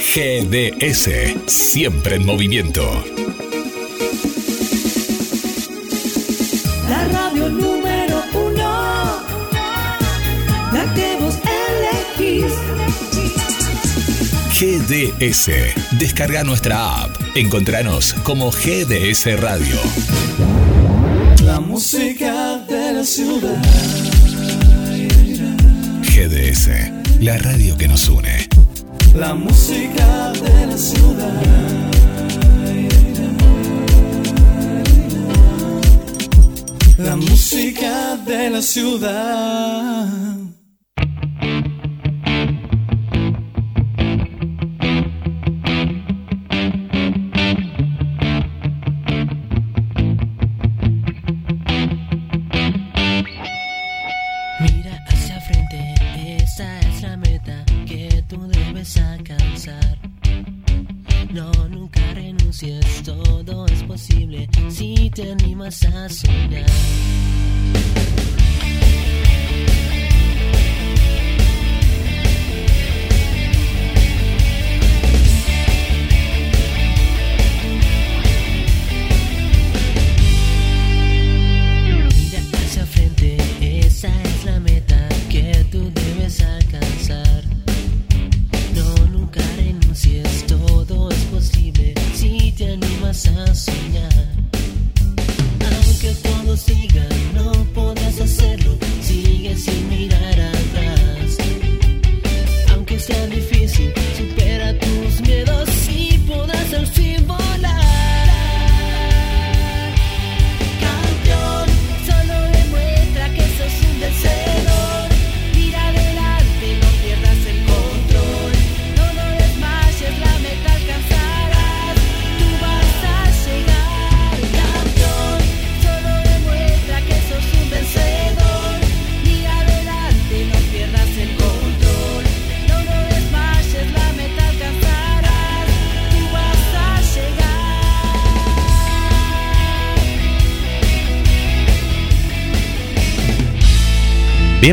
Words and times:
GDS, 0.00 1.10
siempre 1.46 2.16
en 2.16 2.24
movimiento. 2.24 3.04
La 6.88 7.06
radio 7.06 7.50
número 7.50 8.22
uno, 8.32 9.22
la 10.72 10.94
que 10.94 11.16
vos 11.20 11.36
elegís. 12.16 12.52
GDS, 14.58 15.50
descarga 15.98 16.44
nuestra 16.44 17.02
app. 17.02 17.10
Encontranos 17.36 18.14
como 18.24 18.50
GDS 18.50 19.38
Radio. 19.38 19.76
La 21.44 21.60
música 21.60 22.56
de 22.68 22.94
la 22.94 23.04
ciudad. 23.04 23.62
GDS, 26.02 27.20
la 27.20 27.36
radio 27.38 27.76
que 27.76 27.86
nos 27.86 28.08
une. 28.08 28.49
La 29.14 29.34
música 29.34 30.32
de 30.32 30.66
la 30.66 30.78
ciudad. 30.78 31.42
La 36.98 37.16
música 37.16 38.16
de 38.24 38.50
la 38.50 38.62
ciudad. 38.62 40.29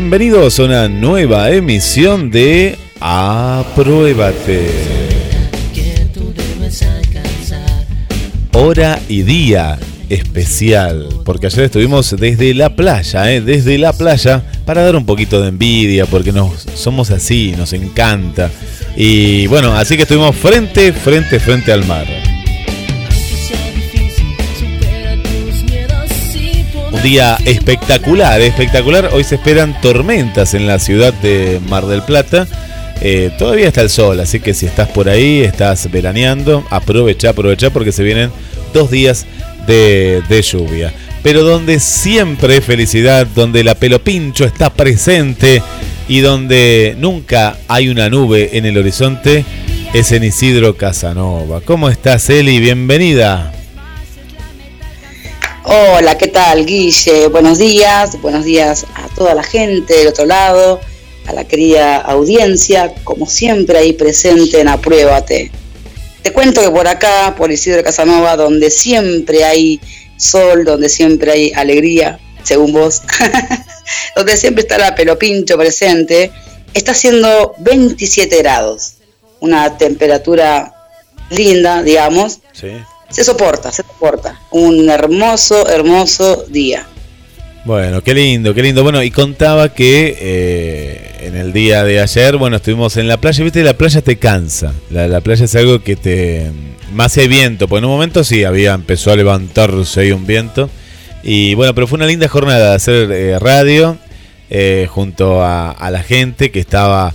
Bienvenidos 0.00 0.60
a 0.60 0.62
una 0.62 0.88
nueva 0.88 1.50
emisión 1.50 2.30
de 2.30 2.78
Apruébate. 3.00 4.70
Hora 8.52 9.00
y 9.08 9.22
día 9.22 9.76
especial, 10.08 11.08
porque 11.24 11.46
ayer 11.46 11.64
estuvimos 11.64 12.14
desde 12.16 12.54
la 12.54 12.76
playa, 12.76 13.32
¿eh? 13.32 13.40
desde 13.40 13.76
la 13.76 13.92
playa, 13.92 14.44
para 14.64 14.82
dar 14.82 14.94
un 14.94 15.04
poquito 15.04 15.42
de 15.42 15.48
envidia, 15.48 16.06
porque 16.06 16.30
nos, 16.30 16.68
somos 16.76 17.10
así, 17.10 17.52
nos 17.58 17.72
encanta. 17.72 18.52
Y 18.96 19.48
bueno, 19.48 19.74
así 19.74 19.96
que 19.96 20.02
estuvimos 20.02 20.36
frente, 20.36 20.92
frente, 20.92 21.40
frente 21.40 21.72
al 21.72 21.84
mar. 21.86 22.06
Día 27.02 27.38
espectacular, 27.44 28.40
espectacular. 28.40 29.10
Hoy 29.12 29.22
se 29.22 29.36
esperan 29.36 29.80
tormentas 29.80 30.54
en 30.54 30.66
la 30.66 30.78
ciudad 30.80 31.14
de 31.14 31.60
Mar 31.68 31.86
del 31.86 32.02
Plata. 32.02 32.46
Eh, 33.00 33.30
todavía 33.38 33.68
está 33.68 33.82
el 33.82 33.90
sol, 33.90 34.18
así 34.18 34.40
que 34.40 34.52
si 34.52 34.66
estás 34.66 34.88
por 34.88 35.08
ahí, 35.08 35.42
estás 35.42 35.90
veraneando, 35.90 36.64
aprovecha, 36.70 37.30
aprovecha 37.30 37.70
porque 37.70 37.92
se 37.92 38.02
vienen 38.02 38.30
dos 38.74 38.90
días 38.90 39.26
de, 39.66 40.42
lluvia. 40.42 40.92
Pero 41.22 41.44
donde 41.44 41.78
siempre 41.78 42.54
hay 42.54 42.60
felicidad, 42.60 43.26
donde 43.26 43.62
la 43.62 43.76
pelo 43.76 44.02
pincho 44.02 44.44
está 44.44 44.70
presente 44.70 45.62
y 46.08 46.20
donde 46.20 46.96
nunca 46.98 47.58
hay 47.68 47.88
una 47.88 48.10
nube 48.10 48.56
en 48.58 48.66
el 48.66 48.76
horizonte, 48.76 49.44
es 49.94 50.10
en 50.10 50.24
Isidro 50.24 50.76
Casanova. 50.76 51.60
¿Cómo 51.64 51.88
estás, 51.88 52.28
Eli? 52.28 52.58
Bienvenida. 52.58 53.52
Hola, 55.70 56.16
¿qué 56.16 56.28
tal, 56.28 56.64
Guille? 56.64 57.26
Buenos 57.28 57.58
días, 57.58 58.18
buenos 58.22 58.46
días 58.46 58.86
a 58.94 59.06
toda 59.14 59.34
la 59.34 59.42
gente 59.42 59.98
del 59.98 60.08
otro 60.08 60.24
lado, 60.24 60.80
a 61.26 61.34
la 61.34 61.44
querida 61.44 61.98
audiencia, 61.98 62.94
como 63.04 63.26
siempre 63.26 63.76
ahí 63.76 63.92
presente 63.92 64.62
en 64.62 64.68
Apruébate. 64.68 65.50
Te 66.22 66.32
cuento 66.32 66.62
que 66.62 66.70
por 66.70 66.88
acá, 66.88 67.34
por 67.36 67.52
Isidro 67.52 67.84
Casanova, 67.84 68.34
donde 68.36 68.70
siempre 68.70 69.44
hay 69.44 69.78
sol, 70.16 70.64
donde 70.64 70.88
siempre 70.88 71.32
hay 71.32 71.52
alegría, 71.54 72.18
según 72.42 72.72
vos, 72.72 73.02
donde 74.16 74.38
siempre 74.38 74.62
está 74.62 74.78
la 74.78 74.94
pelopincho 74.94 75.58
presente, 75.58 76.32
está 76.72 76.92
haciendo 76.92 77.54
27 77.58 78.38
grados, 78.38 78.94
una 79.40 79.76
temperatura 79.76 80.72
linda, 81.28 81.82
digamos, 81.82 82.38
Sí. 82.54 82.68
Se 83.10 83.24
soporta, 83.24 83.72
se 83.72 83.82
soporta. 83.82 84.38
Un 84.50 84.88
hermoso, 84.88 85.68
hermoso 85.68 86.44
día. 86.48 86.86
Bueno, 87.64 88.02
qué 88.02 88.14
lindo, 88.14 88.54
qué 88.54 88.62
lindo. 88.62 88.82
Bueno, 88.82 89.02
y 89.02 89.10
contaba 89.10 89.74
que 89.74 90.16
eh, 90.18 91.26
en 91.26 91.36
el 91.36 91.52
día 91.52 91.84
de 91.84 92.00
ayer, 92.00 92.36
bueno, 92.36 92.56
estuvimos 92.56 92.96
en 92.96 93.08
la 93.08 93.18
playa, 93.18 93.44
viste, 93.44 93.62
la 93.62 93.76
playa 93.76 94.00
te 94.00 94.16
cansa. 94.16 94.72
La, 94.90 95.08
la 95.08 95.20
playa 95.20 95.44
es 95.44 95.54
algo 95.54 95.82
que 95.82 95.96
te... 95.96 96.50
Más 96.92 97.12
si 97.12 97.20
hay 97.20 97.28
viento, 97.28 97.68
porque 97.68 97.80
en 97.80 97.84
un 97.84 97.90
momento 97.90 98.24
sí, 98.24 98.44
había, 98.44 98.72
empezó 98.72 99.12
a 99.12 99.16
levantarse 99.16 100.00
ahí 100.00 100.12
un 100.12 100.26
viento. 100.26 100.70
Y 101.22 101.54
bueno, 101.54 101.74
pero 101.74 101.86
fue 101.86 101.96
una 101.96 102.06
linda 102.06 102.28
jornada 102.28 102.70
de 102.70 102.74
hacer 102.76 103.12
eh, 103.12 103.38
radio 103.38 103.98
eh, 104.48 104.86
junto 104.88 105.44
a 105.44 105.90
la 105.90 106.02
gente 106.02 106.50
que 106.50 106.60
estaba 106.60 107.12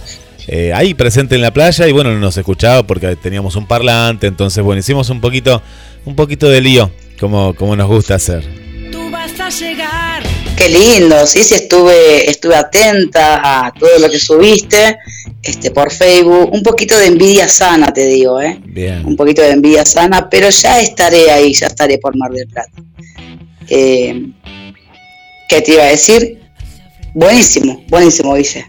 eh, 0.47 0.71
ahí 0.73 0.93
presente 0.93 1.35
en 1.35 1.41
la 1.41 1.53
playa 1.53 1.87
y 1.87 1.91
bueno, 1.91 2.17
nos 2.17 2.37
escuchaba 2.37 2.83
porque 2.83 3.15
teníamos 3.15 3.55
un 3.55 3.67
parlante, 3.67 4.27
entonces 4.27 4.63
bueno, 4.63 4.79
hicimos 4.79 5.09
un 5.09 5.21
poquito, 5.21 5.61
un 6.05 6.15
poquito 6.15 6.49
de 6.49 6.61
lío, 6.61 6.91
como, 7.19 7.53
como 7.55 7.75
nos 7.75 7.87
gusta 7.87 8.15
hacer. 8.15 8.43
Tú 8.91 9.09
vas 9.09 9.39
a 9.39 9.49
llegar. 9.49 10.23
Qué 10.57 10.69
lindo, 10.69 11.25
sí, 11.25 11.43
sí, 11.43 11.55
estuve, 11.55 12.29
estuve 12.29 12.55
atenta 12.55 13.65
a 13.65 13.73
todo 13.73 13.97
lo 13.99 14.09
que 14.09 14.19
subiste 14.19 14.97
este, 15.41 15.71
por 15.71 15.91
Facebook. 15.91 16.53
Un 16.53 16.61
poquito 16.61 16.97
de 16.97 17.07
envidia 17.07 17.47
sana, 17.47 17.91
te 17.91 18.05
digo, 18.05 18.39
¿eh? 18.39 18.59
Bien. 18.63 19.05
Un 19.05 19.15
poquito 19.15 19.41
de 19.41 19.51
envidia 19.51 19.83
sana, 19.83 20.29
pero 20.29 20.49
ya 20.49 20.79
estaré 20.79 21.31
ahí, 21.31 21.53
ya 21.53 21.67
estaré 21.67 21.97
por 21.97 22.15
Mar 22.15 22.31
del 22.31 22.47
Plata. 22.47 22.71
Eh, 23.67 24.27
¿Qué 25.49 25.61
te 25.61 25.73
iba 25.73 25.83
a 25.83 25.87
decir? 25.87 26.39
Buenísimo, 27.13 27.83
buenísimo, 27.89 28.35
dice. 28.35 28.65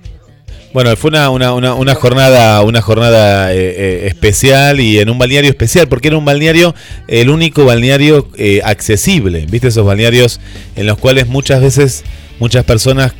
Bueno, 0.74 0.96
fue 0.96 1.10
una, 1.10 1.30
una, 1.30 1.54
una, 1.54 1.74
una 1.74 1.94
jornada, 1.94 2.60
una 2.62 2.82
jornada 2.82 3.54
eh, 3.54 3.58
eh, 3.58 4.06
especial 4.08 4.80
y 4.80 4.98
en 4.98 5.08
un 5.08 5.18
balneario 5.18 5.48
especial, 5.48 5.86
porque 5.86 6.08
era 6.08 6.18
un 6.18 6.24
balneario, 6.24 6.74
el 7.06 7.30
único 7.30 7.64
balneario 7.64 8.28
eh, 8.36 8.60
accesible. 8.64 9.46
¿Viste 9.48 9.68
esos 9.68 9.86
balnearios 9.86 10.40
en 10.74 10.86
los 10.86 10.98
cuales 10.98 11.28
muchas 11.28 11.62
veces 11.62 12.02
muchas 12.40 12.64
personas 12.64 13.12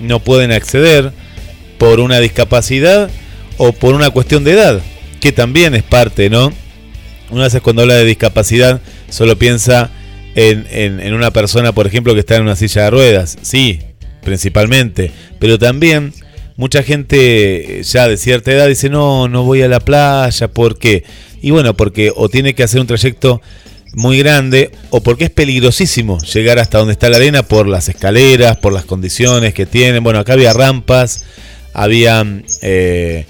no 0.00 0.18
pueden 0.18 0.50
acceder 0.50 1.12
por 1.78 2.00
una 2.00 2.18
discapacidad 2.18 3.08
o 3.56 3.70
por 3.70 3.94
una 3.94 4.10
cuestión 4.10 4.42
de 4.42 4.54
edad? 4.54 4.82
que 5.20 5.30
también 5.30 5.74
es 5.76 5.84
parte, 5.84 6.28
¿no? 6.28 6.52
Una 7.30 7.44
vez 7.44 7.56
cuando 7.62 7.82
habla 7.82 7.94
de 7.94 8.04
discapacidad 8.04 8.80
solo 9.10 9.38
piensa 9.38 9.90
en, 10.34 10.66
en, 10.70 11.00
en 11.00 11.14
una 11.14 11.30
persona, 11.30 11.72
por 11.72 11.86
ejemplo, 11.86 12.14
que 12.14 12.20
está 12.20 12.34
en 12.34 12.42
una 12.42 12.56
silla 12.56 12.82
de 12.82 12.90
ruedas. 12.90 13.38
Sí, 13.42 13.80
principalmente. 14.22 15.12
Pero 15.38 15.58
también 15.58 16.12
mucha 16.56 16.82
gente 16.82 17.82
ya 17.82 18.08
de 18.08 18.16
cierta 18.16 18.52
edad 18.52 18.68
dice, 18.68 18.88
no, 18.88 19.28
no 19.28 19.44
voy 19.44 19.62
a 19.62 19.68
la 19.68 19.80
playa, 19.80 20.48
¿por 20.48 20.78
qué? 20.78 21.04
Y 21.42 21.50
bueno, 21.50 21.76
porque 21.76 22.12
o 22.14 22.28
tiene 22.28 22.54
que 22.54 22.62
hacer 22.62 22.80
un 22.80 22.86
trayecto 22.86 23.40
muy 23.94 24.18
grande 24.18 24.70
o 24.90 25.02
porque 25.02 25.24
es 25.24 25.30
peligrosísimo 25.30 26.18
llegar 26.20 26.58
hasta 26.58 26.78
donde 26.78 26.92
está 26.92 27.08
la 27.08 27.16
arena 27.16 27.42
por 27.42 27.66
las 27.66 27.88
escaleras, 27.88 28.56
por 28.56 28.72
las 28.72 28.84
condiciones 28.84 29.54
que 29.54 29.66
tienen. 29.66 30.02
Bueno, 30.02 30.18
acá 30.18 30.34
había 30.34 30.52
rampas, 30.52 31.24
había, 31.72 32.24
eh, 32.62 33.26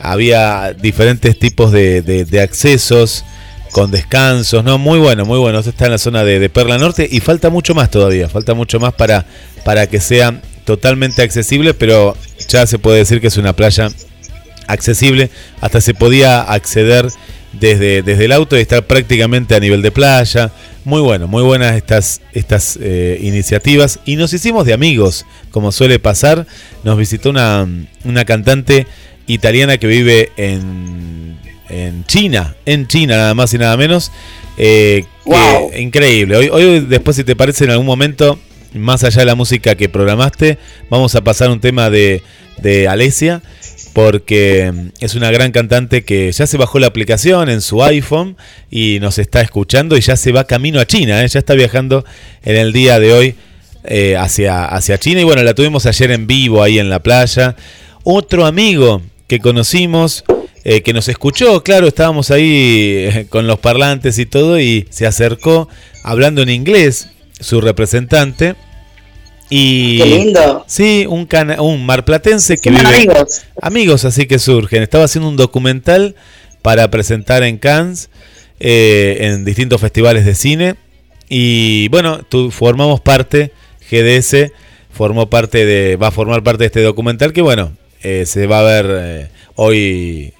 había 0.00 0.74
diferentes 0.74 1.38
tipos 1.38 1.72
de, 1.72 2.26
accesos 2.42 3.24
con 3.72 3.90
descansos, 3.90 4.64
¿no? 4.64 4.78
Muy 4.78 4.98
bueno, 4.98 5.26
muy 5.26 5.38
bueno. 5.38 5.58
Esto 5.58 5.70
está 5.70 5.86
en 5.86 5.92
la 5.92 5.98
zona 5.98 6.24
de, 6.24 6.38
de, 6.38 6.48
Perla 6.48 6.78
Norte 6.78 7.06
y 7.10 7.20
falta 7.20 7.50
mucho 7.50 7.74
más 7.74 7.90
todavía, 7.90 8.28
falta 8.28 8.54
mucho 8.54 8.80
más 8.80 8.94
para, 8.94 9.26
para 9.64 9.86
que 9.86 10.00
sea 10.00 10.40
totalmente 10.64 11.22
accesible, 11.22 11.74
pero 11.74 12.16
ya 12.48 12.66
se 12.66 12.78
puede 12.78 12.98
decir 12.98 13.20
que 13.20 13.26
es 13.28 13.36
una 13.36 13.54
playa 13.54 13.88
accesible. 14.66 15.30
Hasta 15.60 15.80
se 15.80 15.94
podía 15.94 16.40
acceder 16.42 17.08
desde, 17.52 18.02
desde 18.02 18.24
el 18.26 18.32
auto 18.32 18.56
y 18.56 18.60
estar 18.60 18.86
prácticamente 18.86 19.54
a 19.54 19.60
nivel 19.60 19.82
de 19.82 19.90
playa. 19.90 20.50
Muy 20.84 21.00
bueno, 21.00 21.26
muy 21.26 21.42
buenas 21.42 21.74
estas, 21.76 22.20
estas 22.32 22.78
eh, 22.80 23.18
iniciativas. 23.22 23.98
Y 24.04 24.16
nos 24.16 24.32
hicimos 24.32 24.66
de 24.66 24.72
amigos, 24.72 25.24
como 25.50 25.72
suele 25.72 25.98
pasar. 25.98 26.46
Nos 26.84 26.96
visitó 26.98 27.30
una, 27.30 27.66
una 28.04 28.24
cantante 28.24 28.86
italiana 29.26 29.78
que 29.78 29.86
vive 29.88 30.30
en, 30.36 31.36
en 31.68 32.04
China, 32.06 32.54
en 32.66 32.86
China 32.86 33.16
nada 33.16 33.34
más 33.34 33.52
y 33.54 33.58
nada 33.58 33.76
menos. 33.76 34.12
Eh, 34.58 35.04
Wow. 35.24 35.72
que- 35.72 35.80
increíble. 35.80 36.36
Hoy, 36.36 36.48
hoy, 36.52 36.80
después, 36.80 37.16
si 37.16 37.24
te 37.24 37.34
parece, 37.34 37.64
en 37.64 37.70
algún 37.72 37.86
momento, 37.86 38.38
más 38.78 39.04
allá 39.04 39.20
de 39.20 39.26
la 39.26 39.34
música 39.34 39.74
que 39.74 39.88
programaste, 39.88 40.58
vamos 40.90 41.14
a 41.14 41.22
pasar 41.22 41.50
un 41.50 41.60
tema 41.60 41.90
de, 41.90 42.22
de 42.58 42.88
Alesia, 42.88 43.42
porque 43.92 44.70
mm, 44.72 44.88
es 45.00 45.14
una 45.14 45.30
gran 45.30 45.52
cantante 45.52 46.04
que 46.04 46.30
ya 46.30 46.46
se 46.46 46.58
bajó 46.58 46.78
la 46.78 46.86
aplicación 46.86 47.48
en 47.48 47.60
su 47.60 47.82
iPhone 47.82 48.36
y 48.70 48.98
nos 49.00 49.18
está 49.18 49.40
escuchando 49.40 49.96
y 49.96 50.00
ya 50.00 50.16
se 50.16 50.32
va 50.32 50.44
camino 50.44 50.80
a 50.80 50.86
China, 50.86 51.24
¿eh? 51.24 51.28
ya 51.28 51.38
está 51.38 51.54
viajando 51.54 52.04
en 52.44 52.56
el 52.56 52.72
día 52.72 53.00
de 53.00 53.12
hoy 53.12 53.34
eh, 53.84 54.16
hacia, 54.16 54.66
hacia 54.66 54.98
China. 54.98 55.20
Y 55.20 55.24
bueno, 55.24 55.42
la 55.42 55.54
tuvimos 55.54 55.86
ayer 55.86 56.10
en 56.10 56.26
vivo 56.26 56.62
ahí 56.62 56.78
en 56.78 56.90
la 56.90 57.02
playa. 57.02 57.56
Otro 58.04 58.44
amigo 58.44 59.00
que 59.28 59.40
conocimos, 59.40 60.24
eh, 60.64 60.82
que 60.82 60.92
nos 60.92 61.08
escuchó, 61.08 61.62
claro, 61.62 61.86
estábamos 61.86 62.30
ahí 62.30 63.26
con 63.28 63.46
los 63.46 63.58
parlantes 63.60 64.18
y 64.18 64.26
todo, 64.26 64.60
y 64.60 64.86
se 64.90 65.06
acercó 65.06 65.68
hablando 66.04 66.42
en 66.42 66.50
inglés, 66.50 67.08
su 67.40 67.60
representante. 67.60 68.56
Y 69.48 69.98
Qué 69.98 70.06
lindo. 70.06 70.64
Sí, 70.66 71.06
un, 71.08 71.26
cana- 71.26 71.60
un 71.62 71.86
marplatense 71.86 72.56
que 72.58 72.70
Son 72.70 72.78
vive. 72.78 72.94
amigos. 72.96 73.42
Amigos, 73.60 74.04
así 74.04 74.26
que 74.26 74.38
surgen. 74.38 74.82
Estaba 74.82 75.04
haciendo 75.04 75.28
un 75.28 75.36
documental 75.36 76.16
para 76.62 76.90
presentar 76.90 77.42
en 77.44 77.58
Cannes, 77.58 78.10
eh, 78.58 79.18
en 79.20 79.44
distintos 79.44 79.80
festivales 79.80 80.24
de 80.24 80.34
cine. 80.34 80.74
Y 81.28 81.88
bueno, 81.88 82.22
tu- 82.28 82.50
formamos 82.50 83.00
parte, 83.00 83.52
GDS 83.90 84.50
formó 84.90 85.28
parte 85.30 85.64
de, 85.64 85.96
va 85.96 86.08
a 86.08 86.10
formar 86.10 86.42
parte 86.42 86.64
de 86.64 86.66
este 86.66 86.82
documental 86.82 87.32
que 87.32 87.42
bueno, 87.42 87.72
eh, 88.02 88.24
se 88.26 88.46
va 88.46 88.60
a 88.60 88.62
ver 88.62 88.86
eh, 88.90 89.28
hoy, 89.56 90.32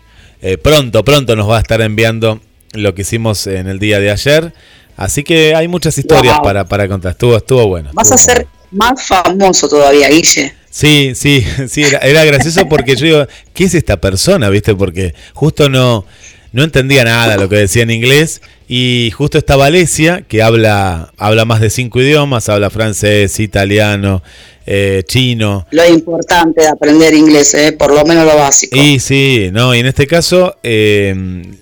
pronto, 0.63 1.05
pronto 1.05 1.37
nos 1.37 1.49
va 1.49 1.59
a 1.59 1.61
estar 1.61 1.81
enviando 1.81 2.41
lo 2.73 2.95
que 2.95 3.03
hicimos 3.03 3.47
en 3.47 3.69
el 3.69 3.79
día 3.79 4.01
de 4.01 4.11
ayer. 4.11 4.53
Así 4.97 5.23
que 5.25 5.55
hay 5.55 5.69
muchas 5.69 5.99
historias 5.99 6.37
Wow. 6.37 6.45
para, 6.45 6.65
para 6.65 6.89
contar. 6.89 7.13
Estuvo, 7.13 7.37
estuvo 7.37 7.67
bueno. 7.69 7.91
Vas 7.93 8.13
a 8.13 8.17
ser 8.17 8.47
más 8.71 9.03
famoso 9.03 9.69
todavía, 9.69 10.09
Guille. 10.09 10.55
Sí, 10.71 11.13
sí, 11.15 11.45
sí, 11.69 11.83
era, 11.83 11.99
era 11.99 12.25
gracioso 12.25 12.69
porque 12.69 12.97
yo 12.97 13.07
digo, 13.07 13.27
¿qué 13.55 13.65
es 13.65 13.75
esta 13.75 13.99
persona? 13.99 14.49
¿Viste? 14.51 14.75
Porque 14.75 15.15
justo 15.33 15.69
no, 15.69 16.05
no 16.53 16.65
entendía 16.65 17.05
nada 17.05 17.37
lo 17.37 17.49
que 17.49 17.57
decía 17.57 17.83
en 17.83 17.91
inglés 17.91 18.41
y 18.69 19.13
justo 19.15 19.37
estaba 19.37 19.67
Alesia, 19.67 20.23
que 20.27 20.43
habla, 20.43 21.13
habla 21.19 21.45
más 21.45 21.61
de 21.61 21.71
cinco 21.71 22.01
idiomas, 22.01 22.49
habla 22.49 22.71
francés, 22.71 23.39
italiano, 23.41 24.23
eh, 24.67 25.03
chino. 25.07 25.67
Lo 25.71 25.87
importante 25.87 26.63
de 26.63 26.69
aprender 26.69 27.15
inglés, 27.15 27.53
¿eh? 27.55 27.73
por 27.73 27.93
lo 27.93 28.05
menos 28.05 28.25
lo 28.25 28.37
básico. 28.37 28.77
Y 28.77 28.99
sí, 29.01 29.51
no, 29.53 29.75
y 29.75 29.81
en 29.81 29.87
este 29.87 30.07
caso 30.07 30.57
eh, 30.63 31.15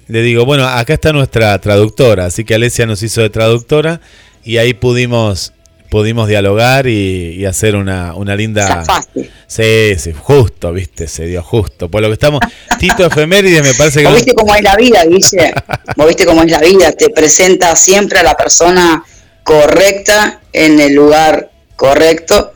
le 0.06 0.22
digo, 0.22 0.44
bueno, 0.44 0.66
acá 0.66 0.94
está 0.94 1.12
nuestra 1.12 1.58
traductora, 1.60 2.26
así 2.26 2.44
que 2.44 2.54
Alesia 2.54 2.86
nos 2.86 3.02
hizo 3.02 3.20
de 3.20 3.30
traductora 3.30 4.00
y 4.44 4.58
ahí 4.58 4.74
pudimos 4.74 5.52
pudimos 5.94 6.26
dialogar 6.26 6.88
y, 6.88 7.36
y 7.38 7.44
hacer 7.44 7.76
una, 7.76 8.16
una 8.16 8.34
linda... 8.34 8.66
Zafaste. 8.66 9.30
Sí, 9.46 9.94
sí, 9.96 10.12
justo, 10.12 10.72
viste, 10.72 11.06
se 11.06 11.24
dio 11.26 11.40
justo. 11.40 11.88
Por 11.88 12.02
lo 12.02 12.08
que 12.08 12.14
estamos, 12.14 12.40
Tito 12.80 13.06
Efemérides 13.06 13.62
me 13.62 13.74
parece 13.74 14.00
que... 14.00 14.06
¿Vos 14.06 14.14
no- 14.14 14.16
viste 14.16 14.34
cómo 14.34 14.56
es 14.56 14.62
la 14.64 14.74
vida, 14.74 15.04
Guille? 15.04 15.54
¿Vos 15.94 16.08
viste 16.08 16.26
cómo 16.26 16.42
es 16.42 16.50
la 16.50 16.58
vida? 16.58 16.90
Te 16.90 17.10
presenta 17.10 17.76
siempre 17.76 18.18
a 18.18 18.22
la 18.24 18.36
persona 18.36 19.04
correcta 19.44 20.40
en 20.52 20.80
el 20.80 20.94
lugar 20.94 21.52
correcto 21.76 22.50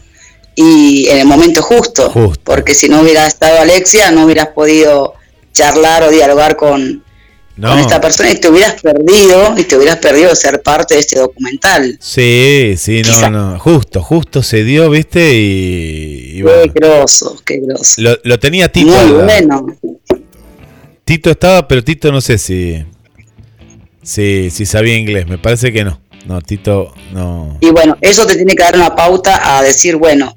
y 0.56 1.06
en 1.08 1.18
el 1.18 1.26
momento 1.26 1.62
justo. 1.62 2.10
Justo. 2.10 2.42
Porque 2.42 2.74
si 2.74 2.88
no 2.88 3.02
hubiera 3.02 3.24
estado 3.24 3.60
Alexia, 3.60 4.10
no 4.10 4.24
hubieras 4.24 4.48
podido 4.48 5.14
charlar 5.52 6.02
o 6.02 6.10
dialogar 6.10 6.56
con, 6.56 7.04
no. 7.58 7.70
con 7.70 7.78
esta 7.80 8.00
persona 8.00 8.30
y 8.30 8.36
te 8.36 8.48
hubieras 8.48 8.80
perdido, 8.80 9.54
y 9.58 9.64
te 9.64 9.76
hubieras 9.76 9.98
perdido 9.98 10.30
de 10.30 10.36
ser 10.36 10.62
parte 10.62 10.94
de 10.94 11.00
este 11.00 11.18
documental. 11.18 11.98
Sí, 12.00 12.74
sí, 12.78 13.02
no, 13.02 13.10
Quizá. 13.10 13.30
no, 13.30 13.58
justo, 13.58 14.02
justo 14.02 14.42
se 14.42 14.64
dio, 14.64 14.88
viste, 14.88 15.34
y, 15.34 16.30
y 16.32 16.36
Qué 16.36 16.42
bueno, 16.42 16.72
groso, 16.74 17.36
qué 17.44 17.58
groso. 17.60 18.00
lo, 18.00 18.16
lo 18.24 18.38
tenía 18.38 18.70
Tito. 18.70 18.88
Muy 18.90 19.24
bueno. 19.24 19.66
Tito 21.04 21.30
estaba, 21.30 21.66
pero 21.68 21.82
Tito 21.82 22.12
no 22.12 22.20
sé 22.20 22.38
si, 22.38 22.84
si, 24.02 24.50
si 24.50 24.66
sabía 24.66 24.96
inglés, 24.96 25.26
me 25.26 25.38
parece 25.38 25.72
que 25.72 25.84
no. 25.84 26.00
No, 26.26 26.42
Tito 26.42 26.92
no. 27.12 27.56
Y 27.60 27.70
bueno, 27.70 27.96
eso 28.02 28.26
te 28.26 28.36
tiene 28.36 28.54
que 28.54 28.62
dar 28.62 28.76
una 28.76 28.94
pauta 28.94 29.56
a 29.58 29.62
decir, 29.62 29.96
bueno, 29.96 30.36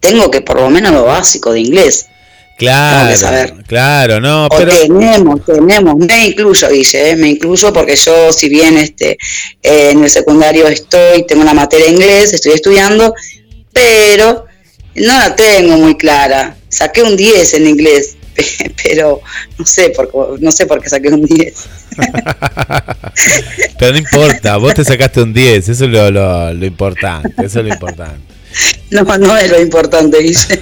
tengo 0.00 0.30
que 0.30 0.40
por 0.40 0.56
lo 0.60 0.68
menos 0.70 0.90
lo 0.92 1.04
básico 1.04 1.52
de 1.52 1.60
inglés. 1.60 2.06
Claro, 2.58 3.10
que 3.10 3.16
saber. 3.16 3.54
claro, 3.66 4.20
no, 4.20 4.46
O 4.46 4.48
pero 4.56 4.70
tenemos, 4.76 5.44
tenemos, 5.44 5.96
me 5.96 6.26
incluyo, 6.26 6.68
Guille, 6.70 7.10
¿eh? 7.10 7.16
me 7.16 7.30
incluyo 7.30 7.72
porque 7.72 7.96
yo, 7.96 8.32
si 8.32 8.48
bien 8.48 8.76
este, 8.78 9.12
eh, 9.62 9.90
en 9.92 10.04
el 10.04 10.10
secundario 10.10 10.68
estoy, 10.68 11.26
tengo 11.26 11.42
una 11.42 11.54
materia 11.54 11.86
de 11.86 11.92
inglés, 11.92 12.32
estoy 12.32 12.52
estudiando, 12.52 13.14
pero 13.72 14.44
no 14.94 15.18
la 15.18 15.34
tengo 15.34 15.76
muy 15.78 15.96
clara. 15.96 16.56
Saqué 16.68 17.02
un 17.02 17.16
10 17.16 17.54
en 17.54 17.66
inglés, 17.66 18.16
pero 18.84 19.20
no 19.58 19.66
sé 19.66 19.90
por, 19.90 20.10
qué- 20.10 20.40
no 20.44 20.52
sé 20.52 20.66
por 20.66 20.80
qué 20.80 20.88
saqué 20.88 21.08
un 21.08 21.24
10. 21.24 21.54
pero 23.78 23.92
no 23.92 23.98
importa, 23.98 24.56
vos 24.56 24.74
te 24.74 24.84
sacaste 24.84 25.20
un 25.22 25.32
10, 25.32 25.68
eso 25.68 25.84
es 25.84 25.90
lo, 25.90 26.10
lo, 26.10 26.52
lo 26.54 26.66
importante, 26.66 27.28
eso 27.44 27.58
es 27.60 27.66
lo 27.66 27.72
importante. 27.72 28.31
No, 28.90 29.04
no 29.04 29.36
es 29.38 29.50
lo 29.50 29.58
importante, 29.58 30.18
Guille. 30.18 30.60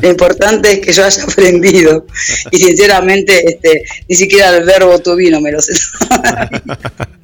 Lo 0.00 0.10
importante 0.10 0.72
es 0.72 0.80
que 0.80 0.92
yo 0.92 1.04
haya 1.04 1.22
aprendido. 1.22 2.06
Y 2.50 2.58
sinceramente, 2.58 3.48
este, 3.48 3.84
ni 4.08 4.16
siquiera 4.16 4.56
el 4.56 4.64
verbo 4.64 4.98
to 4.98 5.14
be 5.14 5.30
no 5.30 5.40
me 5.40 5.52
lo 5.52 5.60
sé. 5.62 5.74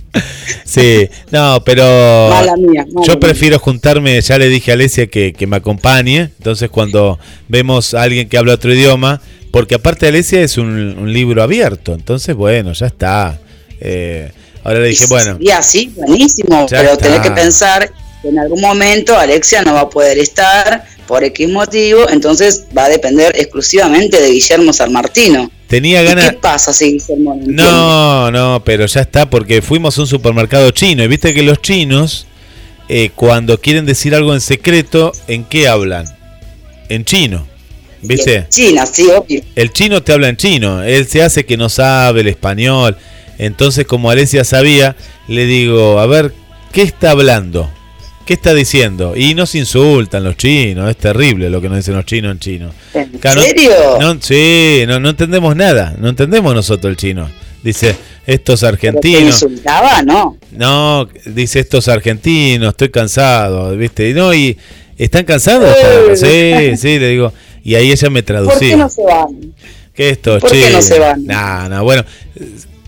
Sí, 0.65 1.09
no, 1.33 1.61
pero 1.65 1.83
Mala 2.31 2.57
mía, 2.57 2.87
mala 2.93 3.07
yo 3.07 3.19
prefiero 3.19 3.59
juntarme, 3.59 4.21
ya 4.21 4.39
le 4.39 4.49
dije 4.49 4.71
a 4.71 4.75
Alesia 4.75 5.09
que, 5.09 5.33
que 5.33 5.47
me 5.49 5.57
acompañe, 5.57 6.31
entonces 6.39 6.71
cuando 6.71 7.19
vemos 7.49 7.95
a 7.95 8.03
alguien 8.03 8.29
que 8.29 8.39
habla 8.39 8.55
otro 8.55 8.73
idioma, 8.73 9.21
porque 9.51 9.75
aparte 9.75 10.07
Alesia 10.07 10.41
es 10.41 10.57
un, 10.57 10.69
un 10.69 11.13
libro 11.13 11.43
abierto, 11.43 11.95
entonces 11.95 12.35
bueno, 12.37 12.73
ya 12.73 12.87
está. 12.87 13.41
Eh, 13.81 14.31
ahora 14.63 14.81
le 14.81 14.89
dije, 14.89 15.07
bueno, 15.07 15.37
Y 15.41 15.51
así, 15.51 15.93
buenísimo. 15.97 16.67
Ya 16.69 16.79
pero 16.79 16.93
está. 16.93 17.05
tenés 17.05 17.21
que 17.21 17.31
pensar 17.33 17.91
en 18.25 18.39
algún 18.39 18.61
momento 18.61 19.17
Alexia 19.17 19.63
no 19.63 19.75
va 19.75 19.83
a 19.83 19.91
poder 19.91 20.19
estar 20.19 20.85
por 21.07 21.23
X 21.25 21.49
motivo, 21.49 22.09
entonces 22.09 22.65
va 22.77 22.87
a 22.87 22.89
depender 22.89 23.33
exclusivamente 23.37 24.21
de 24.21 24.31
Guillermo 24.31 24.73
San 24.73 24.93
Martino. 24.93 25.51
tenía 25.69 26.03
¿Y 26.03 26.07
ganas... 26.07 26.31
qué 26.31 26.39
pasa 26.39 26.73
si 26.73 26.93
Guillermo 26.93 27.39
no? 27.47 28.31
No, 28.31 28.31
no, 28.31 28.65
pero 28.65 28.87
ya 28.87 29.03
está, 29.03 29.29
porque 29.29 29.63
fuimos 29.63 29.99
a 29.99 30.03
un 30.03 30.07
supermercado 30.07 30.71
chino 30.71 31.05
y 31.05 31.09
viste 31.09 31.35
que 31.35 31.43
los 31.43 31.61
chinos, 31.61 32.27
eh, 32.89 33.11
cuando 33.15 33.61
quieren 33.61 33.87
decir 33.87 34.15
algo 34.15 34.35
en 34.35 34.41
secreto, 34.41 35.13
¿en 35.29 35.45
qué 35.45 35.69
hablan? 35.69 36.07
En 36.89 37.05
chino, 37.05 37.47
¿viste? 38.01 38.47
China, 38.49 38.87
sí, 38.87 39.09
obvio. 39.09 39.43
El 39.55 39.73
chino 39.73 40.03
te 40.03 40.13
habla 40.13 40.29
en 40.29 40.37
chino, 40.37 40.83
él 40.83 41.07
se 41.07 41.23
hace 41.23 41.45
que 41.45 41.57
no 41.57 41.69
sabe 41.69 42.23
el 42.23 42.29
español. 42.29 42.97
Entonces, 43.37 43.85
como 43.85 44.11
Alesia 44.11 44.45
sabía, 44.45 44.97
le 45.27 45.45
digo, 45.47 45.99
a 45.99 46.07
ver, 46.07 46.33
¿qué 46.73 46.83
está 46.83 47.11
hablando? 47.11 47.69
¿Qué 48.27 48.35
está 48.35 48.55
diciendo? 48.55 49.15
Y 49.17 49.35
nos 49.35 49.55
insultan 49.55 50.25
los 50.25 50.37
chinos, 50.37 50.89
es 50.91 50.97
terrible 50.97 51.51
lo 51.51 51.61
que 51.61 51.69
nos 51.69 51.79
dicen 51.79 51.95
los 51.95 52.05
chinos 52.07 52.33
en 52.33 52.39
chino. 52.39 52.71
¿En 52.95 53.11
Claro, 53.19 53.43
serio? 53.43 53.71
No, 54.01 54.17
sí, 54.21 54.85
no, 54.87 54.99
no 55.01 55.11
entendemos 55.11 55.55
nada, 55.57 55.95
no 55.99 56.09
entendemos 56.09 56.55
nosotros 56.55 56.91
el 56.91 56.97
chino. 56.97 57.29
Dice, 57.63 57.97
estos 58.27 58.61
¿Pero 58.61 58.79
te 58.79 58.87
argentinos, 58.89 59.43
insultaba? 59.43 60.03
No. 60.03 60.37
no, 60.53 61.09
dice 61.27 61.61
estos 61.61 61.89
argentinos, 61.89 62.71
estoy 62.71 62.91
cansado, 62.91 63.75
¿viste? 63.77 64.11
Y 64.11 64.15
no, 64.15 64.35
y 64.35 64.57
¿están 64.99 65.25
cansados? 65.25 65.75
Sí, 66.15 66.77
sí, 66.77 66.99
le 66.99 67.09
digo. 67.09 67.33
Y 67.63 67.75
ahí 67.77 67.91
ella 67.91 68.11
me 68.11 68.23
¿Por 68.23 68.27
qué 68.27 68.33
traducía. 68.45 68.77
no 68.77 68.89
se 68.91 69.03
van? 69.03 69.55
¿Qué 69.95 70.11
estos 70.11 70.43
¿Por 70.43 70.51
qué 70.51 70.61
no 70.61 70.67
chinos? 70.67 70.85
se 70.85 70.99
van? 70.99 71.25
No, 71.25 71.69
no, 71.71 71.85
bueno, 71.85 72.05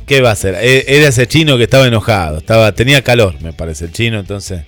¿qué 0.06 0.20
va 0.20 0.30
a 0.30 0.32
hacer? 0.32 0.56
E- 0.60 0.84
Era 0.86 1.08
ese 1.08 1.26
chino 1.26 1.56
que 1.56 1.64
estaba 1.64 1.86
enojado, 1.86 2.38
estaba 2.38 2.70
tenía 2.72 3.00
calor, 3.02 3.40
me 3.40 3.54
parece, 3.54 3.86
el 3.86 3.92
chino, 3.92 4.20
entonces. 4.20 4.62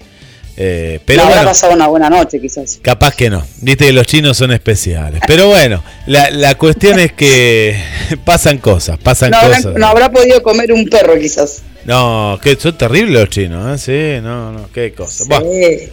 Eh, 0.60 0.98
pero 1.04 1.18
no, 1.18 1.22
habrá 1.26 1.36
bueno, 1.36 1.50
pasado 1.50 1.72
una 1.72 1.86
buena 1.86 2.10
noche, 2.10 2.40
quizás. 2.40 2.80
capaz 2.82 3.14
que 3.14 3.30
no. 3.30 3.44
Viste 3.62 3.86
que 3.86 3.92
los 3.92 4.06
chinos 4.08 4.36
son 4.36 4.50
especiales. 4.50 5.20
Pero 5.24 5.46
bueno, 5.46 5.84
la, 6.06 6.30
la 6.30 6.56
cuestión 6.56 6.98
es 6.98 7.12
que 7.12 7.80
pasan 8.24 8.58
cosas, 8.58 8.98
pasan 8.98 9.30
No 9.30 9.40
cosas. 9.40 9.74
no 9.76 9.86
habrá 9.86 10.10
podido 10.10 10.42
comer 10.42 10.72
un 10.72 10.86
perro, 10.88 11.16
quizás. 11.18 11.62
No, 11.84 12.38
que 12.42 12.56
son 12.56 12.76
terribles 12.76 13.14
los 13.14 13.28
chinos, 13.30 13.88
¿eh? 13.88 14.18
Sí, 14.18 14.22
no, 14.22 14.50
no, 14.52 14.68
qué 14.74 14.92
cosa. 14.92 15.24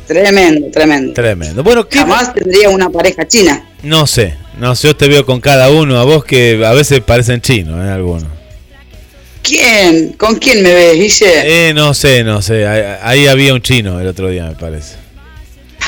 Tremendo, 0.08 0.68
tremendo. 0.72 1.14
tremendo. 1.14 1.64
Bueno, 1.64 1.88
¿qué? 1.88 2.00
Jamás 2.00 2.34
tendría 2.34 2.70
una 2.70 2.90
pareja 2.90 3.26
china. 3.28 3.70
No 3.84 4.08
sé, 4.08 4.34
no 4.60 4.76
sé, 4.76 4.88
yo 4.88 4.96
te 4.96 5.08
veo 5.08 5.26
con 5.26 5.40
cada 5.40 5.70
uno, 5.70 6.00
a 6.00 6.04
vos 6.04 6.26
que 6.26 6.66
a 6.66 6.72
veces 6.74 7.02
parecen 7.02 7.40
chinos, 7.40 7.86
¿eh? 7.86 7.90
Algunos. 7.92 8.26
¿Quién? 9.46 10.14
¿Con 10.14 10.36
quién 10.36 10.64
me 10.64 10.74
ves, 10.74 10.94
Guille? 10.98 11.70
Eh, 11.70 11.74
no 11.74 11.94
sé, 11.94 12.24
no 12.24 12.42
sé. 12.42 12.66
Ahí, 12.66 12.84
ahí 13.02 13.28
había 13.28 13.54
un 13.54 13.62
chino 13.62 14.00
el 14.00 14.08
otro 14.08 14.30
día, 14.30 14.46
me 14.46 14.56
parece. 14.56 14.96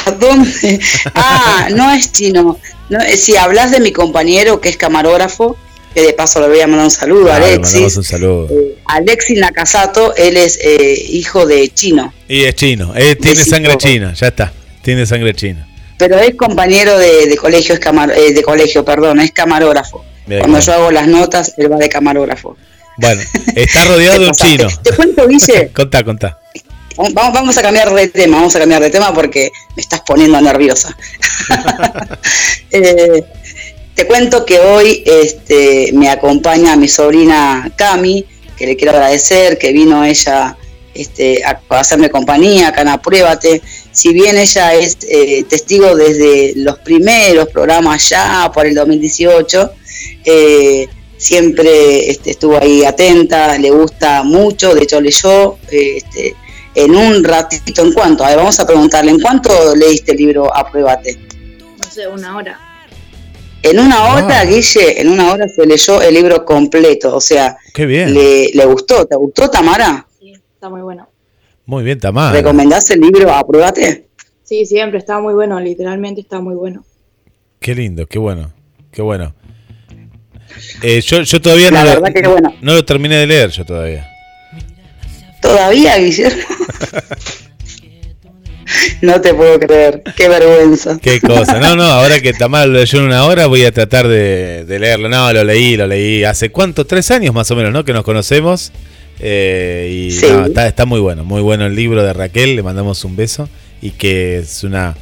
¿A 0.05 0.11
dónde? 0.11 0.79
Ah, 1.15 1.67
no 1.71 1.91
es 1.91 2.11
chino. 2.11 2.59
No, 2.89 2.99
eh, 3.01 3.17
si 3.17 3.35
hablas 3.35 3.71
de 3.71 3.79
mi 3.79 3.91
compañero 3.91 4.61
que 4.61 4.69
es 4.69 4.77
camarógrafo, 4.77 5.57
que 5.93 6.01
de 6.03 6.13
paso 6.13 6.39
le 6.41 6.47
voy 6.49 6.59
a 6.61 6.67
mandar 6.67 6.85
un 6.85 6.91
saludo 6.91 7.31
a 7.33 7.39
le 7.39 7.45
mandamos 7.59 7.73
Alexis. 7.73 7.97
un 7.97 8.03
saludo. 8.03 8.47
Eh, 8.51 8.77
Alexis 8.85 9.39
Nakasato, 9.39 10.15
él 10.15 10.37
es 10.37 10.59
eh, 10.61 11.05
hijo 11.09 11.45
de 11.47 11.67
chino, 11.73 12.13
Y 12.29 12.43
es 12.43 12.55
chino, 12.55 12.93
eh, 12.95 13.15
tiene 13.15 13.43
sangre 13.43 13.75
china, 13.77 14.13
ya 14.13 14.27
está. 14.27 14.53
Tiene 14.83 15.05
sangre 15.05 15.33
china. 15.33 15.67
pero 15.97 16.19
es 16.19 16.35
compañero 16.35 16.97
de, 16.99 17.25
de 17.25 17.35
colegio, 17.37 17.73
es 17.73 17.79
camar- 17.81 18.11
eh, 18.15 18.31
de 18.31 18.43
colegio, 18.43 18.85
perdón, 18.85 19.19
es 19.19 19.31
camarógrafo. 19.31 20.05
Bien, 20.27 20.41
Cuando 20.41 20.59
claro. 20.59 20.65
yo 20.79 20.83
hago 20.83 20.91
las 20.91 21.07
notas, 21.07 21.53
él 21.57 21.71
va 21.71 21.77
de 21.77 21.89
camarógrafo. 21.89 22.55
Bueno, 22.97 23.21
está 23.55 23.85
rodeado 23.85 24.19
de 24.19 24.27
un 24.27 24.33
chino. 24.33 24.67
Te 24.83 24.91
cuento, 24.95 25.27
Guille, 25.27 25.71
Contá, 25.71 26.03
contá. 26.03 26.39
Vamos, 26.97 27.13
vamos 27.33 27.57
a 27.57 27.61
cambiar 27.61 27.93
de 27.93 28.07
tema, 28.07 28.37
vamos 28.37 28.55
a 28.55 28.59
cambiar 28.59 28.81
de 28.81 28.89
tema 28.89 29.13
porque 29.13 29.51
me 29.75 29.81
estás 29.81 30.01
poniendo 30.01 30.39
nerviosa. 30.41 30.95
Eh, 32.69 33.23
te 33.95 34.05
cuento 34.05 34.45
que 34.45 34.59
hoy 34.59 35.01
este, 35.05 35.91
me 35.93 36.09
acompaña 36.09 36.75
mi 36.75 36.89
sobrina 36.89 37.71
Cami, 37.77 38.25
que 38.57 38.67
le 38.67 38.75
quiero 38.75 38.91
agradecer, 38.91 39.57
que 39.57 39.71
vino 39.71 40.03
ella 40.03 40.57
este, 40.93 41.45
a, 41.45 41.61
a 41.69 41.79
hacerme 41.79 42.09
compañía 42.09 42.67
acá 42.67 42.81
en 42.81 42.89
Apruébate. 42.89 43.61
Si 43.91 44.11
bien 44.13 44.37
ella 44.37 44.75
es 44.75 44.97
eh, 45.09 45.45
testigo 45.47 45.95
desde 45.95 46.53
los 46.57 46.79
primeros 46.79 47.47
programas 47.47 48.09
ya 48.09 48.51
por 48.53 48.65
el 48.65 48.75
2018, 48.75 49.71
eh, 50.25 50.87
siempre 51.17 52.09
este, 52.09 52.31
estuvo 52.31 52.57
ahí 52.57 52.83
atenta, 52.85 53.57
le 53.57 53.69
gusta 53.71 54.23
mucho, 54.23 54.73
de 54.75 54.83
hecho 54.83 55.01
leyó 55.01 55.57
este, 55.69 56.35
en 56.75 56.95
un 56.95 57.23
ratito, 57.23 57.81
¿en 57.83 57.93
cuánto? 57.93 58.23
A 58.23 58.29
ver, 58.29 58.37
vamos 58.37 58.59
a 58.59 58.65
preguntarle, 58.67 59.11
¿en 59.11 59.19
cuánto 59.19 59.49
leíste 59.75 60.11
el 60.11 60.17
libro 60.17 60.55
Apruébate? 60.55 61.17
No 61.77 61.83
sé, 61.83 62.07
una 62.07 62.35
hora. 62.37 62.59
En 63.63 63.79
una 63.79 64.13
hora, 64.13 64.41
Ah. 64.41 64.45
Guille, 64.45 65.01
en 65.01 65.09
una 65.09 65.31
hora 65.33 65.47
se 65.47 65.65
leyó 65.65 66.01
el 66.01 66.13
libro 66.13 66.45
completo, 66.45 67.15
o 67.15 67.19
sea, 67.21 67.57
Qué 67.73 67.85
bien. 67.87 68.13
le, 68.13 68.51
le 68.53 68.65
gustó, 68.65 69.05
¿te 69.07 69.15
gustó 69.15 69.49
Tamara? 69.49 70.05
Sí, 70.19 70.31
está 70.53 70.69
muy 70.69 70.81
bueno. 70.81 71.09
Muy 71.65 71.83
bien, 71.83 71.99
Tamara. 71.99 72.31
¿Recomendás 72.31 72.89
el 72.91 73.01
libro 73.01 73.33
Apruébate? 73.33 74.07
Sí, 74.43 74.65
siempre 74.65 74.99
está 74.99 75.19
muy 75.19 75.33
bueno, 75.33 75.59
literalmente 75.59 76.21
está 76.21 76.39
muy 76.39 76.55
bueno. 76.55 76.85
Qué 77.59 77.73
lindo, 77.75 78.05
qué 78.05 78.19
bueno. 78.19 78.53
Qué 78.91 79.01
bueno. 79.01 79.33
Eh, 80.81 81.01
yo, 81.01 81.21
yo 81.21 81.41
todavía 81.41 81.71
La 81.71 81.83
no, 81.83 81.89
verdad 82.01 82.13
que 82.13 82.27
bueno. 82.27 82.55
no 82.61 82.73
lo 82.73 82.85
terminé 82.85 83.17
de 83.17 83.27
leer, 83.27 83.49
yo 83.51 83.65
todavía. 83.65 84.07
¿Todavía, 85.41 85.97
Guillermo? 85.97 86.43
no 89.01 89.21
te 89.21 89.33
puedo 89.33 89.59
creer, 89.59 90.03
qué 90.15 90.27
vergüenza. 90.27 90.97
Qué 91.01 91.21
cosa. 91.21 91.59
No, 91.59 91.75
no, 91.75 91.83
ahora 91.83 92.19
que 92.19 92.33
Tamara 92.33 92.65
lo 92.65 92.73
leyó 92.73 92.99
en 92.99 93.05
una 93.05 93.25
hora, 93.25 93.47
voy 93.47 93.63
a 93.63 93.71
tratar 93.71 94.07
de, 94.07 94.65
de 94.65 94.79
leerlo. 94.79 95.07
No, 95.09 95.31
lo 95.31 95.43
leí, 95.43 95.77
lo 95.77 95.87
leí. 95.87 96.23
¿Hace 96.23 96.49
cuánto? 96.49 96.85
Tres 96.85 97.09
años 97.11 97.33
más 97.33 97.49
o 97.51 97.55
menos, 97.55 97.71
¿no? 97.71 97.85
Que 97.85 97.93
nos 97.93 98.03
conocemos. 98.03 98.71
Eh, 99.19 100.07
y 100.09 100.11
Sí. 100.11 100.27
no, 100.29 100.45
está, 100.47 100.67
está 100.67 100.85
muy 100.85 100.99
bueno, 100.99 101.23
muy 101.23 101.41
bueno 101.41 101.65
el 101.65 101.75
libro 101.75 102.03
de 102.03 102.11
Raquel. 102.13 102.55
Le 102.55 102.63
mandamos 102.63 103.03
un 103.05 103.15
beso. 103.15 103.47
Y 103.81 103.91
que 103.91 104.39
es 104.39 104.63
una, 104.63 104.95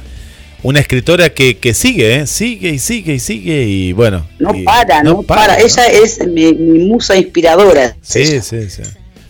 una 0.66 0.80
escritora 0.80 1.30
que, 1.30 1.58
que 1.58 1.74
sigue, 1.74 2.16
¿eh? 2.16 2.26
Sigue 2.26 2.70
y 2.70 2.78
sigue 2.78 3.14
y 3.14 3.18
sigue. 3.20 3.62
Y 3.68 3.92
bueno. 3.92 4.26
No 4.38 4.54
y- 4.54 4.64
para, 4.64 5.02
no, 5.02 5.22
para. 5.22 5.58
¿no? 5.58 5.64
Ella 5.64 5.86
es 5.86 6.26
mi, 6.26 6.52
mi 6.54 6.86
musa 6.86 7.16
inspiradora. 7.16 7.96
Sí, 8.02 8.20
Ella. 8.20 8.42
sí, 8.42 8.68
sí. 8.68 8.82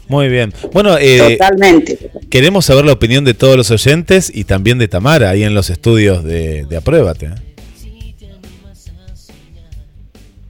Muy 0.09 0.29
bien. 0.29 0.55
Bueno, 0.73 0.97
eh, 0.99 1.37
Totalmente. 1.39 2.11
queremos 2.31 2.65
saber 2.65 2.85
la 2.85 2.93
opinión 2.93 3.25
de 3.25 3.35
todos 3.35 3.57
los 3.57 3.71
oyentes 3.71 4.31
y 4.33 4.45
también 4.45 4.79
de 4.79 4.89
Tamara 4.89 5.31
ahí 5.31 5.43
en 5.43 5.53
los 5.55 5.69
estudios 5.69 6.23
de, 6.25 6.65
de 6.65 6.77
Apruébate. 6.77 7.27
¿eh? 7.27 7.31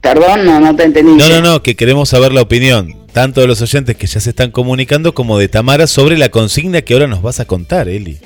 Perdón, 0.01 0.45
no, 0.45 0.59
no 0.59 0.75
te 0.75 0.83
entendí. 0.83 1.15
No, 1.15 1.27
no, 1.27 1.41
no, 1.41 1.63
que 1.63 1.75
queremos 1.75 2.09
saber 2.09 2.31
la 2.31 2.41
opinión 2.41 2.95
tanto 3.11 3.41
de 3.41 3.47
los 3.47 3.61
oyentes 3.61 3.95
que 3.97 4.05
ya 4.05 4.19
se 4.19 4.29
están 4.29 4.51
comunicando 4.51 5.13
como 5.13 5.39
de 5.39 5.47
Tamara 5.49 5.87
sobre 5.87 6.17
la 6.17 6.29
consigna 6.29 6.83
que 6.83 6.93
ahora 6.93 7.07
nos 7.07 7.21
vas 7.23 7.39
a 7.39 7.45
contar, 7.45 7.89
Eli. 7.89 8.19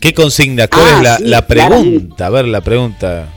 ¿Qué 0.00 0.12
consigna? 0.14 0.68
¿Cuál 0.68 0.84
Ah, 0.86 0.96
es 0.96 1.02
la, 1.02 1.16
sí, 1.16 1.24
la 1.24 1.46
claro. 1.46 1.68
pregunta? 1.76 2.26
A 2.26 2.30
ver, 2.30 2.44
la 2.46 2.60
pregunta. 2.60 3.28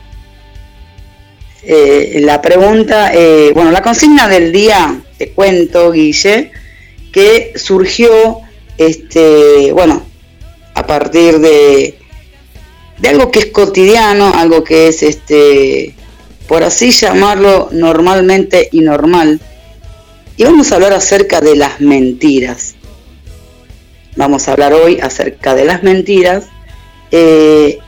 Eh, 1.63 2.19
la 2.23 2.41
pregunta, 2.41 3.11
eh, 3.13 3.51
bueno, 3.53 3.71
la 3.71 3.81
consigna 3.81 4.27
del 4.27 4.51
día, 4.51 5.01
te 5.17 5.31
cuento, 5.31 5.91
Guille, 5.91 6.51
que 7.11 7.53
surgió, 7.55 8.39
este, 8.77 9.71
bueno, 9.73 10.03
a 10.73 10.87
partir 10.87 11.39
de, 11.39 11.97
de 12.99 13.09
algo 13.09 13.29
que 13.31 13.39
es 13.39 13.45
cotidiano, 13.47 14.31
algo 14.33 14.63
que 14.63 14.87
es, 14.87 15.03
este, 15.03 15.93
por 16.47 16.63
así 16.63 16.91
llamarlo, 16.91 17.69
normalmente 17.71 18.69
y 18.71 18.79
normal. 18.81 19.39
Y 20.37 20.45
vamos 20.45 20.71
a 20.71 20.75
hablar 20.75 20.93
acerca 20.93 21.41
de 21.41 21.57
las 21.57 21.81
mentiras. 21.81 22.75
Vamos 24.19 24.49
a 24.49 24.51
hablar 24.51 24.73
hoy 24.73 24.99
acerca 24.99 25.55
de 25.55 25.63
las 25.63 25.81
mentiras. 25.81 26.47
Eh, 27.09 27.79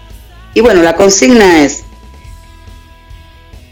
y 0.54 0.62
bueno, 0.62 0.82
la 0.82 0.96
consigna 0.96 1.66
es 1.66 1.84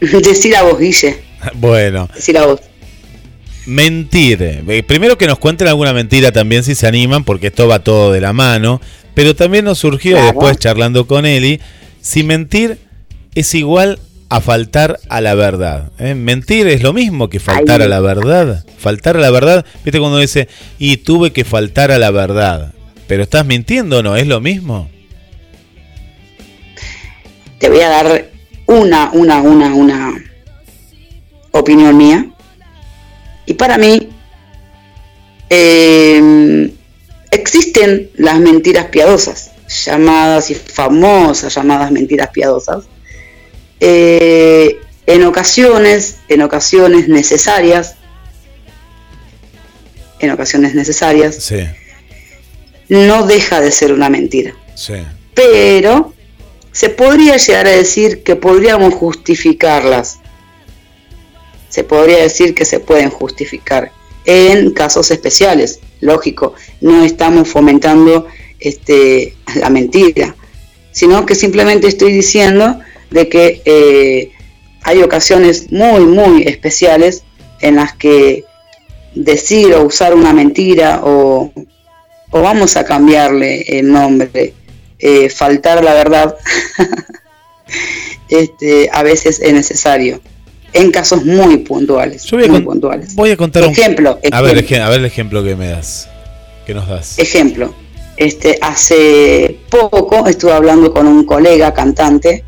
decir 0.00 0.54
a 0.54 0.62
vos, 0.62 0.78
Guille, 0.78 1.16
Bueno, 1.54 2.06
decir 2.14 2.36
a 2.36 2.44
vos. 2.44 2.60
mentir. 3.64 4.42
Eh, 4.42 4.82
Primero 4.86 5.16
que 5.16 5.26
nos 5.26 5.38
cuenten 5.38 5.68
alguna 5.68 5.94
mentira 5.94 6.32
también 6.32 6.62
si 6.62 6.74
se 6.74 6.86
animan, 6.86 7.24
porque 7.24 7.46
esto 7.46 7.66
va 7.66 7.78
todo 7.82 8.12
de 8.12 8.20
la 8.20 8.34
mano. 8.34 8.78
Pero 9.14 9.34
también 9.34 9.64
nos 9.64 9.78
surgió 9.78 10.12
Claro. 10.16 10.26
después 10.26 10.58
charlando 10.58 11.06
con 11.06 11.24
Eli, 11.24 11.60
si 12.02 12.22
mentir 12.24 12.76
es 13.34 13.54
igual 13.54 13.98
a 14.30 14.40
faltar 14.40 15.00
a 15.08 15.20
la 15.20 15.34
verdad. 15.34 15.90
¿eh? 15.98 16.14
Mentir 16.14 16.68
es 16.68 16.82
lo 16.82 16.92
mismo 16.92 17.28
que 17.28 17.40
faltar 17.40 17.82
a 17.82 17.88
la 17.88 18.00
verdad. 18.00 18.64
Faltar 18.78 19.16
a 19.16 19.20
la 19.20 19.30
verdad, 19.30 19.66
viste 19.84 19.98
cuando 19.98 20.18
dice, 20.18 20.48
y 20.78 20.98
tuve 20.98 21.32
que 21.32 21.44
faltar 21.44 21.90
a 21.90 21.98
la 21.98 22.12
verdad. 22.12 22.72
Pero 23.08 23.24
estás 23.24 23.44
mintiendo 23.44 24.04
no, 24.04 24.16
es 24.16 24.28
lo 24.28 24.40
mismo. 24.40 24.88
Te 27.58 27.68
voy 27.68 27.80
a 27.80 27.88
dar 27.88 28.30
una, 28.66 29.10
una, 29.12 29.42
una, 29.42 29.74
una 29.74 30.24
opinión 31.50 31.96
mía. 31.96 32.30
Y 33.46 33.54
para 33.54 33.78
mí, 33.78 34.10
eh, 35.50 36.72
existen 37.32 38.10
las 38.14 38.38
mentiras 38.38 38.86
piadosas, 38.86 39.50
llamadas 39.84 40.52
y 40.52 40.54
famosas 40.54 41.52
llamadas 41.52 41.90
mentiras 41.90 42.30
piadosas. 42.30 42.84
Eh, 43.80 44.78
en 45.06 45.24
ocasiones, 45.24 46.16
en 46.28 46.42
ocasiones 46.42 47.08
necesarias, 47.08 47.96
en 50.18 50.30
ocasiones 50.30 50.74
necesarias, 50.74 51.36
Sí, 51.36 51.64
no 52.88 53.26
deja 53.26 53.60
de 53.60 53.70
ser 53.72 53.92
una 53.92 54.08
mentira. 54.10 54.54
sí. 54.74 54.94
pero 55.34 56.12
se 56.72 56.88
podría 56.90 57.36
llegar 57.36 57.66
a 57.66 57.70
decir 57.70 58.22
que 58.22 58.36
podríamos 58.36 58.94
justificarlas. 58.94 60.18
Se 61.68 61.82
podría 61.82 62.18
decir 62.18 62.54
que 62.54 62.64
se 62.64 62.78
pueden 62.78 63.10
justificar 63.10 63.90
en 64.24 64.70
casos 64.72 65.10
especiales. 65.10 65.80
Lógico, 66.00 66.54
no 66.80 67.02
estamos 67.04 67.48
fomentando 67.48 68.26
este, 68.60 69.34
la 69.56 69.70
mentira, 69.70 70.36
sino 70.92 71.26
que 71.26 71.34
simplemente 71.34 71.88
estoy 71.88 72.12
diciendo 72.12 72.78
de 73.10 73.28
que 73.28 73.62
eh, 73.64 74.32
hay 74.82 75.02
ocasiones 75.02 75.70
muy, 75.72 76.00
muy 76.06 76.42
especiales 76.42 77.22
en 77.60 77.76
las 77.76 77.94
que 77.94 78.44
decir 79.14 79.74
o 79.74 79.82
usar 79.84 80.14
una 80.14 80.32
mentira 80.32 81.00
o, 81.04 81.52
o 82.30 82.40
vamos 82.42 82.76
a 82.76 82.84
cambiarle 82.84 83.62
el 83.78 83.90
nombre, 83.90 84.54
eh, 84.98 85.28
faltar 85.30 85.82
la 85.82 85.94
verdad, 85.94 86.36
este, 88.28 88.88
a 88.92 89.02
veces 89.02 89.40
es 89.40 89.52
necesario. 89.52 90.20
En 90.72 90.92
casos 90.92 91.24
muy 91.24 91.56
puntuales. 91.58 92.22
Yo 92.24 92.36
voy 92.36 92.46
a, 92.46 92.48
muy 92.48 92.58
con- 92.58 92.74
puntuales. 92.74 93.14
voy 93.16 93.30
a 93.32 93.36
contar 93.36 93.64
un- 93.64 93.70
Ejemplo, 93.70 94.20
A 94.30 94.40
ver, 94.40 94.52
ejemplo. 94.58 94.76
ej- 94.76 94.82
a 94.82 94.88
ver 94.88 95.00
el 95.00 95.06
ejemplo 95.06 95.42
que 95.42 95.56
me 95.56 95.68
das. 95.68 96.08
Que 96.64 96.74
nos 96.74 96.86
das. 96.88 97.18
Ejemplo, 97.18 97.74
este, 98.16 98.56
hace 98.62 99.58
poco 99.68 100.28
estuve 100.28 100.52
hablando 100.52 100.92
con 100.94 101.08
un 101.08 101.24
colega 101.24 101.74
cantante 101.74 102.44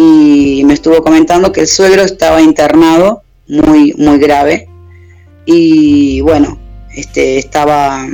y 0.00 0.62
me 0.64 0.74
estuvo 0.74 1.02
comentando 1.02 1.50
que 1.50 1.62
el 1.62 1.66
suegro 1.66 2.02
estaba 2.02 2.40
internado 2.40 3.24
muy, 3.48 3.94
muy 3.94 4.18
grave 4.20 4.68
y 5.44 6.20
bueno, 6.20 6.56
este, 6.94 7.38
estaba, 7.38 8.06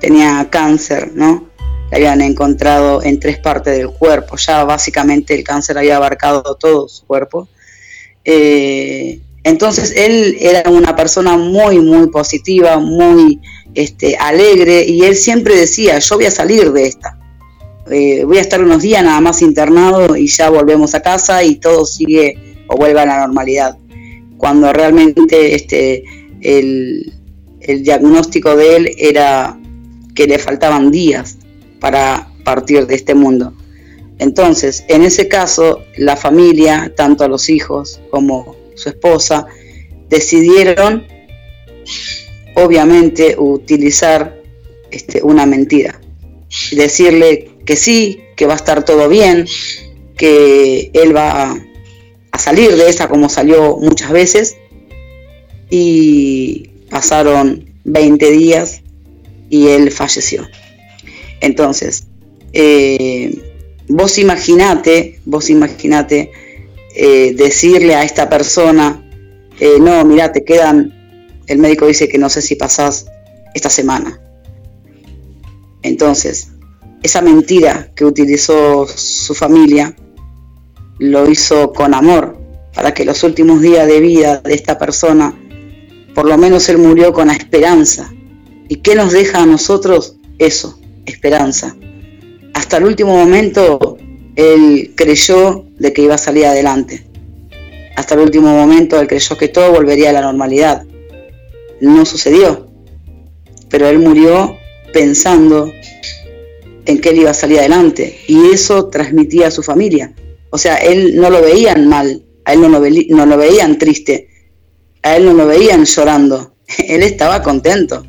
tenía 0.00 0.48
cáncer, 0.50 1.12
¿no? 1.14 1.48
Le 1.92 1.96
habían 1.96 2.20
encontrado 2.22 3.04
en 3.04 3.20
tres 3.20 3.38
partes 3.38 3.76
del 3.76 3.90
cuerpo, 3.90 4.36
ya 4.36 4.64
básicamente 4.64 5.32
el 5.32 5.44
cáncer 5.44 5.78
había 5.78 5.94
abarcado 5.94 6.56
todo 6.56 6.88
su 6.88 7.06
cuerpo. 7.06 7.48
Eh, 8.24 9.20
entonces 9.44 9.94
él 9.96 10.38
era 10.40 10.68
una 10.70 10.96
persona 10.96 11.36
muy, 11.36 11.78
muy 11.78 12.08
positiva, 12.08 12.80
muy 12.80 13.40
este, 13.76 14.16
alegre 14.16 14.84
y 14.88 15.04
él 15.04 15.14
siempre 15.14 15.54
decía, 15.54 16.00
yo 16.00 16.16
voy 16.16 16.24
a 16.24 16.32
salir 16.32 16.72
de 16.72 16.88
esta. 16.88 17.19
Eh, 17.90 18.24
voy 18.24 18.38
a 18.38 18.40
estar 18.40 18.62
unos 18.62 18.82
días 18.82 19.02
nada 19.02 19.20
más 19.20 19.42
internado 19.42 20.16
y 20.16 20.28
ya 20.28 20.48
volvemos 20.48 20.94
a 20.94 21.02
casa 21.02 21.42
y 21.42 21.56
todo 21.56 21.84
sigue 21.84 22.64
o 22.68 22.76
vuelve 22.76 23.00
a 23.00 23.06
la 23.06 23.20
normalidad. 23.20 23.76
Cuando 24.36 24.72
realmente 24.72 25.54
este, 25.54 26.04
el, 26.40 27.12
el 27.60 27.82
diagnóstico 27.82 28.56
de 28.56 28.76
él 28.76 28.90
era 28.96 29.58
que 30.14 30.26
le 30.26 30.38
faltaban 30.38 30.90
días 30.90 31.36
para 31.80 32.30
partir 32.44 32.86
de 32.86 32.94
este 32.94 33.14
mundo. 33.14 33.54
Entonces, 34.18 34.84
en 34.88 35.02
ese 35.02 35.28
caso, 35.28 35.82
la 35.96 36.16
familia, 36.16 36.92
tanto 36.94 37.26
los 37.26 37.48
hijos 37.48 38.00
como 38.10 38.54
su 38.74 38.90
esposa, 38.90 39.46
decidieron, 40.10 41.06
obviamente, 42.54 43.36
utilizar 43.38 44.38
este, 44.90 45.22
una 45.22 45.46
mentira. 45.46 46.00
Decirle 46.72 47.50
que 47.70 47.76
sí, 47.76 48.24
que 48.34 48.46
va 48.46 48.54
a 48.54 48.56
estar 48.56 48.84
todo 48.84 49.08
bien, 49.08 49.46
que 50.16 50.90
él 50.92 51.14
va 51.14 51.52
a, 52.32 52.38
salir 52.38 52.74
de 52.74 52.88
esa 52.88 53.06
como 53.06 53.28
salió 53.28 53.76
muchas 53.76 54.10
veces. 54.10 54.56
Y 55.70 56.70
pasaron 56.90 57.72
20 57.84 58.28
días 58.32 58.82
y 59.50 59.68
él 59.68 59.92
falleció. 59.92 60.48
Entonces, 61.40 62.08
eh, 62.52 63.40
vos 63.86 64.18
imaginate, 64.18 65.20
vos 65.24 65.48
imaginate 65.48 66.32
eh, 66.96 67.34
decirle 67.36 67.94
a 67.94 68.02
esta 68.02 68.28
persona, 68.28 69.08
eh, 69.60 69.76
no, 69.80 70.04
mira, 70.04 70.32
te 70.32 70.42
quedan, 70.42 71.38
el 71.46 71.58
médico 71.58 71.86
dice 71.86 72.08
que 72.08 72.18
no 72.18 72.30
sé 72.30 72.42
si 72.42 72.56
pasás 72.56 73.06
esta 73.54 73.70
semana. 73.70 74.20
Entonces, 75.84 76.48
esa 77.02 77.22
mentira 77.22 77.90
que 77.94 78.04
utilizó 78.04 78.86
su 78.86 79.34
familia 79.34 79.94
lo 80.98 81.30
hizo 81.30 81.72
con 81.72 81.94
amor, 81.94 82.38
para 82.74 82.92
que 82.92 83.04
los 83.04 83.24
últimos 83.24 83.62
días 83.62 83.86
de 83.86 84.00
vida 84.00 84.38
de 84.44 84.54
esta 84.54 84.78
persona, 84.78 85.34
por 86.14 86.26
lo 86.26 86.36
menos 86.36 86.68
él 86.68 86.78
murió 86.78 87.12
con 87.12 87.28
la 87.28 87.32
esperanza. 87.32 88.12
¿Y 88.68 88.76
qué 88.76 88.94
nos 88.94 89.12
deja 89.12 89.42
a 89.42 89.46
nosotros? 89.46 90.16
Eso, 90.38 90.78
esperanza. 91.06 91.74
Hasta 92.54 92.76
el 92.76 92.84
último 92.84 93.16
momento 93.16 93.96
él 94.36 94.92
creyó 94.94 95.64
de 95.78 95.92
que 95.92 96.02
iba 96.02 96.14
a 96.14 96.18
salir 96.18 96.46
adelante. 96.46 97.06
Hasta 97.96 98.14
el 98.14 98.20
último 98.20 98.48
momento 98.48 99.00
él 99.00 99.08
creyó 99.08 99.36
que 99.36 99.48
todo 99.48 99.72
volvería 99.72 100.10
a 100.10 100.12
la 100.12 100.20
normalidad. 100.20 100.84
No 101.80 102.04
sucedió. 102.04 102.68
Pero 103.68 103.88
él 103.88 103.98
murió 103.98 104.56
pensando 104.92 105.72
en 106.90 107.00
que 107.00 107.10
él 107.10 107.18
iba 107.20 107.30
a 107.30 107.34
salir 107.34 107.58
adelante. 107.58 108.18
Y 108.28 108.50
eso 108.52 108.86
transmitía 108.88 109.48
a 109.48 109.50
su 109.50 109.62
familia. 109.62 110.12
O 110.50 110.58
sea, 110.58 110.76
él 110.76 111.16
no 111.16 111.30
lo 111.30 111.40
veían 111.42 111.88
mal, 111.88 112.22
a 112.44 112.52
él 112.52 112.60
no 112.60 112.68
lo, 112.68 112.80
ve- 112.80 113.06
no 113.10 113.24
lo 113.26 113.36
veían 113.36 113.78
triste, 113.78 114.28
a 115.02 115.16
él 115.16 115.24
no 115.24 115.32
lo 115.34 115.46
veían 115.46 115.84
llorando. 115.84 116.54
Él 116.86 117.02
estaba 117.02 117.42
contento. 117.42 118.04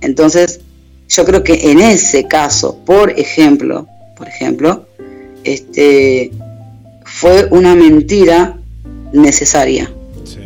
Entonces, 0.00 0.60
yo 1.08 1.24
creo 1.24 1.42
que 1.44 1.70
en 1.70 1.80
ese 1.80 2.26
caso, 2.26 2.78
por 2.84 3.10
ejemplo, 3.18 3.86
por 4.16 4.26
ejemplo, 4.28 4.86
este 5.44 6.30
fue 7.04 7.46
una 7.50 7.74
mentira 7.74 8.58
necesaria. 9.12 9.90
Sí. 10.24 10.38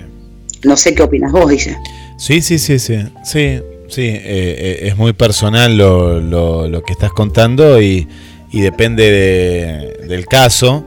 No 0.65 0.77
sé 0.77 0.95
qué 0.95 1.03
opinas 1.03 1.33
vos, 1.33 1.51
Guille. 1.51 1.77
Sí, 2.19 2.41
sí, 2.43 2.59
sí, 2.59 2.79
sí. 2.79 2.97
Sí, 3.25 3.61
sí. 3.95 4.03
eh, 4.09 4.21
eh, 4.25 4.79
es 4.89 4.97
muy 4.97 5.13
personal 5.13 5.77
lo, 5.77 6.21
lo- 6.21 6.83
que 6.85 6.93
estás 6.93 7.13
contando 7.13 7.81
y, 7.81 8.07
y 8.53 8.61
depende 8.61 9.11
de- 9.11 10.07
del 10.09 10.27
caso, 10.27 10.85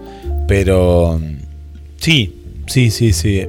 pero 0.48 1.20
sí, 1.98 2.34
sí, 2.68 2.92
sí, 2.92 3.14
sí. 3.14 3.44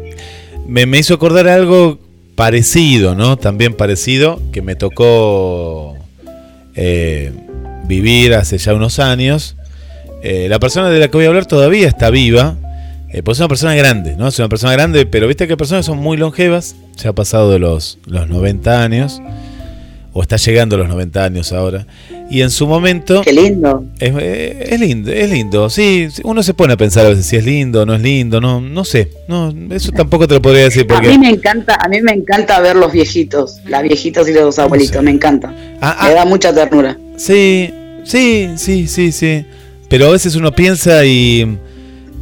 Me, 0.66 0.86
me 0.86 0.98
hizo 0.98 1.14
acordar 1.14 1.48
algo 1.48 1.98
parecido, 2.34 3.14
¿no? 3.14 3.36
También 3.36 3.74
parecido, 3.74 4.40
que 4.52 4.62
me 4.62 4.76
tocó 4.76 5.96
eh, 6.74 7.32
vivir 7.86 8.34
hace 8.34 8.58
ya 8.58 8.74
unos 8.74 8.98
años. 8.98 9.56
Eh, 10.22 10.46
la 10.48 10.58
persona 10.58 10.88
de 10.90 10.98
la 10.98 11.08
que 11.08 11.16
voy 11.16 11.24
a 11.26 11.28
hablar 11.28 11.46
todavía 11.46 11.88
está 11.88 12.10
viva, 12.10 12.56
pues 13.24 13.36
es 13.38 13.40
una 13.40 13.48
persona 13.48 13.74
grande, 13.74 14.16
¿no? 14.16 14.28
Es 14.28 14.38
una 14.38 14.48
persona 14.48 14.72
grande, 14.72 15.06
pero 15.06 15.26
viste 15.26 15.48
que 15.48 15.56
personas 15.56 15.86
son 15.86 15.98
muy 15.98 16.16
longevas, 16.16 16.76
se 16.96 17.08
ha 17.08 17.12
pasado 17.12 17.50
de 17.50 17.58
los, 17.58 17.98
los 18.06 18.28
90 18.28 18.82
años, 18.82 19.20
o 20.18 20.22
está 20.22 20.36
llegando 20.36 20.74
a 20.74 20.80
los 20.80 20.88
90 20.88 21.22
años 21.22 21.52
ahora, 21.52 21.86
y 22.28 22.42
en 22.42 22.50
su 22.50 22.66
momento... 22.66 23.22
Qué 23.22 23.32
lindo. 23.32 23.84
Es, 24.00 24.12
eh, 24.18 24.66
es 24.70 24.80
lindo, 24.80 25.12
es 25.12 25.30
lindo, 25.30 25.70
sí, 25.70 26.08
uno 26.24 26.42
se 26.42 26.54
pone 26.54 26.72
a 26.72 26.76
pensar 26.76 27.06
a 27.06 27.10
veces 27.10 27.24
si 27.24 27.36
es 27.36 27.44
lindo 27.44 27.82
o 27.82 27.86
no 27.86 27.94
es 27.94 28.02
lindo, 28.02 28.40
no, 28.40 28.60
no 28.60 28.84
sé, 28.84 29.12
no, 29.28 29.54
eso 29.70 29.92
tampoco 29.92 30.26
te 30.26 30.34
lo 30.34 30.42
podría 30.42 30.64
decir 30.64 30.84
A 30.92 31.00
mí 31.00 31.18
me 31.18 31.30
encanta, 31.30 31.76
a 31.80 31.88
mí 31.88 32.02
me 32.02 32.12
encanta 32.12 32.58
ver 32.58 32.74
los 32.74 32.90
viejitos, 32.90 33.60
las 33.66 33.84
viejitas 33.84 34.28
y 34.28 34.32
los 34.32 34.58
abuelitos, 34.58 34.96
sé. 34.96 35.02
me 35.02 35.12
encanta. 35.12 35.54
Ah, 35.80 35.96
Me 36.02 36.10
ah, 36.10 36.14
da 36.14 36.24
mucha 36.24 36.52
ternura. 36.52 36.98
Sí, 37.16 37.72
sí, 38.02 38.48
sí, 38.56 38.88
sí, 38.88 39.12
sí. 39.12 39.44
Pero 39.88 40.08
a 40.08 40.10
veces 40.10 40.34
uno 40.34 40.52
piensa 40.52 41.04
y, 41.04 41.58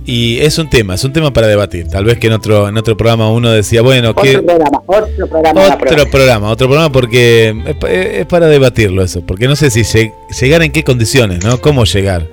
y 0.07 0.39
es 0.39 0.57
un 0.59 0.71
tema, 0.71 0.95
es 0.95 1.03
un 1.05 1.13
tema 1.13 1.33
para 1.33 1.47
debatir. 1.49 1.89
Tal 1.89 2.05
vez 2.05 2.19
que 2.19 2.29
en 2.29 2.35
otro, 2.35 2.69
en 2.69 2.77
otro 2.79 2.97
programa 2.97 3.29
uno 3.31 3.51
decía, 3.51 3.83
bueno, 3.83 4.15
que 4.15 4.37
Otro 4.37 4.47
programa, 4.47 4.81
otro 4.87 5.29
programa. 5.29 5.61
otro 5.67 6.11
programa, 6.11 6.51
otro 6.51 6.67
programa 6.69 6.93
porque 6.93 7.55
es, 7.67 7.75
pa- 7.77 7.91
es 7.91 8.27
para 8.27 8.47
debatirlo 8.47 9.03
eso, 9.03 9.21
porque 9.27 9.49
no 9.49 9.57
sé 9.57 9.71
si 9.71 9.81
lleg- 9.81 10.13
llegar 10.41 10.63
en 10.63 10.71
qué 10.73 10.85
condiciones, 10.85 11.45
¿no? 11.45 11.61
¿Cómo 11.61 11.85
llegar? 11.85 12.27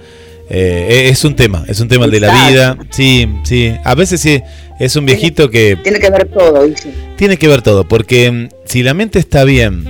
Eh, 0.49 1.07
es 1.09 1.23
un 1.25 1.35
tema, 1.35 1.63
es 1.67 1.79
un 1.79 1.87
tema 1.87 2.05
el 2.05 2.11
de 2.11 2.19
la 2.19 2.47
vida. 2.49 2.77
Sí, 2.91 3.27
sí. 3.43 3.73
A 3.83 3.95
veces 3.95 4.19
sí, 4.21 4.39
es 4.79 4.95
un 4.95 5.05
viejito 5.05 5.49
que 5.49 5.77
Tiene 5.81 5.99
que 5.99 6.09
ver 6.11 6.27
todo, 6.27 6.63
dice. 6.65 6.93
tiene 7.17 7.37
que 7.37 7.47
ver 7.47 7.61
todo, 7.63 7.87
porque 7.87 8.29
mm, 8.31 8.49
si 8.65 8.83
la 8.83 8.93
mente 8.93 9.17
está 9.19 9.45
bien 9.45 9.85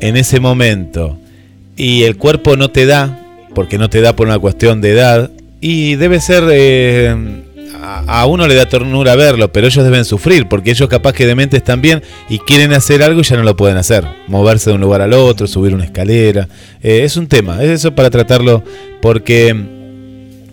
en 0.00 0.16
ese 0.16 0.40
momento 0.40 1.18
y 1.76 2.04
el 2.04 2.16
cuerpo 2.16 2.56
no 2.56 2.70
te 2.70 2.86
da, 2.86 3.18
porque 3.54 3.76
no 3.76 3.90
te 3.90 4.00
da 4.00 4.14
por 4.16 4.28
una 4.28 4.38
cuestión 4.38 4.80
de 4.80 4.92
edad, 4.92 5.30
y 5.60 5.96
debe 5.96 6.20
ser, 6.20 6.44
eh, 6.50 7.14
a, 7.82 8.26
uno 8.26 8.46
le 8.46 8.54
da 8.54 8.66
ternura 8.66 9.16
verlo, 9.16 9.52
pero 9.52 9.66
ellos 9.66 9.84
deben 9.84 10.04
sufrir, 10.04 10.48
porque 10.48 10.70
ellos 10.70 10.88
capaz 10.88 11.12
que 11.12 11.26
de 11.26 11.34
mente 11.34 11.56
están 11.56 11.80
bien 11.80 12.02
y 12.28 12.38
quieren 12.38 12.72
hacer 12.72 13.02
algo 13.02 13.20
y 13.20 13.24
ya 13.24 13.36
no 13.36 13.42
lo 13.42 13.56
pueden 13.56 13.76
hacer, 13.76 14.04
moverse 14.26 14.70
de 14.70 14.76
un 14.76 14.80
lugar 14.80 15.00
al 15.00 15.12
otro, 15.12 15.46
subir 15.46 15.74
una 15.74 15.84
escalera, 15.84 16.48
Eh, 16.82 17.02
es 17.04 17.16
un 17.16 17.26
tema, 17.26 17.62
es 17.62 17.70
eso 17.70 17.94
para 17.94 18.10
tratarlo, 18.10 18.62
porque 19.00 19.54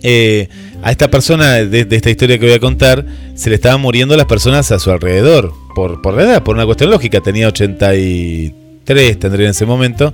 eh, 0.04 0.50
a 0.82 0.92
esta 0.92 1.10
persona 1.10 1.54
de, 1.54 1.86
de 1.86 1.96
esta 1.96 2.10
historia 2.10 2.38
que 2.38 2.46
voy 2.46 2.56
a 2.56 2.60
contar 2.60 3.06
se 3.36 3.50
le 3.50 3.56
estaban 3.56 3.82
muriendo 3.82 4.16
las 4.16 4.26
personas 4.26 4.72
a 4.72 4.80
su 4.80 4.92
alrededor 4.92 5.52
por, 5.76 6.02
por 6.02 6.16
la 6.16 6.24
edad, 6.24 6.44
por 6.44 6.56
una 6.56 6.66
cuestión 6.66 6.90
lógica. 6.90 7.22
Tenía 7.22 7.48
83, 7.48 9.20
tendría 9.20 9.46
en 9.46 9.52
ese 9.52 9.66
momento. 9.68 10.14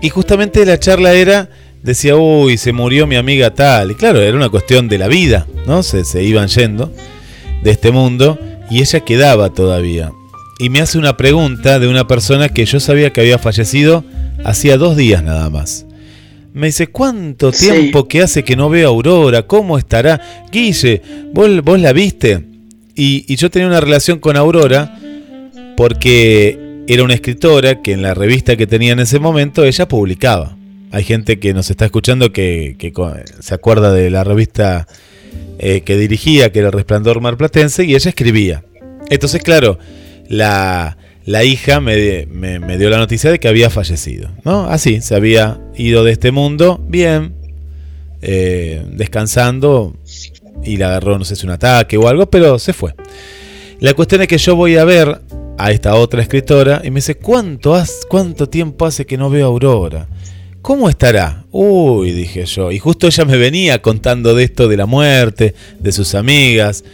Y 0.00 0.10
justamente 0.10 0.64
la 0.64 0.78
charla 0.78 1.14
era, 1.14 1.48
decía, 1.82 2.16
uy, 2.16 2.56
se 2.58 2.72
murió 2.72 3.06
mi 3.06 3.16
amiga 3.16 3.54
tal. 3.54 3.90
Y 3.92 3.94
claro, 3.94 4.20
era 4.20 4.36
una 4.36 4.48
cuestión 4.48 4.88
de 4.88 4.98
la 4.98 5.08
vida, 5.08 5.46
¿no? 5.66 5.82
Se, 5.82 6.04
se 6.04 6.22
iban 6.22 6.48
yendo 6.48 6.92
de 7.62 7.70
este 7.70 7.90
mundo 7.90 8.38
y 8.70 8.80
ella 8.80 9.00
quedaba 9.00 9.50
todavía. 9.50 10.12
Y 10.58 10.70
me 10.70 10.80
hace 10.80 10.98
una 10.98 11.16
pregunta 11.16 11.78
de 11.78 11.86
una 11.88 12.06
persona 12.08 12.48
que 12.48 12.64
yo 12.64 12.80
sabía 12.80 13.10
que 13.12 13.20
había 13.20 13.38
fallecido 13.38 14.04
hacía 14.44 14.76
dos 14.76 14.96
días 14.96 15.22
nada 15.22 15.48
más. 15.50 15.86
Me 16.52 16.66
dice, 16.66 16.88
¿cuánto 16.88 17.52
Sí. 17.52 17.70
tiempo 17.70 18.08
que 18.08 18.22
hace 18.22 18.42
que 18.42 18.56
no 18.56 18.68
veo 18.68 18.88
a 18.88 18.90
Aurora? 18.90 19.46
¿Cómo 19.46 19.78
estará? 19.78 20.20
Guille, 20.50 21.02
¿vos, 21.32 21.62
vos 21.62 21.78
la 21.78 21.92
viste? 21.92 22.44
Y, 22.96 23.24
y 23.32 23.36
yo 23.36 23.50
tenía 23.50 23.68
una 23.68 23.80
relación 23.80 24.18
con 24.18 24.36
Aurora 24.36 24.98
porque 25.76 26.58
era 26.88 27.04
una 27.04 27.14
escritora 27.14 27.80
que 27.82 27.92
en 27.92 28.02
la 28.02 28.14
revista 28.14 28.56
que 28.56 28.66
tenía 28.66 28.92
en 28.92 28.98
ese 29.00 29.20
momento 29.20 29.64
ella 29.64 29.86
publicaba. 29.86 30.56
Hay 30.90 31.04
gente 31.04 31.38
que 31.38 31.52
nos 31.54 31.70
está 31.70 31.84
escuchando 31.84 32.32
que, 32.32 32.76
se 33.40 33.54
acuerda 33.54 33.92
de 33.92 34.10
la 34.10 34.24
revista 34.24 34.86
eh, 35.58 35.82
que 35.82 35.96
dirigía, 35.96 36.50
que 36.52 36.60
era 36.60 36.68
El 36.68 36.72
Resplandor 36.72 37.20
Marplatense, 37.20 37.84
y 37.84 37.94
ella 37.94 38.08
escribía. 38.08 38.64
Entonces, 39.10 39.42
claro, 39.42 39.78
la, 40.28 40.96
la 41.26 41.44
hija 41.44 41.80
me, 41.80 42.26
me- 42.26 42.78
dio 42.78 42.88
la 42.90 42.98
noticia 42.98 43.30
de 43.30 43.38
que 43.38 43.48
había 43.48 43.68
fallecido. 43.70 44.30
¿no? 44.44 44.64
Así, 44.68 45.00
se 45.02 45.14
había 45.14 45.60
ido 45.76 46.04
de 46.04 46.12
este 46.12 46.30
mundo 46.32 46.82
bien, 46.88 47.34
eh, 48.22 48.82
descansando, 48.92 49.94
y 50.64 50.76
le 50.76 50.84
agarró, 50.84 51.18
no 51.18 51.24
sé 51.24 51.36
si 51.36 51.46
un 51.46 51.52
ataque 51.52 51.96
o 51.98 52.08
algo, 52.08 52.30
pero 52.30 52.58
se 52.58 52.72
fue. 52.72 52.94
La 53.80 53.94
cuestión 53.94 54.22
es 54.22 54.28
que 54.28 54.38
yo 54.38 54.56
voy 54.56 54.76
a 54.76 54.84
ver 54.84 55.20
a 55.58 55.70
esta 55.70 55.94
otra 55.96 56.22
escritora 56.22 56.80
y 56.84 56.90
me 56.90 56.96
dice, 56.96 57.16
¿cuánto, 57.16 57.74
has- 57.74 58.06
cuánto 58.08 58.48
tiempo 58.48 58.86
hace 58.86 59.06
que 59.06 59.16
no 59.18 59.28
veo 59.30 59.44
a 59.46 59.48
Aurora? 59.48 60.08
¿Cómo 60.62 60.88
estará? 60.88 61.44
Uy, 61.50 62.12
dije 62.12 62.44
yo. 62.44 62.70
Y 62.72 62.78
justo 62.78 63.06
ella 63.06 63.24
me 63.24 63.36
venía 63.36 63.80
contando 63.80 64.34
de 64.34 64.44
esto 64.44 64.68
de 64.68 64.76
la 64.76 64.86
muerte, 64.86 65.54
de 65.78 65.92
sus 65.92 66.14
amigas. 66.14 66.84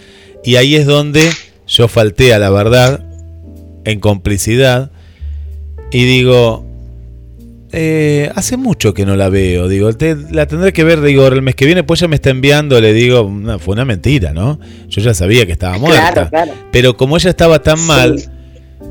Y 0.44 0.57
ahí 0.57 0.77
es 0.77 0.87
donde 0.87 1.29
yo 1.66 1.88
falté 1.88 2.35
a 2.35 2.38
la 2.38 2.50
verdad, 2.50 3.05
en 3.85 4.00
complicidad. 4.00 4.90
Y 5.90 6.05
digo, 6.05 6.64
eh, 7.72 8.31
hace 8.35 8.57
mucho 8.57 8.94
que 8.94 9.07
no 9.07 9.16
la 9.16 9.29
veo. 9.31 9.66
Digo, 9.68 9.92
te- 9.94 10.14
la 10.31 10.46
tendré 10.46 10.72
que 10.72 10.85
ver, 10.85 11.00
digo, 11.00 11.27
el 11.27 11.42
mes 11.42 11.55
que 11.57 11.66
viene, 11.66 11.83
pues 11.83 12.00
ella 12.00 12.09
me 12.09 12.16
está 12.16 12.31
enviando, 12.31 12.81
le 12.81 12.92
digo, 12.92 13.29
"No, 13.33 13.59
fue 13.59 13.72
una 13.74 13.85
mentira, 13.85 14.33
¿no? 14.33 14.61
Yo 14.88 15.00
ya 15.03 15.14
sabía 15.14 15.46
que 15.46 15.53
estaba 15.53 15.79
muerta. 15.79 16.29
Claro, 16.29 16.31
claro. 16.31 16.53
Pero 16.70 16.96
como 16.96 17.16
ella 17.16 17.31
estaba 17.31 17.61
tan 17.62 17.79
Sí. 17.79 17.85
mal, 17.87 18.22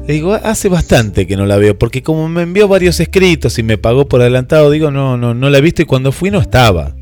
le 0.08 0.14
digo, 0.14 0.34
hace 0.34 0.70
bastante 0.70 1.26
que 1.28 1.38
no 1.38 1.46
la 1.46 1.58
veo, 1.58 1.78
porque 1.78 2.04
como 2.04 2.28
me 2.28 2.42
envió 2.42 2.68
varios 2.68 3.00
escritos 3.00 3.58
y 3.60 3.64
me 3.64 3.78
pagó 3.78 4.08
por 4.08 4.22
adelantado, 4.22 4.70
digo, 4.70 4.92
no, 4.92 5.18
no, 5.18 5.34
no 5.34 5.50
la 5.50 5.58
he 5.58 5.62
visto 5.62 5.82
y 5.82 5.86
cuando 5.86 6.12
fui 6.12 6.30
no 6.32 6.40
estaba. 6.40 6.96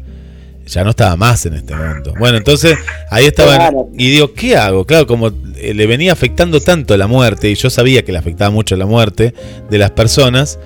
Ya 0.68 0.84
no 0.84 0.92
estaba 0.92 1.18
más 1.18 1.46
en 1.48 1.56
este 1.56 1.76
mundo. 1.76 2.14
Bueno, 2.20 2.38
entonces 2.38 2.78
ahí 3.10 3.26
estaba 3.26 3.56
Claro. 3.56 3.90
y 3.98 4.12
digo, 4.12 4.34
¿qué 4.34 4.56
hago? 4.56 4.86
Claro, 4.86 5.08
como 5.08 5.32
eh, 5.58 5.74
le 5.74 5.88
venía 5.88 6.14
afectando 6.14 6.62
tanto 6.62 6.96
la 6.96 7.08
muerte 7.08 7.50
y 7.50 7.56
yo 7.56 7.70
sabía 7.70 8.06
que 8.06 8.12
le 8.12 8.20
afectaba 8.20 8.52
mucho 8.52 8.76
la 8.78 8.86
muerte 8.86 9.34
de 9.70 9.78
las 9.78 9.92
personas 9.92 10.60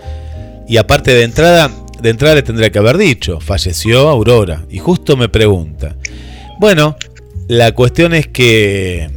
y 0.67 0.77
aparte 0.77 1.11
de 1.13 1.23
entrada, 1.23 1.71
de 2.01 2.09
entrada 2.09 2.35
le 2.35 2.43
tendría 2.43 2.69
que 2.71 2.77
haber 2.79 2.97
dicho, 2.97 3.39
falleció 3.39 4.09
Aurora 4.09 4.65
y 4.69 4.79
justo 4.79 5.15
me 5.15 5.29
pregunta. 5.29 5.95
Bueno, 6.59 6.97
la 7.47 7.71
cuestión 7.71 8.13
es 8.13 8.27
que 8.27 9.09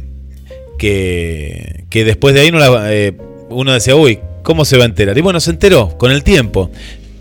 que, 0.79 1.78
que 1.89 2.03
después 2.03 2.33
de 2.35 2.41
ahí 2.41 2.51
no 2.51 2.59
la- 2.59 2.93
eh, 2.93 3.15
uno 3.49 3.73
decía, 3.73 3.95
uy, 3.95 4.19
¿cómo 4.43 4.65
se 4.65 4.77
va 4.77 4.83
a 4.83 4.87
enterar? 4.87 5.17
Y 5.17 5.21
bueno, 5.21 5.39
se 5.39 5.51
enteró 5.51 5.97
con 5.97 6.11
el 6.11 6.23
tiempo. 6.23 6.69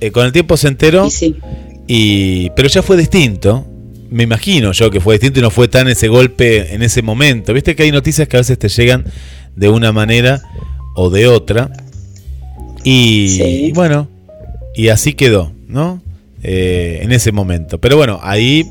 Eh, 0.01 0.11
con 0.11 0.25
el 0.27 0.33
tiempo 0.33 0.57
se 0.57 0.69
enteró, 0.69 1.07
Y 1.07 1.11
sí. 1.11 1.37
y, 1.87 2.51
pero 2.51 2.69
ya 2.69 2.83
fue 2.83 2.97
distinto. 2.97 3.67
Me 4.11 4.23
imagino 4.23 4.73
yo 4.73 4.91
que 4.91 5.01
fue 5.01 5.15
distinto 5.15 5.41
y 5.41 5.43
no 5.43 5.51
fue 5.51 5.69
tan 5.69 5.89
ese 5.89 6.09
golpe 6.09 6.75
en 6.75 6.83
ese 6.83 7.03
momento. 7.03 7.53
Viste 7.53 7.75
que 7.77 7.83
hay 7.83 7.93
noticias 7.93 8.27
que 8.29 8.37
a 8.37 8.41
veces 8.41 8.59
te 8.59 8.69
llegan 8.69 9.05
de 9.57 9.69
una 9.69 9.93
manera 9.93 10.41
o 10.95 11.11
de 11.11 11.27
otra. 11.27 11.71
Y, 12.85 13.29
Sí. 13.29 13.43
y 13.67 13.73
bueno, 13.73 14.09
y 14.75 14.89
así 14.89 15.15
quedó, 15.15 15.53
¿no? 15.67 16.01
Eh, 16.43 17.01
en 17.03 17.13
ese 17.13 17.33
momento. 17.33 17.79
Pero 17.81 17.97
bueno, 17.97 18.21
ahí 18.23 18.65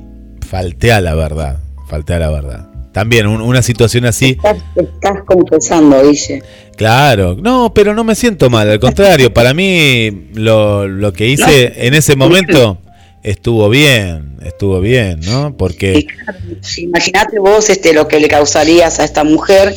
falté 0.48 0.92
a 0.92 1.02
la 1.02 1.14
verdad. 1.16 1.60
Falté 1.90 2.14
a 2.14 2.20
la 2.20 2.30
verdad. 2.30 2.67
También 2.98 3.28
un- 3.28 3.42
una 3.42 3.62
situación 3.62 4.06
así. 4.06 4.30
Estás, 4.30 4.58
estás 4.76 5.24
confesando, 5.24 6.02
Guille. 6.02 6.42
Claro, 6.76 7.38
no, 7.40 7.72
pero 7.72 7.94
no 7.94 8.04
me 8.04 8.16
siento 8.16 8.50
mal, 8.50 8.68
al 8.72 8.80
contrario, 8.80 9.32
para 9.32 9.54
mí 9.54 10.30
lo, 10.34 10.88
lo 10.88 11.14
que 11.14 11.28
hice 11.28 11.74
en 11.86 11.94
ese 11.94 12.16
momento 12.16 12.80
estuvo 13.22 13.70
bien, 13.70 14.38
estuvo 14.44 14.80
bien, 14.82 15.20
¿no? 15.28 15.56
Porque, 15.56 16.08
Imagínate 16.78 17.38
vos 17.38 17.70
este, 17.70 17.94
lo 17.94 18.08
que 18.08 18.20
le 18.20 18.30
causarías 18.30 19.00
a 19.00 19.04
esta 19.04 19.24
mujer 19.24 19.76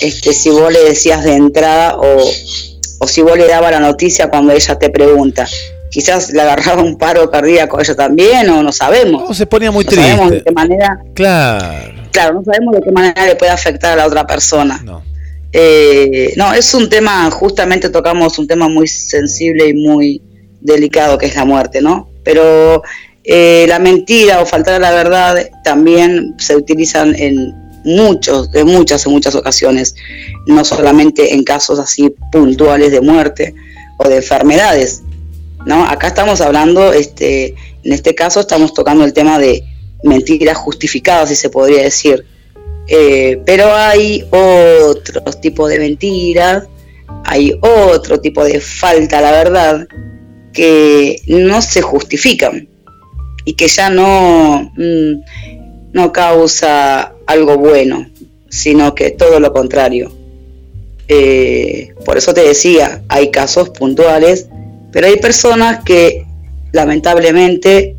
este, 0.00 0.32
si 0.32 0.48
vos 0.48 0.72
le 0.72 0.82
decías 0.82 1.24
de 1.24 1.34
entrada 1.34 1.98
o, 1.98 2.22
o 3.00 3.06
si 3.06 3.20
vos 3.20 3.36
le 3.36 3.48
dabas 3.48 3.70
la 3.70 3.80
noticia 3.80 4.28
cuando 4.30 4.52
ella 4.54 4.78
te 4.78 4.88
pregunta. 4.88 5.46
Quizás 5.90 6.30
le 6.30 6.42
agarraba 6.42 6.82
un 6.82 6.98
paro 6.98 7.30
cardíaco 7.30 7.78
a 7.78 7.82
ella 7.82 7.94
también 7.94 8.48
o 8.50 8.62
no 8.62 8.72
sabemos. 8.72 9.24
oh, 9.28 9.34
se 9.34 9.46
ponía 9.46 9.70
muy 9.70 9.84
no 9.84 9.90
sabemos 9.90 10.30
de 10.30 10.42
qué 10.42 10.50
manera, 10.50 10.98
Claro, 11.14 12.02
claro, 12.10 12.34
no 12.34 12.44
sabemos 12.44 12.74
de 12.74 12.80
qué 12.82 12.90
manera 12.92 13.26
le 13.26 13.36
puede 13.36 13.52
afectar 13.52 13.92
a 13.92 13.96
la 13.96 14.06
otra 14.06 14.26
persona. 14.26 14.80
no. 14.84 15.02
Eh, 15.58 16.34
no, 16.36 16.52
es 16.52 16.74
un 16.74 16.90
tema, 16.90 17.30
justamente 17.30 17.88
tocamos 17.88 18.38
un 18.38 18.46
tema 18.46 18.68
muy 18.68 18.86
sensible 18.86 19.68
y 19.68 19.72
muy 19.72 20.20
delicado 20.60 21.16
que 21.16 21.26
es 21.26 21.34
la 21.34 21.46
muerte, 21.46 21.80
¿no? 21.80 22.10
Pero 22.24 22.82
eh, 23.24 23.64
la 23.66 23.78
mentira 23.78 24.42
o 24.42 24.46
faltar 24.46 24.74
a 24.74 24.78
la 24.78 24.90
verdad 24.90 25.48
también 25.64 26.34
se 26.38 26.56
utilizan 26.56 27.14
en 27.14 27.54
muchos, 27.84 28.50
en 28.52 28.66
muchas, 28.66 29.06
en 29.06 29.12
muchas 29.12 29.34
ocasiones, 29.34 29.94
no 30.46 30.62
solamente 30.64 31.32
en 31.32 31.42
casos 31.42 31.78
así 31.78 32.14
puntuales 32.30 32.90
de 32.90 33.00
muerte 33.00 33.54
o 33.96 34.08
de 34.08 34.16
enfermedades, 34.16 35.02
¿no? 35.66 35.84
Acá 35.84 36.06
estamos 36.06 36.40
hablando, 36.40 36.92
este, 36.92 37.48
en 37.82 37.92
este 37.92 38.14
caso 38.14 38.40
estamos 38.40 38.72
tocando 38.72 39.04
el 39.04 39.12
tema 39.12 39.38
de 39.38 39.62
mentiras 40.02 40.56
justificadas, 40.56 41.28
si 41.28 41.36
se 41.36 41.50
podría 41.50 41.82
decir. 41.82 42.24
Eh, 42.88 43.42
pero 43.44 43.74
hay 43.74 44.24
otros 44.30 45.40
tipos 45.40 45.68
de 45.68 45.80
mentiras, 45.80 46.68
hay 47.24 47.58
otro 47.60 48.20
tipo 48.20 48.44
de 48.44 48.60
falta 48.60 49.18
a 49.18 49.22
la 49.22 49.32
verdad 49.32 49.88
que 50.52 51.20
no 51.26 51.60
se 51.60 51.82
justifican 51.82 52.68
y 53.44 53.54
que 53.54 53.66
ya 53.66 53.90
no, 53.90 54.72
mm, 54.76 55.92
no 55.92 56.12
causa 56.12 57.12
algo 57.26 57.58
bueno, 57.58 58.08
sino 58.48 58.94
que 58.94 59.10
todo 59.10 59.40
lo 59.40 59.52
contrario. 59.52 60.12
Eh, 61.08 61.92
por 62.04 62.18
eso 62.18 62.32
te 62.34 62.42
decía, 62.42 63.02
hay 63.08 63.32
casos 63.32 63.70
puntuales, 63.70 64.48
pero 64.96 65.08
hay 65.08 65.16
personas 65.18 65.84
que 65.84 66.24
lamentablemente 66.72 67.94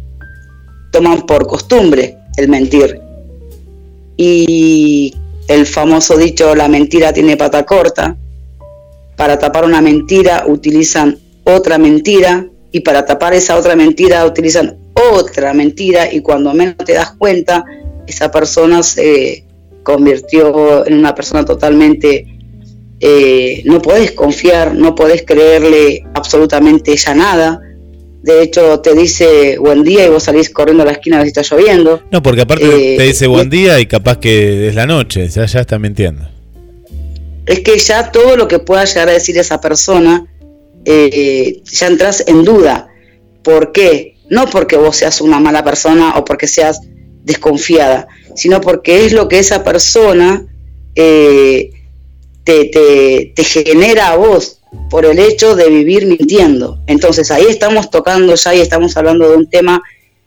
toman 0.91 1.27
por 1.27 1.45
costumbre 1.45 2.17
el 2.37 2.49
mentir. 2.49 2.99
Y 4.17 5.13
el 5.47 5.67
famoso 5.67 6.17
dicho, 6.17 6.55
la 6.55 6.67
mentira 6.67 7.13
tiene 7.13 7.37
pata 7.37 7.67
corta, 7.67 8.17
para 9.15 9.37
tapar 9.37 9.65
una 9.65 9.79
mentira 9.79 10.45
utilizan 10.47 11.19
otra 11.43 11.77
mentira. 11.77 12.47
Y 12.71 12.79
para 12.79 13.05
tapar 13.05 13.35
esa 13.35 13.57
otra 13.57 13.75
mentira 13.75 14.25
utilizan 14.25 14.79
otra 15.13 15.53
mentira. 15.53 16.11
Y 16.11 16.21
cuando 16.21 16.51
menos 16.55 16.77
te 16.83 16.93
das 16.93 17.11
cuenta, 17.11 17.63
esa 18.07 18.31
persona 18.31 18.81
se 18.81 19.43
convirtió 19.83 20.83
en 20.87 20.95
una 20.95 21.13
persona 21.13 21.45
totalmente... 21.45 22.36
eh, 22.99 23.61
no 23.65 23.81
podés 23.81 24.11
confiar, 24.11 24.73
no 24.73 24.95
podés 24.95 25.23
creerle 25.25 26.03
absolutamente 26.13 26.95
ya 26.95 27.13
nada. 27.13 27.61
De 28.23 28.41
hecho, 28.43 28.79
te 28.81 28.93
dice 28.93 29.57
buen 29.57 29.83
día 29.83 30.05
y 30.05 30.09
vos 30.09 30.23
salís 30.23 30.49
corriendo 30.49 30.83
a 30.83 30.87
la 30.87 30.93
esquina 30.93 31.17
a 31.17 31.19
ver 31.19 31.31
si 31.31 31.39
está 31.39 31.55
lloviendo. 31.55 32.01
No, 32.11 32.21
porque 32.21 32.41
aparte 32.41 32.65
Eh, 32.65 32.97
te 32.97 33.03
dice 33.03 33.27
buen 33.27 33.49
día 33.49 33.79
y 33.79 33.85
capaz 33.85 34.17
que 34.17 34.67
es 34.67 34.75
la 34.75 34.85
noche, 34.85 35.27
ya, 35.29 35.45
ya 35.45 35.61
está 35.61 35.79
mintiendo. 35.79 36.27
es 37.45 37.61
que 37.61 37.77
ya 37.79 38.11
todo 38.11 38.35
lo 38.35 38.47
que 38.49 38.59
pueda 38.59 38.83
llegar 38.83 39.07
a 39.07 39.13
decir 39.13 39.37
esa 39.37 39.61
persona, 39.61 40.25
eh, 40.83 41.61
ya 41.63 41.87
entras 41.87 42.23
en 42.27 42.43
duda. 42.43 42.87
¿Por 43.43 43.71
qué? 43.71 44.15
No 44.29 44.47
porque 44.47 44.75
vos 44.75 44.97
seas 44.97 45.21
una 45.21 45.39
mala 45.39 45.63
persona 45.63 46.15
o 46.17 46.25
porque 46.25 46.47
seas 46.47 46.81
desconfiada, 47.23 48.07
sino 48.35 48.59
porque 48.59 49.05
es 49.05 49.13
lo 49.13 49.29
que 49.29 49.39
esa 49.39 49.63
persona 49.63 50.45
eh, 50.95 51.69
te, 52.53 53.31
te- 53.35 53.43
genera 53.43 54.09
a 54.09 54.15
vos 54.17 54.59
por 54.89 55.05
el 55.05 55.19
hecho 55.19 55.55
de 55.55 55.69
vivir 55.69 56.05
mintiendo. 56.05 56.79
Entonces 56.87 57.31
ahí 57.31 57.45
estamos 57.49 57.89
tocando 57.89 58.35
ya 58.35 58.55
y 58.55 58.61
estamos 58.61 58.95
hablando 58.97 59.29
de 59.29 59.37
un 59.37 59.47
tema 59.49 59.81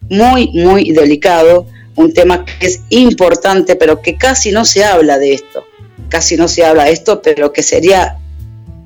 muy, 0.09 0.49
muy 0.53 0.91
delicado, 0.93 1.67
un 1.97 2.13
tema 2.13 2.45
que 2.45 2.67
es 2.67 2.81
importante, 2.91 3.77
pero 3.77 4.01
que 4.01 4.17
casi 4.17 4.51
no 4.53 4.65
se 4.65 4.85
habla 4.85 5.19
de 5.19 5.35
esto 5.35 5.65
casi 6.11 6.37
no 6.37 6.49
se 6.49 6.65
habla 6.65 6.85
de 6.85 6.93
esto, 6.93 7.23
pero 7.23 7.53
que 7.53 7.63
sería 7.63 8.19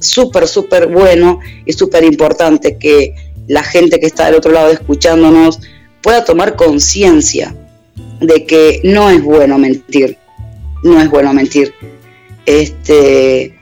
súper, 0.00 0.46
súper 0.46 0.86
bueno 0.86 1.40
y 1.64 1.72
súper 1.72 2.04
importante 2.04 2.76
que 2.76 3.14
la 3.48 3.64
gente 3.64 3.98
que 3.98 4.06
está 4.06 4.26
del 4.26 4.36
otro 4.36 4.52
lado 4.52 4.70
escuchándonos 4.70 5.58
pueda 6.02 6.24
tomar 6.24 6.54
conciencia 6.54 7.56
de 8.20 8.44
que 8.44 8.80
no 8.84 9.10
es 9.10 9.22
bueno 9.22 9.58
mentir, 9.58 10.18
no 10.82 11.00
es 11.00 11.08
bueno 11.10 11.32
mentir. 11.32 11.74
Este, 12.46 13.54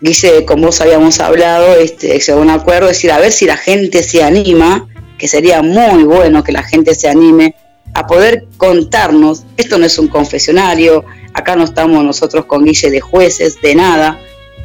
Guille, 0.00 0.44
con 0.44 0.62
vos 0.62 0.80
habíamos 0.80 1.20
hablado, 1.20 1.76
este, 1.76 2.18
llegó 2.18 2.38
a 2.38 2.42
un 2.42 2.50
acuerdo, 2.50 2.86
es 2.88 2.96
decir, 2.96 3.12
a 3.12 3.18
ver 3.18 3.32
si 3.32 3.46
la 3.46 3.56
gente 3.56 4.02
se 4.02 4.22
anima, 4.22 4.88
que 5.18 5.28
sería 5.28 5.62
muy 5.62 6.04
bueno 6.04 6.42
que 6.42 6.52
la 6.52 6.62
gente 6.62 6.94
se 6.94 7.08
anime 7.08 7.54
a 7.92 8.06
poder 8.06 8.46
contarnos, 8.56 9.44
esto 9.56 9.78
no 9.78 9.84
es 9.84 9.98
un 9.98 10.08
confesionario, 10.08 11.04
acá 11.34 11.56
no 11.56 11.64
estamos 11.64 12.02
nosotros 12.04 12.46
con 12.46 12.64
Guille 12.64 12.90
de 12.90 13.00
jueces, 13.00 13.60
de 13.60 13.74
nada, 13.74 14.18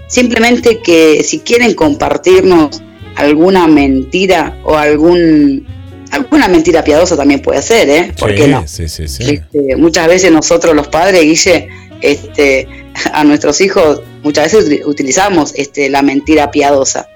simplemente 0.07 0.79
que 0.81 1.23
si 1.23 1.39
quieren 1.39 1.73
compartirnos 1.73 2.81
alguna 3.15 3.67
mentira 3.67 4.57
o 4.63 4.75
algún 4.75 5.65
alguna 6.11 6.47
mentira 6.47 6.83
piadosa 6.83 7.17
también 7.17 7.41
puede 7.41 7.61
ser, 7.61 7.89
¿eh? 7.89 8.13
¿Por 8.17 8.29
Sí, 8.31 8.35
qué 8.37 8.47
no? 8.47 8.67
Sí, 8.67 8.87
sí, 8.87 9.07
sí. 9.07 9.23
Este, 9.23 9.75
muchas 9.75 10.07
veces 10.07 10.31
nosotros 10.31 10.73
los 10.73 10.87
padres, 10.87 11.21
Guille, 11.21 11.67
este, 11.99 12.67
a 13.13 13.23
nuestros 13.23 13.61
hijos 13.61 14.01
muchas 14.23 14.45
veces 14.51 14.67
uti- 14.69 14.85
utilizamos 14.85 15.53
este, 15.55 15.89
la 15.89 16.01
mentira 16.01 16.51
piadosa. 16.51 17.07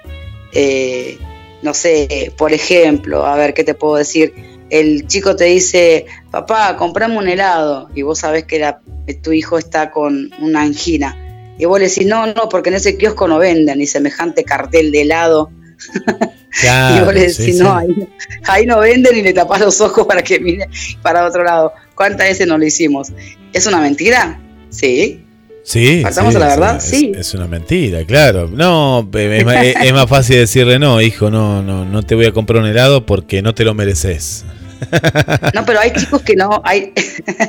Eh, 0.54 1.18
no 1.62 1.74
sé, 1.74 2.34
por 2.38 2.54
ejemplo, 2.54 3.26
a 3.26 3.36
ver, 3.36 3.54
¿qué 3.54 3.64
te 3.64 3.74
puedo 3.74 3.96
decir? 3.96 4.34
El 4.70 5.08
chico 5.08 5.36
te 5.36 5.46
dice, 5.46 6.06
papá, 6.32 6.76
comprame 6.78 7.18
un 7.18 7.28
helado, 7.28 7.90
y 7.96 8.02
vos 8.04 8.20
sabés 8.20 8.46
que 8.46 8.60
la- 8.60 8.80
tu 9.24 9.32
hijo 9.32 9.58
está 9.58 9.90
con 9.92 10.32
una 10.40 10.62
angina. 10.62 11.18
Y 11.58 11.66
vos 11.66 11.80
le 11.80 11.88
decís, 11.90 12.06
no, 12.08 12.28
no, 12.28 12.48
porque 12.50 12.70
en 12.70 12.76
ese 12.76 12.96
kiosco 12.98 13.28
no 13.28 13.38
venden, 13.40 13.80
ni 13.80 13.88
semejante 13.88 14.44
cartel 14.44 14.92
de 14.92 15.02
helado. 15.02 15.52
y 16.98 17.04
vos 17.04 17.14
le 17.14 17.20
decís, 17.22 17.36
sí. 17.46 17.54
no, 17.64 17.76
ahí, 17.76 18.08
ahí 18.46 18.66
no 18.66 18.80
venden 18.80 19.18
y 19.18 19.22
le 19.22 19.34
tapás 19.34 19.60
los 19.60 19.80
ojos 19.82 20.06
para 20.08 20.22
que 20.22 20.40
mire 20.40 20.68
para 21.02 21.26
otro 21.26 21.44
lado. 21.44 21.74
¿Cuántas 21.96 22.28
veces 22.28 22.48
no 22.48 22.58
lo 22.58 22.66
hicimos? 22.66 23.12
¿Es 23.54 23.66
una 23.68 23.80
mentira? 23.82 24.40
Sí. 24.70 25.26
Sí, 25.72 26.02
¿Faltamos 26.02 26.34
sí, 26.34 26.38
a 26.38 26.40
la 26.40 26.48
verdad? 26.48 26.78
es- 26.78 26.84
Sí. 26.84 27.12
Es, 27.16 27.34
una 27.36 27.46
mentira, 27.46 28.04
claro. 28.04 28.48
No, 28.48 29.08
es, 29.14 29.46
más- 29.46 29.64
es- 29.64 29.76
es 29.84 29.94
más 29.94 30.08
fácil 30.10 30.38
decirle, 30.38 30.80
no, 30.80 31.00
hijo, 31.00 31.30
no, 31.30 31.62
no, 31.62 31.86
no 31.86 32.02
te 32.02 32.16
voy 32.16 32.26
a 32.26 32.32
comprar 32.32 32.64
un 32.64 32.68
helado 32.68 33.06
porque 33.06 33.44
no 33.44 33.54
te 33.54 33.64
lo 33.64 33.76
mereces. 33.76 34.46
No, 35.54 35.66
pero 35.66 35.80
hay 35.80 35.92
chicos 35.94 36.22
que 36.24 36.36
no, 36.36 36.62
hay, 36.64 36.92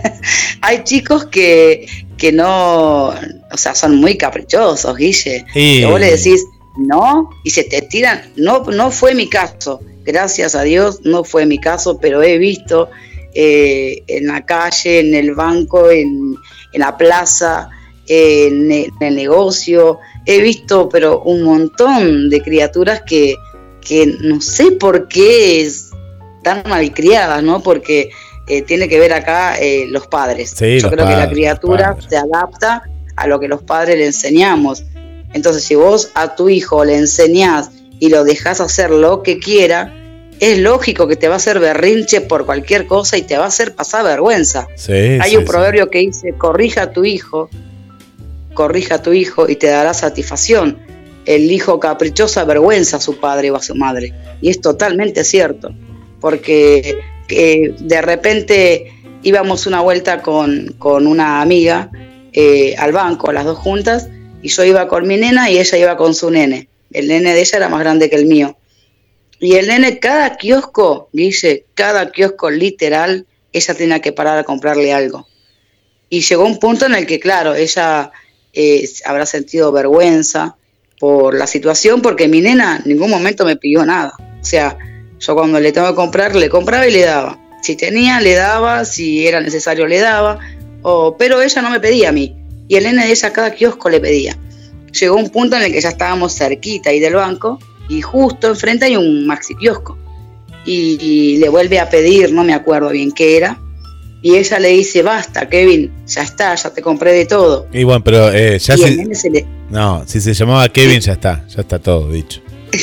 hay 0.60 0.84
chicos 0.84 1.24
que, 1.26 1.86
que 2.18 2.30
no, 2.32 3.06
o 3.08 3.56
sea, 3.56 3.74
son 3.74 3.96
muy 3.96 4.16
caprichosos, 4.18 4.94
Guille. 4.96 5.46
Y- 5.54 5.80
Que 5.80 5.86
vos 5.86 5.98
le 6.00 6.10
decís 6.16 6.44
no 6.76 7.30
y 7.42 7.50
se 7.50 7.64
te 7.64 7.80
tiran. 7.82 8.20
No, 8.36 8.64
no 8.64 8.90
fue 8.90 9.14
mi 9.14 9.28
caso, 9.30 9.80
gracias 10.04 10.54
a 10.54 10.62
Dios, 10.62 11.00
no 11.04 11.24
fue 11.24 11.46
mi 11.46 11.58
caso, 11.58 11.98
pero 12.00 12.22
he 12.22 12.36
visto 12.36 12.90
eh, 13.34 14.02
en 14.08 14.26
la 14.26 14.44
calle, 14.44 15.00
en 15.00 15.14
el 15.14 15.34
banco, 15.34 15.90
en, 15.90 16.34
en 16.72 16.80
la 16.80 16.96
plaza, 16.98 17.70
en 18.10 18.72
el, 18.72 18.92
en 19.00 19.06
el 19.06 19.14
negocio, 19.14 20.00
he 20.26 20.40
visto, 20.40 20.88
pero 20.88 21.22
un 21.22 21.42
montón 21.42 22.28
de 22.28 22.42
criaturas 22.42 23.02
que, 23.06 23.36
que 23.80 24.16
no 24.20 24.40
sé 24.40 24.72
por 24.72 25.06
qué 25.06 25.62
están 25.62 26.64
malcriadas, 26.68 27.40
¿no? 27.44 27.62
Porque 27.62 28.10
eh, 28.48 28.62
tiene 28.62 28.88
que 28.88 28.98
ver 28.98 29.12
acá 29.12 29.56
eh, 29.60 29.86
los 29.88 30.08
padres. 30.08 30.50
Sí, 30.56 30.80
Yo 30.80 30.88
los 30.88 30.92
creo 30.92 31.06
que 31.06 31.14
la 31.14 31.30
criatura 31.30 31.96
se 32.08 32.16
adapta 32.16 32.82
a 33.14 33.26
lo 33.28 33.38
que 33.38 33.46
los 33.46 33.62
padres 33.62 33.96
le 33.96 34.06
enseñamos. 34.06 34.82
Entonces, 35.32 35.62
si 35.62 35.76
vos 35.76 36.10
a 36.14 36.34
tu 36.34 36.48
hijo 36.48 36.84
le 36.84 36.96
enseñás 36.96 37.70
y 38.00 38.08
lo 38.08 38.24
dejás 38.24 38.60
hacer 38.60 38.90
lo 38.90 39.22
que 39.22 39.38
quiera, 39.38 39.94
es 40.40 40.58
lógico 40.58 41.06
que 41.06 41.14
te 41.14 41.28
va 41.28 41.34
a 41.34 41.36
hacer 41.36 41.60
berrinche 41.60 42.22
por 42.22 42.44
cualquier 42.44 42.86
cosa 42.86 43.16
y 43.18 43.22
te 43.22 43.36
va 43.38 43.44
a 43.44 43.48
hacer 43.48 43.76
pasar 43.76 44.02
vergüenza. 44.02 44.66
Sí, 44.74 44.92
Hay 44.92 45.30
sí, 45.30 45.36
un 45.36 45.44
proverbio 45.44 45.88
que 45.88 45.98
dice, 45.98 46.34
corrija 46.36 46.82
a 46.82 46.90
tu 46.90 47.04
hijo, 47.04 47.50
corrija 48.54 48.96
a 48.96 49.02
tu 49.02 49.12
hijo 49.12 49.48
y 49.48 49.56
te 49.56 49.68
dará 49.68 49.94
satisfacción. 49.94 50.78
El 51.26 51.50
hijo 51.50 51.78
caprichoso 51.78 52.40
avergüenza 52.40 52.96
a 52.96 53.00
su 53.00 53.18
padre 53.18 53.50
o 53.50 53.56
a 53.56 53.62
su 53.62 53.74
madre. 53.74 54.12
Y 54.40 54.50
es 54.50 54.60
totalmente 54.60 55.24
cierto, 55.24 55.74
porque 56.20 56.98
eh, 57.28 57.74
de 57.78 58.02
repente 58.02 58.92
íbamos 59.22 59.66
una 59.66 59.80
vuelta 59.80 60.22
con, 60.22 60.74
con 60.78 61.06
una 61.06 61.42
amiga 61.42 61.90
eh, 62.32 62.74
al 62.78 62.92
banco, 62.92 63.32
las 63.32 63.44
dos 63.44 63.58
juntas, 63.58 64.08
y 64.42 64.48
yo 64.48 64.64
iba 64.64 64.88
con 64.88 65.06
mi 65.06 65.16
nena 65.16 65.50
y 65.50 65.58
ella 65.58 65.78
iba 65.78 65.96
con 65.96 66.14
su 66.14 66.30
nene. 66.30 66.68
El 66.92 67.08
nene 67.08 67.34
de 67.34 67.40
ella 67.40 67.58
era 67.58 67.68
más 67.68 67.80
grande 67.80 68.08
que 68.08 68.16
el 68.16 68.26
mío. 68.26 68.56
Y 69.38 69.54
el 69.54 69.68
nene, 69.68 69.98
cada 69.98 70.36
kiosco, 70.36 71.08
Guille, 71.12 71.64
cada 71.74 72.10
kiosco 72.10 72.50
literal, 72.50 73.26
ella 73.52 73.74
tenía 73.74 74.00
que 74.00 74.12
parar 74.12 74.38
a 74.38 74.44
comprarle 74.44 74.92
algo. 74.92 75.26
Y 76.08 76.20
llegó 76.20 76.44
un 76.44 76.58
punto 76.58 76.86
en 76.86 76.94
el 76.94 77.06
que, 77.06 77.20
claro, 77.20 77.54
ella 77.54 78.12
eh, 78.52 78.88
habrá 79.04 79.26
sentido 79.26 79.72
vergüenza 79.72 80.56
por 80.98 81.34
la 81.34 81.46
situación, 81.46 82.02
porque 82.02 82.28
mi 82.28 82.40
nena 82.40 82.80
en 82.84 82.90
ningún 82.90 83.10
momento 83.10 83.44
me 83.44 83.56
pidió 83.56 83.84
nada. 83.84 84.12
O 84.18 84.44
sea, 84.44 84.76
yo 85.18 85.34
cuando 85.34 85.60
le 85.60 85.72
tengo 85.72 85.88
que 85.88 85.94
comprar, 85.94 86.34
le 86.34 86.48
compraba 86.48 86.86
y 86.86 86.92
le 86.92 87.02
daba. 87.02 87.38
Si 87.62 87.76
tenía, 87.76 88.20
le 88.20 88.34
daba, 88.34 88.84
si 88.84 89.26
era 89.26 89.40
necesario, 89.40 89.86
le 89.86 89.98
daba. 89.98 90.38
O, 90.82 91.16
pero 91.16 91.42
ella 91.42 91.62
no 91.62 91.70
me 91.70 91.80
pedía 91.80 92.08
a 92.08 92.12
mí. 92.12 92.36
Y 92.68 92.76
el 92.76 92.84
nene 92.84 93.06
de 93.06 93.12
ella 93.12 93.28
a 93.28 93.32
cada 93.32 93.54
kiosco 93.54 93.88
le 93.88 94.00
pedía. 94.00 94.36
Llegó 94.98 95.16
un 95.16 95.30
punto 95.30 95.56
en 95.56 95.62
el 95.62 95.72
que 95.72 95.80
ya 95.80 95.90
estábamos 95.90 96.34
cerquita 96.34 96.90
ahí 96.90 97.00
del 97.00 97.14
banco 97.14 97.58
y 97.88 98.00
justo 98.00 98.48
enfrente 98.48 98.86
hay 98.86 98.96
un 98.96 99.26
maxi 99.26 99.54
kiosco. 99.56 99.98
Y, 100.64 100.98
y 101.00 101.36
le 101.38 101.48
vuelve 101.48 101.80
a 101.80 101.88
pedir, 101.88 102.32
no 102.32 102.44
me 102.44 102.54
acuerdo 102.54 102.90
bien 102.90 103.12
qué 103.12 103.36
era. 103.36 103.58
Y 104.22 104.36
ella 104.36 104.58
le 104.58 104.68
dice, 104.68 105.02
basta, 105.02 105.48
Kevin, 105.48 105.90
ya 106.06 106.22
está, 106.22 106.54
ya 106.54 106.70
te 106.70 106.82
compré 106.82 107.12
de 107.12 107.26
todo. 107.26 107.66
Y 107.72 107.84
bueno, 107.84 108.04
pero 108.04 108.30
eh, 108.32 108.58
ya 108.58 108.74
el 108.74 108.80
si, 108.80 108.96
nene 108.96 109.14
se 109.14 109.30
le, 109.30 109.46
no, 109.70 110.04
si 110.06 110.20
se 110.20 110.34
llamaba 110.34 110.68
Kevin, 110.68 111.00
ya 111.00 111.14
está, 111.14 111.44
ya 111.48 111.62
está 111.62 111.78
todo 111.78 112.10
dicho. 112.10 112.40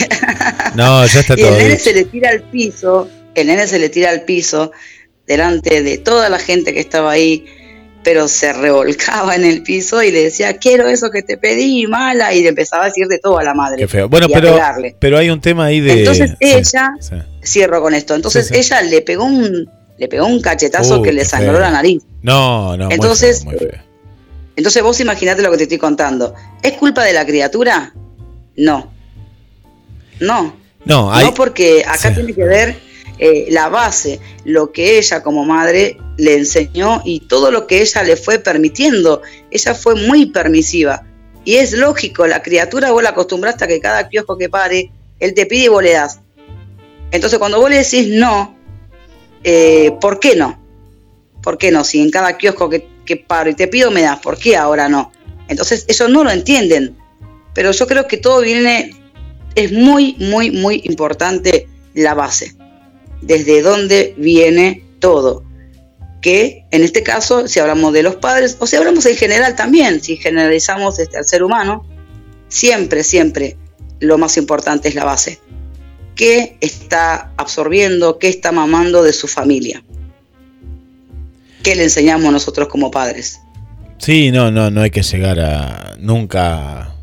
No, 0.76 1.06
ya 1.08 1.22
está 1.22 1.34
y 1.36 1.42
el 1.42 1.48
todo 1.48 1.58
nene 1.58 1.70
dicho. 1.70 1.84
se 1.84 1.94
le 1.94 2.06
tira 2.06 2.30
al 2.30 2.42
piso, 2.44 3.10
el 3.34 3.48
nene 3.48 3.68
se 3.68 3.80
le 3.80 3.90
tira 3.90 4.12
al 4.12 4.22
piso 4.24 4.72
delante 5.26 5.82
de 5.82 5.98
toda 5.98 6.30
la 6.30 6.40
gente 6.40 6.74
que 6.74 6.80
estaba 6.80 7.12
ahí, 7.12 7.46
pero 8.04 8.28
se 8.28 8.54
revolcaba 8.54 9.36
en 9.36 9.44
el 9.44 9.64
piso 9.64 10.02
y 10.04 10.12
le 10.12 10.24
decía, 10.24 10.58
quiero 10.58 10.88
eso 10.88 11.10
que 11.10 11.24
te 11.24 11.38
pedí, 11.38 11.88
mala, 11.88 12.34
y 12.34 12.42
le 12.42 12.50
empezaba 12.50 12.84
a 12.84 12.88
decir 12.88 13.08
de 13.08 13.20
todo 13.20 13.38
a 13.38 13.44
la 13.44 13.54
madre. 13.54 13.78
Qué 13.78 13.88
feo. 13.88 14.08
Bueno, 14.08 14.28
pero, 14.32 14.60
pero 15.00 15.18
hay 15.18 15.30
un 15.30 15.42
tema 15.42 15.66
ahí 15.66 15.82
de. 15.82 16.00
Entonces 16.00 16.32
ella, 16.40 16.94
sí. 17.00 17.16
cierro 17.44 17.82
con 17.82 17.94
esto, 17.94 18.16
entonces 18.16 18.48
sí. 18.48 18.56
ella 18.56 18.82
le 18.82 19.02
pegó 19.02 19.26
un, 19.26 19.70
le 19.98 20.08
pegó 20.08 20.26
un 20.28 20.42
cachetazo 20.42 21.00
Uh, 21.00 21.04
que 21.04 21.12
le 21.12 21.26
sangró 21.26 21.54
feo. 21.54 21.62
la 21.62 21.72
nariz. 21.72 22.04
No, 22.22 22.78
no, 22.78 22.86
muy 22.86 22.94
Entonces, 22.94 23.44
feo, 23.44 23.52
muy 23.52 23.60
feo. 23.60 23.82
Entonces 24.56 24.82
vos 24.84 25.00
imaginate 25.00 25.42
lo 25.42 25.52
que 25.52 25.58
te 25.58 25.64
estoy 25.64 25.78
contando. 25.78 26.34
¿Es 26.64 26.74
culpa 26.74 27.04
de 27.04 27.14
la 27.14 27.26
criatura? 27.26 27.94
No. 28.56 28.92
No. 30.20 30.56
No, 30.86 31.14
hay. 31.14 31.26
No 31.26 31.34
porque 31.34 31.84
acá 31.86 32.10
sí. 32.10 32.16
tiene 32.16 32.34
que 32.34 32.44
ver 32.44 32.80
eh, 33.20 33.48
la 33.52 33.70
base, 33.70 34.20
lo 34.46 34.72
que 34.72 34.98
ella 34.98 35.22
como 35.22 35.46
madre 35.46 35.98
le 36.18 36.38
enseñó 36.38 37.02
y 37.06 37.22
todo 37.28 37.52
lo 37.52 37.68
que 37.68 37.82
ella 37.82 38.02
le 38.04 38.16
fue 38.16 38.40
permitiendo. 38.40 39.22
Ella 39.52 39.76
fue 39.76 39.96
muy 39.96 40.28
permisiva. 40.28 41.04
Y 41.46 41.56
es 41.56 41.74
lógico, 41.74 42.26
la 42.26 42.42
criatura 42.42 42.92
vos 42.92 43.04
la 43.04 43.10
acostumbraste 43.10 43.64
a 43.64 43.68
que 43.68 43.80
cada 43.80 44.10
kiosco 44.10 44.38
que 44.38 44.50
pare, 44.50 44.92
él 45.20 45.34
te 45.34 45.46
pide 45.46 45.66
y 45.66 45.68
vos 45.70 45.84
le 45.84 45.94
das. 45.94 46.20
Entonces 47.12 47.38
cuando 47.40 47.60
vos 47.60 47.70
le 47.70 47.78
decís 47.78 48.08
no, 48.10 48.57
eh, 49.44 49.92
¿por 50.00 50.20
qué 50.20 50.36
no? 50.36 50.60
¿Por 51.42 51.58
qué 51.58 51.72
no? 51.72 51.84
Si 51.84 52.02
en 52.02 52.12
cada 52.12 52.38
kiosco 52.38 52.70
que, 52.70 52.88
paro 53.26 53.50
y 53.50 53.56
te 53.56 53.68
pido 53.68 53.90
me 53.90 54.02
das, 54.02 54.20
¿por 54.20 54.38
qué 54.38 54.58
ahora 54.58 54.90
no? 54.90 55.12
Entonces 55.48 55.86
ellos 55.88 56.10
no 56.10 56.24
lo 56.24 56.32
entienden. 56.32 56.98
Pero 57.54 57.72
yo 57.72 57.88
creo 57.88 58.08
que 58.08 58.18
todo 58.18 58.42
viene, 58.42 58.96
es 59.56 59.72
muy, 59.72 60.16
muy, 60.20 60.52
muy 60.52 60.82
importante 60.86 61.68
la 61.94 62.14
base. 62.14 62.56
Desde 63.22 63.62
dónde 63.62 64.14
viene 64.18 64.84
todo. 65.00 65.44
Que 66.22 66.66
en 66.72 66.84
este 66.84 67.04
caso, 67.04 67.48
si 67.48 67.60
hablamos 67.60 67.94
de 67.94 68.04
los 68.04 68.16
padres, 68.18 68.58
o 68.60 68.68
si 68.68 68.76
hablamos 68.76 69.06
en 69.06 69.16
general 69.16 69.56
también, 69.56 70.04
si 70.04 70.18
generalizamos 70.18 71.00
este, 71.00 71.18
al 71.18 71.26
ser 71.26 71.44
humano, 71.44 71.88
siempre, 72.50 73.04
siempre 73.04 73.58
lo 74.00 74.18
más 74.18 74.38
importante 74.38 74.90
es 74.90 74.96
la 74.96 75.06
base. 75.06 75.40
¿Qué 76.18 76.58
está 76.62 77.32
absorbiendo, 77.38 78.18
qué 78.18 78.28
está 78.28 78.52
mamando 78.52 79.04
de 79.04 79.14
su 79.14 79.28
familia? 79.28 79.84
¿Qué 81.64 81.76
le 81.76 81.84
enseñamos 81.84 82.32
nosotros 82.32 82.68
como 82.68 82.92
padres? 82.92 83.40
Sí, 84.00 84.32
no, 84.32 84.52
no, 84.52 84.72
no 84.72 84.82
hay 84.82 84.90
que 84.90 85.04
llegar 85.04 85.40
a 85.40 85.96
nunca 86.00 86.94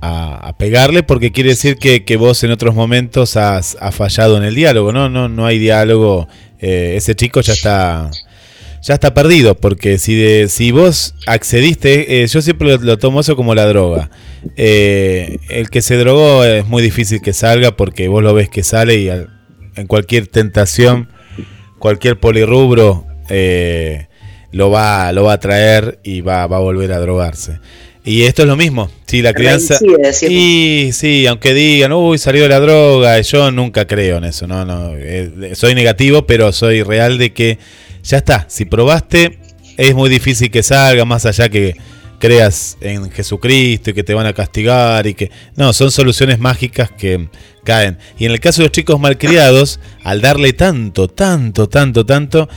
a, 0.00 0.54
pegarle 0.56 1.02
porque 1.02 1.32
quiere 1.32 1.50
decir 1.50 1.76
que, 1.76 2.04
que 2.04 2.16
vos 2.16 2.44
en 2.44 2.52
otros 2.52 2.74
momentos 2.74 3.36
has, 3.36 3.76
has 3.80 3.94
fallado 3.94 4.36
en 4.36 4.44
el 4.44 4.54
diálogo, 4.54 4.92
¿no? 4.92 5.08
No, 5.08 5.28
no 5.28 5.46
hay 5.46 5.58
diálogo. 5.58 6.28
eh, 6.60 6.94
ese 6.96 7.14
chico 7.16 7.40
ya 7.40 7.54
está 7.54 8.10
ya 8.86 8.94
está 8.94 9.14
perdido 9.14 9.54
porque 9.56 9.98
si 9.98 10.14
de, 10.14 10.48
si 10.48 10.70
vos 10.70 11.14
accediste, 11.26 12.22
eh, 12.22 12.26
yo 12.26 12.42
siempre 12.42 12.68
lo, 12.68 12.76
lo 12.76 12.98
tomo 12.98 13.20
eso 13.20 13.34
como 13.34 13.54
la 13.54 13.64
droga. 13.66 14.10
Eh, 14.56 15.38
el 15.48 15.70
que 15.70 15.80
se 15.82 15.96
drogó 15.96 16.44
es 16.44 16.66
muy 16.66 16.82
difícil 16.82 17.20
que 17.22 17.32
salga 17.32 17.76
porque 17.76 18.08
vos 18.08 18.22
lo 18.22 18.34
ves 18.34 18.48
que 18.50 18.62
sale 18.62 18.96
y 18.96 19.08
al- 19.08 19.30
en 19.76 19.86
cualquier 19.86 20.26
tentación, 20.26 21.08
cualquier 21.78 22.20
polirrubro 22.20 23.06
eh, 23.28 24.06
lo 24.52 24.70
va 24.70 25.10
lo 25.12 25.24
va 25.24 25.32
a 25.32 25.40
traer 25.40 25.98
y 26.04 26.20
va, 26.20 26.46
va 26.46 26.58
a 26.58 26.60
volver 26.60 26.92
a 26.92 27.00
drogarse. 27.00 27.58
Y 28.06 28.24
esto 28.24 28.42
es 28.42 28.48
lo 28.48 28.54
mismo. 28.56 28.90
Sí, 29.06 29.22
la 29.22 29.32
crianza. 29.32 29.78
Y 30.28 30.90
sí, 30.92 31.26
aunque 31.26 31.54
digan, 31.54 31.90
uy, 31.94 32.18
salió 32.18 32.42
de 32.42 32.50
la 32.50 32.60
droga, 32.60 33.18
yo 33.22 33.50
nunca 33.50 33.86
creo 33.86 34.18
en 34.18 34.24
eso. 34.24 34.46
No, 34.46 34.66
no. 34.66 34.92
eh, 34.94 35.52
soy 35.54 35.74
negativo, 35.74 36.26
pero 36.26 36.52
soy 36.52 36.82
real 36.82 37.16
de 37.16 37.32
que 37.32 37.58
ya 38.04 38.18
está. 38.18 38.46
Si 38.48 38.64
probaste, 38.64 39.38
es 39.76 39.94
muy 39.94 40.08
difícil 40.08 40.50
que 40.50 40.62
salga, 40.62 41.04
más 41.04 41.26
allá 41.26 41.48
que 41.48 41.76
creas 42.18 42.78
en 42.80 43.10
Jesucristo 43.10 43.90
y 43.90 43.94
que 43.94 44.04
te 44.04 44.14
van 44.14 44.26
a 44.26 44.32
castigar 44.32 45.06
y 45.06 45.14
que. 45.14 45.30
No, 45.56 45.72
son 45.72 45.90
soluciones 45.90 46.38
mágicas 46.38 46.90
que 46.90 47.28
caen. 47.64 47.98
Y 48.18 48.26
en 48.26 48.32
el 48.32 48.40
caso 48.40 48.62
de 48.62 48.68
los 48.68 48.72
chicos 48.72 49.00
malcriados, 49.00 49.80
al 50.04 50.20
darle 50.20 50.52
tanto, 50.52 51.08
tanto, 51.08 51.68
tanto, 51.68 52.06
tanto 52.06 52.48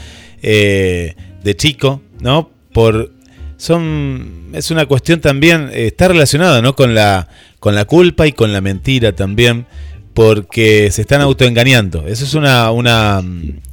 eh, 0.42 1.16
de 1.42 1.56
chico, 1.56 2.02
¿no? 2.20 2.50
Por 2.72 3.12
son 3.56 4.50
es 4.52 4.70
una 4.70 4.86
cuestión 4.86 5.20
también 5.20 5.68
eh, 5.72 5.88
está 5.88 6.06
relacionada 6.06 6.62
no 6.62 6.76
con 6.76 6.94
la 6.94 7.28
con 7.58 7.74
la 7.74 7.86
culpa 7.86 8.28
y 8.28 8.32
con 8.32 8.52
la 8.52 8.60
mentira 8.60 9.16
también 9.16 9.66
porque 10.18 10.90
se 10.90 11.02
están 11.02 11.20
autoengañando. 11.20 12.08
Eso 12.08 12.24
es 12.24 12.34
una 12.34 12.72
una, 12.72 13.22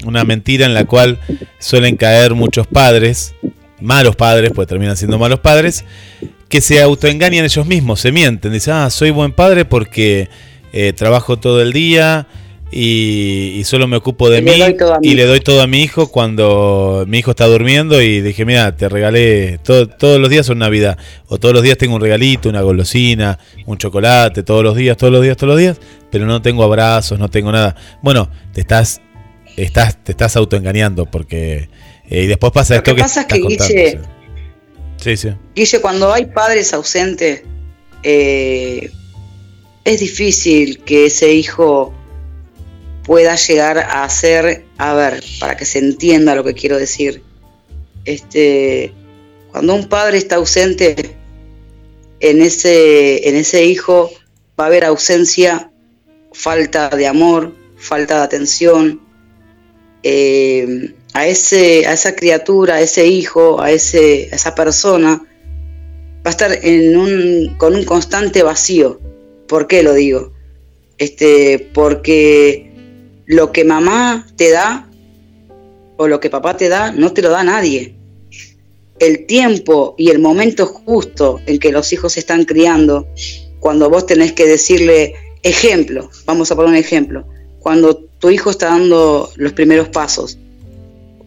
una 0.05 0.23
mentira 0.25 0.67
en 0.67 0.75
la 0.75 0.85
cual 0.85 1.17
suelen 1.57 1.95
caer 1.97 2.35
muchos 2.35 2.67
padres 2.67 3.33
malos 3.81 4.15
padres 4.15 4.51
pues 4.53 4.67
terminan 4.67 4.95
siendo 4.95 5.17
malos 5.17 5.39
padres 5.39 5.85
que 6.47 6.61
se 6.61 6.83
autoengañan 6.83 7.45
ellos 7.45 7.65
mismos 7.65 7.99
se 7.99 8.11
mienten. 8.11 8.53
Dicen 8.53 8.75
ah 8.75 8.91
soy 8.91 9.09
buen 9.09 9.31
padre 9.31 9.65
porque 9.65 10.29
eh, 10.71 10.93
trabajo 10.93 11.39
todo 11.39 11.63
el 11.63 11.73
día 11.73 12.27
y, 12.71 13.53
y 13.57 13.63
solo 13.63 13.87
me 13.87 13.95
ocupo 13.97 14.29
de 14.29 14.39
Y 14.39 14.41
mí 14.41 14.51
y 15.01 15.13
le 15.13 15.25
doy 15.25 15.39
todo 15.39 15.61
a 15.61 15.67
mi 15.67 15.81
hijo 15.83 16.11
cuando 16.11 17.05
mi 17.07 17.19
hijo 17.19 17.31
está 17.31 17.45
durmiendo 17.45 18.01
y 18.01 18.21
dije, 18.21 18.43
mira, 18.45 18.75
te 18.75 18.89
regalé, 18.89 19.59
todo- 19.63 19.87
todos 19.87 20.19
los 20.19 20.29
días 20.29 20.45
son 20.45 20.57
Navidad, 20.59 20.97
o 21.27 21.37
todos 21.37 21.53
los 21.53 21.63
días 21.63 21.77
tengo 21.77 21.95
un 21.95 22.01
regalito, 22.01 22.49
una 22.49 22.61
golosina, 22.61 23.37
un 23.65 23.77
chocolate, 23.77 24.43
todos 24.43 24.63
los 24.63 24.75
días, 24.75 24.97
todos 24.97 25.13
los 25.13 25.21
días, 25.21 25.37
todos 25.37 25.51
los 25.53 25.59
días, 25.59 25.77
pero 26.11 26.25
no 26.25 26.41
tengo 26.41 26.63
abrazos, 26.63 27.19
no 27.19 27.29
tengo 27.29 27.51
nada. 27.51 27.75
Bueno, 28.01 28.29
te 28.53 28.61
estás, 28.61 28.99
estás, 29.55 30.03
te 30.03 30.11
estás 30.11 30.35
autoengañando 30.35 31.05
porque... 31.05 31.69
eh, 32.09 32.23
y 32.23 32.27
después 32.27 32.51
pasa 32.51 32.73
Lo 32.73 32.77
esto 32.79 32.91
que 32.91 32.95
que, 32.97 33.01
pasa 33.03 33.21
es 33.21 33.27
que, 33.27 33.39
Guille. 33.39 33.99
Sí, 34.97 35.17
sí. 35.17 35.29
Guille, 35.55 35.81
cuando 35.81 36.11
hay 36.11 36.25
padres 36.25 36.73
ausentes, 36.73 37.43
eh, 38.01 38.89
es 39.83 39.99
difícil 39.99 40.79
que 40.79 41.05
ese 41.07 41.33
hijo 41.33 41.93
pueda 43.05 43.35
llegar 43.35 43.77
a 43.77 44.09
ser, 44.09 44.65
a 44.77 44.93
ver, 44.93 45.23
para 45.39 45.55
que 45.55 45.65
se 45.65 45.79
entienda 45.79 46.35
lo 46.35 46.43
que 46.43 46.53
quiero 46.53 46.77
decir. 46.77 47.21
Este, 48.03 48.93
cuando 49.51 49.75
un 49.75 49.87
padre 49.87 50.17
está 50.17 50.35
ausente, 50.35 51.15
en 52.19 52.41
ese, 52.41 53.27
en 53.29 53.35
ese 53.35 53.65
hijo 53.65 54.11
va 54.59 54.65
a 54.65 54.67
haber 54.67 54.85
ausencia, 54.85 55.71
falta 56.33 56.89
de 56.89 57.07
amor, 57.07 57.53
falta 57.77 58.17
de 58.17 58.23
atención. 58.23 59.01
eh, 60.07 60.93
a, 61.13 61.25
ese, 61.27 61.87
a 61.87 61.93
esa 61.93 62.15
criatura, 62.15 62.75
a 62.75 62.81
ese 62.81 63.07
hijo, 63.07 63.59
a, 63.59 63.71
ese, 63.71 64.25
esa 64.35 64.53
persona, 64.53 65.15
va 65.17 66.25
a 66.25 66.29
estar 66.29 66.51
en 66.61 66.95
un, 66.95 67.55
con 67.57 67.73
un 67.73 67.83
constante 67.85 68.43
vacío. 68.43 68.99
¿Por 69.47 69.65
qué 69.67 69.81
lo 69.81 69.93
digo? 69.93 70.31
Este, 70.99 71.69
porque 71.73 72.64
lo 73.25 73.51
que 73.51 73.63
mamá 73.63 74.27
te 74.35 74.51
da 74.51 74.87
o 75.97 76.07
lo 76.07 76.19
que 76.19 76.29
papá 76.29 76.57
te 76.57 76.69
da 76.69 76.91
no 76.91 77.13
te 77.13 77.21
lo 77.21 77.29
da 77.29 77.43
nadie. 77.43 77.95
El 78.99 79.25
tiempo 79.25 79.95
y 79.97 80.09
el 80.09 80.19
momento 80.19 80.65
justo 80.65 81.39
en 81.45 81.59
que 81.59 81.71
los 81.71 81.91
hijos 81.91 82.13
se 82.13 82.21
están 82.21 82.45
criando, 82.45 83.07
cuando 83.59 83.89
vos 83.89 84.05
tenés 84.05 84.33
que 84.33 84.45
decirle 84.45 85.15
ejemplo, 85.43 86.09
vamos 86.25 86.51
a 86.51 86.55
poner 86.55 86.69
un 86.69 86.77
ejemplo, 86.77 87.25
cuando 87.59 87.95
tu 87.95 88.29
hijo 88.29 88.51
está 88.51 88.67
dando 88.67 89.29
los 89.35 89.53
primeros 89.53 89.89
pasos 89.89 90.37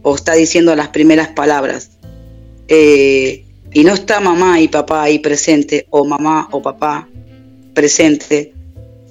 o 0.03 0.15
está 0.15 0.35
diciendo 0.35 0.75
las 0.75 0.89
primeras 0.89 1.29
palabras, 1.29 1.91
eh, 2.69 3.45
y 3.73 3.85
no 3.85 3.93
está 3.93 4.21
mamá 4.21 4.61
y 4.61 4.69
papá 4.69 5.03
ahí 5.03 5.19
presente, 5.19 5.87
o 5.91 6.05
mamá 6.05 6.49
o 6.53 6.63
papá 6.63 7.09
presente, 7.75 8.55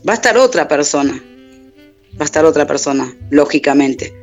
va 0.08 0.14
a 0.14 0.16
estar 0.16 0.38
otra 0.38 0.68
persona, 0.68 1.22
va 2.20 2.24
a 2.24 2.26
estar 2.26 2.46
otra 2.46 2.66
persona, 2.66 3.16
lógicamente. 3.30 4.14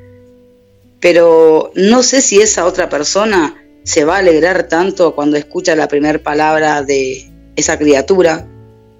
Pero 1.00 1.70
no 1.74 2.02
sé 2.02 2.20
si 2.20 2.40
esa 2.40 2.66
otra 2.66 2.88
persona 2.88 3.62
se 3.84 4.04
va 4.04 4.16
a 4.16 4.18
alegrar 4.18 4.68
tanto 4.68 5.14
cuando 5.14 5.36
escucha 5.36 5.76
la 5.76 5.88
primera 5.88 6.18
palabra 6.18 6.82
de 6.82 7.30
esa 7.54 7.78
criatura 7.78 8.48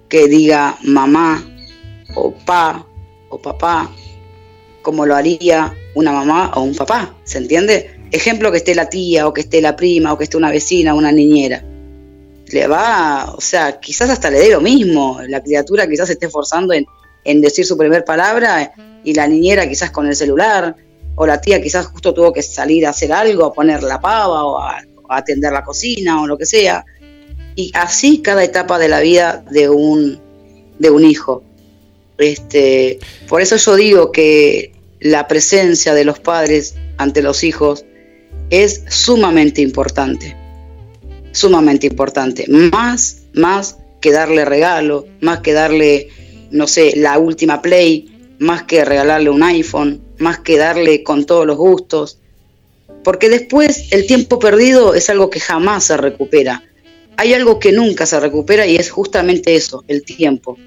que 0.09 0.29
diga 0.29 0.77
mamá 0.83 1.43
o 2.15 2.33
pa 2.33 2.87
o 3.31 3.41
papá, 3.41 3.91
como 4.83 5.07
lo 5.07 5.17
haría 5.17 5.75
una 5.95 6.13
mamá 6.13 6.53
o 6.55 6.63
un 6.63 6.77
papá, 6.77 7.17
¿se 7.25 7.39
entiende? 7.39 7.99
Ejemplo 8.13 8.53
que 8.53 8.59
esté 8.59 8.75
la 8.75 8.89
tía 8.89 9.27
o 9.27 9.33
que 9.33 9.41
esté 9.41 9.61
la 9.61 9.75
prima 9.75 10.13
o 10.13 10.19
que 10.19 10.25
esté 10.25 10.37
una 10.37 10.51
vecina 10.51 10.95
una 10.95 11.11
niñera. 11.11 11.65
Le 12.47 12.67
va, 12.69 13.35
o 13.35 13.41
sea, 13.41 13.81
quizás 13.81 14.11
hasta 14.11 14.31
le 14.31 14.39
dé 14.39 14.51
lo 14.51 14.61
mismo. 14.61 15.19
La 15.27 15.43
criatura 15.43 15.89
quizás 15.89 16.07
se 16.07 16.13
esté 16.13 16.27
esforzando 16.27 16.75
en, 16.75 16.87
en 17.25 17.41
decir 17.41 17.65
su 17.65 17.77
primer 17.77 18.05
palabra 18.05 18.73
y 19.03 19.15
la 19.15 19.27
niñera 19.27 19.69
quizás 19.69 19.91
con 19.91 20.07
el 20.07 20.17
celular 20.17 20.77
o 21.17 21.27
la 21.27 21.41
tía 21.41 21.63
quizás 21.63 21.87
justo 21.87 22.13
tuvo 22.13 22.33
que 22.33 22.43
salir 22.43 22.87
a 22.87 22.91
hacer 22.91 23.13
algo, 23.13 23.45
a 23.45 23.53
poner 23.53 23.83
la 23.83 24.01
pava 24.01 24.45
o 24.45 24.59
a, 24.59 24.83
atender 25.09 25.53
la 25.53 25.63
cocina 25.63 26.23
o 26.23 26.27
lo 26.27 26.37
que 26.37 26.47
sea. 26.47 26.85
Y 27.55 27.71
así 27.75 28.21
cada 28.21 28.43
etapa 28.43 28.79
de 28.79 28.89
la 28.89 29.01
vida 29.01 29.45
de 29.51 29.69
un, 29.69 30.21
de 30.79 30.91
un 30.91 31.05
hijo. 31.05 31.45
Este, 32.19 32.99
por 33.29 33.43
eso 33.43 33.57
yo 33.57 33.77
digo 33.77 34.13
que 34.13 34.73
la 35.01 35.29
presencia 35.29 35.95
de 35.95 36.05
los 36.05 36.19
padres 36.19 36.75
ante 36.97 37.23
los 37.23 37.45
hijos 37.45 37.85
es 38.51 38.83
sumamente 38.89 39.61
importante. 39.61 40.37
Sumamente 41.33 41.87
importante. 41.87 42.47
Más, 42.49 43.23
más 43.35 43.77
que 44.01 44.13
darle 44.13 44.45
regalo, 44.45 45.07
más 45.21 45.41
que 45.41 45.53
darle, 45.53 46.09
no 46.51 46.67
sé, 46.67 46.95
la 46.97 47.19
última 47.19 47.63
play, 47.63 48.15
más 48.39 48.65
que 48.65 48.85
regalarle 48.85 49.31
un 49.31 49.43
iPhone, 49.43 50.03
más 50.19 50.39
que 50.41 50.57
darle 50.57 51.03
con 51.03 51.25
todos 51.25 51.47
los 51.47 51.57
gustos. 51.57 52.19
Porque 53.03 53.29
después 53.29 53.93
el 53.93 54.07
tiempo 54.07 54.39
perdido 54.39 54.95
es 54.95 55.11
algo 55.11 55.31
que 55.31 55.41
jamás 55.41 55.85
se 55.85 55.97
recupera. 55.97 56.65
Hay 57.17 57.33
algo 57.35 57.59
que 57.59 57.73
nunca 57.73 58.07
se 58.07 58.19
recupera 58.19 58.67
y 58.67 58.77
es 58.77 58.91
justamente 58.91 59.55
eso, 59.55 59.85
el 59.89 60.05
tiempo. 60.05 60.59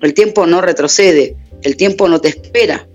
El 0.00 0.14
tiempo 0.14 0.46
no 0.46 0.60
retrocede, 0.60 1.36
el 1.62 1.76
tiempo 1.76 2.08
no 2.08 2.20
te 2.20 2.28
espera. 2.28 2.86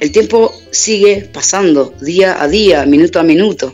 El 0.00 0.12
tiempo 0.12 0.52
sigue 0.70 1.28
pasando 1.32 1.92
día 2.00 2.42
a 2.42 2.48
día, 2.48 2.84
minuto 2.86 3.20
a 3.20 3.22
minuto. 3.22 3.72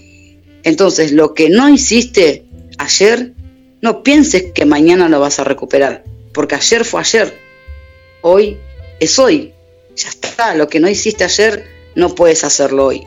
Entonces, 0.64 1.12
lo 1.12 1.32
que 1.32 1.48
no 1.48 1.68
hiciste 1.68 2.44
ayer, 2.78 3.32
no 3.80 4.02
pienses 4.02 4.52
que 4.52 4.64
mañana 4.64 5.08
lo 5.08 5.20
vas 5.20 5.38
a 5.38 5.44
recuperar, 5.44 6.04
porque 6.32 6.56
ayer 6.56 6.84
fue 6.84 7.00
ayer, 7.00 7.32
hoy 8.26 8.58
es 9.00 9.18
hoy. 9.18 9.52
Ya 9.94 10.08
está, 10.08 10.54
lo 10.54 10.68
que 10.68 10.80
no 10.80 10.88
hiciste 10.88 11.24
ayer, 11.24 11.64
no 11.94 12.14
puedes 12.14 12.44
hacerlo 12.44 12.86
hoy. 12.86 13.06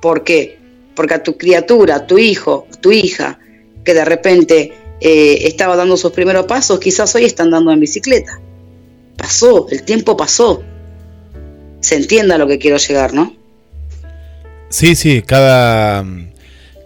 ¿Por 0.00 0.22
qué? 0.22 0.58
Porque 0.94 1.14
a 1.14 1.22
tu 1.22 1.36
criatura, 1.36 2.06
tu 2.06 2.18
hijo, 2.18 2.66
tu 2.80 2.92
hija, 2.92 3.38
que 3.84 3.94
de 3.94 4.04
repente 4.04 4.72
eh, 5.00 5.38
estaba 5.46 5.76
dando 5.76 5.96
sus 5.96 6.12
primeros 6.12 6.46
pasos, 6.46 6.78
quizás 6.78 7.14
hoy 7.14 7.24
están 7.24 7.50
dando 7.50 7.72
en 7.72 7.80
bicicleta. 7.80 8.40
Pasó, 9.16 9.66
el 9.70 9.82
tiempo 9.82 10.16
pasó. 10.16 10.62
Se 11.80 11.96
entienda 11.96 12.38
lo 12.38 12.46
que 12.46 12.58
quiero 12.58 12.76
llegar, 12.76 13.14
¿no? 13.14 13.34
Sí, 14.68 14.94
sí, 14.94 15.22
cada, 15.22 16.04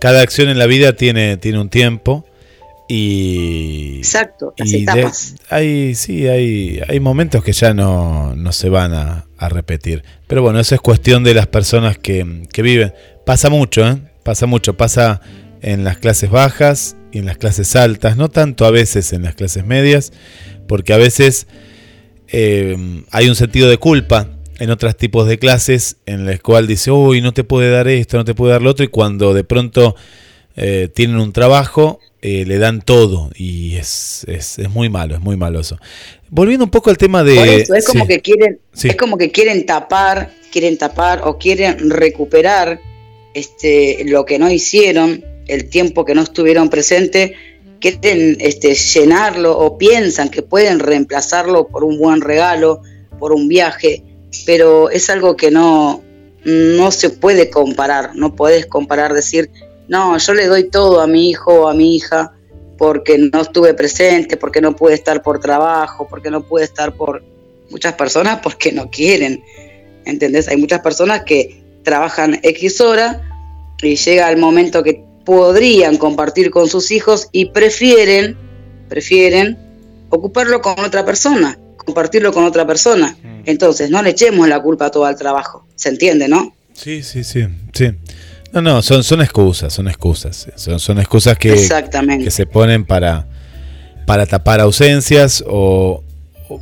cada 0.00 0.22
acción 0.22 0.48
en 0.48 0.58
la 0.58 0.66
vida 0.66 0.94
tiene, 0.94 1.36
tiene 1.36 1.60
un 1.60 1.68
tiempo 1.68 2.24
y... 2.88 3.96
Exacto, 3.98 4.54
las 4.56 4.68
y 4.68 4.72
de- 4.72 4.78
etapas. 4.82 5.34
hay, 5.50 5.94
sí, 5.94 6.26
hay, 6.28 6.80
hay 6.86 7.00
momentos 7.00 7.42
que 7.42 7.52
ya 7.52 7.74
no, 7.74 8.34
no 8.36 8.52
se 8.52 8.68
van 8.68 8.92
a, 8.94 9.26
a 9.38 9.48
repetir. 9.48 10.04
Pero 10.26 10.42
bueno, 10.42 10.60
eso 10.60 10.74
es 10.74 10.80
cuestión 10.80 11.24
de 11.24 11.34
las 11.34 11.46
personas 11.46 11.98
que, 11.98 12.42
que 12.52 12.62
viven. 12.62 12.92
Pasa 13.24 13.48
mucho, 13.50 13.86
¿eh? 13.86 13.96
Pasa 14.22 14.46
mucho. 14.46 14.76
Pasa 14.76 15.20
en 15.62 15.84
las 15.84 15.98
clases 15.98 16.30
bajas 16.30 16.96
y 17.12 17.18
en 17.18 17.26
las 17.26 17.38
clases 17.38 17.74
altas. 17.76 18.16
No 18.16 18.28
tanto 18.28 18.66
a 18.66 18.70
veces 18.70 19.12
en 19.12 19.22
las 19.22 19.34
clases 19.34 19.64
medias, 19.64 20.12
porque 20.66 20.92
a 20.92 20.98
veces 20.98 21.46
eh, 22.28 22.76
hay 23.10 23.28
un 23.28 23.34
sentido 23.34 23.68
de 23.68 23.78
culpa 23.78 24.28
en 24.58 24.70
otros 24.70 24.96
tipos 24.96 25.26
de 25.26 25.38
clases 25.38 25.96
en 26.06 26.26
las 26.26 26.40
cual 26.40 26.66
dice, 26.66 26.90
uy, 26.90 27.20
no 27.20 27.32
te 27.32 27.44
puede 27.44 27.70
dar 27.70 27.88
esto, 27.88 28.16
no 28.16 28.24
te 28.24 28.34
puede 28.34 28.52
dar 28.52 28.62
lo 28.62 28.70
otro, 28.70 28.84
y 28.84 28.88
cuando 28.88 29.34
de 29.34 29.42
pronto 29.44 29.96
eh, 30.56 30.88
tienen 30.92 31.16
un 31.16 31.32
trabajo, 31.32 32.00
eh, 32.22 32.44
le 32.46 32.58
dan 32.58 32.80
todo, 32.80 33.30
y 33.34 33.76
es, 33.76 34.24
es, 34.28 34.58
es 34.58 34.70
muy 34.70 34.88
malo, 34.88 35.14
es 35.14 35.20
muy 35.20 35.36
malo 35.36 35.60
eso. 35.60 35.78
Volviendo 36.30 36.64
un 36.64 36.70
poco 36.70 36.90
al 36.90 36.98
tema 36.98 37.22
de... 37.22 37.36
Por 37.36 37.48
eso, 37.48 37.74
es 37.74 37.86
como 37.86 38.04
sí, 38.04 38.08
que 38.08 38.20
quieren, 38.20 38.60
sí. 38.72 38.88
es 38.88 38.96
como 38.96 39.18
que 39.18 39.30
quieren 39.30 39.66
tapar, 39.66 40.32
quieren 40.50 40.78
tapar 40.78 41.22
o 41.24 41.38
quieren 41.38 41.90
recuperar 41.90 42.80
este 43.34 44.04
lo 44.06 44.24
que 44.24 44.38
no 44.38 44.50
hicieron, 44.50 45.24
el 45.46 45.68
tiempo 45.68 46.04
que 46.04 46.14
no 46.14 46.22
estuvieron 46.22 46.70
presentes, 46.70 47.32
quieren 47.80 48.36
este, 48.40 48.74
llenarlo 48.74 49.58
o 49.58 49.76
piensan 49.76 50.30
que 50.30 50.42
pueden 50.42 50.78
reemplazarlo 50.78 51.68
por 51.68 51.84
un 51.84 51.98
buen 51.98 52.20
regalo, 52.20 52.80
por 53.18 53.32
un 53.32 53.48
viaje, 53.48 54.02
pero 54.46 54.90
es 54.90 55.10
algo 55.10 55.36
que 55.36 55.50
no, 55.50 56.02
no 56.44 56.90
se 56.90 57.10
puede 57.10 57.50
comparar, 57.50 58.14
no 58.14 58.34
puedes 58.34 58.66
comparar, 58.66 59.12
decir, 59.12 59.50
no, 59.88 60.16
yo 60.18 60.34
le 60.34 60.46
doy 60.46 60.70
todo 60.70 61.00
a 61.00 61.06
mi 61.06 61.30
hijo 61.30 61.62
o 61.62 61.68
a 61.68 61.74
mi 61.74 61.96
hija 61.96 62.32
porque 62.78 63.18
no 63.18 63.42
estuve 63.42 63.74
presente, 63.74 64.36
porque 64.36 64.60
no 64.60 64.74
pude 64.74 64.94
estar 64.94 65.22
por 65.22 65.40
trabajo, 65.40 66.06
porque 66.08 66.30
no 66.30 66.42
pude 66.42 66.64
estar 66.64 66.94
por 66.94 67.22
muchas 67.70 67.94
personas 67.94 68.40
porque 68.42 68.72
no 68.72 68.90
quieren, 68.90 69.42
¿entendés? 70.04 70.48
Hay 70.48 70.56
muchas 70.56 70.80
personas 70.80 71.22
que 71.24 71.62
trabajan 71.82 72.40
X 72.42 72.80
hora 72.80 73.22
y 73.82 73.96
llega 73.96 74.30
el 74.30 74.38
momento 74.38 74.82
que 74.82 75.04
podrían 75.24 75.96
compartir 75.96 76.50
con 76.50 76.68
sus 76.68 76.90
hijos 76.90 77.28
y 77.32 77.46
prefieren, 77.46 78.36
prefieren 78.88 79.58
ocuparlo 80.10 80.60
con 80.60 80.78
otra 80.80 81.04
persona, 81.04 81.58
compartirlo 81.76 82.32
con 82.32 82.44
otra 82.44 82.66
persona. 82.66 83.16
Mm. 83.22 83.42
Entonces, 83.46 83.90
no 83.90 84.02
le 84.02 84.10
echemos 84.10 84.48
la 84.48 84.60
culpa 84.60 84.90
todo 84.90 85.04
al 85.04 85.16
trabajo, 85.16 85.66
¿se 85.74 85.88
entiende, 85.88 86.28
no? 86.28 86.54
Sí, 86.72 87.02
sí, 87.02 87.24
sí, 87.24 87.46
sí. 87.72 87.86
No, 88.54 88.62
no, 88.62 88.82
son, 88.82 89.02
son 89.02 89.20
excusas, 89.20 89.72
son 89.72 89.88
excusas. 89.88 90.46
Son, 90.54 90.78
son 90.78 90.98
excusas 91.00 91.36
que, 91.36 91.52
Exactamente. 91.52 92.24
que 92.24 92.30
se 92.30 92.46
ponen 92.46 92.84
para, 92.84 93.26
para 94.06 94.26
tapar 94.26 94.60
ausencias 94.60 95.42
o, 95.46 96.02
o- 96.48 96.60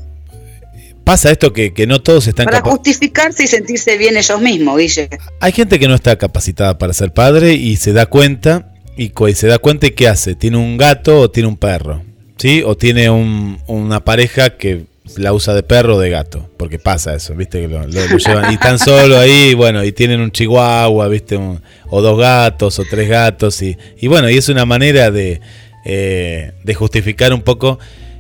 pasa 1.04 1.30
esto 1.30 1.52
que, 1.52 1.74
que 1.74 1.86
no 1.86 2.00
todos 2.00 2.26
están 2.26 2.46
Para 2.46 2.58
capa- 2.58 2.70
justificarse 2.70 3.44
y 3.44 3.46
sentirse 3.46 3.98
bien 3.98 4.16
ellos 4.16 4.40
mismos, 4.40 4.78
Guille. 4.78 5.08
Hay 5.40 5.52
gente 5.52 5.78
que 5.78 5.86
no 5.88 5.94
está 5.94 6.16
capacitada 6.16 6.78
para 6.78 6.92
ser 6.94 7.12
padre 7.12 7.52
y 7.54 7.76
se 7.76 7.92
da 7.92 8.06
cuenta 8.06 8.72
y, 8.96 9.12
se 9.34 9.46
da 9.46 9.58
cuenta 9.58 9.86
y 9.86 9.90
qué 9.90 10.08
hace, 10.08 10.34
tiene 10.34 10.56
un 10.56 10.76
gato 10.78 11.20
o 11.20 11.30
tiene 11.30 11.48
un 11.48 11.56
perro, 11.56 12.02
¿sí? 12.38 12.62
O 12.64 12.76
tiene 12.76 13.10
un- 13.10 13.58
una 13.66 14.04
pareja 14.04 14.56
que 14.56 14.86
la 15.16 15.32
usa 15.32 15.54
de 15.54 15.62
perro 15.62 15.96
o 15.96 16.00
de 16.00 16.10
gato, 16.10 16.48
porque 16.56 16.78
pasa 16.78 17.14
eso, 17.14 17.34
¿viste? 17.34 17.60
Que 17.60 17.68
lo, 17.68 17.86
lo- 17.86 18.06
lo 18.06 18.18
llevan 18.18 18.50
y 18.50 18.54
están 18.54 18.78
solo 18.78 19.18
ahí, 19.18 19.54
bueno, 19.54 19.84
y 19.84 19.92
tienen 19.92 20.20
un 20.20 20.30
chihuahua, 20.30 21.08
¿viste? 21.08 21.36
Un- 21.36 21.60
o 21.88 22.00
dos 22.02 22.18
gatos 22.18 22.78
o 22.78 22.84
tres 22.88 23.08
gatos 23.08 23.60
y, 23.62 23.76
y 24.00 24.06
bueno, 24.08 24.28
y 24.30 24.36
es 24.36 24.48
una 24.48 24.64
manera 24.64 25.10
de, 25.10 25.40
eh, 25.84 26.52
de 26.64 26.74
justificar 26.74 27.32
un 27.32 27.42
poco 27.42 27.78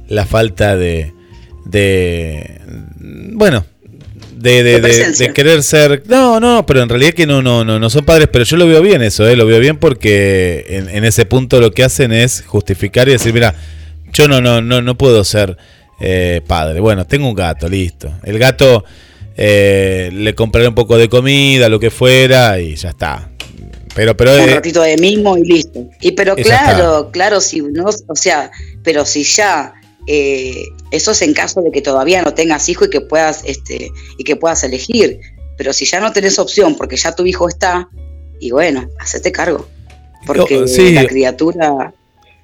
la 0.08 0.26
falta 0.26 0.76
de, 0.76 1.12
de 1.64 2.60
bueno, 3.34 3.64
de, 4.36 4.62
de- 4.62 4.80
de 4.80 5.32
querer 5.32 5.62
ser. 5.62 6.02
No, 6.08 6.40
no, 6.40 6.66
pero 6.66 6.82
en 6.82 6.88
realidad 6.88 7.12
que 7.12 7.26
no, 7.26 7.42
no, 7.42 7.64
no, 7.64 7.78
no 7.78 7.90
son 7.90 8.04
padres, 8.04 8.28
pero 8.32 8.44
yo 8.44 8.56
lo 8.56 8.66
veo 8.66 8.82
bien 8.82 9.02
eso, 9.02 9.26
¿eh? 9.28 9.36
lo 9.36 9.46
veo 9.46 9.60
bien 9.60 9.76
porque 9.78 10.66
en, 10.68 10.88
en 10.88 11.04
ese 11.04 11.24
punto 11.26 11.60
lo 11.60 11.70
que 11.70 11.84
hacen 11.84 12.12
es 12.12 12.42
justificar 12.46 13.08
y 13.08 13.12
decir, 13.12 13.32
mira, 13.32 13.54
yo 14.12 14.28
no, 14.28 14.40
no, 14.40 14.60
no, 14.60 14.82
no 14.82 14.98
puedo 14.98 15.24
ser 15.24 15.56
eh, 16.02 16.42
padre. 16.46 16.80
Bueno, 16.80 17.06
tengo 17.06 17.28
un 17.28 17.34
gato, 17.34 17.68
listo. 17.68 18.12
El 18.24 18.38
gato 18.38 18.84
eh, 19.36 20.10
le 20.12 20.34
compraré 20.34 20.68
un 20.68 20.74
poco 20.74 20.98
de 20.98 21.08
comida, 21.08 21.68
lo 21.68 21.78
que 21.78 21.90
fuera, 21.90 22.60
y 22.60 22.74
ya 22.74 22.90
está. 22.90 23.30
Pero, 23.94 24.16
pero 24.16 24.34
un 24.34 24.48
eh, 24.48 24.54
ratito 24.54 24.82
de 24.82 24.96
mismo 24.96 25.36
y 25.36 25.44
listo. 25.44 25.86
Y 26.00 26.12
pero 26.12 26.34
claro, 26.34 27.10
claro, 27.12 27.40
si 27.40 27.60
no, 27.60 27.84
o 27.84 28.16
sea, 28.16 28.50
pero 28.82 29.04
si 29.04 29.22
ya 29.22 29.74
eh, 30.06 30.64
eso 30.90 31.12
es 31.12 31.22
en 31.22 31.34
caso 31.34 31.60
de 31.60 31.70
que 31.70 31.82
todavía 31.82 32.22
no 32.22 32.34
tengas 32.34 32.68
hijo 32.68 32.86
y 32.86 32.90
que 32.90 33.00
puedas, 33.00 33.42
este, 33.44 33.90
y 34.18 34.24
que 34.24 34.36
puedas 34.36 34.64
elegir. 34.64 35.20
Pero 35.56 35.72
si 35.72 35.84
ya 35.84 36.00
no 36.00 36.12
tenés 36.12 36.38
opción 36.38 36.76
porque 36.76 36.96
ya 36.96 37.14
tu 37.14 37.26
hijo 37.26 37.48
está, 37.48 37.88
y 38.40 38.50
bueno, 38.50 38.88
hacete 38.98 39.30
cargo. 39.30 39.68
Porque 40.26 40.66
sí. 40.68 40.92
la 40.92 41.06
criatura 41.06 41.92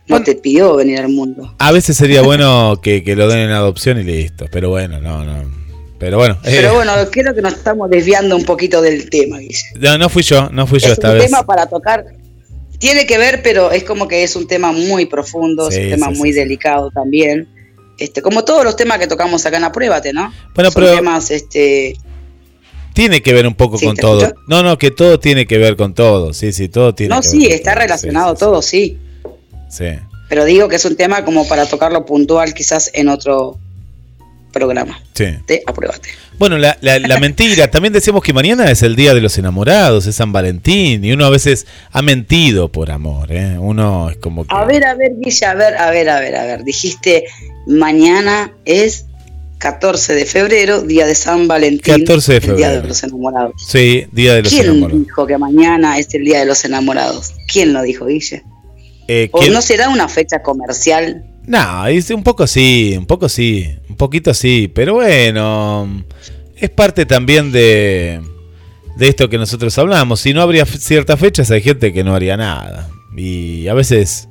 no 0.09 0.23
te 0.23 0.35
pidió 0.35 0.75
venir 0.77 1.01
al 1.01 1.09
mundo. 1.11 1.55
a 1.59 1.73
veces 1.73 1.97
sería 1.97 2.23
bueno 2.23 2.81
que, 2.83 3.03
que 3.05 3.15
lo 3.17 3.29
den 3.29 3.39
en 3.41 3.51
adopción 3.51 3.99
y 4.01 4.05
listo. 4.05 4.47
Pero 4.51 4.71
bueno, 4.71 5.01
no, 5.01 5.25
no. 5.25 5.51
Pero 5.99 6.17
bueno, 6.19 6.35
eh, 6.45 6.53
Pero 6.61 6.75
bueno, 6.75 6.93
creo 7.11 7.35
que 7.35 7.43
nos 7.43 7.55
estamos 7.55 7.91
desviando 7.91 8.37
un 8.37 8.45
poquito 8.45 8.81
del 8.81 9.11
tema, 9.11 9.39
Guille. 9.39 9.65
no, 9.81 9.99
no 9.99 10.09
fui 10.09 10.23
yo, 10.23 10.49
no 10.51 10.67
fui 10.67 10.79
yo 10.79 10.87
es 10.87 10.93
esta 10.93 11.11
un 11.11 11.15
vez. 11.19 11.27
tema 11.27 11.45
para 11.45 11.67
tocar. 11.67 12.05
Tiene 12.79 13.07
que 13.07 13.19
ver, 13.19 13.43
pero 13.43 13.73
es 13.73 13.83
como 13.83 14.07
que 14.07 14.23
es 14.23 14.37
un 14.37 14.47
tema 14.47 14.71
muy 14.71 15.07
profundo, 15.07 15.69
Sí, 15.71 15.79
es 15.79 15.85
un 15.87 15.91
tema 15.91 16.13
sí, 16.13 16.19
muy 16.19 16.29
sí, 16.29 16.35
sí. 16.35 16.39
delicado 16.41 16.91
también. 16.93 17.49
Este, 17.99 18.23
como 18.23 18.45
todos 18.45 18.63
los 18.65 18.77
temas 18.77 18.99
que 19.01 19.09
tocamos 19.09 19.45
acá 19.45 19.57
en 19.57 19.65
Apruébate, 19.65 20.13
¿no? 20.13 20.33
Bueno, 20.55 20.71
Son 20.71 20.85
pero- 20.85 20.95
temas, 20.95 21.33
este, 21.33 21.97
Tiene 22.95 23.21
que 23.21 23.33
ver 23.33 23.49
un 23.49 23.55
poco 23.55 23.77
Sí, 23.79 23.87
con 23.87 23.97
¿te 23.97 24.03
todo. 24.03 24.33
No, 24.47 24.63
no, 24.63 24.79
que 24.79 24.93
todo 24.93 25.19
tiene 25.19 25.47
que 25.47 25.59
ver 25.59 25.75
con 25.77 25.95
todo. 25.95 26.33
Sí, 26.33 26.53
sí, 26.53 26.69
todo 26.69 26.95
tiene 26.95 27.15
no, 27.17 27.21
que 27.23 27.29
sí, 27.29 27.39
ver 27.39 27.49
con 27.49 27.57
está 27.57 27.73
todo. 27.73 27.81
relacionado 27.83 28.35
Sí, 28.35 28.39
todo, 28.41 28.63
sí. 28.63 28.99
Sí. 29.69 29.87
Pero 30.29 30.45
digo 30.45 30.69
que 30.69 30.77
es 30.77 30.85
un 30.85 30.97
tema 30.97 31.25
como 31.25 31.47
para 31.49 31.67
tocarlo 31.67 32.05
puntual, 32.05 32.53
quizás 32.55 32.91
en 32.95 33.09
otro 33.09 33.59
programa 34.53 35.01
sí. 35.15 35.27
de 35.47 35.63
Apruébate. 35.67 36.09
Bueno, 36.39 36.57
la, 36.59 36.77
la- 36.81 36.99
la 36.99 37.19
mentira. 37.21 37.71
También 37.71 37.93
decimos 37.93 38.23
que 38.23 38.33
mañana 38.33 38.71
es 38.71 38.83
el 38.83 38.97
día 38.97 39.15
de 39.15 39.21
los 39.21 39.37
enamorados, 39.39 40.07
es 40.07 40.17
San 40.17 40.33
Valentín. 40.33 41.05
Y 41.05 41.13
uno 41.13 41.27
a 41.27 41.31
veces 41.31 41.67
ha 41.93 42.03
mentido 42.03 42.71
por 42.73 42.91
amor. 42.91 43.31
¿eh? 43.33 43.57
Uno 43.59 44.11
es 44.11 44.17
como 44.17 44.45
que. 44.47 44.55
A 44.55 44.65
ver, 44.65 44.85
a 44.85 44.95
ver, 44.95 45.13
Guille, 45.19 45.47
a 45.47 45.55
ver, 45.55 45.77
a 45.77 45.91
ver, 45.91 46.09
a 46.09 46.21
ver, 46.21 46.37
a 46.37 46.45
ver. 46.45 46.65
Dijiste, 46.65 47.25
mañana 47.67 48.53
es 48.65 49.05
14 49.59 50.15
de 50.15 50.25
febrero, 50.25 50.83
día 50.83 51.07
de 51.07 51.15
San 51.15 51.47
Valentín. 51.49 51.95
14 52.05 52.33
de 52.33 52.37
el 52.39 52.43
Día 52.43 52.53
febrero. 52.55 52.83
de 52.83 52.89
los 52.89 53.03
enamorados. 53.03 53.53
Sí, 53.67 54.07
día 54.13 54.35
de 54.35 54.43
los 54.43 54.53
¿Quién 54.53 54.67
enamorados. 54.67 55.05
dijo 55.05 55.27
que 55.27 55.39
mañana 55.39 55.99
es 55.99 56.13
el 56.15 56.25
Día 56.25 56.39
de 56.41 56.47
los 56.47 56.65
Enamorados? 56.65 57.33
¿Quién 57.53 57.73
lo 57.73 57.83
dijo, 57.83 58.07
Guille? 58.07 58.43
Eh, 59.09 59.29
¿O 59.33 59.41
¿quién- 59.41 59.53
no 59.53 59.63
será 59.63 59.89
una 59.89 60.09
fecha 60.09 60.43
comercial? 60.43 61.25
No, 61.47 61.87
es 61.87 62.11
un 62.11 62.23
poco 62.23 62.47
sí, 62.47 62.95
un 62.99 63.07
poco 63.07 63.29
sí, 63.29 63.67
un 63.89 63.97
poquito 63.97 64.35
sí, 64.35 64.71
pero 64.75 64.95
bueno, 64.95 66.05
es 66.57 66.69
parte 66.69 67.07
también 67.07 67.51
de, 67.51 68.21
de 68.97 69.09
esto 69.09 69.31
que 69.31 69.39
nosotros 69.39 69.77
hablamos. 69.79 70.21
Si 70.21 70.35
no 70.35 70.43
habría 70.43 70.67
ciertas 70.67 71.19
fechas, 71.19 71.51
hay 71.51 71.63
gente 71.63 71.93
que 71.95 72.05
no 72.05 72.15
haría 72.15 72.37
nada. 72.37 72.91
Y 73.17 73.67
a 73.67 73.73
veces 73.75 74.29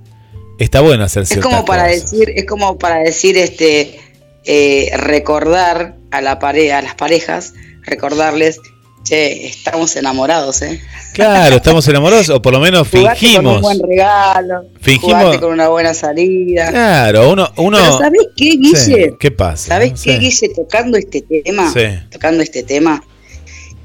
está 0.59 0.82
bueno 0.82 1.03
hacer 1.05 1.23
Es 1.23 1.38
como 1.39 1.65
para 1.65 1.88
cosas. 1.88 2.11
decir, 2.11 2.30
es 2.36 2.45
como 2.45 2.78
para 2.78 2.99
decir, 2.99 3.36
este, 3.38 3.99
eh, 4.45 4.91
recordar 4.95 5.95
a 6.11 6.21
la 6.21 6.38
pare 6.38 6.71
a 6.71 6.82
las 6.84 6.93
parejas, 6.93 7.53
recordarles, 7.82 8.59
che, 9.08 9.47
estamos 9.47 9.95
enamorados, 9.95 10.62
¿eh? 10.62 10.80
Claro, 11.14 11.55
estamos 11.58 11.88
enamorados, 11.88 12.30
o 12.30 12.41
por 12.41 12.53
lo 12.53 12.60
menos 12.60 12.88
Jugate 12.89 13.03
con 13.03 13.12
un 13.12 13.16
fingimos. 13.18 13.62
buen 13.62 13.80
regalo, 13.82 14.66
Fingimos- 14.82 15.38
con 15.39 15.51
una 15.53 15.70
buena 15.70 15.93
salida. 15.93 16.70
Claro, 16.72 17.32
uno, 17.32 17.49
uno. 17.58 17.78
Pero 17.78 17.97
¿sabés 17.97 18.22
qué, 18.36 18.51
Sí, 18.51 18.58
Guille? 18.58 19.14
¿Qué 19.20 19.32
pasa? 19.32 19.68
¿Sabés 19.68 19.91
No 19.93 19.97
qué. 20.03 20.18
Guille? 20.20 20.49
Tocando 20.49 20.97
este 20.97 21.22
tema, 21.22 21.72
Sí. 21.74 21.82
tocando 22.12 22.43
este 22.43 22.64
tema, 22.64 23.03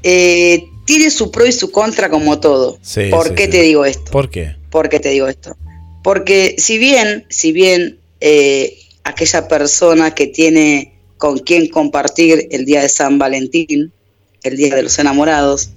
eh, 0.03 0.65
tiene 0.85 1.09
su 1.09 1.31
pro 1.31 1.45
y 1.45 1.51
su 1.51 1.71
contra 1.71 2.09
como 2.09 2.39
todo. 2.39 2.77
¿Por 3.09 3.35
qué 3.35 3.47
te 3.47 3.61
digo 3.61 3.85
esto? 3.85 4.11
¿Por 4.11 4.29
qué? 4.29 4.55
¿Por 4.69 4.89
qué 4.89 4.99
te 4.99 5.09
digo 5.09 5.27
esto? 5.27 5.55
Porque 6.03 6.55
si 6.57 6.77
bien, 6.77 7.25
si 7.29 7.51
bien 7.51 7.99
eh, 8.19 8.77
aquella 9.03 9.47
persona 9.47 10.13
que 10.13 10.27
tiene 10.27 10.93
con 11.17 11.39
quien 11.39 11.67
compartir 11.67 12.47
el 12.51 12.65
día 12.65 12.81
de 12.81 12.89
San 12.89 13.17
Valentín, 13.17 13.91
el 14.43 14.57
día 14.57 14.75
de 14.75 14.83
los 14.83 14.99
enamorados, 14.99 15.69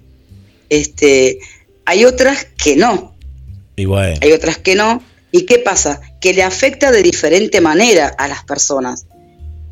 este, 0.69 1.39
hay 1.85 2.05
otras 2.05 2.47
que 2.63 2.77
no, 2.77 3.15
Y 3.77 3.85
bueno, 3.85 4.19
hay 4.23 4.33
otras 4.33 4.59
que 4.59 4.75
no. 4.75 5.03
¿Y 5.33 5.43
qué 5.43 5.59
pasa? 5.59 6.01
Que 6.21 6.33
le 6.33 6.43
afecta 6.43 6.91
de 6.91 7.03
diferente 7.03 7.61
manera 7.61 8.09
a 8.09 8.27
las 8.27 8.43
personas. 8.45 9.07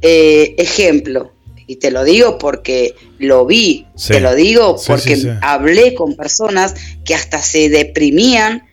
Eh, 0.03 0.55
ejemplo, 0.59 1.33
y 1.67 1.77
te 1.77 1.91
lo 1.91 2.05
digo 2.05 2.37
porque 2.39 2.95
lo 3.19 3.47
vi, 3.47 3.87
Sí. 3.97 4.13
te 4.13 4.21
lo 4.21 4.35
digo 4.35 4.77
porque 4.87 5.17
sí, 5.17 5.23
sí. 5.23 5.29
hablé 5.41 5.95
con 5.95 6.15
personas 6.17 6.75
que 7.05 7.15
hasta 7.15 7.41
se 7.41 7.71
deprimían 7.71 8.65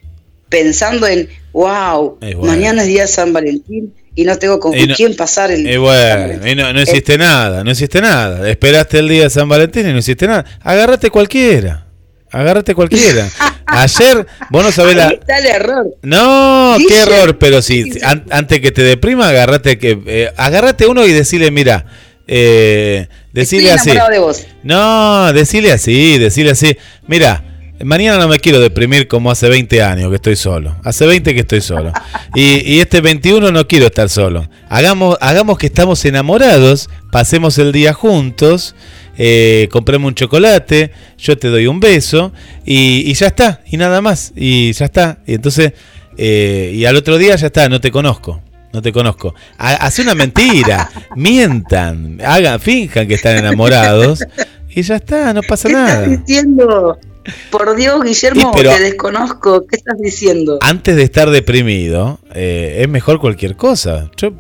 pensando 0.50 1.08
en, 1.08 1.30
wow, 1.54 2.18
mañana 2.44 2.82
es 2.82 2.88
día 2.90 3.04
de 3.04 3.08
San 3.08 3.32
Valentín 3.32 3.94
y 4.22 4.26
no 4.26 4.38
tengo 4.38 4.60
con 4.60 4.72
no- 4.78 4.96
quién 4.96 5.16
pasar 5.16 5.52
el 5.52 5.68
Y 5.70 5.78
bueno, 5.78 6.22
Valentín". 6.22 6.48
y 6.50 6.56
no, 6.56 6.74
no 6.74 6.82
hiciste 6.82 7.18
nada, 7.18 7.64
no 7.64 7.72
hiciste 7.72 8.02
nada. 8.02 8.50
Esperaste 8.50 9.00
el 9.00 9.08
día 9.10 9.24
de 9.24 9.30
San 9.30 9.48
Valentín 9.50 9.88
y 9.90 9.92
no 9.94 10.00
hiciste 10.00 10.28
nada. 10.28 10.46
Agárrate 10.62 11.10
cualquiera. 11.10 11.86
Agárrate 12.32 12.74
cualquiera. 12.76 13.28
Ayer, 13.66 14.26
vos 14.50 14.64
no 14.64 14.72
sabés 14.72 14.96
Ahí 14.96 15.00
la. 15.02 15.08
está 15.12 15.38
el 15.38 15.46
error. 15.48 15.86
No, 16.02 16.78
qué 16.88 17.00
error, 17.02 17.38
pero 17.38 17.62
si 17.62 17.92
an- 18.04 18.26
antes 18.32 18.60
que 18.60 18.72
te 18.72 18.84
deprima, 18.84 19.30
agárrate 19.30 19.78
que 19.78 19.98
eh, 20.06 20.32
agárrate 20.38 20.88
uno 20.88 21.06
y 21.06 21.12
decirle, 21.14 21.52
mira, 21.52 21.86
eh, 22.28 23.08
decirle 23.34 23.70
Estoy 23.74 23.80
así. 23.80 23.90
enamorado 23.92 24.12
de 24.12 24.20
vos. 24.20 24.48
No, 24.64 25.34
decirle 25.34 25.72
así, 25.72 26.18
decirle 26.18 26.52
así. 26.52 26.78
Mira, 27.08 27.44
mañana 27.84 28.18
no 28.20 28.28
me 28.28 28.40
quiero 28.40 28.60
deprimir 28.60 29.08
como 29.08 29.32
hace 29.32 29.50
20 29.50 29.82
años 29.82 30.10
que 30.10 30.16
estoy 30.16 30.36
solo. 30.36 30.76
Hace 30.84 31.06
20 31.06 31.34
que 31.34 31.40
estoy 31.42 31.62
solo. 31.62 31.92
Y, 32.36 32.62
y 32.76 32.80
este 32.80 33.02
21 33.02 33.52
no 33.52 33.68
quiero 33.68 33.88
estar 33.88 34.10
solo. 34.10 34.48
Hagamos, 34.70 35.18
hagamos 35.22 35.58
que 35.58 35.68
estamos 35.68 36.04
enamorados, 36.06 36.90
pasemos 37.12 37.58
el 37.58 37.72
día 37.72 37.94
juntos, 37.94 38.76
eh, 39.18 39.68
compremos 39.72 40.08
un 40.10 40.16
chocolate, 40.16 40.92
yo 41.18 41.38
te 41.38 41.50
doy 41.50 41.68
un 41.68 41.80
beso 41.80 42.32
y, 42.66 43.04
y 43.10 43.14
ya 43.14 43.28
está, 43.28 43.62
y 43.70 43.78
nada 43.78 44.02
más, 44.02 44.32
y 44.36 44.72
ya 44.74 44.86
está. 44.86 45.20
Y 45.28 45.34
entonces 45.36 45.74
eh, 46.18 46.72
y 46.76 46.86
al 46.86 46.96
otro 46.98 47.18
día 47.18 47.36
ya 47.36 47.48
está, 47.48 47.68
no 47.70 47.80
te 47.82 47.92
conozco. 47.92 48.42
No 48.74 48.82
te 48.82 48.94
conozco. 48.94 49.36
Ha- 49.58 49.86
Hace 49.86 50.02
una 50.02 50.16
mentira, 50.16 50.90
mientan, 51.16 52.20
hagan, 52.26 52.60
finjan 52.60 53.08
que 53.08 53.16
están 53.16 53.38
enamorados 53.38 54.24
y 54.70 54.82
ya 54.82 54.96
está, 54.96 55.34
no 55.34 55.42
pasa 55.42 55.68
¿Qué 55.68 55.74
estás 55.76 55.90
nada. 55.98 56.08
diciendo? 56.08 56.98
Por 57.52 57.76
Dios, 57.76 58.04
Guillermo, 58.04 58.52
pero- 58.56 58.72
te 58.76 58.82
desconozco. 58.82 59.66
¿Qué 59.68 59.76
estás 59.76 59.98
diciendo? 60.00 60.58
Antes 60.62 60.96
de 60.96 61.04
estar 61.04 61.30
deprimido, 61.30 62.20
eh, 62.34 62.80
es 62.82 62.90
mejor 62.90 63.20
cualquier 63.20 63.56
cosa. 63.56 64.10
Yo 64.18 64.32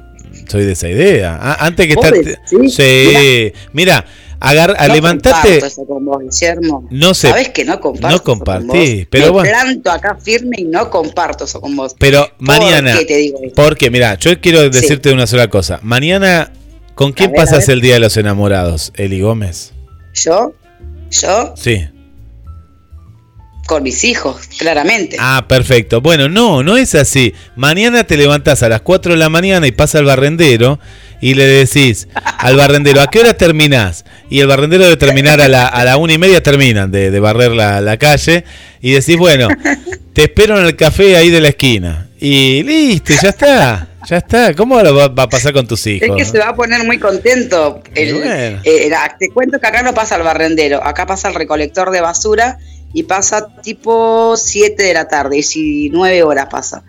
soy 0.47 0.65
de 0.65 0.71
esa 0.71 0.89
idea. 0.89 1.35
A- 1.35 1.65
antes 1.65 1.87
que 1.87 1.95
¿Vos 1.95 2.05
estar. 2.05 2.39
Sí, 2.69 3.53
mira, 3.73 4.03
agar, 4.39 4.75
a 4.79 4.87
No 4.87 4.95
levantarte. 4.95 5.47
comparto 5.59 5.65
eso 5.67 5.85
con 5.85 6.05
vos, 6.05 6.17
Guillermo. 6.23 6.87
No 6.89 7.13
sé. 7.13 7.27
Sabés 7.29 7.49
que 7.49 7.63
no 7.65 7.79
comparto. 7.79 8.07
No 8.07 8.15
eso 8.15 8.23
con 8.23 8.37
compartís, 8.39 8.95
vos. 9.01 9.07
pero 9.11 9.25
Me 9.25 9.31
bueno. 9.31 9.49
planto 9.51 9.91
acá 9.91 10.17
firme 10.19 10.55
y 10.59 10.63
no 10.63 10.89
comparto 10.89 11.43
eso 11.45 11.61
con 11.61 11.75
vos. 11.75 11.95
Pero 11.99 12.27
¿Por 12.37 12.47
mañana. 12.47 12.97
qué 12.97 13.05
te 13.05 13.17
digo 13.17 13.37
esto? 13.43 13.61
Porque, 13.61 13.91
mira, 13.91 14.15
yo 14.15 14.39
quiero 14.41 14.67
decirte 14.69 15.13
una 15.13 15.27
sola 15.27 15.49
cosa. 15.49 15.79
Mañana, 15.83 16.51
¿con 16.95 17.11
quién 17.13 17.31
ver, 17.31 17.41
pasas 17.41 17.69
el 17.69 17.79
Día 17.81 17.93
de 17.95 17.99
los 17.99 18.17
Enamorados? 18.17 18.91
Eli 18.95 19.21
Gómez. 19.21 19.73
Yo, 20.15 20.53
yo, 21.11 21.53
Sí. 21.55 21.85
Con 23.71 23.83
mis 23.83 24.03
hijos, 24.03 24.35
claramente. 24.57 25.15
Ah, 25.17 25.45
perfecto. 25.47 26.01
Bueno, 26.01 26.27
no, 26.27 26.61
no 26.61 26.75
es 26.75 26.93
así. 26.93 27.33
Mañana 27.55 28.03
te 28.03 28.17
levantás 28.17 28.63
a 28.63 28.67
las 28.67 28.81
4 28.81 29.13
de 29.13 29.17
la 29.17 29.29
mañana 29.29 29.65
y 29.65 29.71
pasa 29.71 29.99
el 29.99 30.03
barrendero 30.03 30.77
y 31.21 31.35
le 31.35 31.45
decís 31.45 32.09
al 32.37 32.57
barrendero, 32.57 32.99
¿a 32.99 33.07
qué 33.07 33.21
hora 33.21 33.33
terminás? 33.33 34.03
Y 34.29 34.41
el 34.41 34.47
barrendero 34.47 34.83
debe 34.83 34.97
terminar 34.97 35.39
a 35.39 35.47
la, 35.47 35.67
a 35.67 35.85
la 35.85 35.95
una 35.95 36.11
y 36.11 36.17
media, 36.17 36.43
terminan 36.43 36.91
de, 36.91 37.11
de 37.11 37.19
barrer 37.21 37.51
la, 37.51 37.79
la 37.79 37.95
calle. 37.95 38.43
Y 38.81 38.91
decís, 38.91 39.15
bueno, 39.17 39.47
te 40.11 40.23
espero 40.23 40.59
en 40.59 40.65
el 40.65 40.75
café 40.75 41.15
ahí 41.15 41.29
de 41.29 41.39
la 41.39 41.47
esquina. 41.47 42.09
Y 42.19 42.63
listo, 42.63 43.13
ya 43.23 43.29
está. 43.29 43.87
Ya 44.09 44.17
está. 44.17 44.53
¿Cómo 44.53 44.81
lo 44.81 44.93
va, 44.95 45.05
a 45.05 45.29
pasar 45.29 45.53
con 45.53 45.65
tus 45.65 45.87
hijos? 45.87 46.09
Es 46.09 46.15
que 46.15 46.25
se 46.25 46.39
va 46.39 46.49
a 46.49 46.55
poner 46.55 46.83
muy 46.85 46.97
contento. 46.99 47.81
El- 47.95 48.15
bueno. 48.15 48.59
eh, 48.65 48.87
la- 48.89 49.15
te 49.17 49.29
cuento 49.29 49.59
que 49.61 49.67
acá 49.67 49.81
no 49.81 49.93
pasa 49.93 50.17
el 50.17 50.23
barrendero, 50.23 50.83
acá 50.85 51.05
pasa 51.05 51.29
el 51.29 51.35
recolector 51.35 51.91
de 51.91 52.01
basura 52.01 52.57
y 52.93 53.03
pasa 53.03 53.47
tipo 53.61 54.35
7 54.37 54.81
de 54.83 54.93
la 54.93 55.07
tarde, 55.07 55.35
19 55.35 56.23
horas 56.23 56.47
pasa. 56.49 56.83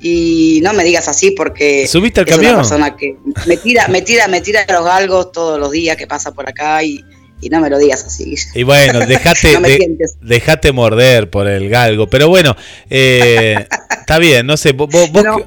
Y 0.00 0.60
no 0.62 0.72
me 0.74 0.84
digas 0.84 1.08
así 1.08 1.32
porque 1.32 1.86
¿Subiste 1.88 2.20
al 2.20 2.28
es 2.28 2.34
camión? 2.34 2.52
una 2.54 2.62
persona 2.62 2.96
que 2.96 3.16
me 3.46 3.56
tira, 3.56 3.88
me 3.88 4.00
tira, 4.02 4.28
me 4.28 4.40
tira 4.40 4.64
los 4.70 4.84
galgos 4.84 5.32
todos 5.32 5.58
los 5.58 5.72
días 5.72 5.96
que 5.96 6.06
pasa 6.06 6.32
por 6.32 6.48
acá 6.48 6.84
y, 6.84 7.04
y 7.40 7.48
no 7.48 7.60
me 7.60 7.68
lo 7.68 7.78
digas 7.78 8.04
así. 8.04 8.32
Y 8.54 8.62
bueno, 8.62 9.00
dejate, 9.00 9.54
No 9.60 9.66
de- 9.66 9.96
dejate 10.22 10.70
morder 10.70 11.28
por 11.30 11.48
el 11.48 11.68
galgo. 11.68 12.06
Pero 12.06 12.28
bueno, 12.28 12.54
eh, 12.88 13.66
está 14.00 14.18
bien, 14.18 14.46
no 14.46 14.56
sé. 14.56 14.70
¿Vos, 14.70 14.88
vos- 14.88 15.10
No. 15.24 15.38
qué, 15.38 15.44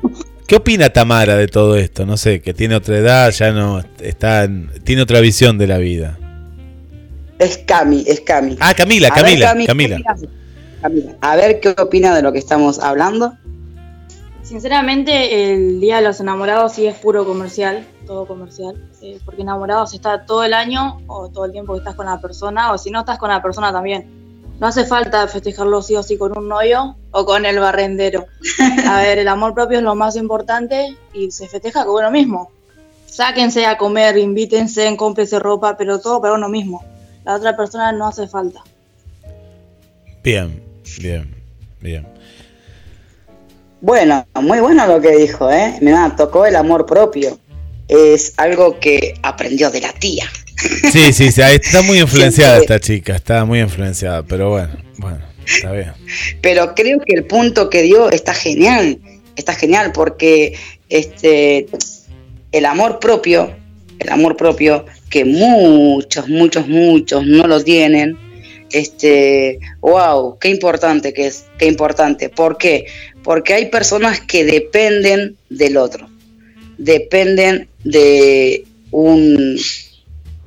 qué 0.47 0.55
opina 0.57 0.89
Tamara 0.89 1.37
de 1.37 1.47
todo 1.47 1.77
esto? 1.77 2.05
No 2.05 2.17
sé, 2.17 2.41
que 2.41 2.53
tiene 2.53 2.75
otra 2.75 2.97
edad, 2.97 3.31
ya 3.31 3.51
no 3.53 3.81
está, 4.01 4.43
en- 4.43 4.69
tiene 4.83 5.01
otra 5.03 5.21
visión 5.21 5.57
de 5.57 5.67
la 5.67 5.77
vida. 5.77 6.17
Es 7.41 7.57
Cami, 7.57 8.03
es 8.05 8.21
Cami. 8.21 8.55
Ah, 8.59 8.71
Camila, 8.75 9.07
A 9.07 9.15
ver, 9.15 9.23
Camila, 9.23 9.47
Cami, 9.47 9.61
¿qué 9.63 9.67
Camila. 9.67 9.95
opinas? 9.95 10.21
Camila, 10.79 11.11
A 11.21 11.35
ver 11.35 11.59
qué 11.59 11.69
opina 11.69 12.15
de 12.15 12.21
lo 12.21 12.31
que 12.31 12.37
estamos 12.37 12.77
hablando. 12.77 13.33
Sinceramente, 14.43 15.51
el 15.53 15.79
Día 15.79 15.95
de 15.95 16.03
los 16.03 16.19
Enamorados 16.19 16.73
sí 16.73 16.85
es 16.85 16.95
puro 16.97 17.25
comercial, 17.25 17.83
todo 18.05 18.27
comercial, 18.27 18.75
eh, 19.01 19.17
porque 19.25 19.41
enamorados 19.41 19.91
está 19.95 20.23
todo 20.23 20.43
el 20.43 20.53
año 20.53 21.01
o 21.07 21.29
todo 21.29 21.45
el 21.45 21.51
tiempo 21.51 21.73
que 21.73 21.79
estás 21.79 21.95
con 21.95 22.05
la 22.05 22.21
persona, 22.21 22.71
o 22.73 22.77
si 22.77 22.91
no 22.91 22.99
estás 22.99 23.17
con 23.17 23.29
la 23.29 23.41
persona 23.41 23.71
también. 23.71 24.05
No 24.59 24.67
hace 24.67 24.85
falta 24.85 25.27
festejarlo 25.27 25.81
sí 25.81 25.95
o 25.95 26.03
sí 26.03 26.19
con 26.19 26.37
un 26.37 26.47
novio 26.47 26.95
o 27.09 27.25
con 27.25 27.47
el 27.47 27.57
barrendero. 27.57 28.27
A 28.87 29.01
ver, 29.01 29.17
el 29.17 29.27
amor 29.27 29.55
propio 29.55 29.79
es 29.79 29.83
lo 29.83 29.95
más 29.95 30.15
importante 30.15 30.95
y 31.11 31.31
se 31.31 31.47
festeja 31.47 31.85
con 31.85 31.95
uno 31.95 32.11
mismo. 32.11 32.51
Sáquense 33.07 33.65
a 33.65 33.79
comer, 33.79 34.15
invítense, 34.17 34.95
cómprense 34.95 35.39
ropa, 35.39 35.75
pero 35.75 35.99
todo 35.99 36.21
para 36.21 36.35
uno 36.35 36.47
mismo. 36.47 36.83
La 37.25 37.35
otra 37.35 37.55
persona 37.55 37.91
no 37.91 38.07
hace 38.07 38.27
falta. 38.27 38.61
Bien, 40.23 40.61
bien, 40.99 41.35
bien. 41.79 42.07
Bueno, 43.81 44.25
muy 44.35 44.59
bueno 44.59 44.85
lo 44.85 45.01
que 45.01 45.15
dijo, 45.15 45.51
¿eh? 45.51 45.77
Me 45.81 45.93
tocó 46.15 46.45
el 46.45 46.55
amor 46.55 46.85
propio. 46.85 47.39
Es 47.87 48.33
algo 48.37 48.79
que 48.79 49.15
aprendió 49.23 49.69
de 49.71 49.81
la 49.81 49.91
tía. 49.93 50.25
Sí, 50.91 51.11
sí, 51.11 51.31
sí, 51.31 51.41
está 51.41 51.81
muy 51.81 51.99
influenciada 51.99 52.57
Siempre- 52.57 52.75
esta 52.75 52.85
chica, 52.85 53.15
está 53.15 53.45
muy 53.45 53.59
influenciada, 53.59 54.21
pero 54.23 54.51
bueno, 54.51 54.69
bueno, 54.97 55.19
está 55.45 55.71
bien. 55.71 55.93
Pero 56.41 56.75
creo 56.75 56.99
que 56.99 57.13
el 57.15 57.25
punto 57.25 57.69
que 57.69 57.81
dio 57.81 58.09
está 58.11 58.33
genial. 58.33 58.99
Está 59.35 59.55
genial 59.55 59.91
porque 59.91 60.55
este 60.89 61.67
el 62.51 62.65
amor 62.65 62.99
propio, 62.99 63.55
el 63.97 64.09
amor 64.09 64.37
propio 64.37 64.85
que 65.11 65.25
muchos, 65.25 66.27
muchos, 66.29 66.67
muchos 66.67 67.27
no 67.27 67.45
lo 67.45 67.63
tienen. 67.63 68.17
Este, 68.71 69.59
wow, 69.81 70.39
qué 70.39 70.47
importante 70.47 71.13
que 71.13 71.27
es, 71.27 71.45
qué 71.59 71.67
importante. 71.67 72.29
¿Por 72.29 72.57
qué? 72.57 72.87
Porque 73.21 73.53
hay 73.53 73.65
personas 73.65 74.21
que 74.21 74.45
dependen 74.45 75.35
del 75.49 75.77
otro. 75.77 76.09
Dependen 76.77 77.67
de 77.83 78.63
un 78.89 79.59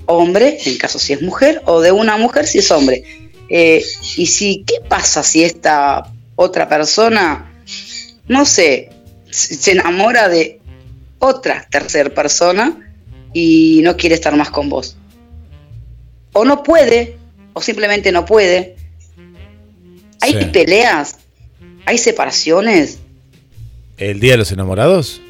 hombre, 0.06 0.58
en 0.64 0.78
caso 0.78 0.98
si 0.98 1.12
es 1.12 1.22
mujer, 1.22 1.60
o 1.66 1.80
de 1.80 1.92
una 1.92 2.16
mujer 2.16 2.46
si 2.46 2.58
es 2.58 2.70
hombre. 2.70 3.04
Eh, 3.50 3.84
y 4.16 4.26
si, 4.26 4.64
¿qué 4.66 4.76
pasa 4.88 5.22
si 5.22 5.44
esta 5.44 6.10
otra 6.36 6.68
persona, 6.68 7.52
no 8.26 8.46
sé, 8.46 8.88
se 9.30 9.72
enamora 9.72 10.30
de 10.30 10.60
otra 11.18 11.66
tercera 11.70 12.08
persona 12.08 12.83
y 13.34 13.80
no 13.82 13.96
quiere 13.98 14.14
estar 14.14 14.34
más 14.36 14.48
con 14.50 14.70
vos? 14.70 14.96
O 16.32 16.44
no 16.46 16.62
puede, 16.62 17.16
o 17.52 17.60
simplemente 17.60 18.10
no 18.12 18.24
puede. 18.24 18.76
Hay 20.22 20.32
Sí. 20.32 20.44
peleas, 20.46 21.16
hay 21.84 21.98
separaciones. 21.98 22.98
¿El 23.98 24.18
Día 24.20 24.32
de 24.32 24.38
los 24.38 24.50
Enamorados? 24.52 25.20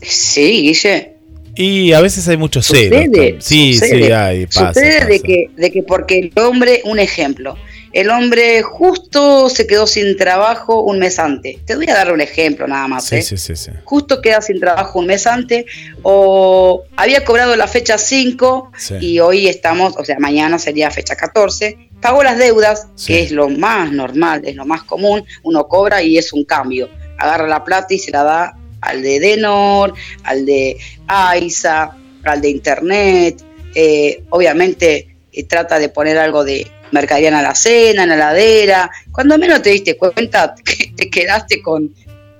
Sí, 0.00 0.62
Guille. 0.62 1.10
Y 1.56 1.92
a 1.92 2.00
veces 2.00 2.26
hay 2.28 2.36
mucho 2.36 2.62
celo. 2.62 2.96
Sucede, 2.96 3.36
Sí, 3.40 3.74
sí, 3.74 3.78
sucede. 3.78 4.14
hay, 4.14 4.46
pasa. 4.46 4.74
Sucede 4.74 5.06
de 5.06 5.20
que, 5.20 5.50
de 5.56 5.70
que 5.70 5.82
porque 5.82 6.18
el 6.18 6.32
hombre, 6.42 6.80
un 6.84 6.98
ejemplo, 6.98 7.56
el 7.94 8.10
hombre 8.10 8.60
justo 8.62 9.48
se 9.48 9.66
quedó 9.68 9.86
sin 9.86 10.16
trabajo 10.16 10.80
un 10.82 10.98
mes 10.98 11.18
antes. 11.20 11.64
Te 11.64 11.76
voy 11.76 11.88
a 11.88 11.94
dar 11.94 12.12
un 12.12 12.20
ejemplo 12.20 12.66
nada 12.66 12.88
más. 12.88 13.06
Sí, 13.06 13.16
¿eh? 13.16 13.22
sí, 13.22 13.36
sí, 13.36 13.54
sí. 13.54 13.70
Justo 13.84 14.20
queda 14.20 14.42
sin 14.42 14.58
trabajo 14.58 14.98
un 14.98 15.06
mes 15.06 15.26
antes 15.28 15.64
o 16.02 16.82
había 16.96 17.24
cobrado 17.24 17.54
la 17.54 17.68
fecha 17.68 17.96
5 17.96 18.72
Sí. 18.76 18.94
y 19.00 19.20
hoy 19.20 19.46
estamos, 19.48 19.94
o 19.96 20.04
sea, 20.04 20.18
mañana 20.18 20.58
sería 20.58 20.90
fecha 20.90 21.14
14. 21.14 21.88
Pagó 22.00 22.22
las 22.24 22.36
deudas, 22.36 22.88
Sí. 22.96 23.12
que 23.12 23.22
es 23.22 23.30
lo 23.30 23.48
más 23.48 23.92
normal, 23.92 24.42
es 24.44 24.56
lo 24.56 24.66
más 24.66 24.82
común. 24.82 25.24
Uno 25.44 25.68
cobra 25.68 26.02
y 26.02 26.18
es 26.18 26.32
un 26.32 26.44
cambio. 26.44 26.88
Agarra 27.16 27.46
la 27.46 27.62
plata 27.62 27.94
y 27.94 27.98
se 28.00 28.10
la 28.10 28.24
da 28.24 28.56
al 28.80 29.02
de 29.02 29.20
Denor, 29.20 29.94
al 30.24 30.44
de 30.44 30.76
AISA, 31.06 31.96
al 32.24 32.40
de 32.40 32.48
Internet. 32.50 33.42
Eh, 33.76 34.24
obviamente 34.30 35.16
eh, 35.32 35.44
trata 35.44 35.78
de 35.78 35.88
poner 35.88 36.18
algo 36.18 36.44
de 36.44 36.66
mercadería 36.92 37.28
en 37.30 37.42
la 37.42 37.54
cena, 37.54 38.02
en 38.04 38.08
la 38.10 38.14
heladera. 38.14 38.90
Cuando 39.10 39.36
menos 39.38 39.62
te 39.62 39.70
diste 39.70 39.96
cuenta, 39.96 40.54
que 40.64 40.92
te 40.96 41.10
quedaste 41.10 41.60
con 41.62 41.90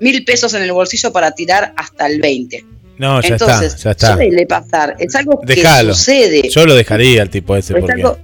mil 0.01 0.25
pesos 0.25 0.55
en 0.55 0.63
el 0.63 0.73
bolsillo 0.73 1.13
para 1.13 1.33
tirar 1.33 1.73
hasta 1.77 2.07
el 2.07 2.21
20. 2.21 2.65
No, 2.99 3.21
ya 3.21 3.29
Entonces, 3.31 3.75
está, 3.75 3.83
ya 3.83 3.91
está. 3.91 4.15
suele 4.15 4.47
pasar. 4.47 4.95
Es 4.99 5.15
algo 5.17 5.41
Dejalo. 5.45 5.89
que 5.89 5.95
sucede. 5.95 6.49
Yo 6.49 6.65
lo 6.67 6.75
dejaría 6.77 7.23
al 7.23 7.31
tipo 7.31 7.57
ese 7.57 7.73
Es 7.75 7.81
porque. 7.81 7.93
algo- 8.03 8.19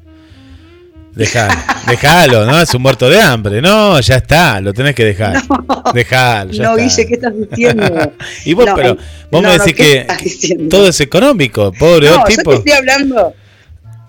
Dejalo, 1.12 1.53
dejalo, 1.89 2.47
¿no? 2.47 2.61
Es 2.62 2.73
un 2.73 2.83
muerto 2.83 3.11
de 3.11 3.21
hambre. 3.21 3.61
No, 3.61 3.99
ya 4.01 4.14
está, 4.16 4.61
lo 4.61 4.73
tenés 4.73 4.95
que 4.95 5.05
dejar. 5.05 5.43
Dejalo, 5.93 6.53
ya 6.53 6.62
no, 6.62 6.77
está. 6.79 6.83
Guille, 6.85 7.07
¿qué 7.09 7.14
estás 7.14 7.33
diciendo? 7.37 8.12
Y 8.45 8.55
vos, 8.55 8.64
No, 8.66 8.75
pero 8.77 8.95
vos 9.29 9.43
no, 9.43 9.49
me 9.49 9.57
no, 9.57 9.64
decís 9.64 9.75
¿qué 9.75 10.07
que, 10.41 10.55
todo 10.68 10.87
es 10.89 11.01
económico, 11.01 11.73
pobre 11.73 12.09
No, 12.11 12.14
oh, 12.14 12.18
yo 12.21 12.25
te 12.27 12.37
tipo. 12.37 12.53
estoy 12.53 12.73
hablando. 12.73 13.35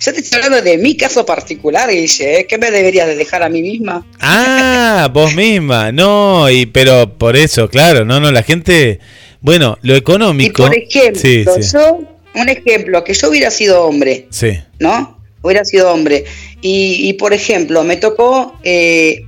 Yo 0.03 0.13
te 0.13 0.21
estoy 0.21 0.41
hablando 0.41 0.61
de 0.67 0.77
mi 0.79 0.97
caso 0.97 1.25
particular, 1.25 1.89
Guille. 1.89 2.39
¿eh? 2.39 2.47
¿Qué 2.47 2.57
me 2.57 2.71
deberías 2.71 3.07
de 3.07 3.15
dejar 3.15 3.43
a 3.43 3.49
mí 3.49 3.61
misma? 3.61 4.05
Ah, 4.19 5.09
vos 5.13 5.35
misma. 5.35 5.91
No, 5.91 6.49
y 6.49 6.65
pero 6.65 7.17
por 7.17 7.35
eso, 7.37 7.69
claro, 7.69 8.03
no, 8.03 8.19
no, 8.19 8.31
la 8.31 8.41
gente. 8.41 8.99
Bueno, 9.41 9.77
lo 9.83 9.93
Y 9.93 9.97
económico. 9.97 10.63
por 10.65 10.75
ejemplo, 10.75 11.21
Sí, 11.21 11.45
sí. 11.61 11.71
yo, 11.73 11.99
un 12.33 12.49
ejemplo, 12.49 13.03
que 13.03 13.13
yo 13.13 13.29
hubiera 13.29 13.51
sido 13.51 13.83
hombre, 13.83 14.27
Sí, 14.31 14.59
¿no? 14.79 15.19
Hubiera 15.43 15.63
sido 15.65 15.91
hombre. 15.91 16.25
Y, 16.61 17.07
y, 17.09 17.13
por 17.13 17.33
ejemplo, 17.33 17.83
me 17.83 17.97
tocó, 17.97 18.55
eh, 18.63 19.23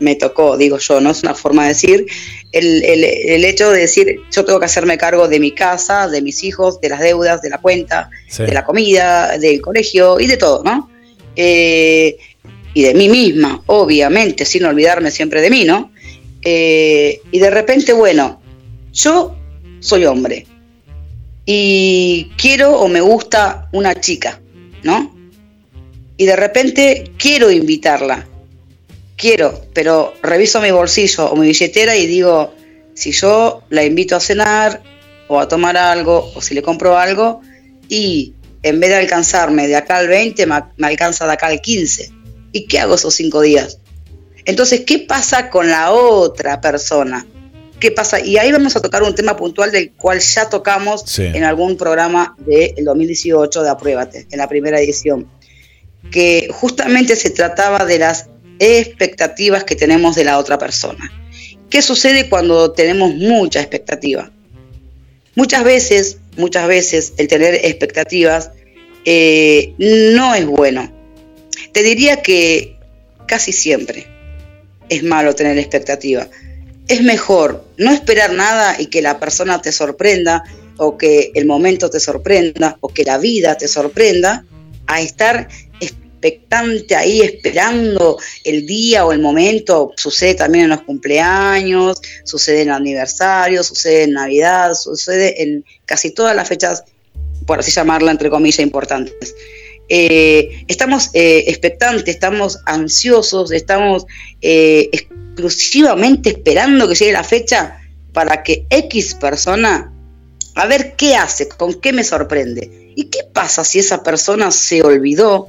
me 0.00 0.14
tocó, 0.16 0.56
digo 0.58 0.78
yo, 0.78 1.00
no 1.00 1.10
es 1.10 1.22
una 1.22 1.34
forma 1.34 1.62
de 1.62 1.68
decir, 1.70 2.06
el, 2.52 2.84
el- 2.84 3.04
el 3.04 3.44
hecho 3.44 3.70
de 3.70 3.80
decir, 3.80 4.20
yo 4.30 4.44
tengo 4.44 4.58
que 4.60 4.66
hacerme 4.66 4.96
cargo 4.98 5.26
de 5.28 5.40
mi 5.40 5.52
casa, 5.52 6.06
de 6.08 6.20
mis 6.22 6.44
hijos, 6.44 6.80
de 6.80 6.88
las 6.90 7.00
deudas, 7.00 7.42
de 7.42 7.50
la 7.50 7.58
cuenta, 7.58 8.10
sí. 8.28 8.42
de 8.44 8.52
la 8.52 8.64
comida, 8.64 9.38
del 9.38 9.60
colegio 9.60 10.20
y 10.20 10.26
de 10.26 10.36
todo, 10.36 10.62
¿no? 10.62 10.90
Eh, 11.34 12.16
y 12.74 12.82
de 12.82 12.94
mí 12.94 13.08
misma, 13.08 13.62
obviamente, 13.66 14.44
sin 14.44 14.64
olvidarme 14.64 15.10
siempre 15.10 15.40
de 15.40 15.50
mí, 15.50 15.64
¿no? 15.64 15.92
Eh, 16.42 17.20
y 17.30 17.38
de 17.38 17.50
repente, 17.50 17.92
bueno, 17.92 18.40
yo 18.92 19.34
soy 19.80 20.04
hombre 20.04 20.46
y 21.44 22.30
quiero 22.36 22.78
o 22.78 22.88
me 22.88 23.00
gusta 23.00 23.68
una 23.72 23.94
chica, 24.00 24.40
¿no? 24.82 25.14
Y 26.16 26.26
de 26.26 26.36
repente 26.36 27.12
quiero 27.18 27.50
invitarla, 27.50 28.28
quiero, 29.16 29.60
pero 29.74 30.14
reviso 30.22 30.60
mi 30.60 30.70
bolsillo 30.70 31.26
o 31.30 31.36
mi 31.36 31.46
billetera 31.46 31.96
y 31.96 32.06
digo, 32.06 32.54
si 32.94 33.12
yo 33.12 33.62
la 33.70 33.84
invito 33.84 34.16
a 34.16 34.20
cenar 34.20 34.82
o 35.28 35.40
a 35.40 35.48
tomar 35.48 35.76
algo 35.76 36.30
o 36.34 36.40
si 36.42 36.54
le 36.54 36.62
compro 36.62 36.98
algo 36.98 37.40
y 37.88 38.34
en 38.62 38.80
vez 38.80 38.90
de 38.90 38.96
alcanzarme 38.96 39.66
de 39.66 39.76
acá 39.76 39.96
al 39.98 40.08
20 40.08 40.46
me, 40.46 40.62
me 40.76 40.86
alcanza 40.88 41.26
de 41.26 41.32
acá 41.32 41.46
al 41.48 41.60
15. 41.60 42.10
¿Y 42.52 42.66
qué 42.66 42.80
hago 42.80 42.94
esos 42.96 43.14
cinco 43.14 43.40
días? 43.40 43.78
Entonces, 44.44 44.82
¿qué 44.86 44.98
pasa 44.98 45.48
con 45.50 45.70
la 45.70 45.92
otra 45.92 46.60
persona? 46.60 47.26
¿Qué 47.80 47.90
pasa? 47.90 48.20
Y 48.20 48.36
ahí 48.36 48.52
vamos 48.52 48.76
a 48.76 48.80
tocar 48.80 49.02
un 49.02 49.14
tema 49.14 49.36
puntual 49.36 49.72
del 49.72 49.92
cual 49.92 50.20
ya 50.20 50.48
tocamos 50.48 51.02
Sí. 51.06 51.24
en 51.24 51.44
algún 51.44 51.76
programa 51.76 52.36
del 52.38 52.84
2018 52.84 53.62
de 53.62 53.70
Apruébate, 53.70 54.26
en 54.30 54.38
la 54.38 54.48
primera 54.48 54.78
edición, 54.80 55.28
que 56.10 56.48
justamente 56.52 57.16
se 57.16 57.30
trataba 57.30 57.84
de 57.84 57.98
las 57.98 58.28
expectativas 58.62 59.64
que 59.64 59.74
tenemos 59.74 60.14
de 60.14 60.24
la 60.24 60.38
otra 60.38 60.56
persona. 60.56 61.10
¿Qué 61.68 61.82
sucede 61.82 62.28
cuando 62.28 62.70
tenemos 62.70 63.12
mucha 63.14 63.60
expectativa? 63.60 64.30
Muchas 65.34 65.64
veces, 65.64 66.18
muchas 66.36 66.68
veces 66.68 67.14
el 67.16 67.26
tener 67.26 67.54
expectativas 67.64 68.50
eh, 69.04 69.74
no 69.78 70.34
es 70.34 70.46
bueno. 70.46 70.92
Te 71.72 71.82
diría 71.82 72.22
que 72.22 72.76
casi 73.26 73.52
siempre 73.52 74.06
es 74.88 75.02
malo 75.02 75.34
tener 75.34 75.58
expectativa. 75.58 76.28
Es 76.86 77.02
mejor 77.02 77.64
no 77.78 77.90
esperar 77.92 78.32
nada 78.32 78.76
y 78.78 78.86
que 78.86 79.02
la 79.02 79.18
persona 79.18 79.60
te 79.60 79.72
sorprenda 79.72 80.44
o 80.76 80.96
que 80.96 81.32
el 81.34 81.46
momento 81.46 81.90
te 81.90 81.98
sorprenda 81.98 82.76
o 82.80 82.88
que 82.88 83.04
la 83.04 83.18
vida 83.18 83.56
te 83.56 83.66
sorprenda 83.66 84.44
a 84.86 85.00
estar 85.00 85.48
expectante 86.22 86.94
ahí 86.94 87.20
esperando 87.20 88.18
el 88.44 88.64
día 88.66 89.04
o 89.04 89.12
el 89.12 89.20
momento. 89.20 89.92
Sucede 89.96 90.34
también 90.34 90.64
en 90.64 90.70
los 90.70 90.82
cumpleaños, 90.82 92.00
sucede 92.24 92.62
en 92.62 92.70
aniversarios, 92.70 93.66
sucede 93.66 94.04
en 94.04 94.12
Navidad, 94.12 94.74
sucede 94.74 95.42
en 95.42 95.64
casi 95.84 96.12
todas 96.12 96.36
las 96.36 96.48
fechas, 96.48 96.84
por 97.46 97.58
así 97.58 97.72
llamarla, 97.72 98.12
entre 98.12 98.30
comillas, 98.30 98.60
importantes. 98.60 99.34
Eh, 99.88 100.64
estamos 100.68 101.10
eh, 101.12 101.44
expectantes, 101.48 102.14
estamos 102.14 102.60
ansiosos, 102.66 103.50
estamos 103.50 104.06
eh, 104.40 104.88
exclusivamente 104.92 106.30
esperando 106.30 106.88
que 106.88 106.94
llegue 106.94 107.12
la 107.12 107.24
fecha 107.24 107.78
para 108.12 108.42
que 108.42 108.64
X 108.70 109.14
persona, 109.14 109.92
a 110.54 110.66
ver 110.66 110.94
qué 110.96 111.16
hace, 111.16 111.48
con 111.48 111.74
qué 111.74 111.92
me 111.92 112.04
sorprende. 112.04 112.92
¿Y 112.94 113.06
qué 113.06 113.20
pasa 113.32 113.64
si 113.64 113.80
esa 113.80 114.02
persona 114.02 114.50
se 114.50 114.82
olvidó? 114.82 115.48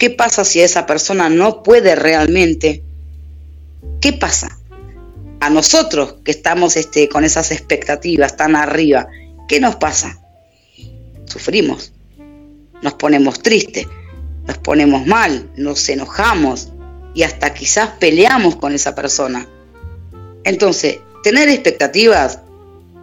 ¿Qué 0.00 0.10
pasa 0.10 0.44
si 0.44 0.60
esa 0.60 0.86
persona 0.86 1.28
no 1.28 1.62
puede 1.62 1.94
realmente? 1.94 2.82
¿Qué 4.00 4.12
pasa? 4.12 4.58
A 5.38 5.48
nosotros 5.48 6.16
que 6.24 6.32
estamos 6.32 6.76
este, 6.76 7.08
con 7.08 7.22
esas 7.22 7.52
expectativas 7.52 8.36
tan 8.36 8.56
arriba, 8.56 9.06
¿qué 9.46 9.60
nos 9.60 9.76
pasa? 9.76 10.18
Sufrimos 11.26 11.92
nos 12.82 12.94
ponemos 12.94 13.42
tristes, 13.42 13.86
nos 14.46 14.58
ponemos 14.58 15.06
mal, 15.06 15.50
nos 15.56 15.88
enojamos 15.88 16.68
y 17.14 17.22
hasta 17.22 17.52
quizás 17.52 17.90
peleamos 17.98 18.56
con 18.56 18.72
esa 18.72 18.94
persona. 18.94 19.46
Entonces, 20.44 20.98
tener 21.22 21.48
expectativas, 21.48 22.40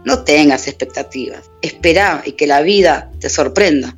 no 0.04 0.24
tengas 0.24 0.68
expectativas, 0.68 1.52
espera 1.62 2.24
y 2.26 2.34
que 2.34 2.48
la 2.48 2.62
vida 2.62 3.12
te 3.20 3.30
sorprenda. 3.30 3.97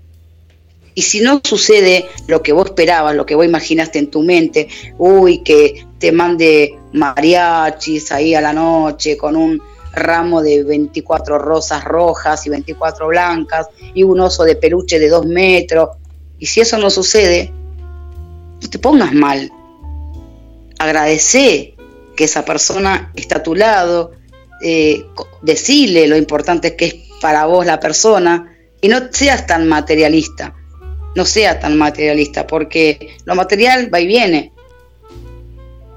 Y 0.94 1.02
si 1.04 1.22
no 1.22 1.42
sucede 1.44 2.08
lo 2.28 2.42
que 2.42 2.54
vos 2.54 2.66
esperabas, 2.66 3.16
lo 3.16 3.26
que 3.26 3.36
vos 3.36 3.46
imaginaste 3.46 4.00
en 4.00 4.10
tu 4.10 4.22
mente, 4.22 4.68
uy, 4.98 5.44
que 5.44 5.86
te 5.98 6.12
mande 6.12 6.78
mariachis 6.94 8.12
ahí 8.12 8.34
a 8.34 8.42
la 8.42 8.54
noche 8.54 9.18
con 9.18 9.36
un 9.36 9.62
ramo 9.94 10.42
de 10.42 10.64
24 10.64 11.38
rosas 11.38 11.84
rojas 11.84 12.46
y 12.46 12.50
24 12.50 13.08
blancas 13.08 13.68
y 13.94 14.04
un 14.04 14.20
oso 14.20 14.44
de 14.44 14.56
peluche 14.56 15.00
de 15.00 15.10
dos 15.10 15.26
metros. 15.26 15.90
Y 16.38 16.46
si 16.46 16.62
eso 16.62 16.78
no 16.78 16.90
sucede, 16.90 17.52
no 18.62 18.70
te 18.70 18.80
pongas 18.80 19.14
mal. 19.14 19.52
Agradece 20.78 21.76
que 22.16 22.24
esa 22.24 22.46
persona 22.46 23.12
está 23.16 23.38
a 23.38 23.44
tu 23.44 23.56
lado, 23.56 24.12
eh, 24.62 25.06
decirle 25.42 26.08
lo 26.08 26.18
importante 26.18 26.76
que 26.76 26.86
es 26.86 26.96
para 27.22 27.46
vos 27.46 27.66
la 27.66 27.80
persona 27.80 28.58
y 28.82 28.88
no 28.88 29.00
seas 29.12 29.46
tan 29.46 29.68
materialista. 29.68 30.56
No 31.20 31.26
seas 31.26 31.60
tan 31.60 31.78
materialista 31.78 32.48
porque 32.48 33.18
lo 33.26 33.36
material 33.36 33.94
va 33.94 34.00
y 34.00 34.08
viene. 34.08 34.54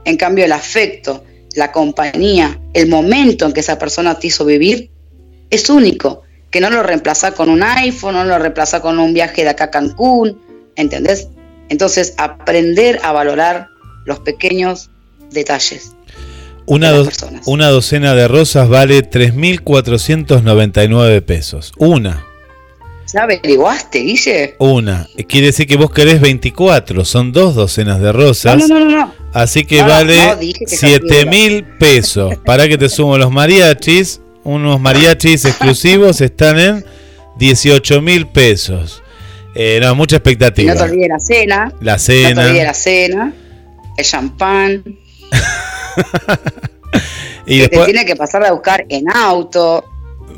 En 0.04 0.16
cambio, 0.16 0.44
el 0.44 0.50
afecto, 0.50 1.22
la 1.54 1.70
compañía, 1.70 2.58
el 2.74 2.88
momento 2.88 3.46
en 3.46 3.52
que 3.52 3.60
esa 3.60 3.78
persona 3.78 4.18
te 4.18 4.26
hizo 4.26 4.44
vivir, 4.44 4.90
es 5.48 5.70
único, 5.70 6.22
que 6.50 6.60
no 6.60 6.70
lo 6.70 6.82
reemplaza 6.82 7.34
con 7.34 7.50
un 7.50 7.62
iPhone, 7.62 8.14
no 8.14 8.24
lo 8.24 8.36
reemplaza 8.36 8.82
con 8.82 8.98
un 8.98 9.14
viaje 9.14 9.44
de 9.44 9.50
acá 9.50 9.66
a 9.66 9.70
Cancún, 9.70 10.40
¿entendés? 10.74 11.28
Entonces, 11.68 12.14
aprender 12.16 12.98
a 13.04 13.12
valorar 13.12 13.68
los 14.04 14.18
pequeños 14.18 14.90
detalles. 15.30 15.92
Una, 16.66 16.90
do- 16.90 17.04
personas. 17.04 17.46
una 17.46 17.68
docena 17.68 18.16
de 18.16 18.26
rosas 18.26 18.68
vale 18.68 19.08
3.499 19.08 21.22
pesos. 21.22 21.72
Una. 21.76 22.24
¿Ya 23.12 23.22
averiguaste, 23.24 23.98
Guille? 24.00 24.54
Una. 24.58 25.06
Quiere 25.28 25.48
decir 25.48 25.66
que 25.66 25.76
vos 25.76 25.90
querés 25.90 26.20
24. 26.20 27.04
Son 27.04 27.32
dos 27.32 27.54
docenas 27.54 28.00
de 28.00 28.12
rosas. 28.12 28.56
no, 28.56 28.66
no, 28.78 28.84
no. 28.84 28.90
no. 28.90 29.14
Así 29.34 29.64
que 29.64 29.80
No, 29.82 29.88
vale 29.88 30.16
que 30.58 30.66
7 30.66 31.26
mil 31.26 31.64
pesos. 31.78 32.36
Para 32.44 32.68
que 32.68 32.78
te 32.78 32.88
sumo 32.88 33.18
los 33.18 33.30
mariachis. 33.30 34.20
Unos 34.44 34.80
mariachis 34.80 35.44
exclusivos 35.44 36.20
están 36.20 36.58
en 36.58 36.84
18 37.38 38.00
mil 38.02 38.26
pesos. 38.28 39.02
Eh, 39.54 39.78
no, 39.80 39.94
mucha 39.94 40.16
expectativa. 40.16 40.74
no 40.74 40.78
te 40.80 40.84
olvides 40.90 41.08
la 41.08 41.20
cena. 41.20 41.72
La 41.80 41.92
No 41.92 41.98
te 41.98 42.02
cena. 42.04 42.46
olvides 42.46 42.64
la 42.64 42.74
cena. 42.74 43.32
El 43.96 44.04
champán. 44.04 44.84
y 47.46 47.60
que 47.60 47.68
te 47.68 47.84
tiene 47.84 48.04
que 48.04 48.16
pasar 48.16 48.44
a 48.44 48.52
buscar 48.52 48.84
en 48.88 49.08
auto. 49.10 49.84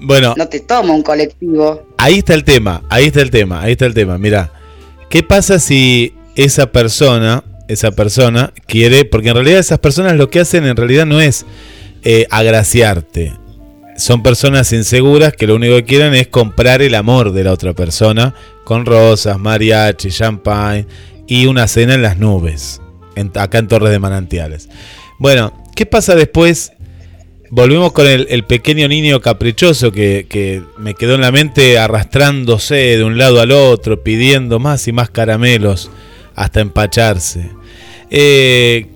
Bueno, 0.05 0.35
No 0.37 0.49
te 0.49 0.61
toma 0.61 0.93
un 0.93 1.03
colectivo. 1.03 1.87
ahí 1.99 2.19
está 2.19 2.35
el 2.35 2.45
tema, 2.45 2.83
ahí 2.89 3.07
está 3.07 3.21
el 3.23 3.31
tema, 3.31 3.61
ahí 3.63 3.73
está 3.73 3.87
el 3.87 3.95
tema. 3.95 4.19
Mira, 4.19 4.53
¿qué 5.11 5.23
pasa 5.23 5.59
si 5.59 6.15
esa 6.37 6.67
persona, 6.73 7.45
esa 7.69 7.91
persona 7.93 8.53
quiere, 8.67 9.05
porque 9.05 9.29
en 9.31 9.35
realidad 9.37 9.59
esas 9.61 9.79
personas 9.79 10.17
lo 10.17 10.31
que 10.31 10.41
hacen 10.41 10.65
en 10.67 10.77
realidad 10.77 11.07
no 11.07 11.21
es 11.21 11.47
eh, 12.03 12.27
agraciarte. 12.31 13.33
Son 13.97 14.23
personas 14.23 14.73
inseguras 14.73 15.33
que 15.33 15.47
lo 15.47 15.55
único 15.55 15.77
que 15.77 15.85
quieren 15.85 16.15
es 16.15 16.27
comprar 16.27 16.83
el 16.83 16.95
amor 16.97 17.33
de 17.33 17.45
la 17.45 17.53
otra 17.53 17.73
persona 17.75 18.35
con 18.65 18.85
rosas, 18.85 19.39
mariachi, 19.39 20.11
champagne 20.11 20.87
y 21.29 21.47
una 21.47 21.67
cena 21.69 21.95
en 21.95 22.03
las 22.03 22.19
nubes, 22.19 22.81
en- 23.15 23.31
acá 23.37 23.59
en 23.59 23.69
Torres 23.69 23.91
de 23.93 24.01
Manantiales. 24.01 24.69
Bueno, 25.19 25.53
¿qué 25.77 25.87
pasa 25.87 26.17
después? 26.17 26.73
Volvemos 27.51 27.93
con 27.93 28.07
el, 28.07 28.45
pequeño 28.45 28.89
niño 28.89 29.21
caprichoso 29.21 29.93
que, 29.93 30.27
que 30.29 30.63
me 30.79 30.95
quedó 30.95 31.15
en 31.15 31.21
la 31.21 31.31
mente 31.31 31.79
arrastrándose 31.79 32.75
de 32.75 33.05
un 33.05 33.17
lado 33.19 33.41
al 33.41 33.53
otro, 33.53 34.03
pidiendo 34.03 34.59
más 34.59 34.89
y 34.89 34.93
más 34.93 35.11
caramelos 35.11 35.91
hasta 36.35 36.61
empacharse. 36.61 37.51
Eh, 38.11 38.87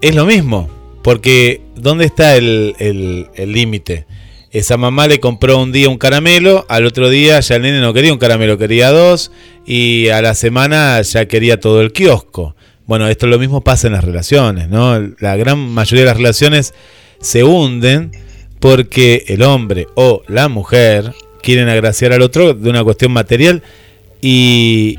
es 0.00 0.14
lo 0.14 0.24
mismo, 0.24 0.70
porque 1.02 1.60
¿dónde 1.74 2.04
está 2.06 2.36
el 2.36 2.74
el- 2.78 3.26
el 3.34 3.52
límite? 3.52 4.06
Esa 4.50 4.76
mamá 4.78 5.06
le 5.08 5.20
compró 5.20 5.58
un 5.58 5.72
día 5.72 5.88
un 5.90 5.98
caramelo, 5.98 6.64
al 6.70 6.86
otro 6.86 7.10
día 7.10 7.40
ya 7.40 7.56
el 7.56 7.62
nene 7.62 7.80
no 7.80 7.92
quería 7.92 8.12
un 8.12 8.18
caramelo, 8.18 8.56
quería 8.56 8.90
dos, 8.90 9.30
y 9.66 10.08
a 10.08 10.22
la 10.22 10.34
semana 10.34 11.02
ya 11.02 11.26
quería 11.26 11.60
todo 11.60 11.82
el 11.82 11.92
kiosco. 11.92 12.54
Bueno, 12.86 13.08
esto 13.08 13.26
lo 13.26 13.38
mismo 13.38 13.62
pasa 13.62 13.88
en 13.88 13.94
las 13.94 14.04
relaciones, 14.04 14.68
¿no? 14.70 14.98
La 15.18 15.36
gran 15.36 15.58
mayoría 15.58 16.04
de 16.04 16.10
las 16.10 16.16
relaciones 16.16 16.72
se 17.20 17.44
hunden 17.44 18.12
porque 18.60 19.24
el 19.28 19.42
hombre 19.42 19.86
o 19.94 20.22
la 20.28 20.48
mujer 20.48 21.12
quieren 21.42 21.68
agraciar 21.68 22.12
al 22.12 22.22
otro 22.22 22.54
de 22.54 22.70
una 22.70 22.82
cuestión 22.82 23.12
material 23.12 23.62
y, 24.20 24.98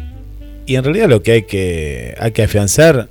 y 0.66 0.76
en 0.76 0.84
realidad 0.84 1.10
lo 1.10 1.22
que 1.24 1.32
hay 1.34 1.44
que, 1.44 2.16
hay 2.20 2.32
que 2.32 2.44
afianzar 2.44 3.10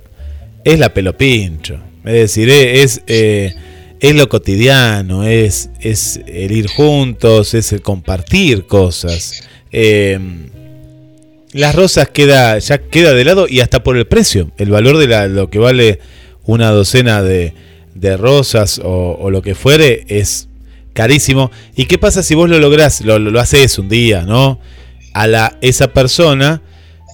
es 0.63 0.79
la 0.79 0.93
pelo 0.93 1.15
pincho. 1.17 1.79
Es 2.05 2.13
decir, 2.13 2.49
es, 2.49 3.01
eh, 3.07 3.53
es 3.99 4.15
lo 4.15 4.29
cotidiano, 4.29 5.23
es, 5.23 5.69
es 5.81 6.21
el 6.27 6.51
ir 6.51 6.67
juntos, 6.67 7.53
es 7.53 7.71
el 7.73 7.81
compartir 7.81 8.65
cosas. 8.65 9.43
Eh, 9.71 10.17
las 11.53 11.75
rosas 11.75 12.09
queda, 12.09 12.57
ya 12.59 12.77
queda 12.77 13.13
de 13.13 13.25
lado 13.25 13.47
y 13.49 13.59
hasta 13.61 13.83
por 13.83 13.97
el 13.97 14.05
precio, 14.07 14.51
el 14.57 14.69
valor 14.69 14.97
de 14.97 15.07
la- 15.07 15.27
lo 15.27 15.49
que 15.49 15.59
vale 15.59 15.99
una 16.45 16.69
docena 16.71 17.21
de, 17.21 17.53
de 17.99 18.17
rosas 18.17 18.79
o, 18.83 19.29
lo 19.29 19.41
que 19.41 19.55
fuere 19.55 20.05
es 20.07 20.47
carísimo. 20.93 21.51
¿Y 21.75 21.85
qué 21.85 21.97
pasa 21.97 22.23
si 22.23 22.35
vos 22.35 22.49
lo 22.49 22.59
lográs, 22.59 23.01
lo, 23.01 23.19
lo, 23.19 23.31
lo 23.31 23.39
haces 23.39 23.77
un 23.79 23.89
día, 23.89 24.23
¿no? 24.23 24.59
A 25.13 25.27
la, 25.27 25.57
esa 25.61 25.93
persona, 25.93 26.61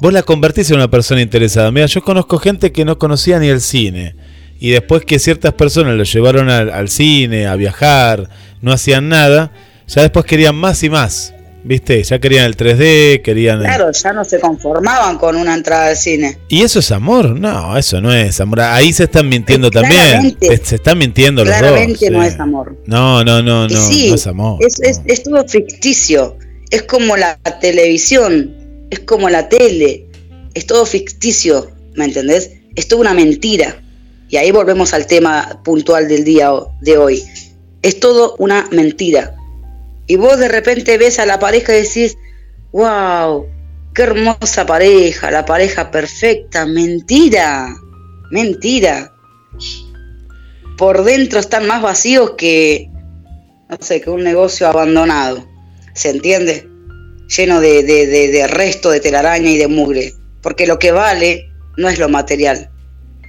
vos 0.01 0.13
la 0.13 0.23
convertís 0.23 0.69
en 0.69 0.77
una 0.77 0.89
persona 0.89 1.21
interesada. 1.21 1.71
Mira, 1.71 1.85
yo 1.85 2.01
conozco 2.01 2.37
gente 2.37 2.71
que 2.71 2.85
no 2.85 2.97
conocía 2.97 3.39
ni 3.39 3.47
el 3.47 3.61
cine. 3.61 4.15
Y 4.59 4.69
después 4.69 5.03
que 5.05 5.19
ciertas 5.19 5.53
personas 5.53 5.95
lo 5.95 6.03
llevaron 6.03 6.49
al, 6.49 6.69
al 6.69 6.89
cine, 6.89 7.47
a 7.47 7.55
viajar, 7.55 8.29
no 8.61 8.71
hacían 8.71 9.09
nada, 9.09 9.51
ya 9.87 10.01
después 10.01 10.25
querían 10.25 10.55
más 10.55 10.83
y 10.83 10.89
más. 10.89 11.33
¿Viste? 11.65 12.03
Ya 12.03 12.19
querían 12.19 12.45
el 12.45 12.57
3D, 12.57 13.21
querían... 13.21 13.59
el- 13.59 13.65
Claro, 13.65 13.91
ya 13.91 14.11
no 14.11 14.25
se 14.25 14.39
conformaban 14.39 15.17
con 15.17 15.35
una 15.37 15.53
entrada 15.53 15.87
de 15.89 15.95
cine. 15.95 16.37
¿Y 16.49 16.61
eso 16.61 16.79
es 16.79 16.91
amor? 16.91 17.39
No, 17.39 17.77
eso 17.77 18.01
no 18.01 18.13
es 18.13 18.39
amor. 18.41 18.59
Ahí 18.61 18.91
se 18.91 19.05
están 19.05 19.29
mintiendo 19.29 19.69
Eh, 19.69 19.71
también. 19.71 20.01
claramente. 20.01 20.57
Se, 20.65 20.75
están 20.75 20.97
mintiendo 20.97 21.45
los 21.45 21.53
dos. 21.53 21.59
Claramente 21.59 22.09
no 22.09 22.21
sí. 22.21 22.27
es 22.27 22.39
amor. 22.39 22.77
No, 22.85 23.23
no, 23.23 23.41
no, 23.41 23.67
no, 23.69 23.87
sí, 23.87 24.09
no 24.09 24.15
es 24.15 24.27
amor. 24.27 24.59
es, 24.65 24.79
es- 24.81 24.99
no. 24.99 25.03
es 25.07 25.23
todo 25.23 25.47
ficticio. 25.47 26.37
Es 26.69 26.83
como 26.83 27.15
la 27.15 27.37
televisión, 27.61 28.55
es 28.89 28.99
como 29.01 29.29
la 29.29 29.47
tele, 29.49 30.05
es 30.53 30.65
todo 30.67 30.85
ficticio, 30.85 31.71
¿me 31.95 32.05
entendés? 32.05 32.51
Es 32.75 32.87
toda 32.87 33.01
una 33.01 33.13
mentira. 33.13 33.81
Y 34.29 34.37
ahí 34.37 34.51
volvemos 34.51 34.93
al 34.93 35.05
tema 35.05 35.61
puntual 35.63 36.07
del 36.07 36.23
día 36.23 36.49
de 36.81 36.97
hoy. 36.97 37.23
Es 37.83 37.99
todo 37.99 38.35
una 38.39 38.67
mentira. 38.71 39.35
Y 40.07 40.15
vos 40.17 40.37
de 40.37 40.47
repente 40.47 40.97
ves 40.97 41.19
a 41.19 41.25
la 41.25 41.39
pareja 41.39 41.73
y 41.73 41.83
decís, 41.83 42.17
wow, 42.71 43.47
qué 43.93 44.03
hermosa 44.03 44.65
pareja, 44.65 45.31
la 45.31 45.45
pareja 45.45 45.91
perfecta. 45.91 46.65
Mentira, 46.65 47.73
mentira. 48.31 49.13
Por 50.77 51.03
dentro 51.03 51.39
están 51.39 51.67
más 51.67 51.81
vacíos 51.81 52.31
que, 52.37 52.89
no 53.69 53.77
sé, 53.79 54.01
que 54.01 54.09
un 54.09 54.23
negocio 54.23 54.67
abandonado. 54.67 55.47
¿Se 55.93 56.09
entiende? 56.09 56.67
Lleno 57.27 57.61
de, 57.61 57.83
de, 57.83 58.07
de, 58.07 58.31
de 58.31 58.47
resto 58.47 58.89
de 58.89 58.99
telaraña 58.99 59.49
y 59.49 59.57
de 59.57 59.67
mugre. 59.67 60.13
Porque 60.41 60.67
lo 60.67 60.79
que 60.79 60.91
vale 60.91 61.49
no 61.77 61.87
es 61.87 61.99
lo 61.99 62.09
material. 62.09 62.69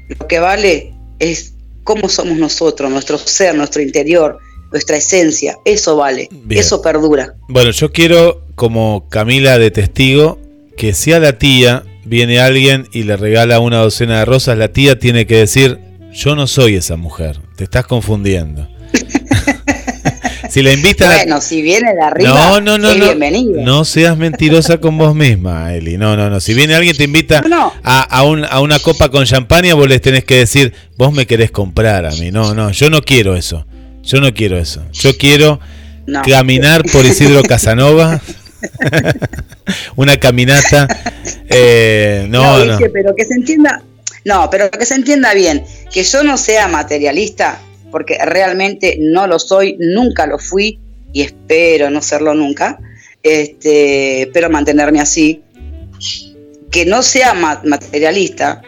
Lo 0.09 0.27
que 0.27 0.39
vale 0.39 0.95
es 1.19 1.55
cómo 1.85 2.09
somos 2.09 2.39
nosotros, 2.39 2.91
nuestro 2.91 3.19
ser, 3.19 3.55
nuestro 3.55 3.83
interior, 3.83 4.39
nuestra 4.75 4.97
esencia. 4.97 5.57
Eso 5.65 5.95
vale. 5.97 6.29
Bien. 6.33 6.61
Eso 6.61 6.83
perdura. 6.83 7.35
Bueno, 7.49 7.71
yo 7.71 7.93
quiero, 7.93 8.43
como 8.57 9.09
Camila 9.09 9.57
de 9.57 9.71
testigo, 9.71 10.41
que 10.77 10.93
si 10.95 11.13
a 11.13 11.21
la 11.21 11.39
tía 11.39 11.85
viene 12.05 12.41
alguien 12.41 12.89
y 12.93 13.05
le 13.05 13.17
regala 13.17 13.61
una 13.61 13.79
docena 13.79 14.19
de 14.19 14.25
rosas, 14.25 14.59
la 14.59 14.69
tía 14.73 14.99
tiene 14.99 15.27
que 15.27 15.37
decir, 15.37 15.79
yo 16.13 16.35
no 16.35 16.49
soy 16.49 16.75
esa 16.75 16.97
mujer, 16.97 17.39
te 17.57 17.63
estás 17.65 17.87
confundiendo. 17.87 18.69
si 20.51 20.63
la 20.63 20.73
invitan 20.73 21.11
a- 21.13 21.17
Bueno, 21.17 21.41
si 21.41 21.63
viene 21.63 21.95
de 21.95 22.03
arriba, 22.03 22.31
No, 22.31 22.61
no, 22.61 22.77
no, 22.79 22.95
no. 22.97 23.05
bienvenido. 23.07 23.63
No 23.63 23.85
seas 23.85 24.17
mentirosa 24.17 24.79
con 24.79 24.99
vos 24.99 25.15
misma, 25.15 25.73
Eli. 25.75 25.97
No, 25.99 26.17
no, 26.17 26.31
no. 26.31 26.41
Si 26.41 26.53
viene 26.53 26.75
alguien 26.75 26.97
te 26.97 27.05
invita 27.05 27.43
No, 27.43 27.49
no. 27.49 27.73
A, 27.85 28.03
a, 28.03 28.23
un- 28.25 28.45
a 28.45 28.61
una 28.61 28.79
copa 28.81 29.09
con 29.09 29.25
champaña, 29.25 29.75
vos 29.75 29.89
les 29.89 30.01
tenés 30.01 30.25
que 30.25 30.39
decir, 30.39 30.73
vos 30.97 31.13
me 31.13 31.27
querés 31.27 31.51
comprar 31.53 32.07
a 32.07 32.11
mí. 32.11 32.31
No, 32.33 32.55
no, 32.55 32.71
yo 32.73 32.91
no 32.91 33.03
quiero 33.03 33.37
eso. 33.37 33.67
Yo 34.05 34.21
no 34.21 34.33
quiero 34.35 34.59
eso. 34.59 34.85
Yo 34.93 35.17
quiero 35.17 35.61
No. 36.07 36.23
caminar 36.23 36.83
por 36.93 37.05
Isidro 37.07 37.43
Casanova. 37.49 38.21
una 39.97 40.17
caminata. 40.19 40.87
Eh, 41.49 42.27
no, 42.29 42.65
no. 42.65 42.77
¿viste? 42.79 42.91
pero 42.91 43.15
que 43.15 43.25
se 43.25 43.35
entienda, 43.35 43.83
no, 44.25 44.49
pero 44.51 44.71
que 44.71 44.87
se 44.87 44.95
entienda 44.95 45.35
bien, 45.35 45.65
que 45.93 46.03
yo 46.03 46.23
no 46.23 46.37
sea 46.37 46.69
materialista, 46.69 47.61
porque 47.91 48.19
realmente 48.25 48.97
no 49.01 49.27
lo 49.27 49.39
soy, 49.39 49.77
nunca 49.79 50.27
lo 50.27 50.39
fui 50.39 50.79
y 51.13 51.23
espero 51.23 51.91
no 51.91 52.01
serlo 52.03 52.35
nunca, 52.35 52.79
este, 53.23 54.31
pero 54.33 54.51
mantenerme 54.51 55.01
así. 55.01 55.41
Que 56.71 56.85
no 56.85 57.03
sea 57.03 57.35
ma- 57.35 57.63
materialista 57.65 58.61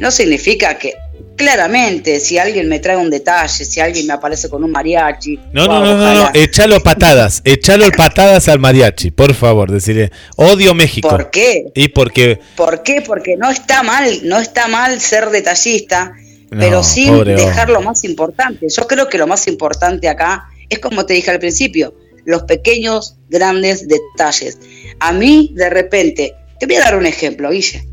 no 0.00 0.10
significa 0.10 0.78
que 0.78 0.94
claramente 1.42 2.20
si 2.20 2.38
alguien 2.38 2.68
me 2.68 2.78
trae 2.78 2.96
un 2.96 3.10
detalle, 3.10 3.64
si 3.64 3.80
alguien 3.80 4.06
me 4.06 4.12
aparece 4.12 4.48
con 4.48 4.62
un 4.62 4.70
mariachi, 4.70 5.38
No, 5.52 5.66
no, 5.66 5.80
wow, 5.80 5.84
no, 5.84 5.96
no, 5.96 6.14
no, 6.14 6.30
echalo 6.34 6.80
patadas, 6.80 7.42
echalo 7.44 7.90
patadas 7.90 8.48
al 8.48 8.60
mariachi, 8.60 9.10
por 9.10 9.34
favor, 9.34 9.70
decirle, 9.70 10.12
odio 10.36 10.72
México. 10.72 11.08
¿Por 11.08 11.30
qué? 11.30 11.64
Y 11.74 11.88
porque 11.88 12.38
¿Por 12.56 12.84
qué? 12.84 13.02
Porque 13.02 13.36
no 13.36 13.50
está 13.50 13.82
mal, 13.82 14.20
no 14.22 14.38
está 14.38 14.68
mal 14.68 15.00
ser 15.00 15.30
detallista, 15.30 16.12
No, 16.50 16.60
pero 16.60 16.84
sin 16.84 17.08
pobre 17.08 17.34
dejar 17.34 17.70
lo 17.70 17.82
más 17.82 18.04
importante. 18.04 18.68
Yo 18.68 18.86
creo 18.86 19.08
que 19.08 19.18
lo 19.18 19.26
más 19.26 19.48
importante 19.48 20.08
acá 20.08 20.44
es 20.68 20.78
como 20.78 21.04
te 21.06 21.14
dije 21.14 21.32
al 21.32 21.40
principio, 21.40 21.96
los 22.24 22.44
pequeños, 22.44 23.16
grandes 23.28 23.88
detalles. 23.88 24.60
A 25.00 25.12
mí, 25.12 25.50
de 25.54 25.68
repente, 25.68 26.34
te 26.60 26.66
voy 26.66 26.76
a 26.76 26.80
dar 26.80 26.96
un 26.96 27.06
ejemplo, 27.06 27.50
Guille. 27.50 27.91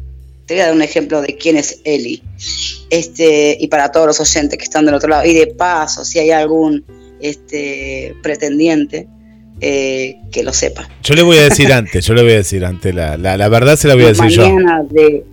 Te 0.49 0.55
voy 0.55 0.61
a 0.61 0.65
dar 0.65 0.73
un 0.73 0.81
ejemplo 0.81 1.21
de 1.21 1.37
quién 1.37 1.57
es 1.57 1.79
Eli. 1.83 2.23
Este, 2.89 3.55
y 3.59 3.67
para 3.67 3.91
todos 3.91 4.07
los 4.07 4.19
oyentes 4.19 4.57
que 4.57 4.63
están 4.63 4.83
del 4.83 4.95
otro 4.95 5.07
lado. 5.07 5.23
Y 5.23 5.35
de 5.35 5.45
paso, 5.45 6.03
si 6.03 6.17
hay 6.17 6.31
algún 6.31 6.83
este, 7.21 8.15
pretendiente, 8.23 9.07
eh, 9.61 10.15
que 10.31 10.41
lo 10.41 10.51
sepa. 10.51 10.89
Yo 11.03 11.13
le 11.13 11.21
voy 11.21 11.37
a 11.37 11.43
decir 11.43 11.71
antes, 11.71 12.03
yo 12.03 12.15
le 12.15 12.23
voy 12.23 12.31
a 12.31 12.37
decir 12.37 12.65
antes, 12.65 12.95
la, 12.95 13.15
la, 13.15 13.37
la 13.37 13.47
verdad 13.47 13.77
se 13.77 13.87
la 13.89 13.93
voy 13.93 14.05
a 14.05 14.07
decir 14.07 14.29
yo. 14.29 14.49
mañana 14.49 14.83
de, 14.89 15.23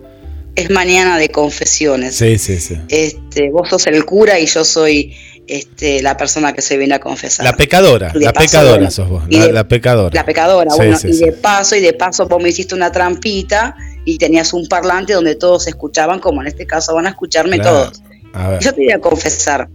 es 0.55 0.69
mañana 0.69 1.17
de 1.17 1.31
confesiones. 1.31 2.15
Sí, 2.15 2.37
sí, 2.37 2.61
sí. 2.61 2.77
Este, 2.91 3.49
vos 3.51 3.71
sos 3.71 3.87
el 3.87 4.05
cura 4.05 4.39
y 4.39 4.45
yo 4.45 4.67
soy 4.67 5.17
este, 5.49 6.03
la 6.03 6.17
persona 6.17 6.53
que 6.53 6.63
se 6.63 6.77
viene 6.77 6.95
a 6.95 7.01
confesar. 7.01 7.45
La 7.45 7.55
pecadora, 7.57 8.13
la 8.15 8.33
paso, 8.33 8.47
pecadora 8.47 8.77
bueno, 8.77 8.91
sos 8.91 9.09
vos, 9.09 9.23
la, 9.29 9.47
de- 9.47 9.53
la 9.53 9.69
pecadora. 9.69 10.15
La 10.15 10.25
pecadora, 10.25 10.71
Sí, 10.71 10.77
bueno, 10.77 10.99
sí, 10.99 11.09
y 11.09 11.13
sí. 11.15 11.25
de 11.25 11.33
paso, 11.33 11.77
y 11.77 11.81
de 11.81 11.93
paso 11.93 12.27
vos 12.27 12.43
me 12.43 12.49
hiciste 12.49 12.75
una 12.75 12.91
trampita 12.93 13.77
y 14.05 14.19
tenías 14.19 14.53
un 14.53 14.67
parlante 14.69 15.13
donde 15.13 15.35
todos 15.37 15.67
escuchaban, 15.67 16.19
como 16.21 16.41
en 16.43 16.49
este 16.49 16.67
caso 16.67 16.95
van 16.95 17.07
a 17.07 17.11
escucharme 17.11 17.59
Claro. 17.59 17.85
todos. 17.91 18.03
A. 18.33 18.59
Yo 18.61 18.73
te 18.75 18.85
voy 18.85 18.93
a 18.93 19.01
confesar, 19.01 19.69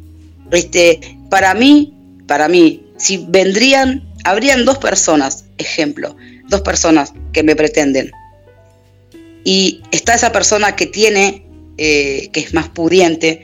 este, 0.52 1.00
para 1.30 1.54
mí, 1.54 1.94
para 2.28 2.48
mí, 2.48 2.86
si 2.98 3.26
vendrían, 3.28 4.04
habrían 4.24 4.66
dos 4.66 4.78
personas, 4.78 5.46
ejemplo, 5.58 6.16
dos 6.50 6.62
personas 6.62 7.14
que 7.34 7.44
me 7.44 7.56
pretenden. 7.56 8.12
Y 9.44 9.82
está 9.92 10.14
esa 10.14 10.32
persona 10.32 10.76
que 10.76 10.86
tiene, 10.86 11.46
eh, 11.78 12.30
que 12.32 12.42
es 12.42 12.54
más 12.54 12.70
pudiente, 12.70 13.44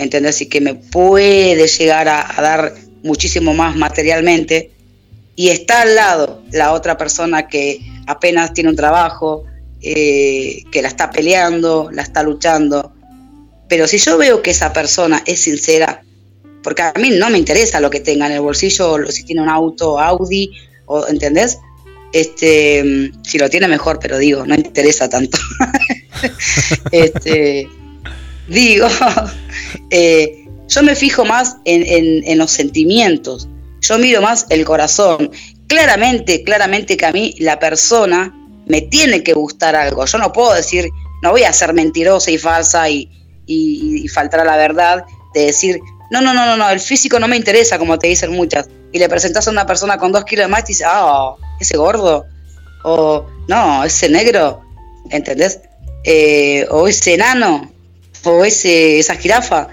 ¿entendés? 0.00 0.40
Y 0.40 0.46
que 0.46 0.60
me 0.60 0.74
puede 0.74 1.66
llegar 1.66 2.08
a, 2.08 2.34
dar 2.40 2.74
muchísimo 3.02 3.54
más 3.54 3.76
materialmente. 3.76 4.70
Y 5.36 5.48
está 5.48 5.82
al 5.82 5.94
lado 5.94 6.42
la 6.50 6.72
otra 6.72 6.96
persona 6.96 7.48
que 7.48 7.80
apenas 8.06 8.52
tiene 8.52 8.70
un 8.70 8.76
trabajo, 8.76 9.44
eh, 9.82 10.64
que 10.70 10.82
la 10.82 10.88
está 10.88 11.10
peleando, 11.10 11.90
la 11.92 12.02
está 12.02 12.22
luchando. 12.22 12.92
Pero 13.68 13.86
si 13.86 13.98
yo 13.98 14.18
veo 14.18 14.42
que 14.42 14.50
esa 14.50 14.72
persona 14.72 15.22
es 15.26 15.40
sincera, 15.40 16.02
porque 16.62 16.82
a 16.82 16.92
mí 16.98 17.10
no 17.10 17.30
me 17.30 17.38
interesa 17.38 17.80
lo 17.80 17.90
que 17.90 18.00
tenga 18.00 18.26
en 18.26 18.32
el 18.32 18.40
bolsillo, 18.40 18.92
o 18.92 19.06
si 19.06 19.24
tiene 19.24 19.42
un 19.42 19.48
auto 19.48 20.00
Audi, 20.00 20.50
o, 20.86 21.06
¿entendés? 21.06 21.58
Este, 22.12 23.12
si 23.22 23.38
lo 23.38 23.48
tiene 23.48 23.68
mejor, 23.68 23.98
pero 24.00 24.18
digo, 24.18 24.44
no 24.44 24.54
interesa 24.54 25.08
tanto. 25.08 25.38
este, 26.90 27.68
digo, 28.50 28.86
eh, 29.90 30.46
yo 30.68 30.82
me 30.82 30.94
fijo 30.94 31.24
más 31.24 31.56
en, 31.64 32.22
en- 32.26 32.38
los 32.38 32.50
sentimientos, 32.50 33.48
yo 33.80 33.98
miro 33.98 34.20
más 34.20 34.46
el 34.50 34.64
corazón. 34.64 35.30
Claramente, 35.66 36.42
claramente 36.42 36.96
que 36.96 37.06
a 37.06 37.12
mí 37.12 37.34
la 37.38 37.58
persona 37.58 38.34
me 38.66 38.82
tiene 38.82 39.22
que 39.22 39.32
gustar 39.32 39.76
algo. 39.76 40.04
Yo 40.04 40.18
no 40.18 40.32
puedo 40.32 40.52
decir, 40.52 40.88
no 41.22 41.30
voy 41.30 41.44
a 41.44 41.52
ser 41.52 41.72
mentirosa 41.74 42.30
y 42.30 42.38
falsa 42.38 42.88
y, 42.90 43.08
y, 43.46 44.06
faltar 44.08 44.40
a 44.40 44.44
la 44.44 44.56
verdad 44.56 45.04
de 45.34 45.46
decir, 45.46 45.80
no, 46.10 46.20
no, 46.20 46.34
no, 46.34 46.44
no, 46.44 46.56
no, 46.56 46.68
el 46.70 46.80
físico 46.80 47.20
no 47.20 47.28
me 47.28 47.36
interesa, 47.36 47.78
como 47.78 47.98
te 47.98 48.08
dicen 48.08 48.32
muchas. 48.32 48.68
Y 48.92 48.98
le 48.98 49.08
presentas 49.08 49.46
a 49.46 49.50
una 49.50 49.64
persona 49.66 49.96
con 49.96 50.10
dos 50.10 50.24
kilos 50.24 50.46
de 50.46 50.48
más 50.50 50.64
y 50.64 50.68
dices, 50.68 50.86
ah, 50.88 51.36
ese 51.60 51.76
gordo. 51.76 52.26
O, 52.82 53.26
no, 53.48 53.84
ese 53.84 54.08
negro, 54.08 54.62
¿entendés? 55.10 55.60
Eh, 56.04 56.66
o 56.70 56.88
ese 56.88 57.14
enano, 57.14 57.70
o 58.24 58.44
ese, 58.44 58.98
esa 58.98 59.14
jirafa. 59.16 59.68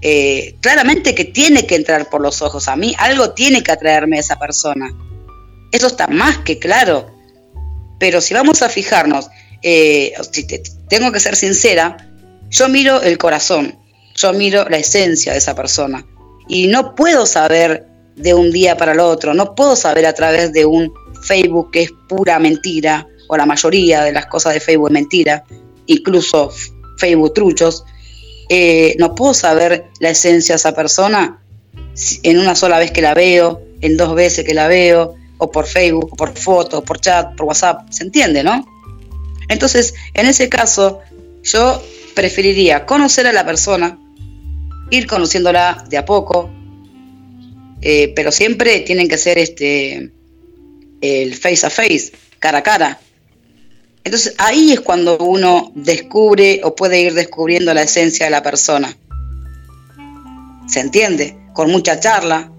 Eh, 0.00 0.56
claramente 0.60 1.14
que 1.14 1.24
tiene 1.26 1.66
que 1.66 1.76
entrar 1.76 2.10
por 2.10 2.20
los 2.20 2.42
ojos. 2.42 2.68
A 2.68 2.76
mí 2.76 2.94
algo 2.98 3.30
tiene 3.34 3.62
que 3.62 3.70
atraerme 3.72 4.16
a 4.16 4.20
esa 4.20 4.36
persona. 4.38 4.88
Eso 5.70 5.86
está 5.86 6.08
más 6.08 6.38
que 6.38 6.58
claro. 6.58 7.08
Pero 8.00 8.20
si 8.20 8.34
vamos 8.34 8.62
a 8.62 8.68
fijarnos, 8.68 9.28
eh, 9.62 10.12
si 10.32 10.44
te- 10.44 10.62
tengo 10.88 11.12
que 11.12 11.20
ser 11.20 11.36
sincera, 11.36 12.08
yo 12.50 12.68
miro 12.68 13.00
el 13.00 13.16
corazón, 13.16 13.78
yo 14.16 14.32
miro 14.32 14.68
la 14.68 14.78
esencia 14.78 15.32
de 15.32 15.38
esa 15.38 15.54
persona. 15.54 16.04
Y 16.48 16.66
no 16.66 16.96
puedo 16.96 17.24
saber 17.26 17.86
de 18.16 18.34
un 18.34 18.50
día 18.50 18.76
para 18.76 18.92
el 18.92 19.00
otro, 19.00 19.34
no 19.34 19.54
puedo 19.54 19.76
saber 19.76 20.04
a 20.04 20.12
través 20.14 20.52
de 20.52 20.66
un 20.66 20.92
Facebook 21.22 21.70
que 21.70 21.82
es 21.82 21.90
pura 22.08 22.38
mentira, 22.40 23.06
o 23.28 23.36
la 23.36 23.46
mayoría 23.46 24.02
de 24.02 24.12
las 24.12 24.26
cosas 24.26 24.52
de 24.54 24.60
Facebook 24.60 24.88
es 24.88 24.92
mentira, 24.92 25.44
incluso 25.86 26.50
Facebook 26.98 27.34
truchos, 27.34 27.84
eh, 28.48 28.94
no 28.98 29.14
puedo 29.14 29.34
saber 29.34 29.86
la 30.00 30.10
esencia 30.10 30.54
de 30.54 30.56
esa 30.56 30.74
persona 30.74 31.42
en 32.22 32.38
una 32.38 32.54
sola 32.54 32.78
vez 32.78 32.90
que 32.90 33.02
la 33.02 33.14
veo, 33.14 33.62
en 33.80 33.96
dos 33.96 34.14
veces 34.14 34.44
que 34.44 34.54
la 34.54 34.68
veo, 34.68 35.14
o 35.38 35.50
por 35.50 35.66
Facebook, 35.66 36.12
o 36.12 36.16
por 36.16 36.36
foto, 36.36 36.84
por 36.84 37.00
chat, 37.00 37.34
por 37.36 37.46
WhatsApp, 37.46 37.90
¿se 37.90 38.04
entiende, 38.04 38.44
no? 38.44 38.66
Entonces, 39.48 39.94
en 40.14 40.26
ese 40.26 40.48
caso, 40.48 41.00
yo 41.42 41.82
preferiría 42.14 42.86
conocer 42.86 43.26
a 43.26 43.32
la 43.32 43.44
persona, 43.44 43.98
ir 44.90 45.06
conociéndola 45.06 45.84
de 45.88 45.98
a 45.98 46.04
poco, 46.04 46.50
eh, 47.80 48.12
pero 48.14 48.30
siempre 48.30 48.80
tienen 48.80 49.08
que 49.08 49.18
ser 49.18 49.38
este 49.38 50.12
el 51.00 51.34
face 51.34 51.66
a 51.66 51.70
face, 51.70 52.12
cara 52.38 52.58
a 52.58 52.62
cara. 52.62 53.00
Entonces 54.04 54.34
ahí 54.38 54.72
es 54.72 54.80
cuando 54.80 55.16
uno 55.18 55.70
descubre 55.74 56.60
o 56.64 56.74
puede 56.74 57.00
ir 57.00 57.14
descubriendo 57.14 57.72
la 57.72 57.82
esencia 57.82 58.26
de 58.26 58.30
la 58.30 58.42
persona. 58.42 58.96
¿Se 60.68 60.80
entiende? 60.80 61.36
Con 61.52 61.70
mucha 61.70 62.00
charla. 62.00 62.50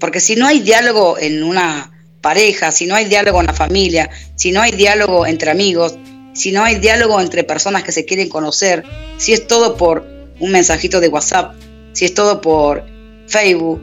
Porque 0.00 0.20
si 0.20 0.36
no 0.36 0.46
hay 0.46 0.60
diálogo 0.60 1.18
en 1.18 1.42
una 1.42 1.92
pareja, 2.20 2.72
si 2.72 2.86
no 2.86 2.94
hay 2.94 3.06
diálogo 3.06 3.40
en 3.40 3.46
la 3.46 3.54
familia, 3.54 4.10
si 4.36 4.52
no 4.52 4.60
hay 4.60 4.72
diálogo 4.72 5.26
entre 5.26 5.50
amigos, 5.50 5.96
si 6.34 6.52
no 6.52 6.62
hay 6.64 6.76
diálogo 6.76 7.20
entre 7.20 7.44
personas 7.44 7.82
que 7.82 7.92
se 7.92 8.04
quieren 8.04 8.28
conocer, 8.28 8.84
si 9.16 9.32
es 9.32 9.46
todo 9.46 9.76
por 9.76 10.06
un 10.38 10.50
mensajito 10.50 11.00
de 11.00 11.08
WhatsApp, 11.08 11.54
si 11.92 12.04
es 12.04 12.12
todo 12.14 12.40
por 12.40 12.84
Facebook, 13.26 13.80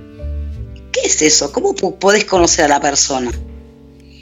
¿qué 0.91 1.01
es 1.07 1.21
eso? 1.21 1.51
¿Cómo 1.51 1.73
po- 1.73 1.95
podés 1.95 2.25
conocer 2.25 2.65
a 2.65 2.67
la 2.67 2.79
persona? 2.79 3.31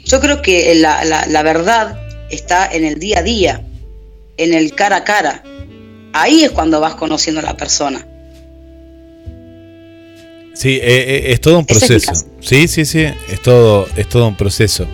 Yo 0.04 0.20
creo 0.20 0.42
que 0.42 0.74
la, 0.74 1.04
la- 1.04 1.26
la 1.26 1.42
verdad 1.42 1.98
está 2.30 2.66
en 2.72 2.84
el 2.84 2.98
día 2.98 3.18
a 3.20 3.22
día, 3.22 3.62
en 4.36 4.54
el 4.54 4.74
cara 4.74 4.96
a 4.96 5.04
cara. 5.04 5.42
Ahí 6.12 6.42
es 6.44 6.50
cuando 6.50 6.80
vas 6.80 6.94
conociendo 6.94 7.40
a 7.40 7.44
la 7.44 7.56
persona. 7.56 8.06
Sí, 10.54 10.74
eh, 10.74 10.80
eh, 10.82 11.22
es 11.32 11.40
todo 11.40 11.58
un 11.58 11.64
es 11.68 11.78
proceso. 11.78 12.12
Sí, 12.40 12.68
sí, 12.68 12.84
sí, 12.84 13.00
es 13.00 13.40
todo, 13.42 13.86
es 13.96 14.08
todo 14.08 14.28
un 14.28 14.36
proceso 14.36 14.86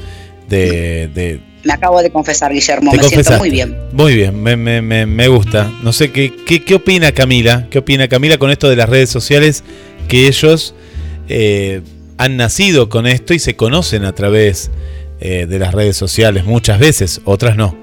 de, 0.48 1.08
de, 1.08 1.40
Me 1.64 1.72
acabo 1.72 2.00
de 2.00 2.10
confesar, 2.10 2.52
Guillermo, 2.52 2.92
me 2.92 2.98
siento 2.98 3.08
confesaste. 3.08 3.38
muy 3.40 3.50
bien. 3.50 3.76
Muy 3.92 4.14
bien, 4.14 4.40
me, 4.40 4.56
me- 4.56 4.80
me- 4.80 5.06
me 5.06 5.28
gusta. 5.28 5.70
No 5.82 5.92
sé 5.92 6.12
qué, 6.12 6.32
qué, 6.46 6.64
qué 6.64 6.74
opina 6.76 7.12
Camila. 7.12 7.66
¿Qué 7.70 7.78
opina 7.78 8.06
Camila 8.08 8.38
con 8.38 8.50
esto 8.50 8.68
de 8.70 8.76
las 8.76 8.88
redes 8.88 9.10
sociales? 9.10 9.64
Que 10.06 10.28
ellos 10.28 10.74
eh, 11.28 11.82
han 12.18 12.36
nacido 12.36 12.88
con 12.88 13.06
esto 13.06 13.34
y 13.34 13.38
se 13.40 13.56
conocen 13.56 14.04
a 14.04 14.14
través 14.14 14.70
eh, 15.20 15.46
de 15.46 15.58
las 15.58 15.74
redes 15.74 15.96
sociales 15.96 16.44
muchas 16.44 16.78
veces, 16.78 17.20
otras 17.24 17.56
no. 17.56 17.74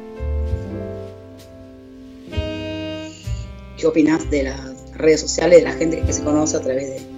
¿Qué 3.78 3.88
opinas 3.88 4.30
de 4.30 4.44
las 4.44 4.60
redes 4.94 5.22
sociales, 5.22 5.60
de 5.60 5.66
la 5.66 5.74
gente 5.74 6.02
que 6.02 6.14
se 6.14 6.24
conoce 6.24 6.58
a 6.58 6.62
través 6.62 6.88
de 6.88 7.16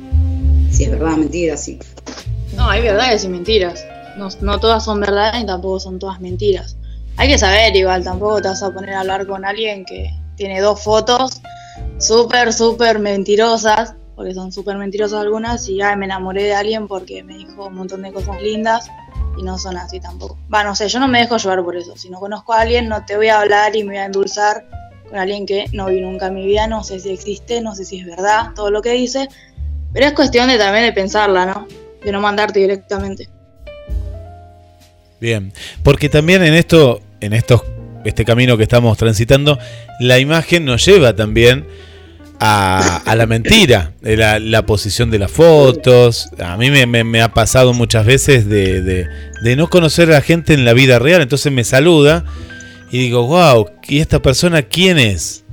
si 0.72 0.84
es 0.84 0.92
verdad, 0.92 1.18
mentira, 1.18 1.58
sí? 1.58 1.80
No, 2.56 2.70
hay 2.70 2.82
verdades 2.82 3.24
y 3.24 3.30
mentiras. 3.30 3.84
No, 4.18 4.30
no 4.42 4.60
todas 4.60 4.84
son 4.84 5.00
verdades 5.00 5.42
y 5.42 5.46
tampoco 5.46 5.80
son 5.80 6.00
todas 6.00 6.20
mentiras. 6.20 6.76
Hay 7.16 7.30
que 7.30 7.38
saber 7.38 7.76
igual, 7.76 8.04
tampoco 8.04 8.42
te 8.42 8.50
vas 8.50 8.62
a 8.62 8.72
poner 8.72 8.94
a 8.94 9.02
hablar 9.02 9.26
con 9.26 9.46
alguien 9.46 9.86
que 9.86 10.12
tiene 10.36 10.62
dos 10.62 10.84
fotos 10.84 11.42
súper, 11.98 12.54
súper 12.54 13.00
mentirosas, 13.00 13.96
porque 14.16 14.34
son 14.34 14.52
súper 14.52 14.78
mentirosas 14.78 15.22
algunas, 15.22 15.68
y 15.68 15.78
ya 15.78 15.96
me 15.96 16.06
enamoré 16.06 16.44
de 16.44 16.54
alguien 16.54 16.88
porque 16.88 17.24
me 17.24 17.38
dijo 17.38 17.68
un 17.68 17.76
montón 17.76 18.04
de 18.04 18.12
cosas 18.12 18.42
lindas 18.42 18.88
y 19.38 19.44
no 19.44 19.58
son 19.58 19.78
así 19.78 20.00
tampoco. 20.00 20.38
Va, 20.54 20.64
no 20.64 20.76
sé, 20.76 20.90
yo 20.90 21.00
no 21.00 21.08
me 21.08 21.20
dejo 21.20 21.38
llevar 21.38 21.64
por 21.64 21.76
eso. 21.76 21.96
Si 21.96 22.10
no 22.10 22.20
conozco 22.20 22.54
a 22.54 22.62
alguien, 22.62 22.88
no 22.88 23.06
te 23.06 23.16
voy 23.16 23.28
a 23.28 23.40
hablar 23.40 23.76
y 23.76 23.84
me 23.84 23.92
voy 23.92 23.98
a 23.98 24.06
endulzar 24.06 24.66
con 25.08 25.18
alguien 25.18 25.46
que 25.46 25.66
no 25.72 25.86
vi 25.88 26.02
nunca 26.02 26.28
en 26.28 26.34
mi 26.34 26.46
vida, 26.46 26.68
no 26.68 26.84
sé 26.84 27.00
si 27.00 27.10
existe, 27.12 27.62
no 27.62 27.76
sé 27.76 27.86
si 27.86 28.00
es 28.00 28.06
verdad 28.06 28.52
todo 28.56 28.72
lo 28.72 28.82
que 28.82 28.92
dice, 28.92 29.28
pero 29.94 30.06
es 30.06 30.14
cuestión 30.14 30.50
de 30.50 30.58
también 30.58 30.86
de 30.86 30.92
pensarla, 30.92 31.46
¿no? 31.46 31.68
De 32.04 32.12
no 32.12 32.20
mandarte 32.20 32.60
directamente. 32.60 33.30
Bien, 35.20 35.54
porque 35.84 36.10
también 36.10 36.44
en 36.44 36.54
esto, 36.54 37.02
en 37.22 37.34
estos, 37.34 37.64
este 38.06 38.26
camino 38.26 38.58
que 38.58 38.64
estamos 38.64 38.98
transitando, 38.98 39.58
la 40.00 40.20
imagen 40.20 40.66
nos 40.66 40.86
lleva 40.86 41.16
también 41.16 41.66
a, 42.40 42.98
a 43.06 43.16
la 43.16 43.26
mentira, 43.26 43.94
la, 44.02 44.40
la 44.40 44.66
posición 44.66 45.10
de 45.12 45.20
las 45.20 45.32
fotos. 45.32 46.30
A 46.40 46.58
mí 46.58 46.70
me, 46.72 46.86
me- 46.86 47.04
me 47.04 47.22
ha 47.22 47.34
pasado 47.34 47.74
muchas 47.74 48.06
veces 48.06 48.48
de, 48.48 48.82
de- 48.82 49.08
de 49.44 49.56
no 49.56 49.70
conocer 49.70 50.10
a 50.10 50.14
la 50.14 50.22
gente 50.22 50.54
en 50.54 50.66
la 50.66 50.74
vida 50.74 51.00
real, 51.00 51.22
entonces 51.22 51.52
me 51.52 51.64
saluda 51.64 52.26
y 52.92 53.00
digo, 53.00 53.28
wow, 53.28 53.68
¿y 53.88 54.00
esta 54.00 54.22
persona 54.22 54.62
quién 54.64 54.98
es? 54.98 55.44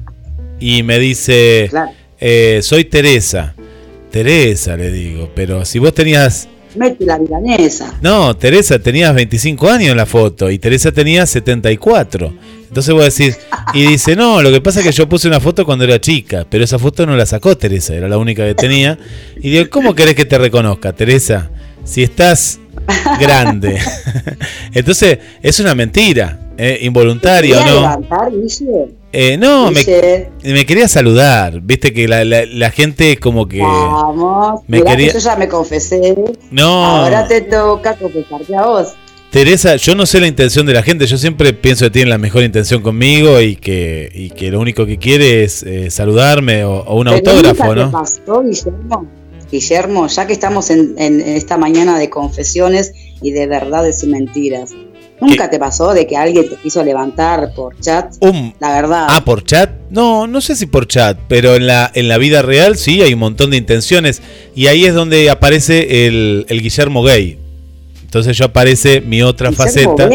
Y 0.61 0.83
me 0.83 0.99
dice, 0.99 1.67
Claro. 1.71 1.91
"Eh, 2.21 2.61
soy 2.63 2.85
Teresa. 2.85 3.55
Teresa, 4.11 4.77
le 4.77 4.91
digo, 4.93 5.31
pero 5.35 5.65
si 5.65 5.79
vos 5.81 5.93
tenías 5.93 6.49
Mete 6.77 7.05
la 7.05 7.19
milanesa. 7.19 7.95
no, 8.01 8.37
Teresa 8.37 8.79
tenías 8.79 9.13
25 9.15 9.69
años 9.69 9.91
en 9.91 9.97
la 9.97 10.07
foto 10.07 10.51
y 10.51 10.59
Teresa 10.59 10.93
tenía 10.93 11.27
74. 11.27 12.33
Entonces 12.69 12.93
voy 12.93 13.03
a 13.03 13.05
decir, 13.07 13.37
y 13.73 13.87
dice, 13.87 14.17
no, 14.17 14.43
lo 14.43 14.51
que 14.51 14.61
pasa 14.61 14.81
es 14.81 14.87
que 14.87 14.93
yo 14.93 15.09
puse 15.09 15.29
una 15.29 15.41
foto 15.41 15.65
cuando 15.65 15.85
era 15.85 16.01
chica, 16.01 16.47
pero 16.49 16.65
esa 16.65 16.79
foto 16.79 17.07
no 17.07 17.17
la 17.17 17.27
sacó 17.27 17.57
Teresa, 17.57 17.95
era 17.95 18.09
la 18.09 18.19
única 18.19 18.45
que 18.45 18.55
tenía. 18.55 18.99
Y 19.37 19.51
digo, 19.51 19.67
¿cómo 19.71 19.95
querés 19.95 20.15
que 20.15 20.25
te 20.25 20.37
reconozca, 20.39 20.93
Teresa? 20.93 21.51
Si 21.85 22.03
estás 22.03 22.59
grande. 23.21 23.79
Entonces, 24.73 25.19
es 25.43 25.61
una 25.61 25.75
mentira, 25.75 26.41
¿eh? 26.57 26.79
involuntaria 26.83 27.57
o 27.57 27.59
¿Quería 27.59 27.75
no. 27.75 27.81
levantar? 27.81 28.33
Eh, 29.17 29.37
no, 29.37 29.71
me, 29.71 30.67
quería 30.67 30.89
saludar, 30.89 31.61
viste 31.61 31.93
que 31.93 32.09
la, 32.09 32.25
la- 32.25 32.47
la 32.47 32.71
gente 32.73 33.17
como 33.19 33.47
que... 33.47 33.61
Vamos, 33.61 34.63
me 34.67 34.79
mirá 34.79 34.91
que 34.91 34.97
quería- 34.97 35.13
yo 35.13 35.19
ya 35.21 35.37
me 35.37 35.47
confesé. 35.47 36.17
No. 36.51 36.85
Ahora 36.85 37.29
te 37.29 37.43
toca 37.43 37.95
confesarte 37.95 38.57
a 38.57 38.63
vos. 38.67 38.89
Teresa, 39.35 39.75
yo 39.75 39.97
no 39.97 40.07
sé 40.07 40.21
la 40.21 40.29
intención 40.29 40.65
de 40.65 40.73
la 40.75 40.85
gente, 40.85 41.09
yo 41.09 41.19
siempre 41.19 41.53
pienso 41.53 41.87
que 41.87 41.91
tiene 41.91 42.09
la 42.09 42.19
mejor 42.19 42.45
intención 42.45 42.83
conmigo 42.83 43.41
y 43.41 43.57
que, 43.57 44.09
y 44.15 44.31
que 44.31 44.53
lo 44.53 44.61
único 44.61 44.87
que 44.87 44.97
quiere 44.97 45.43
es 45.43 45.65
eh, 45.65 45.91
saludarme 45.91 46.63
o, 46.65 46.85
o 46.85 47.01
un 47.01 47.07
Pero 47.07 47.17
autógrafo, 47.17 47.65
nunca 47.65 47.75
te 47.75 47.81
¿no? 47.81 47.91
pasó, 47.91 48.45
Guillermo? 48.45 49.11
Guillermo, 49.51 50.07
ya 50.07 50.29
que 50.29 50.35
estamos 50.35 50.71
en, 50.71 50.95
en 50.99 51.21
esta 51.21 51.59
mañana 51.59 51.99
de 51.99 52.11
confesiones 52.11 52.93
y 53.23 53.33
de 53.33 53.49
verdades 53.49 54.05
y 54.05 54.07
mentiras, 54.07 54.71
¿nunca 55.21 55.51
te 55.51 55.59
pasó 55.59 55.95
de 55.95 56.07
que 56.07 56.17
alguien 56.17 56.49
te 56.49 56.55
quiso 56.55 56.85
levantar 56.85 57.55
por 57.57 57.77
chat? 57.81 58.15
La 58.61 58.73
verdad. 58.73 59.09
ah, 59.11 59.25
por 59.25 59.43
chat. 59.43 59.69
No, 59.91 60.29
no 60.29 60.41
sé 60.43 60.55
si 60.55 60.67
por 60.67 60.87
chat, 60.87 61.19
pero 61.27 61.57
en 61.57 61.67
la, 61.67 61.91
en 61.93 62.07
la 62.07 62.19
vida 62.19 62.43
real 62.43 62.77
sí 62.77 63.03
hay 63.03 63.15
un 63.15 63.19
montón 63.19 63.51
de 63.51 63.57
intenciones 63.57 64.23
y 64.55 64.69
ahí 64.69 64.85
es 64.85 64.95
donde 64.95 65.29
aparece 65.29 66.07
el, 66.07 66.47
el 66.49 66.63
Guillermo 66.63 67.03
gay. 67.03 67.41
Entonces 68.15 68.37
yo 68.39 68.45
aparece 68.45 69.01
mi 69.01 69.23
otra 69.23 69.51
faceta. 69.51 70.09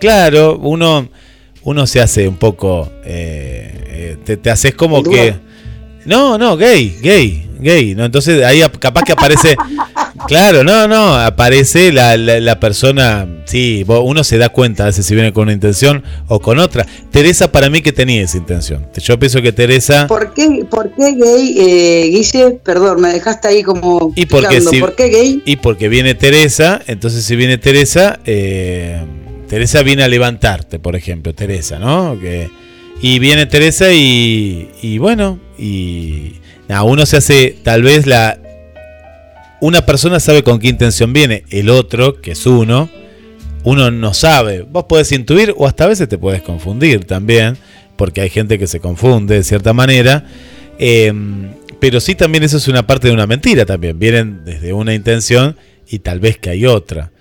Claro, 0.00 0.58
uno, 0.58 1.08
uno 1.62 1.86
se 1.86 2.00
hace 2.00 2.26
un 2.26 2.38
poco, 2.38 2.90
eh, 3.04 3.84
eh, 3.86 4.16
te, 4.24 4.36
te 4.36 4.50
haces 4.50 4.74
como 4.74 5.00
que... 5.04 5.36
No, 6.06 6.36
no, 6.38 6.56
gay, 6.56 6.98
gay, 7.00 7.48
gay. 7.60 7.94
¿no? 7.94 8.04
Entonces 8.04 8.42
ahí 8.44 8.62
ap- 8.62 8.78
capaz 8.78 9.04
que 9.04 9.12
aparece... 9.12 9.54
Claro, 10.26 10.64
no, 10.64 10.88
no, 10.88 11.14
aparece 11.14 11.92
la, 11.92 12.16
la, 12.16 12.40
la 12.40 12.58
persona, 12.60 13.26
sí, 13.44 13.84
uno 13.86 14.24
se 14.24 14.38
da 14.38 14.48
cuenta 14.48 14.84
a 14.84 14.86
veces 14.86 15.06
si 15.06 15.14
viene 15.14 15.32
con 15.32 15.44
una 15.44 15.52
intención 15.52 16.02
o 16.28 16.40
con 16.40 16.58
otra. 16.58 16.86
Teresa 17.10 17.52
para 17.52 17.70
mí 17.70 17.82
que 17.82 17.92
tenía 17.92 18.22
esa 18.22 18.36
intención. 18.38 18.86
Yo 18.96 19.18
pienso 19.18 19.42
que 19.42 19.52
Teresa... 19.52 20.06
¿Por 20.06 20.32
qué, 20.34 20.64
por 20.70 20.90
qué 20.94 21.12
gay, 21.12 21.54
eh, 21.58 22.08
Guille? 22.10 22.58
Perdón, 22.64 23.00
me 23.00 23.12
dejaste 23.12 23.48
ahí 23.48 23.62
como. 23.62 24.12
Y 24.16 24.26
porque 24.26 24.48
picando. 24.48 24.70
si- 24.70 24.80
¿Por 24.80 24.94
qué 24.96 25.08
gay? 25.08 25.42
Y 25.44 25.56
porque 25.56 25.88
viene 25.88 26.14
Teresa, 26.14 26.80
entonces 26.86 27.24
si 27.24 27.36
viene 27.36 27.58
Teresa, 27.58 28.18
eh, 28.24 29.00
Teresa 29.48 29.82
viene 29.82 30.02
a 30.02 30.08
levantarte, 30.08 30.78
por 30.78 30.96
ejemplo, 30.96 31.34
Teresa, 31.34 31.78
¿no? 31.78 32.18
Que, 32.20 32.48
y 33.00 33.18
viene 33.18 33.46
Teresa 33.46 33.92
y, 33.92 34.70
y 34.82 34.98
bueno, 34.98 35.38
y 35.58 36.32
nada, 36.68 36.82
uno 36.82 37.04
se 37.06 37.18
hace, 37.18 37.56
tal 37.62 37.82
vez 37.82 38.06
la... 38.06 38.38
Una 39.60 39.84
persona 39.86 40.20
sabe 40.20 40.42
con 40.42 40.58
qué 40.58 40.68
intención 40.68 41.12
viene, 41.12 41.44
el 41.50 41.70
otro, 41.70 42.20
que 42.20 42.32
es 42.32 42.46
uno, 42.46 42.90
uno 43.64 43.90
no 43.90 44.12
sabe. 44.14 44.62
Vos 44.62 44.84
podés 44.84 45.10
intuir 45.12 45.54
o 45.56 45.66
hasta 45.66 45.84
a 45.84 45.86
veces 45.88 46.08
te 46.08 46.18
puedes 46.18 46.42
confundir 46.42 47.04
también, 47.04 47.56
porque 47.96 48.20
hay 48.20 48.28
gente 48.30 48.58
que 48.58 48.66
se 48.66 48.80
confunde 48.80 49.34
de 49.36 49.42
cierta 49.44 49.72
manera. 49.72 50.24
Eh, 50.78 51.12
pero 51.80 52.00
sí 52.00 52.14
también 52.14 52.44
eso 52.44 52.58
es 52.58 52.68
una 52.68 52.86
parte 52.86 53.08
de 53.08 53.14
una 53.14 53.26
mentira 53.26 53.64
también. 53.64 53.98
Vienen 53.98 54.44
desde 54.44 54.72
una 54.74 54.94
intención 54.94 55.56
y 55.88 56.00
tal 56.00 56.20
vez 56.20 56.36
que 56.38 56.50
hay 56.50 56.66
otra. 56.66 57.12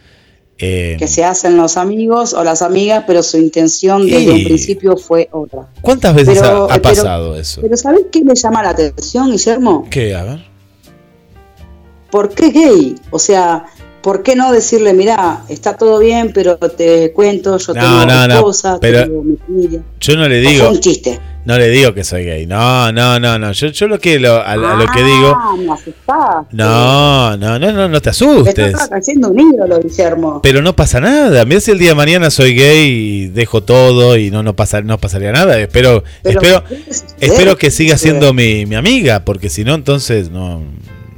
Eh, 0.57 0.95
Que 0.99 1.07
se 1.07 1.23
hacen 1.25 1.57
los 1.57 1.75
amigos 1.77 2.33
o 2.33 2.43
las 2.43 2.61
amigas, 2.61 3.03
pero 3.07 3.23
su 3.23 3.37
intención 3.37 4.05
desde 4.07 4.31
un 4.31 4.43
principio 4.43 4.95
fue 4.97 5.27
otra. 5.31 5.67
¿Cuántas 5.81 6.15
veces 6.15 6.39
Pero- 6.39 6.63
ha, 6.69 6.73
ha 6.75 6.77
pero- 6.77 6.81
pasado 6.81 7.37
eso? 7.37 7.61
Pero 7.61 7.75
¿sabés 7.75 8.05
qué 8.11 8.23
me 8.23 8.35
llama 8.35 8.61
la 8.63 8.69
atención, 8.69 9.31
Guillermo? 9.31 9.87
¿Qué? 9.89 10.15
A 10.15 10.23
ver. 10.23 10.54
¿Por 12.15 12.29
qué 12.29 12.49
gay? 12.49 12.95
O 13.11 13.19
sea, 13.19 13.65
¿por 14.01 14.23
qué 14.23 14.37
no 14.37 14.53
decirle, 14.53 14.93
mira, 14.93 15.41
está 15.49 15.75
todo 15.75 15.99
bien, 15.99 16.31
pero 16.33 16.55
te 16.57 17.11
cuento, 17.11 17.57
yo 17.57 17.73
No, 17.73 17.81
tengo 17.81 18.05
no, 18.05 18.27
no, 18.29 18.33
esposa, 18.35 18.77
pero- 18.79 19.03
tengo 19.03 19.21
mi 19.21 19.35
familia? 19.35 19.81
Yo 19.99 20.15
no 20.15 20.29
le 20.29 20.39
digo. 20.39 20.69
un 20.69 20.79
chiste. 20.79 21.19
No 21.43 21.57
le 21.57 21.67
digo 21.67 21.93
que 21.93 22.05
soy 22.05 22.23
gay. 22.23 22.47
No, 22.47 22.89
no, 22.93 23.19
no, 23.19 23.37
no. 23.37 23.51
Yo, 23.51 23.67
yo 23.67 23.87
lo 23.89 23.99
que 23.99 24.17
lo, 24.17 24.35
a, 24.37 24.53
a 24.53 24.55
lo 24.55 24.87
que 24.93 25.03
digo. 25.03 25.35
Ah, 25.37 25.55
me 25.57 25.73
asustaste. 25.73 26.55
No, 26.55 27.35
no, 27.35 27.59
no, 27.59 27.71
no, 27.73 27.89
no 27.89 28.01
te 28.01 28.07
Me 28.07 28.11
asustes. 28.11 28.57
estás 28.57 28.89
haciendo 28.93 29.29
un 29.31 29.53
ídolo, 29.53 29.79
Guillermo. 29.81 30.39
Pero 30.41 30.61
no 30.61 30.73
pasa 30.73 31.01
nada. 31.01 31.43
Mira 31.43 31.59
si 31.59 31.71
el 31.71 31.79
día 31.79 31.89
de 31.89 31.95
mañana 31.95 32.31
soy 32.31 32.55
gay 32.55 32.87
y 32.89 33.27
dejo 33.27 33.61
todo 33.61 34.15
y 34.17 34.31
no 34.31 34.41
no 34.41 34.55
pasa, 34.55 34.79
no 34.81 34.97
pasaría 34.97 35.33
nada. 35.33 35.59
Espero, 35.59 36.03
Pero 36.23 36.39
espero, 36.41 36.63
espero 37.19 37.57
que 37.57 37.69
siga 37.71 37.97
siendo 37.97 38.33
mi, 38.33 38.65
mi 38.65 38.75
amiga, 38.75 39.25
porque 39.25 39.49
si 39.49 39.65
no, 39.65 39.75
entonces 39.75 40.31
no, 40.31 40.63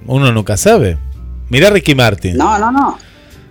uno 0.08 0.32
nunca 0.32 0.58
sabe. 0.58 0.97
Mira 1.49 1.70
Ricky 1.70 1.95
Martin. 1.95 2.38
No, 2.38 2.58
no, 2.58 2.72
no. 2.72 2.97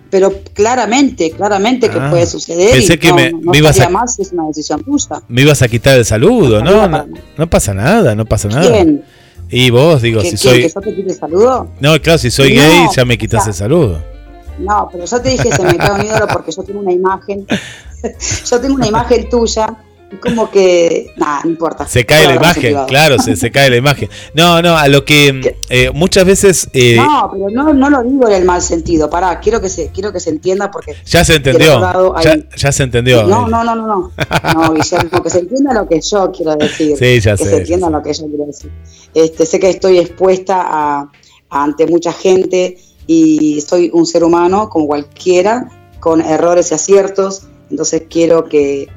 Pero 0.09 0.33
claramente, 0.53 1.31
claramente 1.31 1.89
que 1.89 1.97
Ah, 1.99 2.09
puede 2.09 2.25
suceder. 2.25 2.71
pensé 2.71 2.93
y 2.93 2.97
que 2.97 3.09
no, 3.09 3.15
me- 3.15 3.31
no 3.31 3.51
me 3.51 3.57
ibas 3.57 3.79
a- 3.79 3.89
es 4.19 4.31
una 4.31 4.47
decisión 4.47 4.83
tuya. 4.83 5.21
Me 5.27 5.41
ibas 5.41 5.61
a 5.61 5.67
quitar 5.67 5.97
el 5.97 6.05
saludo, 6.05 6.63
No, 6.63 6.87
¿no? 6.87 7.05
no, 7.37 7.49
pasa 7.49 7.73
nada, 7.73 8.15
no 8.15 8.25
pasa 8.25 8.47
nada. 8.47 8.71
¿Quién? 8.71 9.03
Y 9.49 9.69
vos, 9.69 10.01
digo, 10.01 10.21
¿Que, 10.21 10.29
si 10.31 10.37
soy. 10.37 10.61
que 10.61 10.69
yo 10.69 10.81
te 10.81 10.95
quite 10.95 11.11
el 11.11 11.17
saludo? 11.17 11.71
No, 11.79 12.01
claro, 12.01 12.17
si 12.19 12.31
soy 12.31 12.53
gay 12.53 12.85
ya 12.95 13.03
me 13.05 13.15
o 13.15 13.17
quitas 13.17 13.43
sea, 13.43 13.51
el 13.51 13.55
saludo. 13.57 14.01
No, 14.59 14.89
pero 14.91 15.05
yo 15.05 15.21
te 15.21 15.29
dije 15.29 15.51
se 15.51 15.63
me 15.63 15.75
cae 15.77 15.91
un 15.91 16.05
ídolo 16.05 16.27
porque 16.31 16.51
yo 16.51 16.63
tengo 16.63 16.79
una 16.79 16.91
imagen. 16.93 17.45
yo 18.49 18.61
tengo 18.61 18.75
una 18.75 18.87
imagen 18.87 19.29
tuya 19.29 19.75
como 20.21 20.49
que. 20.49 21.13
Nada, 21.17 21.41
no 21.43 21.49
importa. 21.51 21.87
Se 21.87 22.05
cae 22.05 22.27
la 22.27 22.35
imagen, 22.35 22.75
claro, 22.87 23.19
se, 23.19 23.35
se 23.35 23.51
cae 23.51 23.69
la 23.69 23.75
imagen. 23.75 24.09
No, 24.33 24.61
no, 24.61 24.77
a 24.77 24.87
lo 24.87 25.03
que 25.03 25.57
eh, 25.69 25.91
muchas 25.93 26.25
veces 26.25 26.69
eh, 26.73 26.95
No, 26.95 27.29
pero 27.31 27.49
no, 27.49 27.73
no 27.73 27.89
lo 27.89 28.03
digo 28.03 28.27
en 28.27 28.33
el 28.33 28.45
mal 28.45 28.61
sentido. 28.61 29.09
Pará, 29.09 29.39
quiero 29.39 29.59
que 29.59 29.69
se, 29.69 29.89
quiero 29.91 30.13
que 30.13 30.19
se 30.19 30.29
entienda 30.29 30.71
porque. 30.71 30.93
ya 31.05 31.25
se 31.25 31.35
entendió. 31.35 31.81
Ya, 32.21 32.37
ya 32.55 32.71
se 32.71 32.83
entendió. 32.83 33.23
No, 33.23 33.47
no, 33.47 33.63
no, 33.63 33.75
no, 33.75 33.87
no. 33.87 34.11
No, 34.53 34.73
Guillermo, 34.73 35.21
que 35.21 35.29
se 35.29 35.39
entienda 35.39 35.73
lo 35.73 35.87
que 35.87 35.99
yo 35.99 36.31
quiero 36.31 36.55
decir. 36.55 36.97
Sí, 36.97 37.19
ya 37.19 37.35
que 37.35 37.43
sé, 37.43 37.49
se 37.49 37.57
entienda 37.57 37.89
lo 37.89 38.01
que 38.01 38.13
yo 38.13 38.27
quiero 38.27 38.45
decir. 38.45 38.71
Este, 39.13 39.45
sé 39.45 39.59
que 39.59 39.69
estoy 39.69 39.99
expuesta 39.99 40.61
a, 40.61 41.11
a 41.49 41.63
ante 41.63 41.85
mucha 41.85 42.13
gente 42.13 42.77
y 43.07 43.61
soy 43.61 43.89
un 43.93 44.05
ser 44.05 44.23
humano 44.23 44.69
como 44.69 44.87
cualquiera, 44.87 45.69
con 45.99 46.21
errores 46.21 46.71
y 46.71 46.75
aciertos. 46.75 47.47
Entonces 47.69 48.03
quiero 48.09 48.45
que 48.45 48.87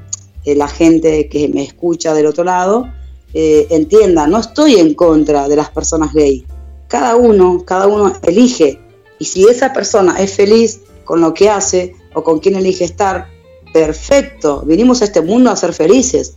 eh, 0.45 0.55
la 0.55 0.69
gente 0.69 1.29
que 1.29 1.49
me 1.49 1.63
escucha 1.63 2.15
del 2.15 2.27
otro 2.27 2.45
lado 2.45 2.89
eh, 3.33 3.67
entienda, 3.71 4.27
no 4.27 4.39
estoy 4.39 4.77
en 4.77 4.95
contra 4.95 5.49
de 5.49 5.57
las 5.57 5.71
personas 5.71 6.13
gay. 6.13 6.45
Cada 6.89 7.17
uno, 7.17 7.65
cada 7.65 7.87
uno 7.87 8.13
elige. 8.23 8.81
Y 9.19 9.27
si 9.27 9.45
esa 9.45 9.73
persona 9.73 10.21
es 10.21 10.33
feliz 10.35 10.81
con 11.05 11.21
lo 11.21 11.35
que 11.35 11.49
hace 11.49 11.95
o 12.15 12.25
con 12.25 12.41
quien 12.41 12.57
elige 12.57 12.85
estar, 12.85 13.29
perfecto. 13.73 14.63
Vinimos 14.67 15.03
a 15.03 15.05
este 15.05 15.21
mundo 15.21 15.51
a 15.51 15.57
ser 15.57 15.73
felices. 15.73 16.35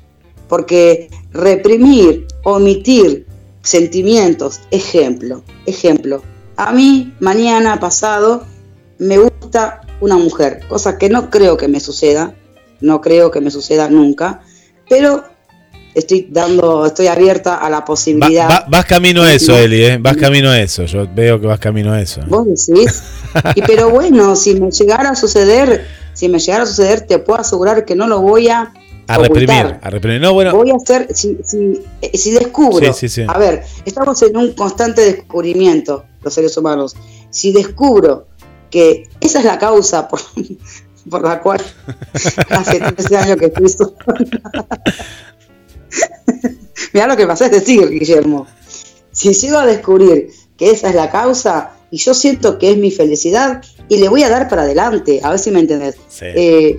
Porque 0.47 1.09
reprimir, 1.31 2.27
omitir 2.43 3.25
sentimientos, 3.63 4.59
ejemplo, 4.69 5.43
ejemplo. 5.65 6.21
A 6.57 6.71
mí, 6.73 7.13
mañana, 7.19 7.79
pasado, 7.79 8.43
me 8.99 9.17
gusta 9.17 9.81
una 10.01 10.17
mujer, 10.17 10.61
cosa 10.67 10.97
que 10.97 11.09
no 11.09 11.31
creo 11.31 11.57
que 11.57 11.67
me 11.67 11.79
suceda, 11.79 12.35
no 12.83 13.01
creo 13.01 13.31
que 13.31 13.41
me 13.41 13.49
suceda 13.49 13.89
nunca, 13.89 14.41
pero 14.87 15.23
estoy 15.95 16.27
dando, 16.29 16.85
estoy 16.85 17.07
abierta 17.07 17.55
a 17.55 17.69
la 17.69 17.83
posibilidad. 17.85 18.49
va- 18.49 18.65
vas 18.69 18.85
camino 18.85 19.23
a 19.23 19.33
eso. 19.33 19.57
Eli, 19.57 19.83
¿eh? 19.85 19.97
Vas 19.99 20.17
camino 20.17 20.49
a 20.49 20.59
eso. 20.59 20.85
Yo 20.85 21.07
veo 21.13 21.39
que 21.41 21.47
vas 21.47 21.59
camino 21.59 21.91
a 21.93 22.01
eso. 22.01 22.21
Vos 22.27 22.45
decís. 22.45 23.03
Y 23.55 23.61
pero 23.63 23.89
bueno, 23.89 24.35
si 24.35 24.53
me 24.59 24.69
llegara 24.69 25.09
a 25.09 25.15
suceder, 25.15 25.87
si 26.13 26.29
me 26.29 26.37
llegara 26.37 26.63
a 26.63 26.67
suceder, 26.67 27.01
te 27.01 27.17
puedo 27.17 27.39
asegurar 27.39 27.83
que 27.85 27.95
no 27.95 28.07
lo 28.07 28.21
voy 28.21 28.47
a 28.49 28.71
A 29.07 29.17
reprimir, 29.17 29.79
a 29.81 29.89
reprimir. 29.89 30.21
No, 30.21 30.33
bueno, 30.33 30.51
Voy 30.55 30.69
a 30.69 30.75
hacer, 30.75 31.07
si, 31.15 31.37
si, 31.43 31.81
eh, 32.01 32.15
si 32.15 32.29
descubro, 32.31 32.93
Sí, 32.93 33.07
sí, 33.07 33.09
sí. 33.09 33.25
a 33.27 33.37
ver, 33.39 33.63
estamos 33.85 34.21
en 34.21 34.37
un 34.37 34.53
constante 34.53 35.01
descubrimiento, 35.01 36.05
los 36.23 36.31
seres 36.33 36.55
humanos. 36.57 36.95
Si 37.31 37.51
descubro 37.53 38.27
que 38.69 39.09
esa 39.19 39.39
es 39.39 39.45
la 39.45 39.57
causa 39.57 40.07
por, 40.07 40.19
por 41.09 41.23
la 41.23 41.41
cual 41.41 41.61
hace 42.49 42.79
13 42.79 43.17
años 43.17 43.37
que 43.37 43.45
estoy 43.45 43.69
sola. 43.69 43.93
Mirá 46.93 47.07
lo 47.07 47.17
que 47.17 47.27
pasa 47.27 47.45
es 47.45 47.51
decir, 47.51 47.89
Guillermo. 47.89 48.47
Si 49.11 49.33
llego 49.33 49.57
a 49.57 49.65
descubrir 49.65 50.29
que 50.57 50.71
esa 50.71 50.89
es 50.89 50.95
la 50.95 51.09
causa 51.09 51.71
y 51.91 51.97
yo 51.97 52.13
siento 52.13 52.57
que 52.57 52.71
es 52.71 52.77
mi 52.77 52.91
felicidad 52.91 53.63
y 53.89 53.97
le 53.97 54.09
voy 54.09 54.23
a 54.23 54.29
dar 54.29 54.47
para 54.47 54.63
adelante, 54.63 55.19
a 55.23 55.29
ver 55.29 55.39
si 55.39 55.51
me 55.51 55.59
entendés. 55.59 55.95
Sí. 56.07 56.25
Eh, 56.25 56.77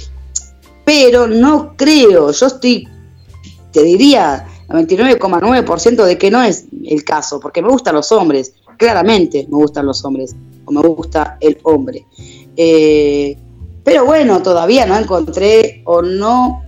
pero 0.84 1.26
no 1.26 1.76
creo, 1.76 2.30
yo 2.30 2.46
estoy, 2.46 2.88
te 3.72 3.82
diría, 3.82 4.46
99,9% 4.68 6.04
de 6.04 6.18
que 6.18 6.30
no 6.30 6.42
es 6.42 6.66
el 6.84 7.04
caso, 7.04 7.40
porque 7.40 7.62
me 7.62 7.68
gustan 7.68 7.94
los 7.94 8.12
hombres, 8.12 8.54
claramente 8.76 9.46
me 9.48 9.56
gustan 9.56 9.86
los 9.86 10.04
hombres, 10.04 10.34
o 10.64 10.72
me 10.72 10.80
gusta 10.82 11.38
el 11.40 11.58
hombre. 11.62 12.06
Eh, 12.56 13.36
pero 13.84 14.06
bueno, 14.06 14.42
todavía 14.42 14.86
no 14.86 14.96
encontré 14.96 15.82
o 15.84 16.02
no, 16.02 16.62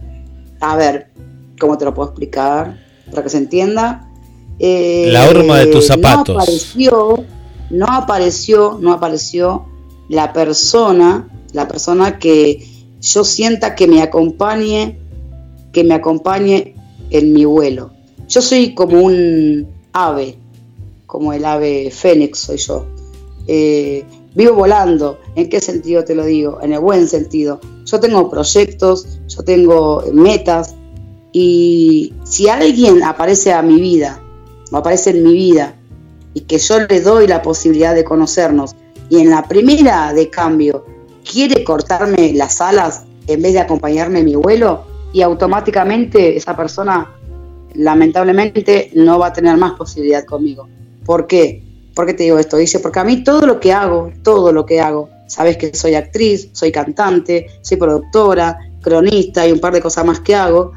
a 0.61 0.77
ver, 0.77 1.11
¿cómo 1.59 1.79
te 1.79 1.87
lo 1.87 1.95
puedo 1.95 2.11
explicar? 2.11 2.79
Para 3.11 3.23
que 3.23 3.31
se 3.31 3.39
entienda. 3.39 4.11
Eh, 4.59 5.09
La 5.11 5.29
horma 5.29 5.59
de 5.59 5.67
tus 5.67 5.87
zapatos. 5.87 6.37
No 6.37 6.43
apareció, 6.43 7.27
no 7.71 7.87
apareció, 7.87 8.79
no 8.81 8.93
apareció 8.93 9.67
la 10.09 10.33
persona, 10.33 11.29
la 11.53 11.67
persona 11.67 12.19
que 12.19 12.69
yo 13.01 13.25
sienta 13.25 13.75
que 13.75 13.89
me 13.89 14.03
acompañe, 14.03 14.99
que 15.73 15.85
me 15.85 15.95
acompañe 15.95 16.75
en 17.11 17.33
mi 17.33 17.45
vuelo. 17.45 17.93
Yo 18.29 18.43
soy 18.43 18.75
como 18.75 19.01
un 19.01 19.69
ave, 19.93 20.39
como 21.07 21.33
el 21.33 21.45
ave 21.45 21.91
fénix 21.91 22.39
soy 22.39 22.59
yo. 22.59 22.87
Eh, 23.47 24.05
vivo 24.37 24.55
volando. 24.55 25.19
¿En 25.35 25.49
qué 25.49 25.61
sentido 25.61 26.05
te 26.05 26.15
lo 26.15 26.25
digo? 26.25 26.61
En 26.63 26.73
el 26.75 26.81
buen 26.81 27.09
sentido. 27.09 27.59
Yo 27.85 27.99
tengo 27.99 28.31
proyectos, 28.31 29.19
yo 29.27 29.43
tengo 29.43 30.05
metas 30.13 30.77
y 31.33 32.13
si 32.25 32.49
alguien 32.49 33.03
aparece 33.03 33.53
a 33.53 33.63
mi 33.63 33.81
vida 33.81 34.23
o 34.71 34.77
aparece 34.77 35.11
en 35.11 35.25
mi 35.25 35.33
vida 35.33 35.75
y 36.35 36.43
que 36.43 36.59
yo 36.59 36.81
le 36.81 37.01
doy 37.01 37.27
la 37.27 37.43
posibilidad 37.43 37.95
de 37.95 38.05
conocernos 38.05 38.77
y 39.09 39.21
en 39.21 39.31
la 39.31 39.43
primera 39.43 40.13
de 40.13 40.29
cambio 40.29 40.85
quiere 41.31 41.65
cortarme 41.65 42.33
las 42.35 42.61
alas 42.61 43.05
en 43.27 43.43
vez 43.43 43.55
de 43.55 43.61
acompañarme 43.61 44.23
mi 44.23 44.35
vuelo 44.35 44.85
y 45.13 45.23
automáticamente 45.23 46.37
esa 46.37 46.55
persona 46.55 47.13
lamentablemente 47.75 48.91
no 48.95 49.19
va 49.19 49.29
a 49.29 49.33
tener 49.33 49.57
más 49.57 49.73
posibilidad 49.73 50.25
conmigo. 50.25 50.69
¿Por 51.05 51.27
qué? 51.27 51.66
¿Por 51.97 52.05
qué 52.05 52.13
te 52.13 52.25
digo 52.25 52.39
esto? 52.39 52.59
Dice, 52.59 52.79
porque 52.81 52.99
a 52.99 53.05
mí 53.05 53.25
todo 53.25 53.47
lo 53.47 53.59
que 53.59 53.73
hago, 53.73 54.13
todo 54.23 54.53
lo 54.53 54.67
que 54.67 54.83
hago, 54.83 55.09
sabes 55.27 55.57
que 55.57 55.75
soy 55.75 55.95
actriz, 55.95 56.51
soy 56.53 56.71
cantante, 56.71 57.47
soy 57.63 57.79
productora, 57.79 58.59
cronista 58.83 59.49
y 59.49 59.53
un 59.53 59.61
par 59.61 59.73
de 59.73 59.81
cosas 59.81 60.05
más 60.05 60.21
que 60.21 60.35
hago, 60.35 60.73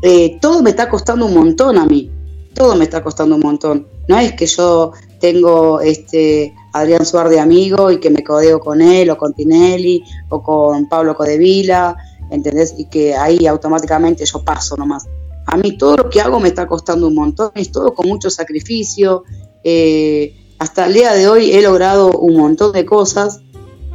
eh, 0.00 0.38
todo 0.40 0.62
me 0.62 0.70
está 0.70 0.88
costando 0.88 1.26
un 1.26 1.34
montón 1.34 1.76
a 1.76 1.86
mí, 1.86 2.08
todo 2.54 2.76
me 2.76 2.84
está 2.84 3.02
costando 3.02 3.34
un 3.34 3.40
montón. 3.42 3.88
No 4.06 4.16
es 4.16 4.34
que 4.34 4.46
yo 4.46 4.92
tengo 5.18 5.80
este 5.80 6.54
Adrián 6.72 7.04
Suárez 7.04 7.32
de 7.32 7.40
amigo 7.40 7.90
y 7.90 7.98
que 7.98 8.10
me 8.10 8.22
codeo 8.22 8.60
con 8.60 8.80
él 8.80 9.10
o 9.10 9.18
con 9.18 9.34
Tinelli 9.34 10.04
o 10.28 10.40
con 10.40 10.88
Pablo 10.88 11.16
Codevila, 11.16 11.96
¿entendés? 12.30 12.76
Y 12.78 12.84
que 12.84 13.16
ahí 13.16 13.44
automáticamente 13.48 14.24
yo 14.24 14.44
paso 14.44 14.76
nomás. 14.76 15.08
A 15.46 15.56
mí 15.56 15.76
todo 15.76 15.96
lo 15.96 16.08
que 16.08 16.20
hago 16.20 16.38
me 16.38 16.46
está 16.46 16.68
costando 16.68 17.08
un 17.08 17.16
montón, 17.16 17.50
es 17.56 17.72
todo 17.72 17.92
con 17.92 18.06
mucho 18.06 18.30
sacrificio. 18.30 19.24
eh, 19.64 20.36
hasta 20.60 20.86
el 20.86 20.92
día 20.92 21.14
de 21.14 21.26
hoy 21.26 21.52
he 21.52 21.62
logrado 21.62 22.12
un 22.12 22.36
montón 22.36 22.72
de 22.72 22.84
cosas 22.84 23.40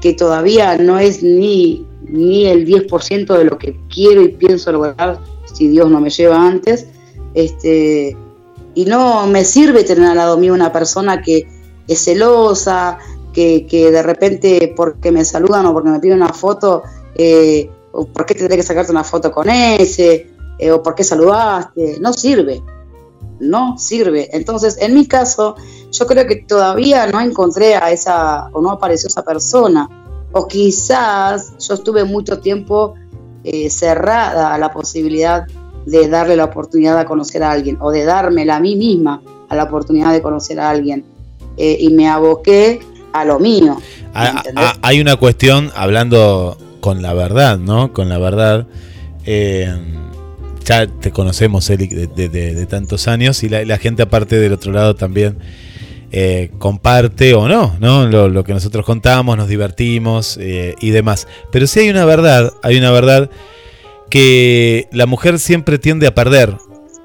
que 0.01 0.13
todavía 0.13 0.75
no 0.79 0.97
es 0.97 1.21
ni, 1.21 1.85
ni 2.09 2.47
el 2.47 2.65
10% 2.65 3.37
de 3.37 3.43
lo 3.43 3.59
que 3.59 3.79
quiero 3.87 4.23
y 4.23 4.29
pienso 4.29 4.71
lograr 4.71 5.19
si 5.53 5.67
Dios 5.67 5.91
no 5.91 6.01
me 6.01 6.09
lleva 6.09 6.43
antes. 6.43 6.87
Este, 7.35 8.17
y 8.73 8.85
no 8.85 9.27
me 9.27 9.45
sirve 9.45 9.83
tener 9.83 10.09
al 10.09 10.17
lado 10.17 10.37
mío 10.39 10.55
una 10.55 10.73
persona 10.73 11.21
que 11.21 11.47
es 11.87 12.03
celosa, 12.03 12.97
que, 13.31 13.67
que 13.67 13.91
de 13.91 14.01
repente 14.01 14.73
porque 14.75 15.11
me 15.11 15.23
saludan 15.23 15.67
o 15.67 15.73
porque 15.73 15.89
me 15.89 15.99
piden 15.99 16.17
una 16.17 16.33
foto, 16.33 16.81
eh, 17.13 17.69
o 17.91 18.07
por 18.07 18.25
qué 18.25 18.33
tendré 18.33 18.57
que 18.57 18.63
sacarte 18.63 18.91
una 18.91 19.03
foto 19.03 19.31
con 19.31 19.47
ese, 19.51 20.31
eh, 20.57 20.71
o 20.71 20.81
por 20.81 20.95
qué 20.95 21.03
saludaste, 21.03 21.97
no 21.99 22.11
sirve, 22.11 22.63
no 23.39 23.77
sirve. 23.77 24.29
Entonces, 24.35 24.77
en 24.79 24.93
mi 24.93 25.07
caso, 25.07 25.55
yo 25.91 26.05
creo 26.07 26.25
que 26.27 26.37
todavía 26.37 27.07
no 27.07 27.19
encontré 27.21 27.75
a 27.75 27.91
esa, 27.91 28.49
o 28.53 28.61
no 28.61 28.71
apareció 28.71 29.07
esa 29.07 29.23
persona, 29.23 29.89
o 30.31 30.47
quizás 30.47 31.53
yo 31.59 31.73
estuve 31.73 32.03
mucho 32.03 32.39
tiempo 32.39 32.95
eh, 33.43 33.69
cerrada 33.69 34.53
a 34.53 34.57
la 34.57 34.71
posibilidad 34.73 35.45
de 35.85 36.07
darle 36.07 36.35
la 36.35 36.45
oportunidad 36.45 36.97
de 36.97 37.05
conocer 37.05 37.43
a 37.43 37.51
alguien, 37.51 37.77
o 37.79 37.91
de 37.91 38.03
dármela 38.05 38.55
a 38.55 38.59
mí 38.59 38.75
misma 38.75 39.21
a 39.49 39.55
la 39.55 39.63
oportunidad 39.63 40.11
de 40.11 40.21
conocer 40.21 40.59
a 40.59 40.69
alguien, 40.69 41.05
eh, 41.57 41.77
y 41.79 41.89
me 41.91 42.09
aboqué 42.09 42.79
a 43.13 43.23
lo 43.23 43.39
mío. 43.39 43.77
A- 44.13 44.27
¿entendés? 44.29 44.65
a- 44.65 44.77
hay 44.81 44.99
una 44.99 45.15
cuestión, 45.17 45.71
hablando 45.75 46.57
con 46.81 47.01
la 47.01 47.13
verdad, 47.13 47.57
¿no? 47.57 47.93
Con 47.93 48.09
la 48.09 48.17
verdad. 48.17 48.67
eh, 49.27 49.73
ya 50.65 50.87
te 50.87 51.11
conocemos, 51.11 51.69
Eli, 51.69 51.87
de, 51.87 52.65
tantos 52.67 53.07
años, 53.07 53.43
y 53.43 53.49
la, 53.49 53.77
gente 53.77 54.01
aparte 54.01 54.37
del 54.37 54.53
otro 54.53 54.71
lado 54.71 54.95
también 54.95 55.37
eh, 56.11 56.49
comparte 56.57 57.33
o 57.33 57.47
no, 57.47 57.75
¿no? 57.79 58.07
Lo, 58.07 58.27
lo 58.27 58.43
que 58.43 58.53
nosotros 58.53 58.85
contamos, 58.85 59.37
nos 59.37 59.47
divertimos 59.47 60.37
eh, 60.41 60.75
y 60.79 60.89
demás. 60.89 61.27
Pero 61.51 61.67
sí 61.67 61.81
hay 61.81 61.89
una 61.89 62.05
verdad, 62.05 62.53
hay 62.63 62.77
una 62.77 62.91
verdad 62.91 63.29
que 64.09 64.87
la 64.91 65.05
mujer 65.05 65.39
siempre 65.39 65.77
tiende 65.77 66.07
a 66.07 66.15
perder 66.15 66.57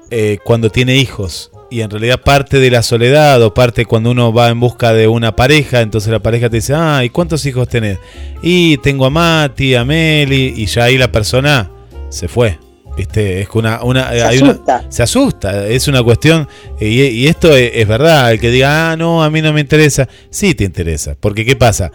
eh, 0.09 0.39
cuando 0.43 0.69
tiene 0.69 0.97
hijos. 0.97 1.51
Y 1.69 1.81
en 1.81 1.89
realidad 1.89 2.19
parte 2.21 2.59
de 2.59 2.69
la 2.69 2.83
soledad 2.83 3.41
o 3.43 3.53
parte 3.53 3.85
cuando 3.85 4.11
uno 4.11 4.33
va 4.33 4.49
en 4.49 4.59
busca 4.59 4.91
de 4.91 5.07
una 5.07 5.37
pareja, 5.37 5.79
entonces 5.79 6.11
la 6.11 6.19
pareja 6.19 6.49
te 6.49 6.57
dice, 6.57 6.73
ah, 6.75 7.05
¿y 7.05 7.09
cuántos 7.09 7.45
hijos 7.45 7.69
tenés? 7.69 7.97
Y 8.41 8.77
tengo 8.79 9.05
a 9.05 9.09
Mati, 9.09 9.75
a 9.75 9.85
Meli, 9.85 10.53
y 10.57 10.65
ya 10.65 10.85
ahí 10.85 10.97
la 10.97 11.11
persona 11.13 11.71
se 12.09 12.27
fue. 12.27 12.57
¿Viste? 12.97 13.41
Es 13.41 13.47
una, 13.53 13.81
una, 13.83 14.09
Se 14.11 14.21
hay 14.23 14.37
una- 14.39 14.51
asusta. 14.51 14.85
se 14.89 15.03
asusta, 15.03 15.67
es 15.67 15.87
una 15.87 16.03
cuestión, 16.03 16.47
y, 16.79 17.01
y 17.03 17.27
esto 17.27 17.55
es, 17.55 17.71
es 17.75 17.87
verdad, 17.87 18.31
el 18.31 18.39
que 18.39 18.51
diga, 18.51 18.91
ah, 18.91 18.97
no, 18.97 19.23
a 19.23 19.29
mí 19.29 19.41
no 19.41 19.53
me 19.53 19.61
interesa, 19.61 20.09
sí 20.29 20.53
te 20.55 20.65
interesa, 20.65 21.15
porque 21.19 21.45
¿qué 21.45 21.55
pasa? 21.55 21.91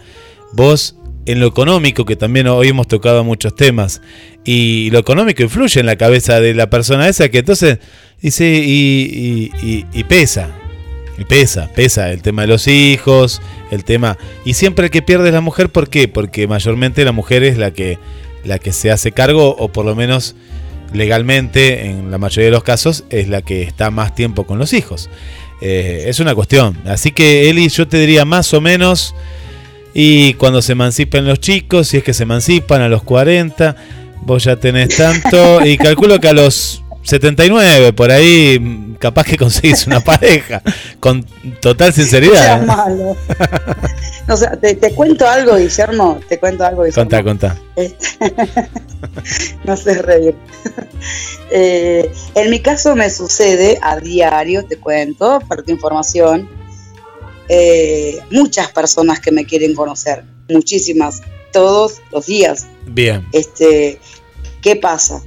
Vos, 0.53 0.95
en 1.27 1.39
lo 1.39 1.45
económico, 1.47 2.03
que 2.03 2.15
también 2.15 2.47
hoy 2.47 2.69
hemos 2.69 2.87
tocado 2.87 3.23
muchos 3.23 3.55
temas, 3.55 4.01
y 4.43 4.89
lo 4.91 4.97
económico 4.99 5.43
influye 5.43 5.79
en 5.79 5.85
la 5.85 5.97
cabeza 5.97 6.39
de 6.41 6.53
la 6.55 6.69
persona 6.69 7.07
esa, 7.07 7.29
que 7.29 7.39
entonces 7.39 7.77
dice, 8.19 8.45
y- 8.65 9.51
y 9.93 10.03
pesa, 10.05 10.49
y 11.19 11.25
pesa, 11.25 11.69
pesa 11.75 12.11
el 12.11 12.21
tema 12.23 12.41
de 12.41 12.47
los 12.47 12.67
hijos, 12.67 13.41
el 13.71 13.83
tema, 13.83 14.17
y 14.45 14.55
siempre 14.55 14.85
el 14.85 14.91
que 14.91 15.03
pierde 15.03 15.27
es 15.27 15.33
la 15.33 15.41
mujer, 15.41 15.69
¿por 15.69 15.89
qué? 15.89 16.07
Porque 16.07 16.47
mayormente 16.47 17.05
la 17.05 17.11
mujer 17.11 17.43
es 17.43 17.57
la 17.59 17.71
que, 17.71 17.99
la 18.43 18.57
que 18.57 18.71
se 18.71 18.89
hace 18.89 19.11
cargo, 19.11 19.55
o 19.59 19.67
por 19.67 19.85
lo 19.85 19.95
menos 19.95 20.35
legalmente, 20.93 21.85
en 21.85 22.11
la 22.11 22.17
mayoría 22.17 22.45
de 22.45 22.51
los 22.51 22.63
casos, 22.63 23.03
es 23.09 23.27
la 23.27 23.41
que 23.41 23.63
está 23.63 23.91
más 23.91 24.15
tiempo 24.15 24.45
con 24.45 24.59
los 24.59 24.73
hijos. 24.73 25.09
Eh, 25.61 26.05
es 26.07 26.19
una 26.19 26.35
cuestión. 26.35 26.77
Así 26.85 27.11
que, 27.11 27.49
Eli, 27.49 27.69
yo 27.69 27.87
te 27.87 27.97
diría 27.99 28.25
más 28.25 28.53
o 28.53 28.61
menos, 28.61 29.15
y 29.93 30.33
cuando 30.35 30.61
se 30.61 30.73
emancipen 30.73 31.25
los 31.25 31.39
chicos, 31.39 31.87
si 31.87 31.97
es 31.97 32.03
que 32.03 32.13
se 32.13 32.23
emancipan 32.23 32.81
a 32.81 32.89
los 32.89 33.03
40, 33.03 33.75
vos 34.21 34.43
ya 34.43 34.55
tenés 34.55 34.95
tanto, 34.95 35.65
y 35.65 35.77
calculo 35.77 36.19
que 36.19 36.29
a 36.29 36.33
los 36.33 36.83
79, 37.07 37.93
por 37.93 38.11
ahí, 38.11 38.95
capaz 38.99 39.23
que 39.23 39.37
conseguís 39.37 39.87
una 39.87 39.99
pareja, 40.03 40.61
con 40.99 41.23
total 41.61 41.87
No 41.89 41.93
seas 41.93 42.09
sinceridad. 42.09 42.61
malo. 42.65 43.15
O 44.27 44.35
sea, 44.35 44.57
te, 44.59 44.75
te 44.75 44.93
cuento 44.93 45.25
algo, 45.25 45.55
Guillermo. 45.55 46.19
Te 46.27 46.37
cuento 46.37 46.65
algo, 46.65 46.83
Guillermo. 46.83 47.03
Contá, 47.09 47.23
contá. 47.23 47.57
Este, 47.77 48.17
no 49.63 49.77
sé 49.77 50.01
reír. 50.01 50.35
Eh, 51.49 52.11
en 52.35 52.49
mi 52.49 52.59
caso 52.59 52.93
me 52.97 53.09
sucede 53.09 53.79
a 53.81 53.97
diario, 54.01 54.65
te 54.65 54.75
cuento, 54.75 55.39
para 55.47 55.63
tu 55.63 55.71
información, 55.71 56.49
eh, 57.47 58.19
muchas 58.31 58.69
personas 58.73 59.21
que 59.21 59.31
me 59.31 59.45
quieren 59.45 59.73
conocer, 59.73 60.25
muchísimas, 60.49 61.21
todos 61.53 62.01
los 62.11 62.25
días. 62.25 62.67
Bien. 62.85 63.25
Este, 63.31 63.97
¿Qué 64.61 64.75
pasa? 64.75 65.21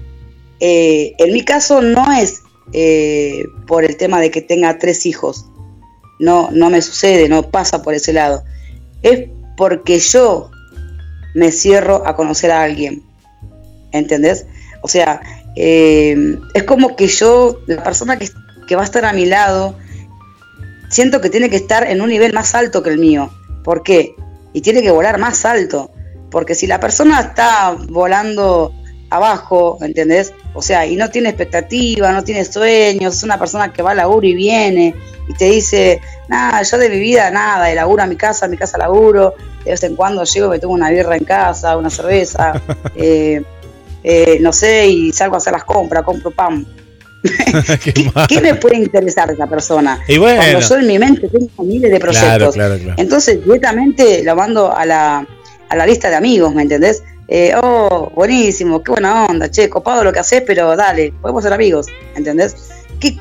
Eh, 0.60 1.14
en 1.18 1.32
mi 1.32 1.44
caso 1.44 1.80
no 1.80 2.12
es 2.12 2.42
eh, 2.72 3.44
por 3.66 3.84
el 3.84 3.96
tema 3.96 4.20
de 4.20 4.30
que 4.30 4.42
tenga 4.42 4.78
tres 4.78 5.06
hijos, 5.06 5.46
no, 6.18 6.50
no 6.52 6.68
me 6.70 6.82
sucede, 6.82 7.28
no 7.28 7.50
pasa 7.50 7.82
por 7.82 7.94
ese 7.94 8.12
lado. 8.12 8.44
Es 9.02 9.28
porque 9.56 9.98
yo 9.98 10.50
me 11.34 11.50
cierro 11.50 12.06
a 12.06 12.14
conocer 12.14 12.50
a 12.50 12.62
alguien, 12.62 13.02
¿entendés? 13.92 14.46
O 14.82 14.88
sea, 14.88 15.20
eh, 15.56 16.38
es 16.54 16.62
como 16.64 16.96
que 16.96 17.08
yo, 17.08 17.58
la 17.66 17.82
persona 17.82 18.18
que, 18.18 18.28
que 18.68 18.76
va 18.76 18.82
a 18.82 18.84
estar 18.84 19.04
a 19.04 19.12
mi 19.12 19.26
lado, 19.26 19.74
siento 20.90 21.20
que 21.20 21.30
tiene 21.30 21.48
que 21.48 21.56
estar 21.56 21.86
en 21.88 22.02
un 22.02 22.10
nivel 22.10 22.32
más 22.32 22.54
alto 22.54 22.82
que 22.82 22.90
el 22.90 22.98
mío. 22.98 23.30
¿Por 23.64 23.82
qué? 23.82 24.14
Y 24.52 24.60
tiene 24.60 24.82
que 24.82 24.90
volar 24.90 25.18
más 25.18 25.44
alto. 25.44 25.90
Porque 26.30 26.54
si 26.54 26.66
la 26.66 26.78
persona 26.78 27.20
está 27.20 27.76
volando 27.88 28.72
abajo, 29.10 29.78
¿entendés? 29.82 30.32
O 30.54 30.62
sea, 30.62 30.86
y 30.86 30.96
no 30.96 31.10
tiene 31.10 31.28
expectativa, 31.28 32.12
no 32.12 32.24
tiene 32.24 32.44
sueños, 32.44 33.16
es 33.16 33.22
una 33.22 33.38
persona 33.38 33.72
que 33.72 33.82
va 33.82 33.90
a 33.90 33.94
laburo 33.94 34.26
y 34.26 34.34
viene 34.34 34.94
y 35.28 35.34
te 35.34 35.46
dice, 35.46 36.00
nada, 36.28 36.62
yo 36.62 36.78
de 36.78 36.88
mi 36.88 36.98
vida 36.98 37.30
nada, 37.30 37.66
de 37.66 37.74
laburo 37.74 38.02
a 38.02 38.06
mi 38.06 38.16
casa, 38.16 38.46
a 38.46 38.48
mi 38.48 38.56
casa 38.56 38.78
laburo, 38.78 39.34
de 39.64 39.72
vez 39.72 39.82
en 39.82 39.96
cuando 39.96 40.24
llego 40.24 40.46
y 40.46 40.50
me 40.50 40.58
tomo 40.58 40.74
una 40.74 40.90
birra 40.90 41.16
en 41.16 41.24
casa, 41.24 41.76
una 41.76 41.90
cerveza, 41.90 42.60
eh, 42.94 43.42
eh, 44.02 44.38
no 44.40 44.52
sé, 44.52 44.86
y 44.86 45.12
salgo 45.12 45.34
a 45.34 45.38
hacer 45.38 45.52
las 45.52 45.64
compras, 45.64 46.04
compro 46.04 46.30
pan. 46.30 46.66
Qué 47.84 47.92
¿Qué, 47.92 48.10
mal. 48.14 48.26
qué 48.26 48.40
me 48.40 48.54
puede 48.54 48.78
interesar 48.78 49.28
de 49.28 49.34
esa 49.34 49.46
persona? 49.46 50.00
Y 50.08 50.16
bueno. 50.16 50.40
Cuando 50.40 50.60
yo 50.60 50.76
en 50.76 50.86
mi 50.86 50.98
mente 50.98 51.28
tengo 51.28 51.64
miles 51.64 51.90
de 51.90 52.00
proyectos. 52.00 52.28
Claro, 52.28 52.52
claro, 52.52 52.78
claro. 52.78 52.94
Entonces, 52.96 53.44
directamente 53.44 54.24
lo 54.24 54.34
mando 54.34 54.74
a 54.74 54.86
la, 54.86 55.26
a 55.68 55.76
la 55.76 55.86
lista 55.86 56.08
de 56.08 56.16
amigos, 56.16 56.54
¿me 56.54 56.62
entendés? 56.62 57.02
Eh, 57.32 57.54
oh, 57.62 58.10
buenísimo, 58.12 58.82
qué 58.82 58.90
buena 58.90 59.26
onda, 59.26 59.48
che, 59.48 59.70
copado 59.70 60.02
lo 60.02 60.12
que 60.12 60.18
haces, 60.18 60.42
pero 60.44 60.74
dale, 60.74 61.12
podemos 61.22 61.44
ser 61.44 61.52
amigos, 61.52 61.86
¿entendés? 62.16 62.56
¿Qué, 62.98 63.16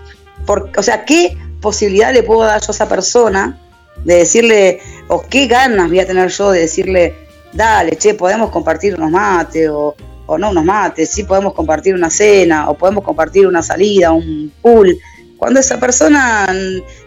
o 0.47 0.81
sea, 0.81 1.05
¿qué 1.05 1.37
posibilidad 1.61 2.11
le 2.11 2.23
puedo 2.23 2.41
dar 2.41 2.59
yo 2.59 2.69
a 2.69 2.71
esa 2.71 2.89
persona 2.89 3.61
de 4.03 4.15
decirle, 4.15 4.79
o 5.09 5.21
qué 5.21 5.45
ganas 5.45 5.89
voy 5.89 5.99
a 5.99 6.07
tener 6.07 6.27
yo 6.31 6.49
de 6.49 6.61
decirle, 6.61 7.13
dale, 7.53 7.97
che, 7.97 8.15
podemos 8.15 8.49
compartir 8.49 8.95
unos 8.95 9.11
mates, 9.11 9.69
o, 9.69 9.95
o 10.25 10.37
no 10.39 10.49
unos 10.49 10.65
mates, 10.65 11.11
sí 11.11 11.23
podemos 11.23 11.53
compartir 11.53 11.93
una 11.93 12.09
cena, 12.09 12.67
o 12.67 12.73
podemos 12.75 13.03
compartir 13.03 13.45
una 13.45 13.61
salida, 13.61 14.11
un 14.11 14.51
pool, 14.59 14.97
cuando 15.37 15.59
esa 15.59 15.79
persona, 15.79 16.51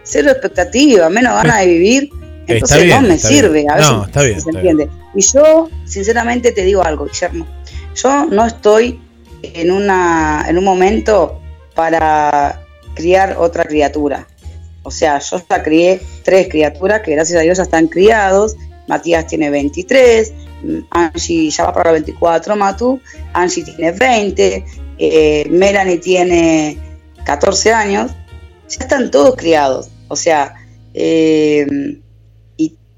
cero 0.05 0.31
expectativa, 0.31 1.09
menos 1.11 1.35
ganas 1.35 1.59
de 1.59 1.67
vivir, 1.67 2.11
Está 2.43 2.55
entonces 2.55 2.83
bien, 2.85 3.03
no 3.03 3.09
me 3.09 3.15
está 3.15 3.29
sirve. 3.29 3.53
bien. 3.53 3.71
A 3.71 3.77
veces 3.77 3.91
No, 3.93 4.05
está 4.05 4.23
bien, 4.23 4.41
se 4.41 4.51
está 4.51 4.59
entiende. 4.61 4.89
Y 5.15 5.21
yo, 5.23 5.69
sinceramente, 5.85 6.53
te 6.53 6.65
digo 6.65 6.83
algo, 6.83 7.07
Guillermo. 7.07 7.47
Yo 7.95 8.27
no 8.27 8.47
estoy 8.47 9.01
en, 9.43 9.71
una, 9.71 10.45
en 10.49 10.59
un 10.59 10.65
momento 10.65 11.41
para 11.75 12.63
criar 12.95 13.37
otra 13.39 13.65
criatura. 13.65 14.27
O 14.83 14.91
sea, 14.91 15.19
yo 15.21 15.41
ya 15.49 15.63
crié 15.63 16.01
tres 16.25 16.49
criaturas 16.49 17.03
que 17.03 17.13
gracias 17.13 17.39
a 17.39 17.43
Dios 17.43 17.59
ya 17.59 17.63
están 17.65 17.87
criados. 17.89 18.57
Matías 18.89 19.27
tiene 19.29 19.49
23, 19.49 20.33
mm, 20.65 20.79
Angie 20.91 21.51
ya 21.51 21.65
va 21.65 21.73
para 21.73 21.93
los 21.93 22.01
24, 22.01 22.57
Matu. 22.57 23.01
Angie 23.33 23.65
tiene 23.65 23.93
20, 23.93 24.65
eh, 24.99 25.47
Melanie 25.49 25.99
tiene 25.99 26.79
14 27.25 27.73
años. 27.73 28.11
Ya 28.69 28.81
están 28.81 29.11
todos 29.11 29.37
criados. 29.37 29.89
O 30.09 30.17
sea, 30.17 30.55
eh, 30.95 31.67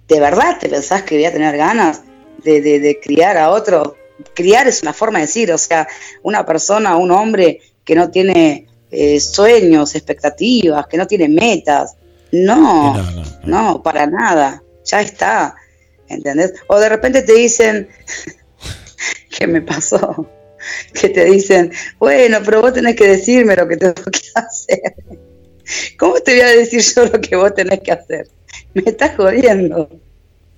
de 0.09 0.21
verdad 0.21 0.59
te 0.61 0.69
pensás 0.69 1.03
que 1.03 1.17
voy 1.17 1.25
a 1.25 1.33
tener 1.33 1.57
ganas 1.57 2.03
de, 2.43 2.61
de- 2.61 2.81
de 2.81 3.01
criar 3.01 3.37
a 3.39 3.51
otro. 3.51 3.97
Criar 4.35 4.69
es 4.69 4.83
una 4.83 4.93
forma 4.93 5.19
de 5.19 5.27
decir, 5.27 5.51
o 5.53 5.59
sea, 5.59 5.89
una 6.23 6.45
persona, 6.47 6.97
un 6.97 7.11
hombre 7.11 7.61
que 7.85 7.95
no 7.95 8.11
tiene 8.11 8.67
eh, 8.91 9.19
sueños, 9.21 9.95
expectativas, 9.95 10.87
que 10.87 10.97
no 10.97 11.07
tiene 11.07 11.29
metas. 11.29 11.97
No, 12.33 12.95
No, 12.95 13.03
no, 13.03 13.11
no. 13.13 13.25
no, 13.73 13.83
para 13.83 14.07
nada. 14.07 14.63
Ya 14.85 15.01
está. 15.01 15.55
¿Entendés? 16.09 16.53
O 16.69 16.79
de 16.79 16.89
repente 16.89 17.23
te 17.23 17.33
dicen, 17.33 17.89
¿qué 19.31 19.47
me 19.47 19.63
pasó? 19.63 20.29
Que 20.93 21.09
te 21.11 21.25
dicen, 21.25 21.73
bueno, 21.99 22.39
pero 22.45 22.63
vos 22.63 22.73
tenés 22.73 22.97
que 22.97 23.07
decirme 23.09 23.57
lo 23.57 23.67
que 23.69 23.77
tengo 23.77 23.95
que 23.95 24.21
hacer. 24.35 24.95
¿Cómo 25.99 26.15
te 26.21 26.33
voy 26.33 26.41
a 26.43 26.49
decir 26.51 26.81
yo 26.81 27.05
lo 27.07 27.21
que 27.21 27.37
vos 27.37 27.55
tenés 27.55 27.81
que 27.81 27.93
hacer? 27.93 28.29
Me 28.75 28.83
estás 28.87 29.17
jodiendo. 29.17 29.89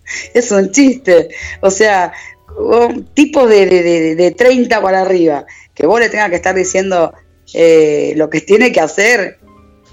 Es 0.35 0.51
un 0.53 0.71
chiste. 0.71 1.29
O 1.61 1.71
sea, 1.71 2.13
un 2.59 3.05
tipo 3.15 3.47
de, 3.47 3.67
de, 3.67 3.83
de- 3.83 4.15
de 4.17 4.31
30 4.33 4.81
para 4.81 5.03
arriba, 5.03 5.45
que 5.75 5.87
vos 5.87 6.01
le 6.01 6.09
tengas 6.09 6.31
que 6.31 6.37
estar 6.37 6.55
diciendo 6.55 7.13
eh, 7.55 8.15
lo 8.17 8.31
que 8.31 8.41
tiene 8.41 8.73
que 8.73 8.81
hacer. 8.81 9.39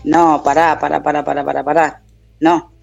No, 0.03 0.41
pará, 0.43 0.77
pará, 0.79 1.01
pará, 1.01 1.23
pará, 1.23 1.43
pará, 1.45 1.63
pará. 1.63 2.01
No, 2.39 2.73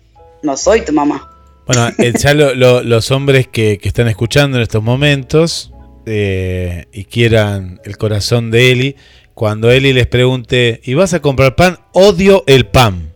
no 0.42 0.56
soy 0.56 0.82
tu 0.82 0.92
mamá. 0.92 1.28
Bueno, 1.66 1.88
eh, 1.98 2.12
ya 2.18 2.34
lo- 2.34 2.54
lo- 2.54 2.82
los 2.82 3.10
hombres 3.10 3.46
que, 3.48 3.78
que 3.78 3.88
están 3.88 4.08
escuchando 4.08 4.56
en 4.56 4.62
estos 4.62 4.82
momentos 4.82 5.72
eh, 6.06 6.86
y 6.92 7.04
quieran 7.04 7.80
el 7.84 7.96
corazón 7.96 8.50
de 8.50 8.72
Eli, 8.72 8.96
cuando 9.34 9.70
Eli 9.70 9.92
les 9.92 10.06
pregunte, 10.06 10.80
¿y 10.84 10.94
vas 10.94 11.14
a 11.14 11.20
comprar 11.20 11.56
pan? 11.56 11.78
Odio 11.92 12.42
el 12.46 12.66
pan. 12.66 13.09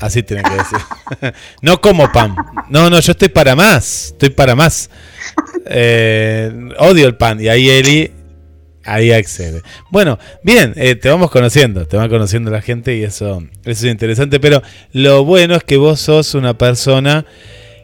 Así 0.00 0.22
tienen 0.22 0.44
que 0.44 0.56
decir. 0.56 1.34
no 1.62 1.80
como 1.80 2.10
pan. 2.10 2.34
No, 2.68 2.88
no, 2.88 3.00
yo 3.00 3.12
estoy 3.12 3.28
para 3.28 3.54
más. 3.54 4.06
Estoy 4.06 4.30
para 4.30 4.56
más. 4.56 4.90
Eh, 5.66 6.50
odio 6.78 7.06
el 7.06 7.16
pan. 7.16 7.40
Y 7.40 7.48
ahí 7.48 7.68
Eli, 7.68 8.10
ahí 8.84 9.12
accede. 9.12 9.62
Bueno, 9.90 10.18
bien, 10.42 10.72
eh, 10.76 10.94
te 10.94 11.08
vamos 11.10 11.30
conociendo. 11.30 11.86
Te 11.86 11.96
va 11.96 12.08
conociendo 12.08 12.50
la 12.50 12.62
gente 12.62 12.96
y 12.96 13.04
eso, 13.04 13.42
es 13.64 13.84
interesante. 13.84 14.40
Pero 14.40 14.62
lo 14.92 15.24
bueno 15.24 15.54
es 15.54 15.64
que 15.64 15.76
vos 15.76 16.00
sos 16.00 16.34
una 16.34 16.56
persona 16.56 17.26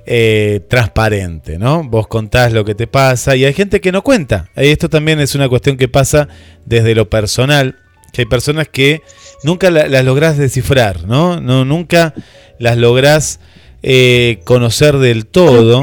eh, 0.06 0.60
transparente, 0.68 1.58
¿no? 1.58 1.84
Vos 1.84 2.06
contás 2.06 2.52
lo 2.52 2.64
que 2.64 2.74
te 2.74 2.86
pasa 2.86 3.36
y 3.36 3.44
hay 3.44 3.52
gente 3.52 3.80
que 3.80 3.92
no 3.92 4.02
cuenta. 4.02 4.48
Eh, 4.56 4.70
Esto 4.70 4.88
también 4.88 5.20
es 5.20 5.34
una 5.34 5.48
cuestión 5.48 5.76
que 5.76 5.88
pasa 5.88 6.28
desde 6.64 6.94
lo 6.94 7.10
personal. 7.10 7.76
que 8.12 8.22
hay 8.22 8.26
personas 8.26 8.68
que 8.68 9.02
nunca 9.46 9.70
la- 9.70 9.86
las 9.88 10.04
lográs 10.04 10.36
descifrar, 10.36 11.06
¿no? 11.06 11.40
no 11.40 11.64
nunca 11.64 12.12
las 12.58 12.76
lográs 12.76 13.40
eh, 13.82 14.40
conocer 14.44 14.98
del 14.98 15.24
todo. 15.26 15.82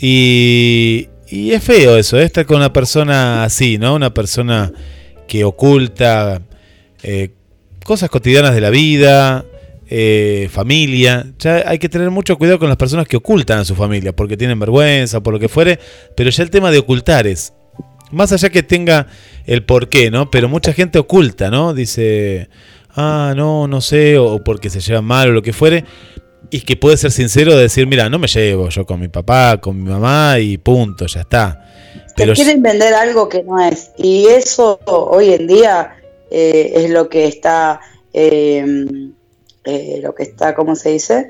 Y, 0.00 1.08
y 1.28 1.52
es 1.52 1.62
feo 1.62 1.96
eso, 1.96 2.18
¿eh? 2.18 2.24
estar 2.24 2.44
con 2.44 2.58
una 2.58 2.72
persona 2.72 3.44
así, 3.44 3.78
¿no? 3.78 3.94
Una 3.94 4.12
persona 4.12 4.72
que 5.26 5.44
oculta 5.44 6.42
eh, 7.02 7.30
cosas 7.84 8.10
cotidianas 8.10 8.54
de 8.54 8.60
la 8.60 8.70
vida, 8.70 9.44
eh, 9.88 10.48
familia. 10.52 11.26
Ya 11.38 11.62
hay 11.66 11.78
que 11.78 11.88
tener 11.88 12.10
mucho 12.10 12.36
cuidado 12.36 12.58
con 12.58 12.68
las 12.68 12.76
personas 12.76 13.06
que 13.08 13.16
ocultan 13.16 13.60
a 13.60 13.64
su 13.64 13.74
familia, 13.74 14.14
porque 14.14 14.36
tienen 14.36 14.58
vergüenza, 14.58 15.22
por 15.22 15.32
lo 15.32 15.40
que 15.40 15.48
fuere. 15.48 15.78
Pero 16.16 16.30
ya 16.30 16.42
el 16.42 16.50
tema 16.50 16.70
de 16.70 16.78
ocultar 16.78 17.26
es, 17.26 17.54
más 18.12 18.32
allá 18.32 18.50
que 18.50 18.62
tenga 18.62 19.06
el 19.46 19.62
porqué, 19.64 20.10
¿no? 20.10 20.30
Pero 20.30 20.48
mucha 20.48 20.72
gente 20.74 20.98
oculta, 20.98 21.50
¿no? 21.50 21.72
Dice, 21.74 22.48
ah, 22.96 23.34
no, 23.36 23.68
no 23.68 23.80
sé, 23.80 24.18
o 24.18 24.42
porque 24.42 24.70
se 24.70 24.80
llevan 24.80 25.04
mal 25.04 25.28
o 25.28 25.32
lo 25.32 25.42
que 25.42 25.52
fuere. 25.52 25.84
Y 26.50 26.60
que 26.60 26.76
puede 26.76 26.96
ser 26.96 27.10
sincero 27.10 27.56
de 27.56 27.62
decir, 27.62 27.86
mira, 27.86 28.08
no 28.08 28.18
me 28.18 28.28
llevo 28.28 28.68
yo 28.68 28.86
con 28.86 29.00
mi 29.00 29.08
papá, 29.08 29.60
con 29.60 29.82
mi 29.82 29.90
mamá 29.90 30.38
y 30.38 30.58
punto, 30.58 31.06
ya 31.06 31.20
está. 31.20 31.64
Pero 32.16 32.32
Te 32.32 32.36
quieren 32.36 32.62
vender 32.62 32.94
algo 32.94 33.28
que 33.28 33.42
no 33.42 33.60
es. 33.60 33.90
Y 33.96 34.26
eso 34.26 34.78
hoy 34.86 35.32
en 35.32 35.46
día 35.46 35.96
eh, 36.30 36.72
es 36.76 36.90
lo 36.90 37.08
que 37.08 37.26
está, 37.26 37.80
eh, 38.12 38.64
eh, 39.64 40.00
lo 40.02 40.14
que 40.14 40.22
está, 40.22 40.54
¿cómo 40.54 40.76
se 40.76 40.90
dice? 40.90 41.28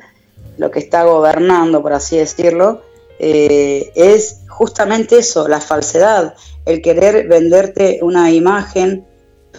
Lo 0.59 0.71
que 0.71 0.79
está 0.79 1.05
gobernando, 1.05 1.83
por 1.83 1.95
así 1.95 2.19
decirlo, 2.19 2.83
eh, 3.19 3.93
es 3.95 4.43
justamente 4.49 5.19
eso, 5.19 5.49
la 5.49 5.61
falsedad, 5.61 6.35
el 6.65 6.83
querer 6.83 7.27
venderte 7.29 8.01
una 8.03 8.31
imagen 8.31 9.07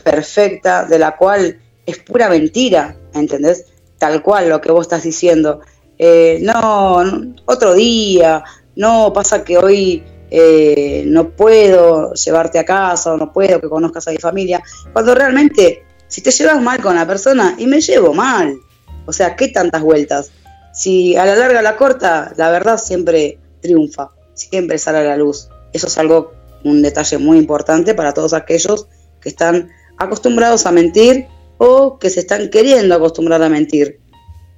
perfecta 0.03 0.85
de 0.85 0.99
la 0.99 1.15
cual 1.17 1.59
es 1.87 1.97
pura 1.99 2.29
mentira, 2.29 2.97
¿entendés? 3.13 3.65
Tal 3.97 4.21
cual 4.21 4.49
lo 4.49 4.61
que 4.61 4.71
vos 4.71 4.81
estás 4.81 5.03
diciendo. 5.03 5.61
Eh, 5.97 6.37
no, 6.41 7.01
otro 7.45 7.73
día, 7.73 8.43
no, 8.75 9.11
pasa 9.13 9.43
que 9.43 9.57
hoy 9.57 10.03
eh, 10.29 11.05
no 11.07 11.29
puedo 11.29 12.13
llevarte 12.13 12.59
a 12.59 12.65
casa 12.65 13.13
o 13.13 13.17
no 13.17 13.31
puedo 13.31 13.59
que 13.59 13.69
conozcas 13.69 14.07
a 14.07 14.11
mi 14.11 14.17
familia, 14.17 14.61
cuando 14.93 15.15
realmente 15.15 15.83
si 16.07 16.21
te 16.21 16.31
llevas 16.31 16.61
mal 16.61 16.81
con 16.81 16.95
la 16.95 17.07
persona 17.07 17.55
y 17.57 17.65
me 17.65 17.81
llevo 17.81 18.13
mal, 18.13 18.59
o 19.05 19.13
sea, 19.13 19.35
¿qué 19.35 19.47
tantas 19.47 19.81
vueltas? 19.81 20.31
Si 20.73 21.15
a 21.15 21.25
la 21.25 21.35
larga 21.35 21.59
a 21.59 21.63
la 21.63 21.77
corta, 21.77 22.33
la 22.35 22.51
verdad 22.51 22.77
siempre 22.77 23.39
triunfa, 23.61 24.11
siempre 24.33 24.77
sale 24.77 24.99
a 24.99 25.03
la 25.03 25.17
luz. 25.17 25.49
Eso 25.73 25.87
es 25.87 25.97
algo, 25.97 26.33
un 26.63 26.81
detalle 26.81 27.17
muy 27.17 27.37
importante 27.37 27.95
para 27.95 28.13
todos 28.13 28.33
aquellos 28.33 28.87
que 29.21 29.29
están 29.29 29.69
acostumbrados 29.97 30.65
a 30.65 30.71
mentir 30.71 31.27
o 31.57 31.99
que 31.99 32.09
se 32.09 32.21
están 32.21 32.49
queriendo 32.49 32.95
acostumbrar 32.95 33.41
a 33.41 33.49
mentir. 33.49 33.99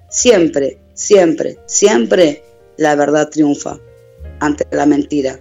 Siempre, 0.10 0.80
siempre, 0.94 1.58
siempre 1.66 2.44
la 2.78 2.96
verdad 2.96 3.30
triunfa 3.30 3.80
ante 4.40 4.66
la 4.72 4.86
mentira. 4.86 5.40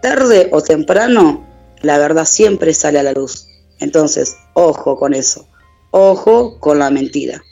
Tarde 0.00 0.48
o 0.52 0.62
temprano, 0.62 1.46
la 1.82 1.98
verdad 1.98 2.24
siempre 2.24 2.72
sale 2.74 2.98
a 2.98 3.02
la 3.02 3.12
luz. 3.12 3.46
Entonces, 3.80 4.36
ojo 4.54 4.98
con 4.98 5.14
eso. 5.14 5.46
Ojo 5.90 6.58
con 6.58 6.78
la 6.78 6.90
mentira. 6.90 7.42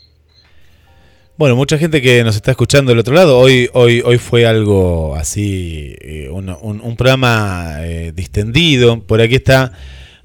Bueno, 1.37 1.57
mucha 1.57 1.79
gente 1.79 2.03
que 2.03 2.23
nos 2.25 2.37
está 2.37 2.51
escuchando 2.51 2.91
del 2.91 2.99
otro 2.99 3.15
lado, 3.15 3.39
hoy, 3.39 3.69
hoy, 3.73 4.03
hoy 4.05 4.19
fue 4.19 4.47
algo 4.47 5.17
así, 5.17 5.97
eh, 6.01 6.29
un, 6.31 6.97
programa 6.97 7.79
eh, 7.81 8.13
distendido. 8.15 9.01
Por 9.01 9.21
aquí 9.21 9.37
está 9.37 9.73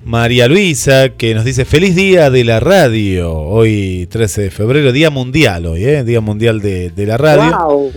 María 0.03 0.47
Luisa, 0.47 1.09
que 1.09 1.33
nos 1.33 1.43
dice 1.43 1.65
feliz 1.65 1.95
día 1.95 2.29
de 2.29 2.43
la 2.43 2.59
radio, 2.59 3.33
hoy 3.33 4.07
13 4.09 4.43
de 4.43 4.51
febrero, 4.51 4.91
Día 4.91 5.09
Mundial 5.09 5.65
hoy, 5.65 5.83
¿eh? 5.85 6.03
Día 6.03 6.21
Mundial 6.21 6.61
de, 6.61 6.91
de 6.91 7.05
la 7.05 7.17
radio. 7.17 7.57
Wow. 7.57 7.91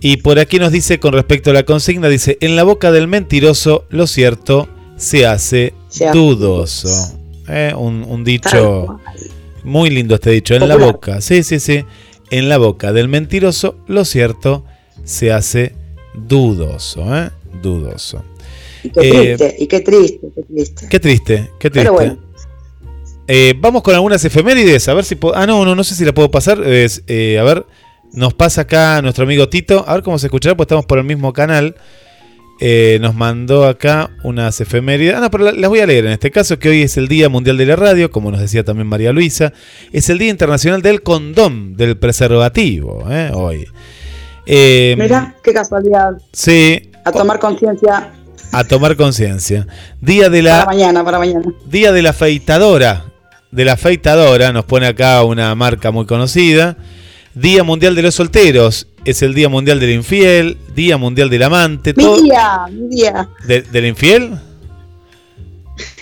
Y 0.00 0.18
por 0.18 0.38
aquí 0.38 0.58
nos 0.58 0.72
dice 0.72 1.00
con 1.00 1.12
respecto 1.12 1.50
a 1.50 1.54
la 1.54 1.62
consigna, 1.64 2.08
dice, 2.08 2.36
en 2.40 2.54
la 2.54 2.64
boca 2.64 2.90
del 2.92 3.08
mentiroso, 3.08 3.86
lo 3.88 4.06
cierto 4.06 4.68
se 4.96 5.26
hace 5.26 5.74
Se 5.88 6.10
dudoso. 6.10 6.88
Eh, 7.48 7.72
un, 7.76 8.04
un 8.04 8.24
dicho 8.24 9.00
muy 9.64 9.90
lindo 9.90 10.16
este 10.16 10.30
dicho, 10.30 10.54
en 10.54 10.68
la 10.68 10.76
boca, 10.76 11.20
sí, 11.20 11.42
sí, 11.42 11.60
sí, 11.60 11.84
en 12.30 12.48
la 12.48 12.58
boca 12.58 12.92
del 12.92 13.08
mentiroso, 13.08 13.76
lo 13.86 14.04
cierto 14.04 14.64
se 15.04 15.32
hace 15.32 15.74
dudoso, 16.14 17.16
¿eh? 17.16 17.30
Dudoso. 17.62 18.24
Y 18.84 18.90
qué 18.90 19.00
Eh, 19.00 19.36
triste, 19.36 19.56
y 19.58 19.66
qué 19.66 19.80
triste, 19.80 20.28
qué 20.34 20.42
triste. 20.42 20.86
Qué 20.88 21.00
triste, 21.00 21.50
qué 21.58 21.70
triste. 21.70 21.90
Pero 21.90 21.92
bueno. 21.92 22.18
Eh, 23.28 23.54
vamos 23.58 23.82
con 23.82 23.94
algunas 23.94 24.24
efemérides, 24.24 24.88
a 24.88 24.94
ver 24.94 25.04
si 25.04 25.14
puedo... 25.14 25.36
Ah, 25.36 25.46
no, 25.46 25.64
no, 25.64 25.74
no 25.74 25.84
sé 25.84 25.94
si 25.94 26.04
la 26.04 26.12
puedo 26.12 26.30
pasar. 26.30 26.62
Es, 26.66 27.02
eh, 27.06 27.38
a 27.38 27.44
ver, 27.44 27.64
nos 28.12 28.34
pasa 28.34 28.62
acá 28.62 29.00
nuestro 29.02 29.24
amigo 29.24 29.48
Tito. 29.48 29.84
A 29.86 29.94
ver 29.94 30.02
cómo 30.02 30.18
se 30.18 30.26
escuchará, 30.26 30.56
pues 30.56 30.66
estamos 30.66 30.86
por 30.86 30.98
el 30.98 31.04
mismo 31.04 31.32
canal. 31.32 31.76
Nos 33.00 33.14
mandó 33.16 33.66
acá 33.66 34.10
unas 34.22 34.60
efemérides. 34.60 35.14
Ah, 35.16 35.20
no, 35.20 35.30
pero 35.32 35.44
la- 35.44 35.52
las 35.52 35.68
voy 35.68 35.80
a 35.80 35.86
leer 35.86 36.06
en 36.06 36.12
este 36.12 36.30
caso, 36.30 36.60
que 36.60 36.68
hoy 36.68 36.82
es 36.82 36.96
el 36.96 37.08
Día 37.08 37.28
Mundial 37.28 37.56
de 37.56 37.66
la 37.66 37.74
Radio, 37.74 38.10
como 38.12 38.30
nos 38.30 38.38
decía 38.40 38.62
también 38.64 38.86
María 38.86 39.10
Luisa. 39.12 39.52
Es 39.92 40.08
el 40.10 40.18
Día 40.18 40.30
Internacional 40.30 40.80
del 40.80 41.02
Condón, 41.02 41.74
del 41.76 41.96
preservativo, 41.96 43.04
¿eh? 43.10 43.30
hoy. 43.34 43.66
Mira, 44.46 45.34
qué 45.42 45.52
casualidad. 45.52 46.12
Sí, 46.32 46.90
A 47.04 47.10
tomar 47.10 47.38
conciencia 47.40 48.12
a 48.52 48.64
tomar 48.64 48.96
conciencia. 48.96 49.66
Día 50.00 50.28
de 50.28 50.42
para 50.42 50.58
la 50.58 50.64
mañana, 50.66 51.04
para 51.04 51.18
mañana. 51.18 51.44
Día 51.66 51.92
de 51.92 52.02
la 52.02 52.10
afeitadora. 52.10 53.04
De 53.50 53.64
la 53.64 53.74
afeitadora, 53.74 54.52
nos 54.52 54.64
pone 54.64 54.86
acá 54.86 55.22
una 55.24 55.54
marca 55.54 55.90
muy 55.90 56.06
conocida. 56.06 56.76
Día 57.34 57.62
Mundial 57.64 57.94
de 57.94 58.02
los 58.02 58.14
Solteros. 58.14 58.88
Es 59.04 59.22
el 59.22 59.34
Día 59.34 59.48
Mundial 59.48 59.80
del 59.80 59.90
Infiel. 59.90 60.56
Día 60.74 60.96
Mundial 60.96 61.28
del 61.30 61.42
Amante. 61.42 61.92
Mi 61.96 62.04
todo- 62.04 62.22
día, 62.22 62.66
mi 62.70 62.88
día. 62.94 63.28
de- 63.46 63.62
¿Del 63.62 63.86
infiel? 63.86 64.30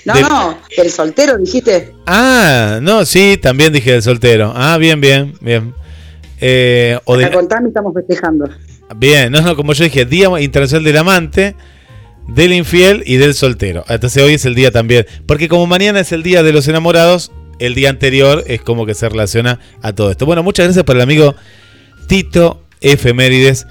No, 0.04 0.14
Del- 0.14 0.22
no, 0.22 0.58
el 0.76 0.90
soltero, 0.90 1.36
dijiste. 1.38 1.92
Ah, 2.06 2.78
no, 2.82 3.04
sí, 3.04 3.38
también 3.40 3.72
dije 3.72 3.92
del 3.92 4.02
soltero. 4.02 4.52
Ah, 4.56 4.76
bien, 4.78 5.00
bien, 5.00 5.34
bien. 5.40 5.74
Eh, 6.40 6.98
o 7.04 7.16
de- 7.16 7.30
con 7.30 7.46
Tami 7.48 7.68
estamos 7.68 7.92
festejando. 7.94 8.48
bien, 8.96 9.30
no, 9.30 9.40
no, 9.42 9.54
como 9.56 9.72
yo 9.74 9.84
dije, 9.84 10.04
Día 10.06 10.28
Internacional 10.40 10.84
del 10.84 10.96
Amante, 10.96 11.54
del 12.34 12.52
Infiel 12.52 13.02
y 13.06 13.16
del 13.16 13.34
Soltero. 13.34 13.84
Entonces 13.88 14.22
hoy 14.22 14.34
es 14.34 14.44
el 14.44 14.54
día 14.54 14.70
también. 14.70 15.06
Porque 15.26 15.48
como 15.48 15.66
mañana 15.66 16.00
es 16.00 16.12
el 16.12 16.22
Día 16.22 16.42
de 16.42 16.52
los 16.52 16.68
Enamorados, 16.68 17.32
el 17.58 17.74
día 17.74 17.90
anterior 17.90 18.44
es 18.46 18.62
como 18.62 18.86
que 18.86 18.94
se 18.94 19.08
relaciona 19.08 19.60
a 19.82 19.92
todo 19.92 20.10
esto. 20.10 20.26
Bueno, 20.26 20.42
muchas 20.42 20.66
gracias 20.66 20.84
por 20.84 20.96
el 20.96 21.02
amigo 21.02 21.34
Tito 22.06 22.62
Efemérides, 22.80 23.66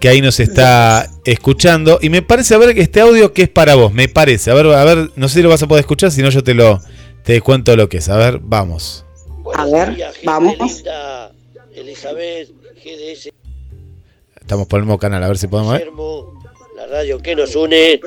que 0.00 0.08
ahí 0.08 0.20
nos 0.20 0.38
está 0.40 1.10
escuchando. 1.24 1.98
Y 2.00 2.10
me 2.10 2.22
parece, 2.22 2.54
a 2.54 2.58
ver, 2.58 2.78
este 2.78 3.00
audio 3.00 3.32
que 3.32 3.42
es 3.42 3.48
para 3.48 3.74
vos, 3.74 3.92
me 3.92 4.08
parece. 4.08 4.50
A 4.50 4.54
ver, 4.54 4.66
a 4.66 4.84
ver, 4.84 5.10
no 5.16 5.28
sé 5.28 5.36
si 5.36 5.42
lo 5.42 5.48
vas 5.48 5.62
a 5.62 5.66
poder 5.66 5.80
escuchar, 5.80 6.10
si 6.10 6.22
no 6.22 6.30
yo 6.30 6.44
te 6.44 6.54
lo 6.54 6.80
te 7.24 7.40
cuento 7.40 7.74
lo 7.74 7.88
que 7.88 7.98
es. 7.98 8.08
A 8.08 8.16
ver, 8.16 8.38
vamos. 8.40 9.04
A 9.54 9.64
ver, 9.66 9.96
vamos. 10.24 10.56
linda, 10.56 11.32
Elizabeth, 11.74 12.50
GDS 12.76 13.30
Estamos 14.40 14.66
por 14.66 14.78
el 14.78 14.84
mismo 14.84 14.98
canal, 14.98 15.24
a 15.24 15.28
ver 15.28 15.38
si 15.38 15.46
podemos 15.48 15.72
ver. 15.72 15.90
Radio 16.86 17.18
que 17.18 17.34
nos 17.34 17.56
une 17.56 18.00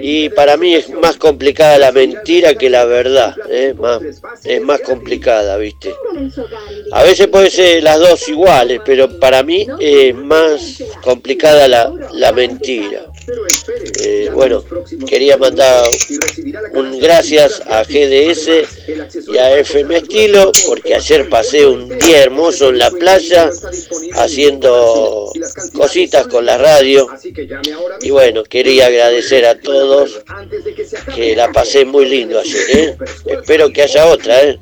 y 0.00 0.28
para 0.30 0.56
mí 0.56 0.74
es 0.74 0.88
más 0.90 1.16
complicada 1.16 1.78
la 1.78 1.92
mentira 1.92 2.54
que 2.54 2.70
la 2.70 2.84
verdad, 2.84 3.34
¿eh? 3.50 3.74
más, 3.78 4.00
es 4.44 4.60
más 4.60 4.80
complicada, 4.80 5.56
¿viste? 5.56 5.94
A 6.92 7.02
veces 7.02 7.28
puede 7.28 7.50
ser 7.50 7.82
las 7.82 7.98
dos 7.98 8.28
iguales, 8.28 8.80
pero 8.84 9.18
para 9.18 9.42
mí 9.42 9.66
es 9.80 10.14
más 10.14 10.82
complicada 11.02 11.68
la, 11.68 11.92
la 12.12 12.32
mentira. 12.32 13.11
Eh, 14.00 14.30
bueno, 14.32 14.64
quería 15.06 15.36
mandar 15.36 15.84
un 16.74 16.98
gracias 16.98 17.62
a 17.66 17.84
GDS 17.84 18.48
y 19.32 19.38
a 19.38 19.58
FM 19.58 19.96
Estilo 19.98 20.50
porque 20.66 20.94
ayer 20.94 21.28
pasé 21.28 21.66
un 21.66 21.88
día 21.98 22.22
hermoso 22.22 22.70
en 22.70 22.78
la 22.78 22.90
playa 22.90 23.50
haciendo 24.14 25.30
cositas 25.72 26.26
con 26.26 26.46
la 26.46 26.58
radio 26.58 27.06
y 28.00 28.10
bueno, 28.10 28.42
quería 28.42 28.86
agradecer 28.86 29.46
a 29.46 29.58
todos 29.58 30.22
que 31.14 31.36
la 31.36 31.52
pasé 31.52 31.84
muy 31.84 32.06
lindo 32.06 32.40
ayer, 32.40 32.76
¿eh? 32.76 32.96
Espero 33.26 33.72
que 33.72 33.82
haya 33.82 34.06
otra, 34.06 34.42
¿eh? 34.42 34.58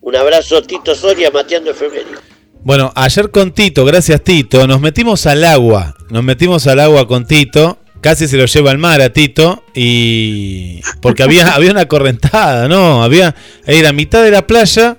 Un 0.00 0.16
abrazo, 0.16 0.62
Tito 0.62 0.94
Soria, 0.94 1.30
Mateando 1.30 1.70
Efemérides. 1.70 2.20
Bueno, 2.62 2.92
ayer 2.94 3.30
con 3.30 3.52
Tito, 3.52 3.84
gracias 3.84 4.22
Tito, 4.22 4.66
nos 4.66 4.80
metimos 4.80 5.26
al 5.26 5.44
agua. 5.44 5.94
Nos 6.10 6.22
metimos 6.22 6.66
al 6.66 6.80
agua 6.80 7.08
con 7.08 7.26
Tito. 7.26 7.78
Casi 8.04 8.28
se 8.28 8.36
lo 8.36 8.44
lleva 8.44 8.70
al 8.70 8.76
mar 8.76 9.00
a 9.00 9.14
Tito. 9.14 9.64
Y. 9.74 10.82
Porque 11.00 11.22
había, 11.22 11.48
había 11.54 11.70
una 11.70 11.88
correntada, 11.88 12.68
¿no? 12.68 13.02
Había. 13.02 13.34
Era 13.64 13.94
mitad 13.94 14.22
de 14.22 14.30
la 14.30 14.46
playa. 14.46 14.98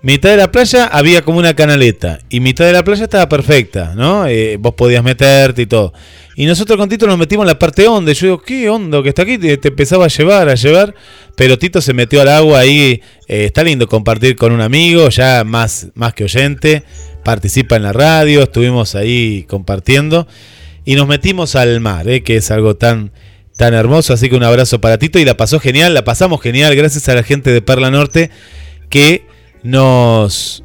mitad 0.00 0.30
de 0.30 0.38
la 0.38 0.50
playa 0.50 0.86
había 0.86 1.20
como 1.20 1.38
una 1.38 1.54
canaleta 1.54 2.20
y 2.30 2.40
mitad 2.40 2.64
de 2.64 2.72
la 2.72 2.82
playa 2.82 3.04
estaba 3.04 3.28
perfecta, 3.28 3.92
¿no? 3.94 4.26
Eh, 4.26 4.56
vos 4.58 4.72
podías 4.72 5.04
meterte 5.04 5.60
y 5.60 5.66
todo. 5.66 5.92
Y 6.34 6.46
nosotros 6.46 6.78
con 6.78 6.88
Tito 6.88 7.06
nos 7.06 7.18
metimos 7.18 7.44
en 7.44 7.48
la 7.48 7.58
parte 7.58 7.86
honda. 7.86 8.10
Yo 8.14 8.26
digo, 8.28 8.38
¿qué 8.40 8.70
hondo 8.70 9.02
que 9.02 9.10
está 9.10 9.20
aquí? 9.20 9.36
Te, 9.36 9.58
te 9.58 9.68
empezaba 9.68 10.06
a 10.06 10.08
llevar, 10.08 10.48
a 10.48 10.54
llevar. 10.54 10.94
Pero 11.36 11.58
Tito 11.58 11.82
se 11.82 11.92
metió 11.92 12.22
al 12.22 12.28
agua 12.28 12.60
ahí. 12.60 13.02
eh, 13.28 13.44
está 13.44 13.62
lindo 13.62 13.86
compartir 13.86 14.34
con 14.34 14.50
un 14.50 14.62
amigo, 14.62 15.10
ya 15.10 15.44
más, 15.44 15.88
más 15.94 16.14
que 16.14 16.24
oyente. 16.24 16.84
Participa 17.22 17.76
en 17.76 17.82
la 17.82 17.92
radio, 17.92 18.44
estuvimos 18.44 18.94
ahí 18.94 19.44
compartiendo. 19.46 20.26
Y 20.84 20.96
nos 20.96 21.06
metimos 21.08 21.54
al 21.56 21.80
mar, 21.80 22.08
eh, 22.08 22.22
que 22.22 22.36
es 22.36 22.50
algo 22.50 22.76
tan, 22.76 23.12
tan 23.56 23.72
hermoso. 23.74 24.12
Así 24.12 24.28
que 24.28 24.36
un 24.36 24.44
abrazo 24.44 24.80
para 24.80 24.98
Tito. 24.98 25.18
Y 25.18 25.24
la 25.24 25.36
pasó 25.36 25.60
genial, 25.60 25.94
la 25.94 26.04
pasamos 26.04 26.40
genial. 26.42 26.74
Gracias 26.76 27.08
a 27.08 27.14
la 27.14 27.22
gente 27.22 27.50
de 27.52 27.62
Perla 27.62 27.90
Norte 27.90 28.30
que 28.90 29.26
nos, 29.62 30.62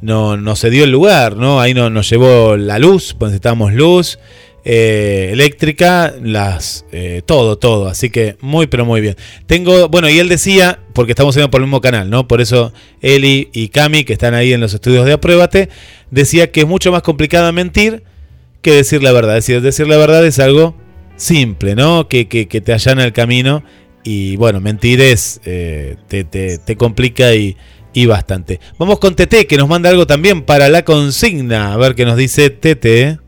no, 0.00 0.36
nos 0.36 0.60
cedió 0.60 0.84
el 0.84 0.90
lugar, 0.90 1.36
¿no? 1.36 1.60
Ahí 1.60 1.74
no- 1.74 1.90
nos 1.90 2.10
llevó 2.10 2.56
la 2.56 2.78
luz, 2.78 3.14
pues 3.18 3.30
necesitábamos 3.30 3.72
luz, 3.72 4.18
eh, 4.64 5.30
eléctrica, 5.32 6.12
las 6.22 6.84
eh, 6.92 7.22
todo, 7.24 7.56
todo. 7.56 7.88
Así 7.88 8.10
que 8.10 8.36
muy, 8.40 8.66
pero 8.66 8.84
muy 8.84 9.00
bien. 9.00 9.16
Tengo, 9.46 9.88
bueno, 9.88 10.08
y 10.10 10.18
él 10.18 10.28
decía, 10.28 10.80
porque 10.92 11.12
estamos 11.12 11.34
yendo 11.34 11.50
por 11.50 11.60
el 11.60 11.66
mismo 11.66 11.80
canal, 11.80 12.10
¿no? 12.10 12.26
Por 12.28 12.40
eso 12.40 12.72
Eli 13.00 13.48
y 13.52 13.68
Cami, 13.68 14.04
que 14.04 14.12
están 14.12 14.34
ahí 14.34 14.52
en 14.52 14.60
los 14.60 14.74
estudios 14.74 15.06
de 15.06 15.12
Apruébate, 15.14 15.68
decía 16.10 16.50
que 16.50 16.60
es 16.62 16.66
mucho 16.66 16.90
más 16.92 17.02
complicado 17.02 17.52
mentir 17.52 18.02
que 18.62 18.72
decir 18.72 19.02
la 19.02 19.12
verdad. 19.12 19.36
Es 19.36 19.46
decir, 19.46 19.60
decir 19.60 19.86
la 19.88 19.96
verdad 19.98 20.24
es 20.26 20.38
algo 20.38 20.74
simple, 21.16 21.74
¿no? 21.74 22.08
Que, 22.08 22.28
que, 22.28 22.48
que 22.48 22.60
te 22.60 22.72
allana 22.72 23.04
el 23.04 23.12
camino. 23.12 23.62
Y 24.04 24.36
bueno, 24.36 24.60
mentir 24.60 25.00
es, 25.00 25.40
eh, 25.44 25.96
te, 26.08 26.24
te, 26.24 26.58
te 26.58 26.76
complica 26.76 27.34
y, 27.34 27.56
y 27.92 28.06
bastante. 28.06 28.58
Vamos 28.78 28.98
con 28.98 29.14
Tete, 29.14 29.46
que 29.46 29.56
nos 29.56 29.68
manda 29.68 29.90
algo 29.90 30.06
también 30.06 30.42
para 30.42 30.68
la 30.68 30.84
consigna. 30.84 31.72
A 31.72 31.76
ver 31.76 31.94
qué 31.94 32.04
nos 32.04 32.16
dice 32.16 32.50
Tete. 32.50 33.18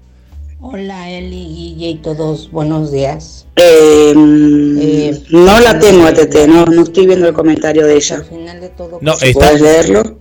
Hola 0.61 1.11
Eli, 1.11 1.47
Guille 1.47 1.91
y 1.91 1.95
todos, 1.97 2.51
buenos 2.51 2.91
días. 2.91 3.47
Eh, 3.57 4.15
Eh, 4.17 5.23
no 5.31 5.61
la 5.61 5.79
tengo, 5.79 6.11
Tete, 6.13 6.49
no, 6.49 6.65
no 6.65 6.83
estoy 6.83 7.07
viendo 7.07 7.29
el 7.29 7.35
comentario 7.35 7.87
de 7.87 7.97
ella. 7.97 8.17
Al 8.17 8.25
final 8.25 8.61
de 8.61 8.69
todo, 8.71 8.99
No, 9.03 9.15
Si 9.15 9.27
está, 9.29 9.41
¿Puedes 9.51 9.61
leerlo? 9.61 10.19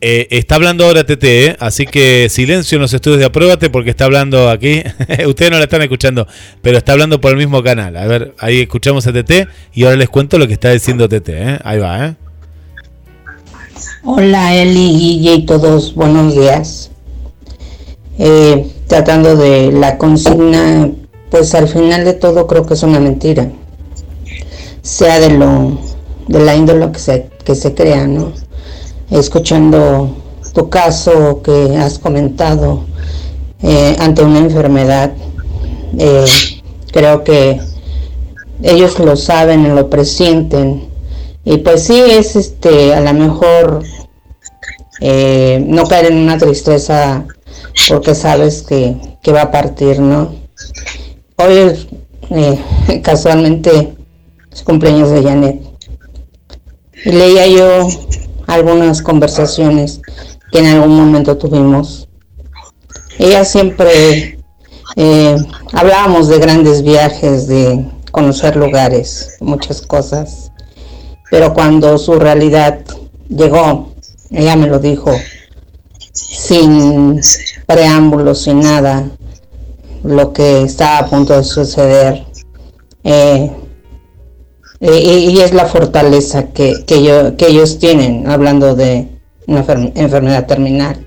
Eh, 0.00 0.28
está 0.30 0.54
hablando 0.54 0.86
ahora 0.86 1.04
Tete, 1.04 1.46
¿eh? 1.46 1.56
así 1.60 1.84
que 1.84 2.28
silencio 2.30 2.76
en 2.76 2.82
los 2.82 2.92
estudios 2.94 3.18
de 3.18 3.26
Apruébate 3.26 3.68
porque 3.68 3.90
está 3.90 4.06
hablando 4.06 4.48
aquí. 4.48 4.82
Ustedes 5.26 5.50
no 5.50 5.58
la 5.58 5.64
están 5.64 5.82
escuchando, 5.82 6.26
pero 6.62 6.78
está 6.78 6.92
hablando 6.92 7.20
por 7.20 7.32
el 7.32 7.36
mismo 7.36 7.62
canal. 7.62 7.96
A 7.96 8.06
ver, 8.06 8.34
ahí 8.38 8.60
escuchamos 8.60 9.06
a 9.06 9.12
Tete 9.12 9.48
y 9.74 9.84
ahora 9.84 9.96
les 9.96 10.08
cuento 10.08 10.38
lo 10.38 10.46
que 10.46 10.54
está 10.54 10.70
diciendo 10.70 11.08
Tete. 11.08 11.34
¿eh? 11.36 11.58
Ahí 11.64 11.78
va, 11.78 12.06
¿eh? 12.06 12.14
Hola 14.04 14.56
Eli, 14.56 14.92
Guille 14.98 15.34
y 15.34 15.46
todos, 15.46 15.94
buenos 15.94 16.34
días. 16.34 16.90
Eh, 18.18 18.70
tratando 18.86 19.36
de 19.36 19.70
la 19.72 19.98
consigna, 19.98 20.90
pues 21.30 21.54
al 21.54 21.68
final 21.68 22.04
de 22.04 22.14
todo 22.14 22.46
creo 22.46 22.64
que 22.64 22.74
es 22.74 22.82
una 22.82 23.00
mentira. 23.00 23.50
Sea 24.82 25.20
de 25.20 25.30
lo, 25.30 25.78
de 26.28 26.40
la 26.40 26.56
índole 26.56 26.90
que 26.92 26.98
se, 26.98 27.28
que 27.44 27.54
se 27.54 27.74
crea, 27.74 28.06
¿no? 28.06 28.32
Escuchando 29.10 30.16
tu 30.54 30.70
caso 30.70 31.42
que 31.42 31.76
has 31.76 31.98
comentado 31.98 32.84
eh, 33.62 33.96
ante 33.98 34.22
una 34.22 34.38
enfermedad, 34.38 35.12
eh, 35.98 36.24
creo 36.92 37.24
que 37.24 37.60
ellos 38.62 38.98
lo 38.98 39.16
saben 39.16 39.74
lo 39.74 39.90
presienten. 39.90 40.88
Y 41.44 41.58
pues 41.58 41.84
sí, 41.84 42.00
es 42.08 42.36
este, 42.36 42.94
a 42.94 43.00
lo 43.00 43.12
mejor 43.14 43.82
eh, 45.00 45.64
no 45.66 45.86
caer 45.86 46.12
en 46.12 46.18
una 46.18 46.38
tristeza 46.38 47.26
porque 47.88 48.14
sabes 48.14 48.62
que, 48.62 48.96
que 49.22 49.32
va 49.32 49.42
a 49.42 49.50
partir, 49.50 49.98
¿no? 50.00 50.34
Hoy 51.36 51.88
casualmente 53.02 53.94
es 54.52 54.62
cumpleaños 54.62 55.10
de 55.10 55.22
Janet. 55.22 55.62
Leía 57.04 57.46
yo 57.46 57.88
algunas 58.50 59.00
conversaciones 59.00 60.00
que 60.50 60.58
en 60.58 60.66
algún 60.66 60.96
momento 60.96 61.36
tuvimos. 61.36 62.08
Ella 63.18 63.44
siempre 63.44 64.38
eh, 64.96 65.36
hablábamos 65.72 66.28
de 66.28 66.38
grandes 66.38 66.82
viajes, 66.82 67.46
de 67.46 67.86
conocer 68.10 68.56
lugares, 68.56 69.36
muchas 69.40 69.82
cosas. 69.82 70.50
Pero 71.30 71.54
cuando 71.54 71.96
su 71.96 72.18
realidad 72.18 72.80
llegó, 73.28 73.92
ella 74.30 74.56
me 74.56 74.66
lo 74.66 74.80
dijo, 74.80 75.12
sin 76.12 77.20
preámbulos, 77.66 78.42
sin 78.42 78.60
nada, 78.60 79.08
lo 80.02 80.32
que 80.32 80.62
estaba 80.62 80.98
a 80.98 81.06
punto 81.06 81.36
de 81.36 81.44
suceder. 81.44 82.26
Eh, 83.04 83.50
y, 84.80 84.88
y 85.30 85.40
es 85.40 85.52
la 85.52 85.66
fortaleza 85.66 86.48
que, 86.48 86.84
que, 86.86 87.02
yo, 87.02 87.36
que 87.36 87.48
ellos 87.48 87.78
tienen, 87.78 88.28
hablando 88.28 88.74
de 88.74 89.08
una 89.46 89.64
enfer- 89.64 89.92
enfermedad 89.94 90.46
terminal. 90.46 91.06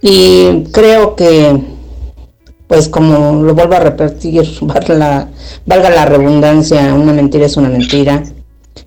Y 0.00 0.62
creo 0.72 1.16
que, 1.16 1.60
pues 2.68 2.88
como 2.88 3.42
lo 3.42 3.54
vuelvo 3.54 3.74
a 3.74 3.80
repetir, 3.80 4.44
valga 4.62 4.94
la, 4.94 5.28
valga 5.66 5.90
la 5.90 6.04
redundancia, 6.06 6.94
una 6.94 7.12
mentira 7.12 7.46
es 7.46 7.56
una 7.56 7.68
mentira, 7.68 8.22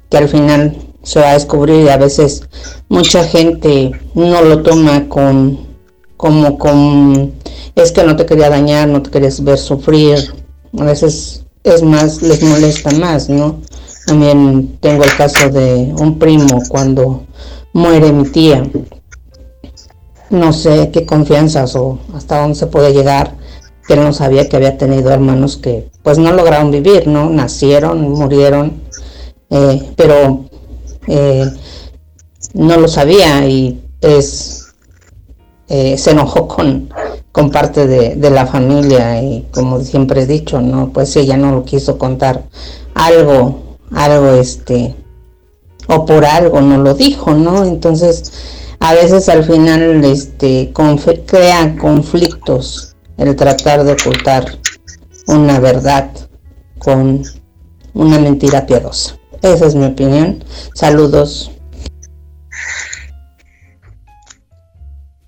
que 0.10 0.18
al 0.18 0.30
final 0.30 0.78
se 1.04 1.20
va 1.20 1.32
a 1.32 1.34
descubrir 1.34 1.86
y 1.86 1.90
a 1.90 1.98
veces 1.98 2.44
mucha 2.90 3.24
gente 3.24 3.92
no 4.14 4.42
lo 4.44 4.62
toma 4.62 5.08
con 5.10 5.72
como 6.16 6.60
con 6.60 7.34
es 7.74 7.92
que 7.92 8.04
no 8.04 8.16
te 8.16 8.28
quería 8.28 8.50
dañar, 8.50 8.88
no 8.88 9.02
te 9.02 9.10
querías 9.10 9.44
ver 9.44 9.58
sufrir. 9.58 10.20
A 10.78 10.84
veces 10.84 11.41
es 11.64 11.84
más, 11.84 12.22
les 12.22 12.42
molesta 12.44 12.92
más, 12.92 13.30
¿no? 13.30 13.62
También 14.06 14.78
tengo 14.80 15.04
el 15.04 15.16
caso 15.16 15.50
de 15.50 15.94
un 15.98 16.18
primo 16.18 16.62
cuando 16.70 17.24
muere 17.74 18.12
mi 18.12 18.28
tía. 18.30 18.64
No 20.30 20.54
sé 20.54 20.90
qué 20.92 21.06
confianzas 21.06 21.76
o 21.76 22.00
hasta 22.16 22.42
dónde 22.42 22.56
se 22.56 22.68
puede 22.68 22.94
llegar, 22.94 23.36
que 23.88 23.94
él 23.94 24.04
no 24.04 24.14
sabía 24.14 24.48
que 24.48 24.56
había 24.56 24.78
tenido 24.78 25.12
hermanos 25.12 25.58
que 25.58 25.90
pues 26.04 26.18
no 26.18 26.32
lograron 26.32 26.72
vivir, 26.72 27.08
¿no? 27.08 27.30
Nacieron, 27.30 28.10
murieron, 28.12 28.82
eh, 29.50 29.94
pero 29.96 30.46
eh, 31.08 31.46
no 32.54 32.78
lo 32.78 32.88
sabía 32.88 33.46
y 33.48 33.82
pues 34.00 34.74
eh, 35.68 35.98
se 35.98 36.12
enojó 36.12 36.48
con, 36.48 36.90
con 37.32 37.50
parte 37.50 37.88
de, 37.88 38.16
de 38.16 38.30
la 38.30 38.46
familia 38.46 39.22
y 39.22 39.48
como 39.52 39.80
siempre 39.82 40.24
he 40.24 40.26
dicho, 40.26 40.62
no, 40.62 40.92
pues 40.92 41.16
ella 41.16 41.38
no 41.38 41.52
lo 41.52 41.64
quiso 41.64 41.98
contar 41.98 42.44
algo, 42.94 43.78
algo 43.94 44.32
este, 44.32 44.96
o 45.88 46.06
por 46.06 46.26
algo 46.26 46.62
no 46.62 46.78
lo 46.78 46.94
dijo, 46.94 47.34
¿no? 47.34 47.64
Entonces, 47.64 48.32
a 48.80 48.94
veces 48.94 49.30
al 49.30 49.44
final 49.44 50.04
este, 50.04 50.74
crea 51.26 51.76
conflictos 51.78 52.96
el 53.18 53.36
tratar 53.36 53.84
de 53.84 53.94
ocultar 53.94 54.58
una 55.28 55.60
verdad 55.60 56.10
con 56.80 57.24
una 57.94 58.20
mentira 58.20 58.66
piadosa. 58.66 59.18
Esa 59.42 59.68
es 59.68 59.76
mi 59.76 59.86
opinión. 59.86 60.44
Saludos. 60.74 61.52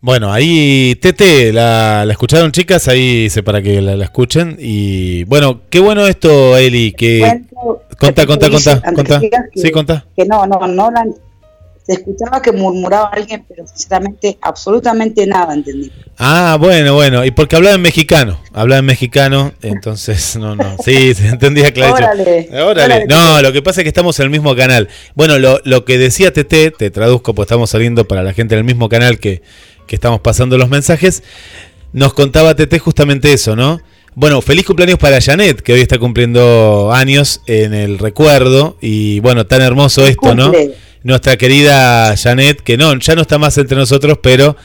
Bueno, 0.05 0.33
ahí 0.33 0.95
Tete, 1.01 1.53
la, 1.53 2.03
la 2.05 2.11
escucharon 2.11 2.51
chicas, 2.51 2.89
ahí 2.89 3.23
hice 3.27 3.41
para 3.41 3.61
que 3.61 3.81
la, 3.81 3.95
la 3.95 4.03
escuchen. 4.03 4.57
Y 4.59 5.23
bueno, 5.23 5.61
qué 5.69 5.79
bueno 5.79 6.05
esto, 6.05 6.57
Eli, 6.57 6.91
que... 6.91 7.21
Contá, 7.97 8.23
dice, 8.25 8.27
contá, 8.27 8.81
antes 8.83 8.95
contá. 8.95 9.21
que 9.21 9.61
Sí, 9.61 9.71
contá. 9.71 10.05
Que 10.17 10.25
no, 10.25 10.45
no, 10.45 10.67
no, 10.67 10.91
la- 10.91 11.05
se 11.85 11.93
escuchaba 11.93 12.41
que 12.41 12.51
murmuraba 12.53 13.09
alguien, 13.13 13.45
pero 13.47 13.65
sinceramente 13.67 14.37
absolutamente 14.41 15.25
nada 15.27 15.53
entendí. 15.53 15.91
Ah, 16.17 16.55
bueno, 16.59 16.93
bueno, 16.95 17.25
y 17.25 17.31
porque 17.31 17.57
hablaba 17.57 17.75
en 17.75 17.81
mexicano, 17.81 18.39
hablaba 18.53 18.79
en 18.79 18.85
mexicano, 18.85 19.51
entonces 19.61 20.37
no, 20.37 20.55
no, 20.55 20.77
sí, 20.83 21.13
se 21.15 21.27
entendía 21.27 21.71
claro. 21.73 21.93
Órale, 21.95 22.47
Órale. 22.51 22.63
órale. 22.63 23.05
No, 23.07 23.41
lo 23.41 23.51
que 23.51 23.61
pasa 23.61 23.81
es 23.81 23.83
que 23.83 23.89
estamos 23.89 24.17
en 24.19 24.23
el 24.25 24.29
mismo 24.29 24.55
canal. 24.55 24.87
Bueno, 25.13 25.39
lo, 25.39 25.59
lo 25.65 25.83
que 25.83 25.97
decía 25.97 26.31
Tete, 26.31 26.71
te 26.71 26.89
traduzco, 26.89 27.33
pues 27.35 27.47
estamos 27.47 27.69
saliendo 27.69 28.05
para 28.07 28.23
la 28.23 28.31
gente 28.31 28.55
del 28.55 28.63
mismo 28.63 28.87
canal 28.87 29.19
que, 29.19 29.41
que 29.87 29.95
estamos 29.95 30.21
pasando 30.21 30.57
los 30.57 30.69
mensajes. 30.69 31.23
Nos 31.91 32.13
contaba 32.13 32.55
Tete 32.55 32.79
justamente 32.79 33.33
eso, 33.33 33.55
¿no? 33.55 33.79
Bueno, 34.15 34.41
feliz 34.41 34.65
cumpleaños 34.65 34.99
para 34.99 35.19
Janet, 35.21 35.61
que 35.61 35.73
hoy 35.73 35.81
está 35.81 35.97
cumpliendo 35.97 36.91
años 36.93 37.41
en 37.47 37.73
el 37.73 37.97
recuerdo. 37.97 38.77
Y 38.79 39.19
bueno, 39.21 39.45
tan 39.47 39.61
hermoso 39.61 40.05
esto, 40.05 40.35
¿no? 40.35 40.51
Nuestra 41.03 41.35
querida 41.37 42.15
Janet, 42.15 42.61
que 42.61 42.77
no, 42.77 42.97
ya 42.99 43.15
no 43.15 43.21
está 43.21 43.37
más 43.37 43.57
entre 43.57 43.75
nosotros, 43.75 44.19
pero, 44.21 44.55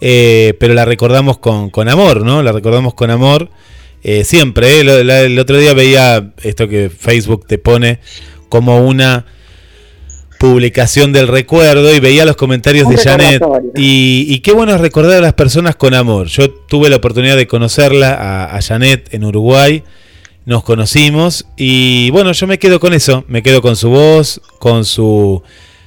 eh, 0.00 0.54
pero 0.60 0.74
la 0.74 0.84
recordamos 0.84 1.38
con, 1.38 1.70
con 1.70 1.88
amor, 1.88 2.24
¿no? 2.24 2.42
La 2.42 2.52
recordamos 2.52 2.94
con 2.94 3.10
amor 3.10 3.50
eh, 4.02 4.24
siempre. 4.24 4.80
¿eh? 4.80 5.24
El 5.24 5.38
otro 5.38 5.58
día 5.58 5.74
veía 5.74 6.32
esto 6.42 6.68
que 6.68 6.90
Facebook 6.90 7.46
te 7.46 7.58
pone 7.58 8.00
como 8.48 8.86
una 8.86 9.26
publicación 10.38 11.12
del 11.12 11.28
recuerdo 11.28 11.94
y 11.94 12.00
veía 12.00 12.24
los 12.24 12.36
comentarios 12.36 12.86
Un 12.86 12.94
de 12.94 13.02
Janet. 13.02 13.42
Y, 13.76 14.26
y 14.28 14.38
qué 14.40 14.52
bueno 14.52 14.74
es 14.74 14.80
recordar 14.80 15.18
a 15.18 15.20
las 15.20 15.34
personas 15.34 15.76
con 15.76 15.94
amor. 15.94 16.28
Yo 16.28 16.50
tuve 16.50 16.88
la 16.88 16.96
oportunidad 16.96 17.36
de 17.36 17.46
conocerla 17.46 18.14
a, 18.14 18.56
a 18.56 18.62
Janet 18.62 19.12
en 19.12 19.24
Uruguay. 19.24 19.82
Nos 20.46 20.62
conocimos 20.64 21.46
y 21.56 22.10
bueno, 22.10 22.32
yo 22.32 22.46
me 22.46 22.58
quedo 22.58 22.80
con 22.80 22.94
eso. 22.94 23.24
Me 23.28 23.42
quedo 23.42 23.60
con 23.62 23.76
su 23.76 23.90
voz, 23.90 24.40
con 24.58 24.84
su, 24.84 25.42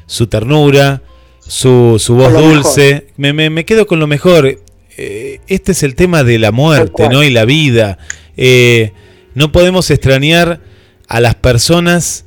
su 0.05 0.27
ternura, 0.27 1.01
su, 1.39 1.97
su 1.99 2.15
voz 2.15 2.33
dulce. 2.33 3.07
Me, 3.17 3.33
me- 3.33 3.49
me 3.49 3.65
quedo 3.65 3.87
con 3.87 3.99
lo 3.99 4.05
mejor. 4.07 4.59
Eh, 4.97 5.39
este 5.47 5.71
es 5.71 5.81
el 5.83 5.95
tema 5.95 6.23
de 6.23 6.37
la 6.39 6.51
muerte. 6.51 7.09
¿no? 7.09 7.23
Y 7.23 7.29
la 7.31 7.45
vida. 7.45 7.97
Eh, 8.37 8.91
no 9.33 9.51
podemos 9.51 9.89
extrañar 9.89 10.59
a 11.07 11.19
las 11.21 11.35
personas 11.35 12.25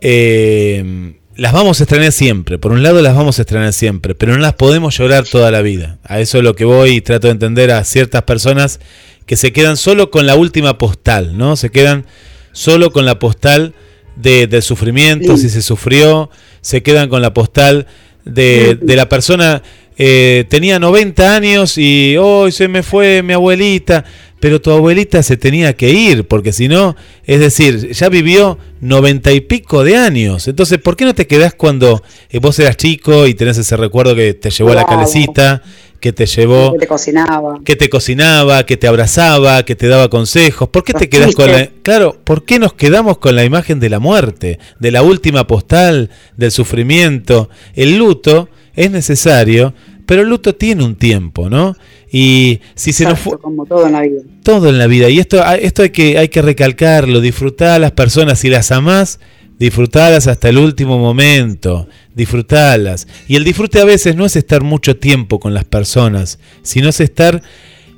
eh, 0.00 1.12
las 1.40 1.54
vamos 1.54 1.80
a 1.80 1.84
extrañar 1.84 2.12
siempre. 2.12 2.58
Por 2.58 2.70
un 2.70 2.82
lado 2.82 3.00
las 3.00 3.16
vamos 3.16 3.38
a 3.38 3.42
extrañar 3.42 3.72
siempre, 3.72 4.14
pero 4.14 4.32
no 4.32 4.40
las 4.40 4.52
podemos 4.52 4.98
llorar 4.98 5.24
toda 5.24 5.50
la 5.50 5.62
vida. 5.62 5.96
A 6.04 6.20
eso 6.20 6.36
es 6.36 6.44
lo 6.44 6.54
que 6.54 6.66
voy 6.66 6.90
y 6.90 7.00
trato 7.00 7.28
de 7.28 7.32
entender 7.32 7.70
a 7.70 7.82
ciertas 7.84 8.24
personas 8.24 8.78
que 9.24 9.36
se 9.36 9.50
quedan 9.50 9.78
solo 9.78 10.10
con 10.10 10.26
la 10.26 10.34
última 10.34 10.76
postal, 10.76 11.38
¿no? 11.38 11.56
Se 11.56 11.70
quedan 11.70 12.04
solo 12.52 12.92
con 12.92 13.06
la 13.06 13.18
postal 13.18 13.72
de, 14.16 14.48
del 14.48 14.60
sufrimiento, 14.60 15.38
si 15.38 15.48
se 15.48 15.62
sufrió, 15.62 16.28
se 16.60 16.82
quedan 16.82 17.08
con 17.08 17.22
la 17.22 17.32
postal 17.32 17.86
de, 18.26 18.74
de 18.74 18.96
la 18.96 19.08
persona, 19.08 19.62
eh, 20.02 20.46
tenía 20.48 20.78
90 20.78 21.36
años 21.36 21.76
y 21.76 22.16
hoy 22.16 22.52
se 22.52 22.68
me 22.68 22.82
fue 22.82 23.22
mi 23.22 23.34
abuelita, 23.34 24.02
pero 24.40 24.58
tu 24.58 24.70
abuelita 24.70 25.22
se 25.22 25.36
tenía 25.36 25.74
que 25.74 25.90
ir, 25.90 26.26
porque 26.26 26.54
si 26.54 26.68
no, 26.68 26.96
es 27.26 27.38
decir, 27.38 27.92
ya 27.92 28.08
vivió 28.08 28.56
90 28.80 29.30
y 29.32 29.42
pico 29.42 29.84
de 29.84 29.98
años. 29.98 30.48
Entonces, 30.48 30.78
¿por 30.78 30.96
qué 30.96 31.04
no 31.04 31.14
te 31.14 31.26
quedás 31.26 31.52
cuando 31.52 32.02
eh, 32.30 32.38
vos 32.38 32.58
eras 32.58 32.78
chico 32.78 33.26
y 33.26 33.34
tenés 33.34 33.58
ese 33.58 33.76
recuerdo 33.76 34.14
que 34.14 34.32
te 34.32 34.48
llevó 34.48 34.70
a 34.70 34.76
la 34.76 34.86
calecita, 34.86 35.62
que 36.00 36.14
te 36.14 36.24
llevó 36.24 36.72
que 36.72 36.78
te 36.78 36.86
cocinaba. 36.86 37.60
que 37.62 37.76
te 37.76 37.90
cocinaba, 37.90 38.64
que 38.64 38.78
te 38.78 38.88
abrazaba, 38.88 39.66
que 39.66 39.76
te 39.76 39.86
daba 39.86 40.08
consejos. 40.08 40.70
¿Por 40.70 40.82
qué 40.82 40.94
te 40.94 41.10
quedas 41.10 41.34
con 41.34 41.52
la 41.52 41.58
chistes. 41.58 41.80
Claro, 41.82 42.16
¿por 42.24 42.46
qué 42.46 42.58
nos 42.58 42.72
quedamos 42.72 43.18
con 43.18 43.36
la 43.36 43.44
imagen 43.44 43.78
de 43.80 43.90
la 43.90 43.98
muerte, 43.98 44.58
de 44.78 44.92
la 44.92 45.02
última 45.02 45.46
postal, 45.46 46.08
del 46.38 46.50
sufrimiento? 46.50 47.50
El 47.74 47.98
luto 47.98 48.48
es 48.74 48.90
necesario, 48.90 49.74
pero 50.10 50.22
el 50.22 50.28
luto 50.28 50.56
tiene 50.56 50.82
un 50.82 50.96
tiempo, 50.96 51.48
¿no? 51.48 51.76
Y 52.10 52.58
si 52.74 52.92
se 52.92 53.04
nos 53.04 53.20
fue 53.20 53.38
como 53.38 53.64
todo 53.64 53.86
en 53.86 53.92
la 53.92 54.00
vida. 54.00 54.22
todo 54.42 54.68
en 54.68 54.76
la 54.76 54.88
vida 54.88 55.08
y 55.08 55.20
esto 55.20 55.40
esto 55.54 55.82
hay 55.82 55.90
que 55.90 56.18
hay 56.18 56.26
que 56.26 56.42
recalcarlo, 56.42 57.20
disfrutar 57.20 57.68
a 57.68 57.78
las 57.78 57.92
personas 57.92 58.40
si 58.40 58.48
las 58.48 58.72
amás, 58.72 59.20
disfrutarlas 59.60 60.26
hasta 60.26 60.48
el 60.48 60.58
último 60.58 60.98
momento, 60.98 61.86
disfrutarlas. 62.12 63.06
Y 63.28 63.36
el 63.36 63.44
disfrute 63.44 63.78
a 63.80 63.84
veces 63.84 64.16
no 64.16 64.26
es 64.26 64.34
estar 64.34 64.64
mucho 64.64 64.96
tiempo 64.96 65.38
con 65.38 65.54
las 65.54 65.64
personas, 65.64 66.40
sino 66.62 66.88
es 66.88 66.98
estar 66.98 67.40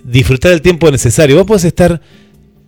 disfrutar 0.04 0.52
el 0.52 0.60
tiempo 0.60 0.90
necesario. 0.90 1.36
Vos 1.36 1.46
podés 1.46 1.64
estar 1.64 2.02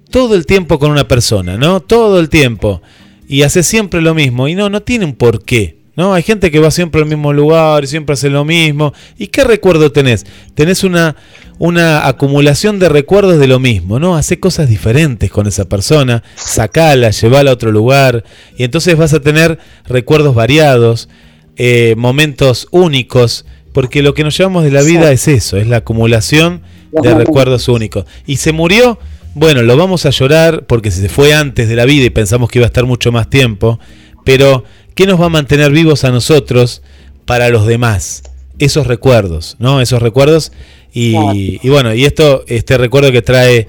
todo 0.08 0.36
el 0.36 0.46
tiempo 0.46 0.78
con 0.78 0.90
una 0.90 1.06
persona, 1.06 1.58
¿no? 1.58 1.80
Todo 1.80 2.18
el 2.18 2.30
tiempo 2.30 2.80
y 3.28 3.42
hace 3.42 3.62
siempre 3.62 4.00
lo 4.00 4.14
mismo 4.14 4.48
y 4.48 4.54
no 4.54 4.70
no 4.70 4.80
tiene 4.80 5.04
un 5.04 5.12
porqué. 5.12 5.83
¿No? 5.96 6.12
Hay 6.12 6.22
gente 6.24 6.50
que 6.50 6.58
va 6.58 6.72
siempre 6.72 7.02
al 7.02 7.08
mismo 7.08 7.32
lugar 7.32 7.84
y 7.84 7.86
siempre 7.86 8.14
hace 8.14 8.28
lo 8.28 8.44
mismo. 8.44 8.92
¿Y 9.16 9.28
qué 9.28 9.44
recuerdo 9.44 9.92
tenés? 9.92 10.26
Tenés 10.54 10.82
una, 10.82 11.14
una 11.58 12.06
acumulación 12.08 12.78
de 12.78 12.88
recuerdos 12.88 13.38
de 13.38 13.46
lo 13.46 13.60
mismo, 13.60 14.00
¿no? 14.00 14.16
Hacé 14.16 14.40
cosas 14.40 14.68
diferentes 14.68 15.30
con 15.30 15.46
esa 15.46 15.66
persona, 15.68 16.22
sacala, 16.34 17.10
llevala 17.10 17.50
a 17.50 17.54
otro 17.54 17.70
lugar, 17.70 18.24
y 18.56 18.64
entonces 18.64 18.96
vas 18.96 19.12
a 19.12 19.20
tener 19.20 19.58
recuerdos 19.86 20.34
variados, 20.34 21.08
eh, 21.56 21.94
momentos 21.96 22.66
únicos, 22.72 23.44
porque 23.72 24.02
lo 24.02 24.14
que 24.14 24.24
nos 24.24 24.36
llevamos 24.36 24.64
de 24.64 24.70
la 24.70 24.82
vida 24.82 25.12
es 25.12 25.28
eso, 25.28 25.56
es 25.56 25.68
la 25.68 25.78
acumulación 25.78 26.62
de 27.02 27.14
recuerdos 27.14 27.68
únicos. 27.68 28.04
Y 28.26 28.36
se 28.36 28.52
murió, 28.52 28.98
bueno, 29.34 29.62
lo 29.62 29.76
vamos 29.76 30.06
a 30.06 30.10
llorar 30.10 30.64
porque 30.66 30.90
se 30.90 31.08
fue 31.08 31.34
antes 31.34 31.68
de 31.68 31.76
la 31.76 31.84
vida 31.84 32.04
y 32.04 32.10
pensamos 32.10 32.50
que 32.50 32.58
iba 32.58 32.66
a 32.66 32.68
estar 32.68 32.84
mucho 32.84 33.12
más 33.12 33.30
tiempo, 33.30 33.78
pero 34.24 34.64
¿qué 34.94 35.06
nos 35.06 35.20
va 35.20 35.26
a 35.26 35.30
mantener 35.30 35.72
vivos 35.72 36.04
a 36.04 36.10
nosotros 36.10 36.82
para 37.24 37.48
los 37.48 37.66
demás? 37.66 38.22
Esos 38.58 38.86
recuerdos, 38.86 39.56
¿no? 39.58 39.80
Esos 39.80 40.02
recuerdos. 40.02 40.52
Y, 40.92 41.16
y 41.62 41.68
bueno, 41.68 41.92
y 41.94 42.04
esto, 42.04 42.44
este 42.46 42.78
recuerdo 42.78 43.10
que 43.10 43.22
trae 43.22 43.66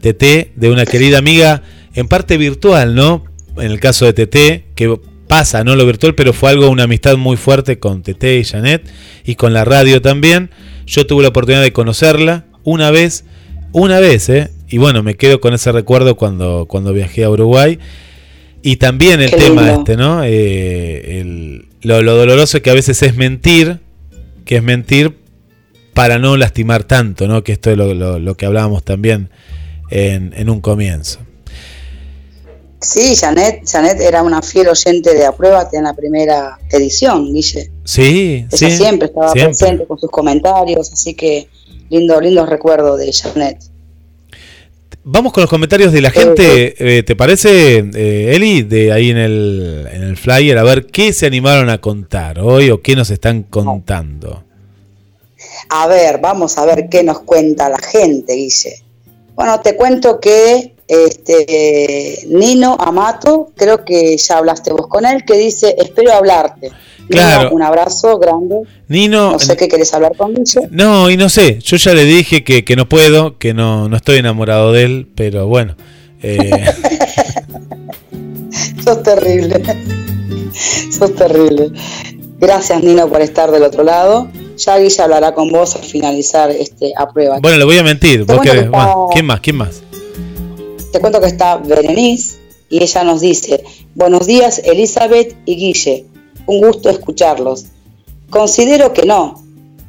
TT 0.00 0.54
de 0.56 0.70
una 0.70 0.84
querida 0.84 1.18
amiga, 1.18 1.62
en 1.94 2.08
parte 2.08 2.36
virtual, 2.36 2.94
¿no? 2.94 3.24
En 3.56 3.70
el 3.70 3.80
caso 3.80 4.10
de 4.10 4.12
TT, 4.12 4.74
que 4.74 4.98
pasa, 5.26 5.64
¿no? 5.64 5.74
Lo 5.74 5.86
virtual, 5.86 6.14
pero 6.14 6.32
fue 6.32 6.50
algo, 6.50 6.68
una 6.68 6.84
amistad 6.84 7.16
muy 7.16 7.36
fuerte 7.36 7.78
con 7.78 8.02
TT 8.02 8.24
y 8.24 8.44
Janet, 8.44 8.88
y 9.24 9.34
con 9.34 9.52
la 9.52 9.64
radio 9.64 10.00
también. 10.02 10.50
Yo 10.86 11.06
tuve 11.06 11.22
la 11.22 11.30
oportunidad 11.30 11.62
de 11.62 11.72
conocerla 11.72 12.44
una 12.62 12.90
vez, 12.90 13.24
una 13.72 13.98
vez, 13.98 14.28
¿eh? 14.28 14.50
Y 14.68 14.78
bueno, 14.78 15.02
me 15.02 15.14
quedo 15.14 15.40
con 15.40 15.54
ese 15.54 15.72
recuerdo 15.72 16.16
cuando, 16.16 16.66
cuando 16.68 16.92
viajé 16.92 17.24
a 17.24 17.30
Uruguay. 17.30 17.78
Y 18.66 18.76
también 18.78 19.20
el 19.20 19.30
Qué 19.30 19.36
tema 19.36 19.62
lindo. 19.62 19.78
este, 19.80 19.96
¿no? 19.96 20.24
Eh, 20.24 21.20
el- 21.20 21.68
lo, 21.82 22.02
lo 22.02 22.16
doloroso 22.16 22.60
que 22.62 22.70
a 22.70 22.74
veces 22.74 23.00
es 23.02 23.14
mentir, 23.14 23.78
que 24.44 24.56
es 24.56 24.62
mentir 24.62 25.16
para 25.94 26.18
no 26.18 26.36
lastimar 26.36 26.82
tanto, 26.82 27.28
¿no? 27.28 27.44
Que 27.44 27.52
esto 27.52 27.70
es 27.70 27.76
lo, 27.76 27.94
lo- 27.94 28.18
lo 28.18 28.36
que 28.36 28.44
hablábamos 28.44 28.82
también 28.84 29.30
en, 29.90 30.32
en 30.36 30.50
un 30.50 30.60
comienzo. 30.60 31.20
Sí, 32.80 33.14
Janet, 33.16 33.62
Janet 33.70 34.00
era 34.00 34.22
una 34.22 34.42
fiel 34.42 34.68
oyente 34.68 35.14
de 35.14 35.24
Apruébate 35.26 35.76
en 35.76 35.84
la 35.84 35.94
primera 35.94 36.58
edición, 36.70 37.32
Guille. 37.32 37.70
Sí, 37.84 38.46
Ella 38.52 38.70
sí. 38.70 38.70
siempre 38.76 39.06
estaba 39.06 39.32
siempre. 39.32 39.56
presente 39.56 39.86
con 39.86 39.98
sus 39.98 40.10
comentarios, 40.10 40.92
así 40.92 41.14
que 41.14 41.48
lindo, 41.88 42.20
lindo 42.20 42.44
recuerdo 42.46 42.96
de 42.96 43.12
Janet. 43.12 43.58
Vamos 45.08 45.32
con 45.32 45.42
los 45.42 45.48
comentarios 45.48 45.92
de 45.92 46.00
la 46.00 46.10
gente, 46.10 46.74
eh, 46.80 47.04
¿te 47.04 47.14
parece, 47.14 47.78
eh, 47.94 48.34
Eli? 48.34 48.62
De 48.62 48.90
ahí 48.90 49.10
en 49.10 49.18
el, 49.18 49.88
en 49.92 50.02
el 50.02 50.16
flyer, 50.16 50.58
a 50.58 50.64
ver 50.64 50.88
qué 50.88 51.12
se 51.12 51.26
animaron 51.26 51.70
a 51.70 51.80
contar 51.80 52.40
hoy 52.40 52.70
o 52.70 52.82
qué 52.82 52.96
nos 52.96 53.10
están 53.10 53.44
contando. 53.44 54.42
A 55.68 55.86
ver, 55.86 56.18
vamos 56.20 56.58
a 56.58 56.64
ver 56.66 56.88
qué 56.88 57.04
nos 57.04 57.20
cuenta 57.20 57.68
la 57.68 57.78
gente, 57.78 58.34
Guille. 58.34 58.82
Bueno, 59.36 59.60
te 59.60 59.76
cuento 59.76 60.18
que 60.18 60.74
este 60.88 62.24
Nino 62.26 62.76
Amato, 62.80 63.52
creo 63.54 63.84
que 63.84 64.16
ya 64.16 64.38
hablaste 64.38 64.72
vos 64.72 64.88
con 64.88 65.06
él, 65.06 65.24
que 65.24 65.34
dice, 65.34 65.76
espero 65.78 66.14
hablarte. 66.14 66.72
Nino, 67.08 67.22
Claro. 67.22 67.50
un 67.52 67.62
abrazo 67.62 68.18
grande. 68.18 68.56
Nino, 68.88 69.32
No 69.32 69.38
sé 69.38 69.56
qué 69.56 69.68
querés 69.68 69.92
hablar 69.94 70.16
con 70.16 70.34
Guille. 70.34 70.68
no, 70.70 71.08
y 71.10 71.16
no 71.16 71.28
sé, 71.28 71.58
yo 71.60 71.76
ya 71.76 71.94
le 71.94 72.04
dije 72.04 72.42
que, 72.44 72.64
que 72.64 72.74
no 72.76 72.88
puedo, 72.88 73.38
que 73.38 73.54
no, 73.54 73.88
no 73.88 73.96
estoy 73.96 74.18
enamorado 74.18 74.72
de 74.72 74.82
él, 74.84 75.08
pero 75.14 75.46
bueno. 75.46 75.76
eh, 76.22 76.50
Sos 78.84 79.02
terrible. 79.02 79.62
Sos 80.90 81.14
terrible. 81.14 81.70
Gracias, 82.38 82.82
Nino, 82.82 83.08
por 83.08 83.20
estar 83.20 83.50
del 83.50 83.62
otro 83.62 83.82
lado. 83.82 84.28
Ya 84.56 84.78
Guille 84.78 85.02
hablará 85.02 85.34
con 85.34 85.50
vos 85.50 85.74
al 85.76 85.82
finalizar 85.82 86.50
este 86.50 86.92
aprueba. 86.96 87.38
bueno, 87.40 87.58
le 87.58 87.64
voy 87.64 87.78
a 87.78 87.82
mentir. 87.82 88.24
Vos 88.24 88.38
bueno, 88.38 89.08
¿Quién 89.12 89.26
más? 89.26 89.40
¿Quién 89.40 89.56
más? 89.56 89.82
Te 90.92 91.00
cuento 91.00 91.20
que 91.20 91.26
está 91.26 91.56
Berenice 91.58 92.38
y 92.70 92.82
ella 92.82 93.04
nos 93.04 93.20
dice, 93.20 93.62
buenos 93.94 94.26
días 94.26 94.60
Elizabeth 94.64 95.36
y 95.44 95.56
Guille, 95.56 96.06
un 96.46 96.60
gusto 96.60 96.90
escucharlos. 96.90 97.66
Considero 98.30 98.92
que 98.92 99.04
no, 99.04 99.44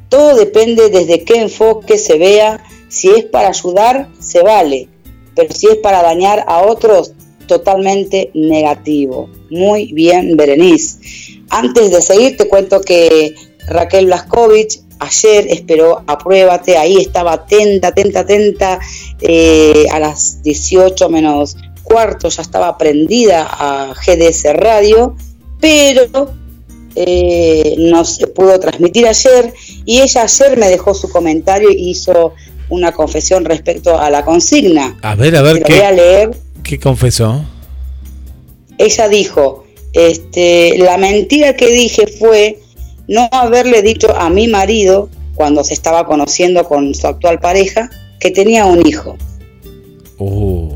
todo 0.08 0.36
depende 0.36 0.88
desde 0.90 1.24
qué 1.24 1.40
enfoque 1.40 1.98
se 1.98 2.18
vea, 2.18 2.64
si 2.88 3.10
es 3.10 3.24
para 3.24 3.48
ayudar, 3.48 4.08
se 4.18 4.42
vale, 4.42 4.88
pero 5.34 5.52
si 5.54 5.66
es 5.66 5.76
para 5.76 6.02
dañar 6.02 6.44
a 6.46 6.62
otros, 6.62 7.12
totalmente 7.46 8.30
negativo. 8.34 9.28
Muy 9.50 9.92
bien, 9.92 10.36
Berenice. 10.36 10.98
Antes 11.50 11.90
de 11.90 12.02
seguir, 12.02 12.36
te 12.36 12.48
cuento 12.48 12.80
que 12.80 13.34
Raquel 13.66 14.06
Blaskovich 14.06 14.80
ayer 14.98 15.46
esperó 15.48 16.02
apruébate, 16.06 16.76
ahí 16.76 16.96
estaba 16.96 17.32
atenta, 17.34 17.88
atenta, 17.88 18.20
atenta, 18.20 18.78
eh, 19.20 19.86
a 19.90 19.98
las 19.98 20.42
18 20.42 21.08
menos 21.08 21.56
cuarto 21.82 22.28
ya 22.28 22.42
estaba 22.42 22.76
prendida 22.76 23.48
a 23.50 23.94
GDS 23.94 24.52
Radio, 24.54 25.16
pero 25.60 26.34
eh, 27.00 27.76
no 27.78 28.04
se 28.04 28.26
pudo 28.26 28.58
transmitir 28.58 29.06
ayer 29.06 29.54
y 29.84 30.00
ella 30.00 30.22
ayer 30.22 30.56
me 30.58 30.68
dejó 30.68 30.94
su 30.94 31.08
comentario 31.08 31.70
y 31.70 31.90
hizo 31.90 32.34
una 32.70 32.90
confesión 32.90 33.44
respecto 33.44 33.96
a 33.98 34.10
la 34.10 34.24
consigna. 34.24 34.98
A 35.02 35.14
ver, 35.14 35.36
a 35.36 35.42
ver, 35.42 35.60
lo 35.60 35.66
voy 35.66 35.76
a 35.76 35.90
¿qué, 35.90 35.96
leer. 35.96 36.30
qué 36.64 36.80
confesó? 36.80 37.44
Ella 38.78 39.08
dijo, 39.08 39.64
este, 39.92 40.76
la 40.78 40.98
mentira 40.98 41.54
que 41.54 41.70
dije 41.70 42.08
fue 42.18 42.58
no 43.06 43.28
haberle 43.30 43.82
dicho 43.82 44.14
a 44.16 44.28
mi 44.28 44.48
marido, 44.48 45.08
cuando 45.36 45.62
se 45.62 45.74
estaba 45.74 46.04
conociendo 46.04 46.64
con 46.64 46.94
su 46.96 47.06
actual 47.06 47.38
pareja, 47.38 47.90
que 48.18 48.32
tenía 48.32 48.66
un 48.66 48.84
hijo. 48.84 49.16
Uh, 50.18 50.74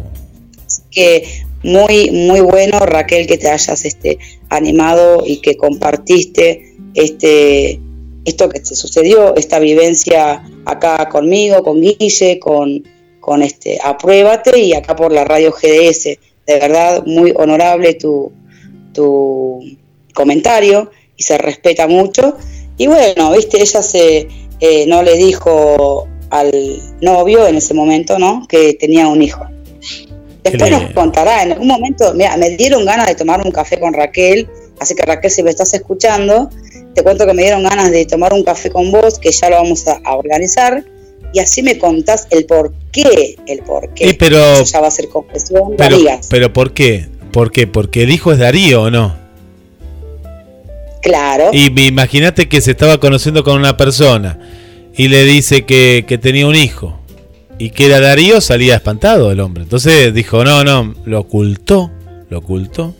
Que 0.93 1.44
muy, 1.62 2.10
muy 2.10 2.40
bueno, 2.40 2.80
Raquel, 2.80 3.26
que 3.26 3.39
te 3.39 3.48
hayas 3.48 3.84
este, 3.84 4.18
animado 4.48 5.22
y 5.26 5.40
que 5.40 5.56
compartiste 5.56 6.76
este, 6.94 7.80
esto 8.24 8.48
que 8.48 8.60
te 8.60 8.74
sucedió, 8.74 9.34
esta 9.36 9.59
vivencia 9.59 10.44
acá 10.64 11.09
conmigo, 11.09 11.62
con 11.62 11.80
Guille, 11.80 12.39
con, 12.39 12.84
con 13.20 13.43
este, 13.43 13.78
Apruébate 13.82 14.59
y 14.59 14.74
acá 14.74 14.97
por 14.97 15.12
la 15.12 15.24
radio 15.24 15.52
GDS. 15.52 16.05
De 16.47 16.59
verdad, 16.59 17.05
muy 17.06 17.32
honorable 17.36 17.94
tu, 17.94 18.32
tu 18.93 19.60
comentario 20.14 20.90
y 21.16 21.22
se 21.22 21.39
respeta 21.39 21.86
mucho. 21.86 22.36
Y 22.76 22.89
bueno, 22.89 23.32
viste, 23.32 23.60
ella 23.60 23.82
se 23.82 24.28
eh, 24.60 24.86
no 24.86 25.02
le 25.02 25.16
dijo 25.16 26.06
al 26.30 26.51
novio 27.01 27.47
en 27.47 27.56
ese 27.56 27.74
momento, 27.74 28.18
¿no? 28.18 28.47
Que 28.48 28.74
tenía 28.74 29.09
un 29.09 29.22
hijo. 29.22 29.44
Después 30.44 30.70
nos 30.70 30.90
contará, 30.93 31.43
en 31.44 31.52
algún 31.52 31.69
momento, 31.69 32.12
mira, 32.14 32.36
me 32.36 32.51
dieron 32.56 32.85
ganas 32.85 33.06
de 33.06 33.14
tomar 33.14 33.40
un 33.44 33.52
café 33.52 33.78
con 33.78 33.93
Raquel, 33.94 34.48
así 34.81 34.94
que 34.94 35.02
Raquel, 35.05 35.31
si 35.31 35.43
me 35.43 35.51
estás 35.51 35.73
escuchando, 35.74 36.51
te 36.94 37.02
cuento 37.05 37.27
que 37.27 37.32
me 37.32 37.43
dieron 37.43 37.62
ganas 37.62 37.90
de 37.93 38.05
tomar 38.06 38.32
un 38.32 38.43
café 38.43 38.69
con 38.70 38.90
vos, 38.90 39.19
que 39.20 39.31
ya 39.31 39.48
lo 39.51 39.56
vamos 39.56 39.86
a, 39.86 40.01
a 40.05 40.16
organizar, 40.16 40.85
y 41.32 41.39
así 41.39 41.62
me 41.62 41.78
contás 41.78 42.27
el 42.31 42.44
por 42.47 42.73
qué, 42.90 43.36
el 43.47 43.60
por 43.60 43.89
qué. 43.94 44.09
Y 44.09 44.12
pero- 44.14 44.36
Eso 44.55 44.64
ya 44.64 44.81
va 44.81 44.89
a 44.89 44.90
ser 44.90 45.09
confesión 45.09 45.74
Pero, 45.78 45.94
amigas. 45.97 46.27
pero 46.28 46.52
¿por 46.52 46.73
qué? 46.74 47.06
¿Por 47.31 47.51
qué? 47.52 47.66
Porque 47.69 48.02
el 48.02 48.10
hijo 48.10 48.32
es 48.32 48.39
Darío 48.39 48.82
o 48.82 48.90
no. 48.90 49.16
claro. 51.02 51.51
Y 51.52 51.70
me- 51.70 51.86
imagínate 51.86 52.48
que 52.48 52.60
se 52.60 52.73
estaba 52.73 52.98
conociendo 52.98 53.44
con 53.44 53.56
una 53.59 53.77
persona 53.77 54.39
y 54.94 55.09
le 55.09 55.24
dice 55.24 55.64
que, 55.64 56.05
que 56.06 56.19
tenía 56.19 56.47
un 56.47 56.55
hijo 56.56 56.98
y 57.59 57.70
que 57.70 57.87
era 57.87 58.01
Darío, 58.01 58.41
salía 58.41 58.74
espantado 58.77 59.31
el 59.31 59.41
hombre. 59.41 59.62
Entonces 59.65 60.12
dijo, 60.15 60.45
no, 60.45 60.65
no, 60.65 60.95
lo 61.05 61.20
ocultó, 61.20 61.91
lo 62.31 62.39
ocultó. 62.39 62.95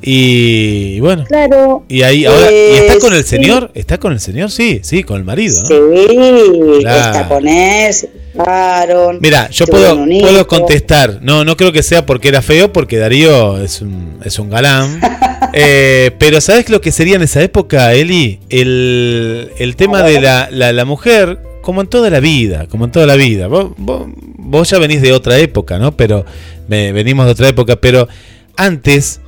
Y 0.00 1.00
bueno, 1.00 1.24
Claro. 1.24 1.84
y 1.88 2.02
ahí 2.02 2.24
ahora, 2.24 2.50
¿y 2.52 2.54
Eh, 2.54 2.86
está 2.86 2.98
con 3.00 3.14
el 3.14 3.24
sí. 3.24 3.30
señor? 3.30 3.70
¿Está 3.74 3.98
con 3.98 4.12
el 4.12 4.20
señor? 4.20 4.50
Sí, 4.52 4.78
sí, 4.84 5.02
con 5.02 5.16
el 5.16 5.24
marido, 5.24 5.60
¿no? 5.62 5.68
Sí, 5.68 6.80
Claro. 6.82 7.18
está 7.18 7.28
con 7.28 7.48
él, 7.48 7.92
separaron, 7.92 9.18
Mira, 9.20 9.50
yo 9.50 9.66
puedo, 9.66 9.96
puedo 10.20 10.46
contestar. 10.46 11.18
No, 11.22 11.44
no 11.44 11.56
creo 11.56 11.72
que 11.72 11.82
sea 11.82 12.06
porque 12.06 12.28
era 12.28 12.42
feo, 12.42 12.72
porque 12.72 12.96
Darío 12.98 13.60
es 13.60 13.82
un, 13.82 14.18
es 14.24 14.38
un 14.38 14.50
galán. 14.50 15.00
Eh, 15.54 16.10
pero 16.18 16.42
¿sabes 16.42 16.68
lo 16.68 16.82
que 16.82 16.92
sería 16.92 17.16
en 17.16 17.22
esa 17.22 17.40
época, 17.42 17.94
Eli? 17.94 18.38
El, 18.50 19.50
el 19.58 19.76
tema 19.76 20.02
de 20.02 20.20
la, 20.20 20.48
la, 20.52 20.72
la 20.74 20.84
mujer, 20.84 21.38
como 21.68 21.82
en 21.82 21.86
toda 21.86 22.08
la 22.08 22.18
vida, 22.18 22.66
como 22.66 22.86
en 22.86 22.90
toda 22.92 23.04
la 23.04 23.14
vida. 23.16 23.46
Vos, 23.46 23.72
vos, 23.76 24.06
vos 24.38 24.70
ya 24.70 24.78
venís 24.78 25.02
de 25.02 25.12
otra 25.12 25.36
época, 25.38 25.78
¿no? 25.78 25.94
Pero 25.94 26.24
ve- 26.66 26.92
venimos 26.92 27.26
de 27.26 27.32
otra 27.32 27.46
época. 27.46 27.76
Pero 27.76 28.08
antes, 28.56 29.20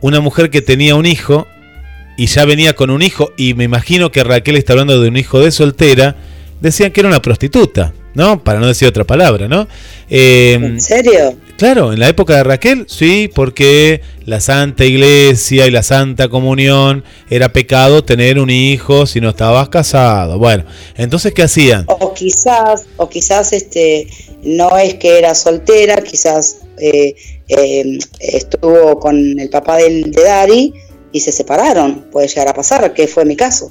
una 0.00 0.18
mujer 0.18 0.50
que 0.50 0.60
tenía 0.60 0.96
un 0.96 1.06
hijo 1.06 1.46
y 2.16 2.26
ya 2.26 2.44
venía 2.46 2.72
con 2.74 2.90
un 2.90 3.00
hijo, 3.00 3.30
y 3.36 3.54
me 3.54 3.62
imagino 3.62 4.10
que 4.10 4.24
Raquel 4.24 4.56
está 4.56 4.72
hablando 4.72 5.00
de 5.00 5.08
un 5.08 5.16
hijo 5.16 5.38
de 5.38 5.52
soltera, 5.52 6.16
decían 6.60 6.90
que 6.90 6.98
era 6.98 7.08
una 7.08 7.22
prostituta, 7.22 7.92
¿no? 8.14 8.42
Para 8.42 8.58
no 8.58 8.66
decir 8.66 8.88
otra 8.88 9.04
palabra, 9.04 9.46
¿no? 9.46 9.68
Eh, 10.10 10.54
¿En 10.60 10.80
serio? 10.80 11.36
Claro, 11.56 11.92
en 11.92 12.00
la 12.00 12.08
época 12.08 12.36
de 12.36 12.42
Raquel, 12.42 12.86
sí, 12.88 13.30
porque 13.32 14.00
la 14.26 14.40
Santa 14.40 14.84
Iglesia 14.84 15.68
y 15.68 15.70
la 15.70 15.84
Santa 15.84 16.28
Comunión 16.28 17.04
era 17.30 17.52
pecado 17.52 18.04
tener 18.04 18.40
un 18.40 18.50
hijo 18.50 19.06
si 19.06 19.20
no 19.20 19.30
estabas 19.30 19.68
casado. 19.68 20.36
Bueno, 20.38 20.64
entonces, 20.96 21.32
¿qué 21.32 21.44
hacían? 21.44 21.84
O 21.86 22.12
quizás, 22.12 22.86
o 22.96 23.08
quizás 23.08 23.52
este, 23.52 24.08
no 24.42 24.76
es 24.76 24.94
que 24.94 25.16
era 25.16 25.32
soltera, 25.36 26.02
quizás 26.02 26.58
eh, 26.78 27.14
eh, 27.48 27.98
estuvo 28.18 28.98
con 28.98 29.38
el 29.38 29.48
papá 29.48 29.76
de 29.76 30.02
Dari 30.10 30.74
y 31.12 31.20
se 31.20 31.30
separaron. 31.30 32.06
Puede 32.10 32.26
llegar 32.26 32.48
a 32.48 32.54
pasar, 32.54 32.92
que 32.94 33.06
fue 33.06 33.24
mi 33.24 33.36
caso. 33.36 33.70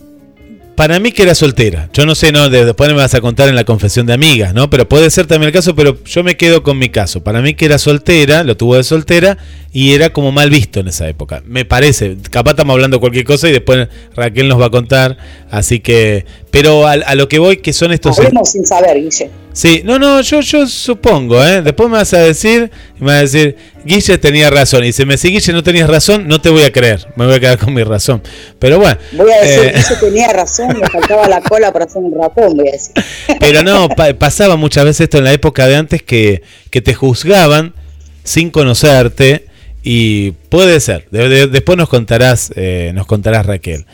Para 0.75 0.99
mí 0.99 1.11
que 1.11 1.21
era 1.23 1.35
soltera. 1.35 1.87
Yo 1.93 2.05
no 2.05 2.15
sé, 2.15 2.31
no, 2.31 2.49
de- 2.49 2.65
después 2.65 2.89
me 2.89 2.95
vas 2.95 3.13
a 3.13 3.21
contar 3.21 3.47
en 3.47 3.55
la 3.55 3.63
confesión 3.63 4.07
de 4.07 4.13
amigas, 4.13 4.53
¿no? 4.55 4.69
Pero 4.71 4.89
puede 4.89 5.09
ser 5.11 5.27
también 5.27 5.47
el 5.49 5.53
caso, 5.53 5.75
pero 5.75 6.03
yo 6.03 6.23
me 6.23 6.35
quedo 6.35 6.63
con 6.63 6.79
mi 6.79 6.89
caso. 6.89 7.23
Para 7.23 7.41
mí 7.41 7.53
que 7.53 7.65
era 7.65 7.77
soltera, 7.77 8.43
lo 8.43 8.57
tuvo 8.57 8.75
de 8.75 8.83
soltera 8.83 9.37
y 9.71 9.93
era 9.93 10.11
como 10.11 10.31
mal 10.31 10.49
visto 10.49 10.79
en 10.79 10.87
esa 10.87 11.07
época. 11.07 11.43
Me 11.45 11.63
parece. 11.63 12.17
Capaz 12.31 12.51
estamos 12.51 12.73
hablando 12.73 12.99
cualquier 12.99 13.23
cosa 13.25 13.47
y 13.49 13.51
después 13.51 13.87
Raquel 14.15 14.47
nos 14.47 14.59
va 14.59 14.65
a 14.65 14.71
contar. 14.71 15.17
Así 15.51 15.79
que, 15.79 16.25
pero 16.49 16.87
a, 16.87 16.93
a 16.93 17.15
lo 17.15 17.29
que 17.29 17.37
voy, 17.37 17.57
que 17.57 17.71
son 17.71 17.91
estos... 17.91 18.17
Hablemos 18.17 18.51
sin 18.51 18.65
saber, 18.65 18.95
Guille. 18.99 19.29
Sí, 19.53 19.81
no, 19.85 19.99
no, 19.99 20.19
yo, 20.21 20.41
yo 20.41 20.65
supongo, 20.67 21.43
¿eh? 21.45 21.61
Después 21.61 21.87
me 21.87 21.97
vas 21.97 22.11
a 22.13 22.19
decir, 22.19 22.71
me 22.99 23.05
vas 23.07 23.15
a 23.17 23.21
decir, 23.21 23.55
Guille 23.85 24.17
tenía 24.17 24.49
razón. 24.49 24.83
Y 24.83 24.91
si 24.91 25.05
me 25.05 25.15
decís, 25.15 25.29
Guille, 25.31 25.53
no 25.53 25.61
tenías 25.61 25.87
razón, 25.87 26.27
no 26.27 26.41
te 26.41 26.49
voy 26.49 26.63
a 26.63 26.71
creer. 26.71 27.07
Me 27.15 27.25
voy 27.27 27.35
a 27.35 27.39
quedar 27.39 27.59
con 27.59 27.71
mi 27.73 27.83
razón. 27.83 28.23
Pero 28.57 28.79
bueno. 28.79 28.97
Voy 29.11 29.31
a 29.31 29.41
decir, 29.41 29.65
eh, 29.65 29.73
Guille 29.75 29.95
tenía 29.99 30.27
razón, 30.33 30.69
le 30.79 30.87
faltaba 30.89 31.27
la 31.27 31.39
cola 31.41 31.71
para 31.71 31.85
hacer 31.85 32.01
un 32.01 32.19
ratón, 32.19 32.57
voy 32.57 32.67
a 32.67 32.71
decir. 32.71 32.93
pero 33.39 33.61
no, 33.61 33.89
pa- 33.89 34.13
pasaba 34.15 34.55
muchas 34.55 34.85
veces 34.85 35.01
esto 35.01 35.19
en 35.19 35.25
la 35.25 35.33
época 35.33 35.67
de 35.67 35.75
antes 35.75 36.01
que, 36.01 36.41
que 36.71 36.81
te 36.81 36.95
juzgaban 36.95 37.75
sin 38.23 38.49
conocerte. 38.49 39.45
Y 39.83 40.31
puede 40.49 40.79
ser. 40.79 41.07
De- 41.11 41.29
de- 41.29 41.47
después 41.47 41.77
nos 41.77 41.89
contarás, 41.89 42.51
eh, 42.55 42.91
nos 42.95 43.05
contarás 43.05 43.45
Raquel. 43.45 43.85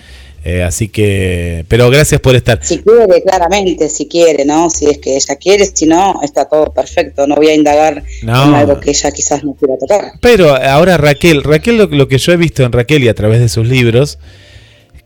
Eh, 0.51 0.63
así 0.63 0.88
que, 0.88 1.63
pero 1.67 1.89
gracias 1.91 2.19
por 2.21 2.35
estar. 2.35 2.59
Si 2.63 2.80
quiere, 2.80 3.21
claramente, 3.21 3.88
si 3.89 4.07
quiere, 4.07 4.45
¿no? 4.45 4.69
Si 4.71 4.85
es 4.88 4.97
que 4.97 5.15
ella 5.15 5.35
quiere, 5.35 5.65
si 5.65 5.85
no, 5.85 6.19
está 6.23 6.45
todo 6.45 6.73
perfecto. 6.73 7.27
No 7.27 7.35
voy 7.35 7.49
a 7.49 7.53
indagar 7.53 8.03
No. 8.23 8.45
en 8.47 8.55
algo 8.55 8.80
que 8.80 8.89
ella 8.91 9.11
quizás 9.11 9.43
no 9.43 9.53
quiera 9.53 9.77
tocar. 9.77 10.13
Pero 10.21 10.55
ahora 10.55 10.97
Raquel, 10.97 11.43
Raquel 11.43 11.77
lo, 11.77 11.85
lo 11.88 12.07
que 12.07 12.17
yo 12.17 12.31
he 12.31 12.38
visto 12.38 12.63
en 12.63 12.71
Raquel 12.71 13.03
y 13.03 13.09
a 13.09 13.13
través 13.13 13.39
de 13.39 13.49
sus 13.49 13.67
libros, 13.67 14.17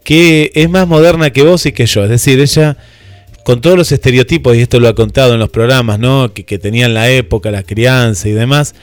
que 0.03 0.51
es 0.55 0.69
más 0.69 0.87
moderna 0.87 1.31
que 1.31 1.43
vos 1.43 1.65
y 1.65 1.71
que 1.71 1.85
yo. 1.85 2.03
Es 2.03 2.09
decir, 2.09 2.39
ella, 2.39 2.77
con 3.43 3.59
todos 3.61 3.77
los 3.77 3.91
estereotipos, 3.91 4.55
y 4.55 4.61
esto 4.61 4.79
lo 4.79 4.87
ha 4.87 4.95
contado 4.95 5.33
en 5.33 5.39
los 5.39 5.49
programas, 5.49 5.99
¿no? 5.99 6.33
Que, 6.33 6.45
que 6.45 6.57
tenía 6.59 6.85
en 6.85 6.93
la 6.93 7.09
época, 7.09 7.51
la 7.51 7.63
crianza 7.63 8.27
y 8.29 8.31
demás, 8.31 8.75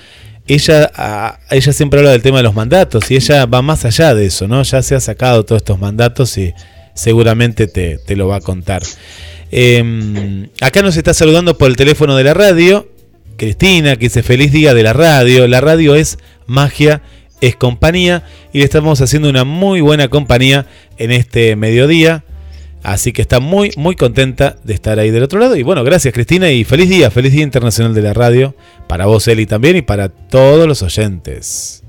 ella, 0.54 1.38
ella 1.50 1.72
siempre 1.72 2.00
habla 2.00 2.12
del 2.12 2.22
tema 2.22 2.38
de 2.38 2.44
los 2.44 2.54
mandatos 2.54 3.10
y 3.10 3.16
ella 3.16 3.46
va 3.46 3.62
más 3.62 3.84
allá 3.84 4.14
de 4.14 4.26
eso, 4.26 4.48
¿no? 4.48 4.62
Ya 4.62 4.82
se 4.82 4.94
ha 4.94 5.00
sacado 5.00 5.44
todos 5.44 5.60
estos 5.60 5.78
mandatos 5.78 6.36
y 6.38 6.54
seguramente 6.94 7.66
te, 7.66 7.98
te 7.98 8.16
lo 8.16 8.28
va 8.28 8.36
a 8.36 8.40
contar. 8.40 8.82
Eh, 9.52 10.48
acá 10.60 10.82
nos 10.82 10.96
está 10.96 11.12
saludando 11.14 11.58
por 11.58 11.68
el 11.68 11.76
teléfono 11.76 12.16
de 12.16 12.24
la 12.24 12.34
radio 12.34 12.86
Cristina, 13.40 13.96
que 13.96 14.04
dice 14.04 14.22
feliz 14.22 14.52
día 14.52 14.74
de 14.74 14.82
la 14.82 14.92
radio. 14.92 15.48
La 15.48 15.62
radio 15.62 15.94
es 15.94 16.18
magia, 16.46 17.00
es 17.40 17.56
compañía 17.56 18.22
y 18.52 18.58
le 18.58 18.64
estamos 18.64 19.00
haciendo 19.00 19.30
una 19.30 19.44
muy 19.44 19.80
buena 19.80 20.08
compañía 20.08 20.66
en 20.98 21.10
este 21.10 21.56
mediodía. 21.56 22.22
Así 22.82 23.12
que 23.12 23.22
está 23.22 23.40
muy, 23.40 23.70
muy 23.76 23.94
contenta 23.94 24.56
de 24.64 24.74
estar 24.74 24.98
ahí 24.98 25.10
del 25.10 25.22
otro 25.22 25.38
lado. 25.38 25.56
Y 25.56 25.62
bueno, 25.62 25.84
gracias 25.84 26.14
Cristina 26.14 26.50
y 26.50 26.64
feliz 26.64 26.88
día, 26.88 27.10
feliz 27.10 27.32
día 27.32 27.42
internacional 27.42 27.94
de 27.94 28.02
la 28.02 28.14
radio. 28.14 28.54
Para 28.88 29.06
vos, 29.06 29.28
Eli, 29.28 29.46
también 29.46 29.76
y 29.76 29.82
para 29.82 30.08
todos 30.08 30.66
los 30.66 30.82
oyentes. 30.82 31.82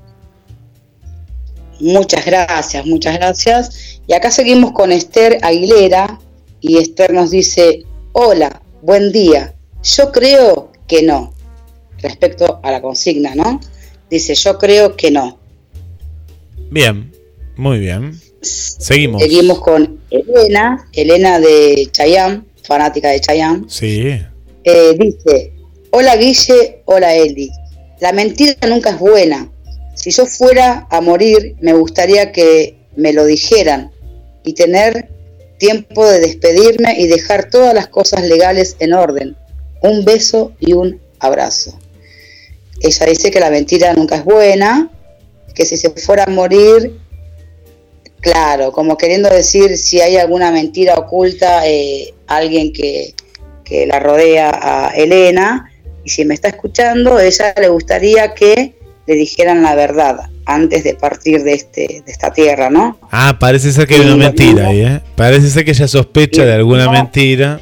Muchas 1.80 2.26
gracias, 2.26 2.86
muchas 2.86 3.16
gracias. 3.16 4.02
Y 4.06 4.14
acá 4.14 4.30
seguimos 4.30 4.72
con 4.74 4.92
Esther 4.92 5.40
Aguilera 5.42 6.20
y 6.60 6.78
Esther 6.78 7.14
nos 7.14 7.32
dice, 7.32 7.84
hola, 8.12 8.62
buen 8.82 9.12
día. 9.12 9.56
Yo 9.84 10.12
creo 10.12 10.72
que 10.88 11.02
no. 11.02 11.34
Respecto 12.00 12.60
a 12.64 12.72
la 12.72 12.82
consigna, 12.82 13.34
¿no? 13.36 13.60
Dice, 14.10 14.36
yo 14.36 14.58
creo 14.58 14.96
que 14.96 15.10
no. 15.10 15.40
Bien, 16.70 17.12
muy 17.56 17.80
bien. 17.80 18.20
Seguimos. 18.42 19.22
Seguimos 19.22 19.60
con 19.62 20.00
Elena, 20.10 20.88
Elena 20.94 21.40
de 21.40 21.88
Chayam, 21.92 22.46
fanática 22.64 23.10
de 23.10 23.22
Chayam. 23.22 23.70
Sí. 23.70 24.20
Eh, 24.64 24.96
dice, 24.98 25.54
hola 25.92 26.16
Guille, 26.16 26.82
hola 26.86 27.16
Eli. 27.16 27.50
La 28.00 28.12
mentira 28.12 28.56
nunca 28.68 28.92
es 28.92 29.00
buena. 29.00 29.52
Si 29.96 30.12
yo 30.12 30.26
fuera 30.26 30.88
a 30.90 31.02
morir, 31.02 31.56
me 31.62 31.74
gustaría 31.74 32.32
que 32.32 32.76
me 32.96 33.14
lo 33.14 33.26
dijeran 33.26 33.92
y 34.44 34.54
tener 34.54 35.10
tiempo 35.60 36.08
de 36.08 36.20
despedirme 36.20 37.00
y 37.00 37.08
dejar 37.08 37.50
todas 37.50 37.76
las 37.76 37.88
cosas 37.88 38.24
legales 38.24 38.76
en 38.80 38.94
orden. 38.94 39.36
Un 39.84 40.04
beso 40.04 40.54
y 40.60 40.74
un 40.74 41.00
abrazo. 41.20 41.78
Ella 42.82 43.06
dice 43.06 43.30
que 43.30 43.40
la 43.40 43.52
mentira 43.52 43.94
nunca 43.94 44.16
es 44.16 44.26
buena, 44.26 44.90
que 45.54 45.66
si 45.66 45.78
se 45.78 45.92
fuera 45.92 46.24
a 46.24 46.32
morir, 46.32 47.00
claro, 48.22 48.72
como 48.72 48.98
queriendo 48.98 49.30
decir 49.30 49.78
si 49.78 50.00
hay 50.00 50.18
alguna 50.18 50.52
mentira 50.52 50.96
oculta, 50.96 51.68
eh, 51.68 52.14
alguien 52.28 52.72
que, 52.72 53.14
que 53.66 53.86
la 53.86 54.00
rodea 54.00 54.52
a 54.52 54.90
Elena, 54.96 55.70
y 56.04 56.10
si 56.10 56.26
me 56.26 56.34
está 56.34 56.48
escuchando, 56.48 57.20
ella 57.20 57.54
le 57.60 57.68
gustaría 57.68 58.34
que 58.34 58.76
le 59.06 59.16
dijeran 59.16 59.62
la 59.62 59.76
verdad 59.76 60.30
antes 60.46 60.84
de 60.84 60.96
partir 60.96 61.44
de, 61.44 61.54
este, 61.54 62.04
de 62.06 62.12
esta 62.12 62.32
tierra, 62.32 62.70
¿no? 62.70 62.98
Ah, 63.12 63.38
parece 63.40 63.72
ser 63.72 63.88
que 63.88 63.96
hay 63.96 64.02
una 64.02 64.16
mentira 64.16 64.68
ahí, 64.68 64.82
¿eh? 64.82 65.02
Parece 65.16 65.50
ser 65.50 65.66
que 65.66 65.72
ella 65.72 65.88
sospecha 65.88 66.46
de 66.46 66.54
alguna 66.54 66.86
no. 66.86 66.92
mentira. 66.94 67.60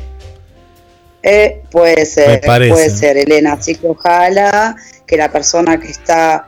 Eh, 1.21 1.61
puede 1.69 2.05
ser, 2.05 2.41
puede 2.41 2.89
ser, 2.89 3.17
Elena. 3.17 3.53
Así 3.53 3.75
que 3.75 3.87
ojalá 3.87 4.75
que 5.05 5.17
la 5.17 5.31
persona 5.31 5.79
que 5.79 5.89
está 5.89 6.47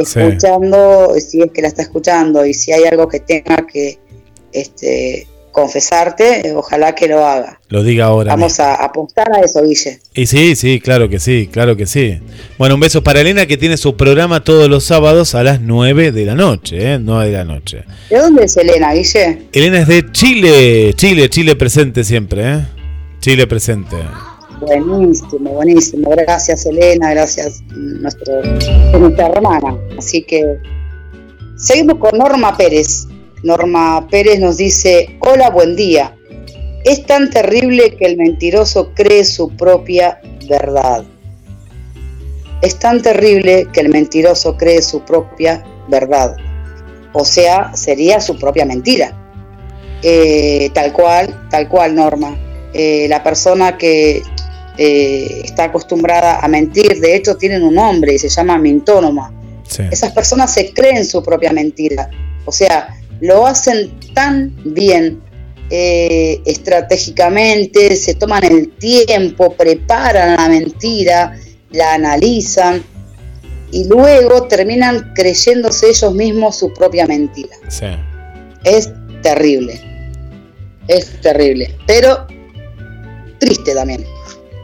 escuchando, 0.00 1.14
si 1.18 1.42
es 1.42 1.50
que 1.52 1.62
la 1.62 1.68
está 1.68 1.82
escuchando 1.82 2.44
y 2.44 2.54
si 2.54 2.72
hay 2.72 2.84
algo 2.84 3.08
que 3.08 3.20
tenga 3.20 3.66
que 3.66 3.98
este, 4.52 5.26
confesarte, 5.56 6.52
ojalá 6.54 6.94
que 6.94 7.08
lo 7.08 7.24
haga. 7.24 7.58
Lo 7.68 7.82
diga 7.82 8.04
ahora. 8.04 8.32
Vamos 8.32 8.60
a 8.60 8.74
apostar 8.74 9.34
a 9.34 9.40
eso, 9.40 9.62
Guille. 9.62 10.00
Y 10.12 10.26
sí, 10.26 10.54
sí, 10.54 10.80
claro 10.80 11.08
que 11.08 11.18
sí, 11.18 11.48
claro 11.50 11.78
que 11.78 11.86
sí. 11.86 12.20
Bueno, 12.58 12.74
un 12.74 12.80
beso 12.82 13.02
para 13.02 13.22
Elena 13.22 13.46
que 13.46 13.56
tiene 13.56 13.78
su 13.78 13.96
programa 13.96 14.44
todos 14.44 14.68
los 14.68 14.84
sábados 14.84 15.34
a 15.34 15.42
las 15.42 15.62
9 15.62 16.12
de 16.12 16.26
la 16.26 16.34
noche, 16.34 16.92
¿eh? 16.92 16.98
9 17.00 17.30
de 17.30 17.32
la 17.32 17.44
noche. 17.44 17.84
¿De 18.10 18.18
dónde 18.18 18.44
es 18.44 18.54
Elena, 18.58 18.92
Guille? 18.92 19.48
Elena 19.50 19.80
es 19.80 19.88
de 19.88 20.12
Chile, 20.12 20.92
Chile, 20.94 21.30
Chile 21.30 21.56
presente 21.56 22.04
siempre, 22.04 22.52
¿eh? 22.52 22.66
Chile 23.20 23.46
presente. 23.46 23.96
Buenísimo, 24.60 25.50
buenísimo. 25.50 26.10
Gracias, 26.10 26.64
Elena, 26.64 27.10
gracias 27.10 27.62
nuestra 27.74 29.26
hermana. 29.26 29.78
Así 29.98 30.22
que 30.22 30.58
seguimos 31.56 31.98
con 31.98 32.18
Norma 32.18 32.56
Pérez. 32.56 33.06
Norma 33.42 34.06
Pérez 34.10 34.40
nos 34.40 34.56
dice, 34.56 35.18
hola, 35.20 35.50
buen 35.50 35.76
día. 35.76 36.16
Es 36.84 37.04
tan 37.04 37.28
terrible 37.30 37.96
que 37.96 38.06
el 38.06 38.16
mentiroso 38.16 38.92
cree 38.94 39.24
su 39.24 39.54
propia 39.56 40.20
verdad. 40.48 41.04
Es 42.62 42.78
tan 42.78 43.02
terrible 43.02 43.68
que 43.72 43.80
el 43.80 43.90
mentiroso 43.90 44.56
cree 44.56 44.80
su 44.80 45.00
propia 45.00 45.64
verdad. 45.88 46.36
O 47.12 47.24
sea, 47.24 47.74
sería 47.74 48.20
su 48.20 48.38
propia 48.38 48.64
mentira. 48.64 49.12
Eh, 50.02 50.70
tal 50.72 50.92
cual, 50.92 51.46
tal 51.50 51.68
cual, 51.68 51.94
Norma. 51.94 52.36
Eh, 52.72 53.06
la 53.08 53.22
persona 53.22 53.76
que 53.76 54.22
eh, 54.78 55.42
está 55.44 55.64
acostumbrada 55.64 56.40
a 56.40 56.48
mentir, 56.48 57.00
de 57.00 57.16
hecho 57.16 57.36
tienen 57.36 57.62
un 57.62 57.74
nombre 57.74 58.14
y 58.14 58.18
se 58.18 58.28
llama 58.28 58.58
mintónoma. 58.58 59.32
Sí. 59.66 59.82
Esas 59.90 60.12
personas 60.12 60.52
se 60.52 60.72
creen 60.72 61.04
su 61.04 61.22
propia 61.22 61.52
mentira. 61.52 62.08
O 62.44 62.52
sea, 62.52 62.88
lo 63.20 63.46
hacen 63.46 63.98
tan 64.14 64.54
bien 64.64 65.20
eh, 65.70 66.40
estratégicamente, 66.44 67.96
se 67.96 68.14
toman 68.14 68.44
el 68.44 68.70
tiempo, 68.76 69.52
preparan 69.54 70.36
la 70.36 70.48
mentira, 70.48 71.36
la 71.72 71.94
analizan 71.94 72.84
y 73.72 73.84
luego 73.88 74.46
terminan 74.46 75.12
creyéndose 75.14 75.88
ellos 75.88 76.14
mismos 76.14 76.56
su 76.56 76.72
propia 76.72 77.06
mentira. 77.06 77.56
Sí. 77.68 77.86
Es 78.62 78.90
terrible. 79.22 79.80
Es 80.86 81.20
terrible. 81.20 81.76
Pero 81.86 82.26
triste 83.40 83.74
también. 83.74 84.04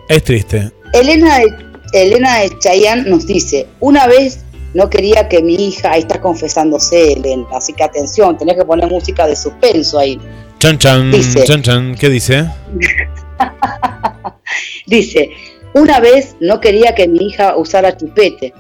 Es 0.09 0.25
triste. 0.25 0.71
Elena 0.93 1.39
de, 1.39 1.47
Elena 1.93 2.41
de 2.41 3.03
nos 3.07 3.27
dice, 3.27 3.67
una 3.81 4.07
vez 4.07 4.41
no 4.75 4.89
quería 4.89 5.29
que 5.29 5.43
mi 5.43 5.55
hija, 5.55 5.93
ahí 5.93 6.01
está 6.01 6.21
confesándose 6.21 7.13
Elena, 7.13 7.47
así 7.53 7.73
que 7.73 7.85
atención, 7.85 8.39
tenés 8.39 8.57
que 8.57 8.65
poner 8.65 8.91
música 8.91 9.27
de 9.27 9.37
suspenso 9.37 9.99
ahí. 9.99 10.19
Chan 10.59 10.79
chan, 10.79 11.11
Dice. 11.11 11.45
chan 11.45 11.63
chan, 11.63 11.95
¿qué 11.95 12.09
dice? 12.09 12.47
Dice, 14.87 15.31
una 15.75 16.01
vez 16.01 16.37
no 16.41 16.61
quería 16.61 16.95
que 16.95 17.09
mi 17.09 17.27
hija 17.27 17.57
usara 17.57 17.97
chupete, 17.97 18.53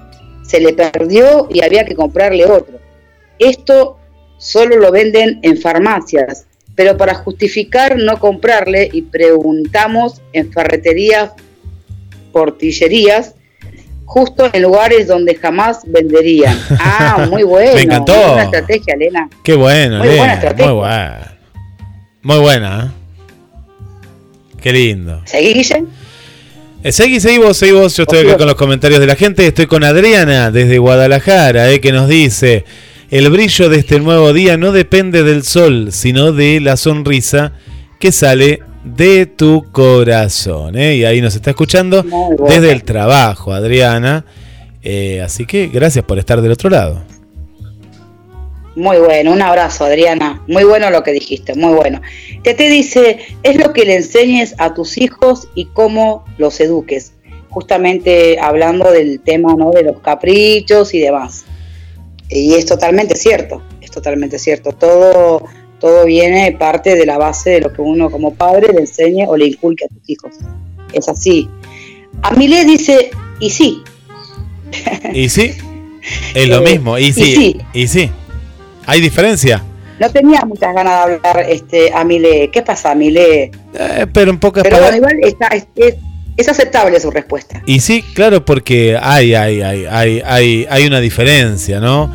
se 0.43 0.61
le 0.61 0.73
perdió 0.73 1.49
y 1.51 1.63
había 1.63 1.85
que 1.85 1.95
comprarle 1.95 2.47
otro. 2.47 2.79
Esto 3.39 3.99
solo 4.39 4.77
lo 4.77 4.91
venden 4.91 5.39
en 5.43 5.57
farmacias, 5.57 6.47
pero 6.83 6.97
para 6.97 7.15
justificar 7.15 7.97
no 7.97 8.19
comprarle 8.19 8.91
y 8.93 9.03
preguntamos 9.03 10.21
en 10.33 10.51
ferreterías, 10.51 11.31
portillerías, 12.33 13.37
justo 14.05 14.51
en 14.53 14.63
lugares 14.63 15.07
donde 15.07 15.37
jamás 15.37 15.83
venderían. 15.87 16.59
Ah, 16.81 17.29
muy 17.31 17.45
bueno. 17.45 17.77
Me 17.77 17.83
encantó. 17.83 18.17
Muy 18.17 18.25
buena 18.25 18.43
estrategia, 18.43 18.95
Elena. 18.95 19.31
Qué 19.45 19.55
bueno, 19.55 19.99
Muy 19.99 20.09
Elena, 20.09 20.23
buena 20.23 20.35
estrategia. 20.35 20.67
Muy 20.67 20.75
buena. 20.81 21.39
Muy 22.23 22.39
buena, 22.41 22.85
¿eh? 22.85 24.61
Qué 24.61 24.73
lindo. 24.73 25.23
¿Seguí, 25.25 25.53
Guille? 25.55 25.85
Eh, 26.83 26.91
seguí, 26.91 27.21
seguí 27.21 27.39
vos, 27.39 27.57
seguí 27.57 27.71
vos. 27.71 27.97
Yo 27.97 28.03
estoy 28.03 28.27
acá 28.27 28.39
con 28.39 28.49
los 28.49 28.57
comentarios 28.57 28.99
de 28.99 29.07
la 29.07 29.15
gente. 29.15 29.47
Estoy 29.47 29.67
con 29.67 29.85
Adriana 29.85 30.51
desde 30.51 30.79
Guadalajara, 30.79 31.71
eh, 31.71 31.81
que 31.81 31.93
nos 31.93 32.09
dice: 32.09 32.65
El 33.13 33.29
brillo 33.29 33.69
de 33.69 33.77
este 33.77 34.01
nuevo 34.01 34.33
día 34.33 34.57
no 34.57 34.73
depende 34.73 35.23
del 35.23 35.43
sol, 35.43 35.93
sino 35.93 36.33
de 36.33 36.61
la 36.61 36.79
sonrisa 36.79 37.53
que 38.01 38.11
sale 38.11 38.61
de 38.85 39.27
tu 39.27 39.71
corazón. 39.71 40.79
eh. 40.79 40.97
Y 40.97 41.05
ahí 41.05 41.21
nos 41.21 41.35
está 41.35 41.51
escuchando 41.51 42.07
desde 42.49 42.73
el 42.73 42.85
trabajo, 42.85 43.53
Adriana. 43.53 44.25
Eh, 44.83 45.21
así 45.21 45.45
que 45.45 45.67
gracias 45.67 46.07
por 46.07 46.19
estar 46.19 46.41
del 46.41 46.53
otro 46.53 46.71
lado. 46.71 47.05
Muy 48.77 48.97
bueno, 48.97 49.33
un 49.33 49.43
abrazo 49.43 49.85
Adriana, 49.85 50.43
muy 50.49 50.65
bueno 50.65 50.89
lo 50.89 51.03
que 51.03 51.13
dijiste, 51.13 51.55
muy 51.55 51.75
bueno. 51.75 52.01
Tete 52.43 52.71
dice, 52.71 53.19
es 53.43 53.57
lo 53.57 53.75
que 53.75 53.85
le 53.85 53.97
enseñes 53.97 54.55
a 54.57 54.73
tus 54.73 54.97
hijos 54.97 55.49
y 55.55 55.67
cómo 55.67 56.25
los 56.39 56.59
eduques, 56.61 57.13
justamente 57.51 58.39
hablando 58.41 58.91
del 58.91 59.21
tema 59.21 59.55
¿no? 59.55 59.71
de 59.71 59.83
los 59.83 60.01
caprichos 60.01 60.95
y 60.95 61.01
demás. 61.01 61.45
Y 62.35 62.55
es 62.55 62.67
totalmente 62.67 63.15
cierto, 63.17 63.63
es 63.81 63.91
totalmente 63.91 64.39
cierto, 64.39 64.73
todo, 64.73 65.45
todo 65.79 66.05
viene 66.07 66.53
parte 66.59 66.95
de 66.95 67.05
la 67.07 67.19
base 67.19 67.51
de 67.51 67.61
lo 67.61 67.73
que 67.73 67.83
uno 67.83 68.11
como 68.11 68.33
padre 68.35 68.73
le 68.73 68.81
enseñe 68.81 69.27
o 69.29 69.37
le 69.37 69.47
inculque 69.47 69.85
a 69.85 69.89
tus 69.89 70.09
hijos. 70.09 70.33
Es 70.93 71.09
así. 71.09 71.49
Amilé 72.23 72.65
dice, 72.65 73.11
y 73.41 73.51
sí, 73.51 73.83
Y 75.13 75.29
sí, 75.29 75.53
es 76.35 76.49
lo 76.49 76.59
Eh, 76.67 76.73
mismo. 76.73 76.99
Y 76.99 77.07
y 77.07 77.13
sí, 77.13 77.57
y 77.75 77.87
sí. 77.89 78.11
¿Hay 78.87 79.01
diferencia? 79.01 79.63
no 80.01 80.11
tenía 80.11 80.41
muchas 80.45 80.75
ganas 80.75 81.07
de 81.07 81.15
hablar 81.15 81.47
este, 81.49 81.93
Amilé. 81.95 82.51
¿Qué 82.53 82.63
pasa, 82.63 82.91
Amilé? 82.91 83.53
Eh, 83.79 84.07
pero 84.13 84.31
en 84.33 84.39
pocas 84.41 84.65
Pero 84.65 84.77
palabras. 84.77 84.97
igual 84.97 85.15
está, 85.23 85.47
es, 85.49 85.67
es- 85.77 85.95
es 86.37 86.49
aceptable 86.49 86.99
su 87.01 87.11
respuesta. 87.11 87.63
Y 87.67 87.81
sí, 87.81 88.03
claro, 88.15 88.45
porque 88.45 88.99
hay, 89.01 89.35
hay, 89.35 89.63
hay, 89.63 89.85
hay, 89.85 90.23
hay, 90.25 90.67
hay 90.69 90.87
una 90.87 91.01
diferencia, 91.01 91.81
¿no? 91.81 92.13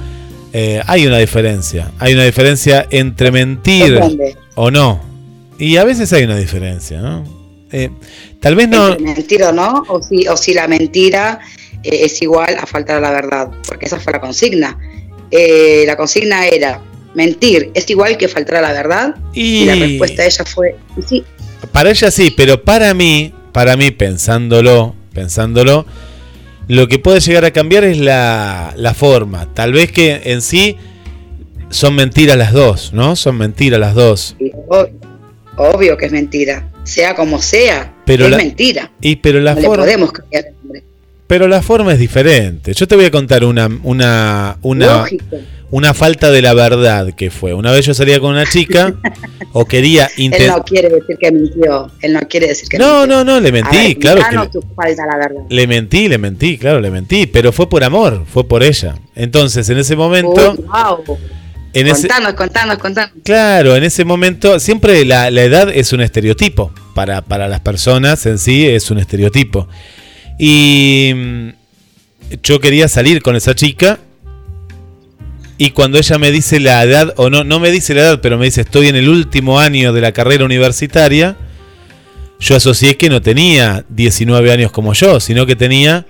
Eh, 0.54 0.82
hay 0.86 1.06
una 1.06 1.20
diferencia. 1.20 1.92
Hay 2.00 2.14
una 2.14 2.24
diferencia 2.24 2.88
entre 2.90 3.32
mentir 3.32 4.00
o 4.56 4.72
no. 4.72 5.02
Y 5.60 5.78
a 5.78 5.84
veces 5.84 6.12
hay 6.14 6.24
una 6.24 6.38
diferencia, 6.38 7.00
¿no? 7.00 7.24
Eh, 7.72 7.90
tal 8.40 8.56
vez 8.56 8.68
no. 8.70 8.90
Entre 8.90 9.06
mentir 9.06 9.44
o 9.44 9.52
no, 9.52 9.84
o 9.88 10.02
si, 10.02 10.28
o 10.28 10.38
si 10.38 10.54
la 10.54 10.68
mentira 10.68 11.40
eh, 11.84 12.00
es 12.04 12.22
igual 12.22 12.58
a 12.60 12.66
faltar 12.66 12.98
a 12.98 13.02
la 13.02 13.12
verdad, 13.12 13.50
porque 13.68 13.86
esa 13.86 14.00
fue 14.00 14.14
la 14.14 14.22
consigna. 14.22 14.78
La 15.30 15.98
consigna 15.98 16.48
era, 16.48 16.82
mentir 17.14 17.72
es 17.74 17.90
igual 17.90 18.18
que 18.18 18.28
faltar 18.28 18.58
a 18.58 18.62
la 18.62 18.72
verdad, 18.72 19.16
y, 19.34 19.64
Y 19.64 19.66
la 19.66 19.76
respuesta 19.76 20.22
de 20.22 20.28
ella 20.30 20.46
fue, 20.46 20.76
sí, 21.06 21.24
para 21.72 21.90
ella 21.90 22.12
sí, 22.12 22.34
pero 22.36 22.64
para 22.64 22.94
mí, 22.94 23.34
para 23.58 23.76
mí, 23.76 23.90
pensándolo, 23.90 24.94
pensándolo, 25.16 25.84
lo 26.68 26.88
que 26.88 27.00
puede 27.00 27.22
llegar 27.22 27.44
a 27.44 27.50
cambiar 27.50 27.86
es 27.86 27.98
la, 27.98 28.72
la 28.78 28.94
forma. 28.94 29.52
Tal 29.56 29.74
vez 29.74 29.92
que 29.92 30.22
en 30.26 30.44
sí 30.44 30.78
son 31.72 31.96
mentiras 31.96 32.38
las 32.38 32.54
dos, 32.54 32.94
¿no? 32.94 33.16
Son 33.16 33.36
mentiras 33.36 33.80
las 33.80 33.96
dos. 33.96 34.36
obvio 35.56 35.98
que 35.98 36.06
es 36.06 36.12
mentira, 36.12 36.70
sea 36.84 37.16
como 37.16 37.42
sea, 37.42 37.96
Pero 38.06 38.26
es 38.26 38.30
la- 38.32 38.38
mentira. 38.38 38.92
Y 39.02 39.16
pero 39.16 39.40
la 39.40 39.56
no 39.56 39.62
le 39.62 39.66
forma. 39.66 39.84
podemos 39.86 40.12
cambiar. 40.12 40.46
Pero 41.28 41.48
la 41.48 41.62
forma 41.62 41.92
es 41.94 42.00
diferente. 42.00 42.74
Yo 42.74 42.88
te 42.88 42.96
voy 42.96 43.06
a 43.06 43.12
contar 43.12 43.44
una, 43.44 43.70
una, 43.84 44.58
una, 44.62 45.00
Lógico. 45.00 45.36
una 45.72 45.94
falta 45.94 46.32
de 46.32 46.42
la 46.42 46.54
verdad 46.54 47.14
que 47.14 47.30
fue. 47.30 47.54
Una 47.54 47.72
vez 47.74 47.86
yo 47.86 47.94
salía 47.94 48.20
con 48.22 48.32
una 48.32 48.46
chica 48.46 48.94
o 49.52 49.66
quería 49.66 50.06
Él 50.18 50.24
intentar. 50.24 50.58
no 50.60 50.64
quiere 50.64 50.88
decir 50.90 51.18
que 51.20 51.32
mintió, 51.32 51.92
él 52.02 52.14
no 52.14 52.22
quiere 52.30 52.48
decir 52.48 52.70
que 52.70 52.78
No, 52.78 53.00
mintió. 53.02 53.08
no, 53.08 53.24
no, 53.26 53.40
le 53.42 53.52
mentí, 53.52 53.76
ver, 53.76 53.98
claro 53.98 54.22
que 54.30 54.38
le, 54.38 54.48
tu 54.48 54.62
falta 54.74 55.06
la 55.06 55.18
verdad. 55.18 55.42
le 55.50 55.68
mentí, 55.68 56.08
le 56.08 56.18
mentí, 56.18 56.58
claro, 56.58 56.80
le 56.80 56.90
mentí, 56.92 57.28
pero 57.28 57.52
fue 57.52 57.68
por 57.70 57.84
amor, 57.84 58.24
fue 58.32 58.48
por 58.48 58.64
ella. 58.64 58.96
Entonces, 59.14 59.68
en 59.70 59.80
ese 59.80 59.98
momento, 59.98 60.54
Uy, 60.58 60.64
wow. 60.64 61.18
en 61.74 61.88
ese, 61.88 62.08
Contanos, 62.08 62.34
contanos, 62.36 62.78
contanos. 62.78 63.12
claro, 63.26 63.76
en 63.76 63.84
ese 63.84 64.06
momento, 64.06 64.60
siempre 64.62 65.04
la, 65.04 65.30
la 65.30 65.42
edad 65.44 65.70
es 65.74 65.92
un 65.92 66.00
estereotipo. 66.00 66.72
Para, 66.96 67.22
para 67.22 67.48
las 67.48 67.60
personas 67.60 68.26
en 68.26 68.40
sí 68.40 68.66
es 68.66 68.90
un 68.90 68.98
estereotipo. 68.98 69.68
Y 70.38 71.12
mm, 71.16 71.50
yo 72.44 72.60
quería 72.60 72.88
salir 72.88 73.22
con 73.22 73.36
esa 73.36 73.56
chica. 73.56 74.00
Y 75.58 75.72
cuando 75.72 75.98
ella 75.98 76.18
me 76.20 76.32
dice 76.32 76.60
la 76.60 76.84
edad, 76.84 77.14
o 77.18 77.30
no, 77.30 77.44
no 77.44 77.60
me 77.60 77.72
dice 77.72 77.96
la 77.96 78.02
edad, 78.02 78.22
pero 78.22 78.38
me 78.38 78.46
dice 78.46 78.62
estoy 78.62 78.90
en 78.90 78.96
el 78.96 79.10
último 79.10 79.60
año 79.60 79.92
de 79.92 80.02
la 80.02 80.12
carrera 80.12 80.46
universitaria, 80.46 81.36
yo 82.40 82.56
asocié 82.56 82.96
que 82.98 83.10
no 83.10 83.24
tenía 83.24 83.84
19 83.90 84.52
años 84.52 84.72
como 84.72 84.94
yo, 84.94 85.20
sino 85.20 85.48
que 85.48 85.56
tenía 85.56 86.06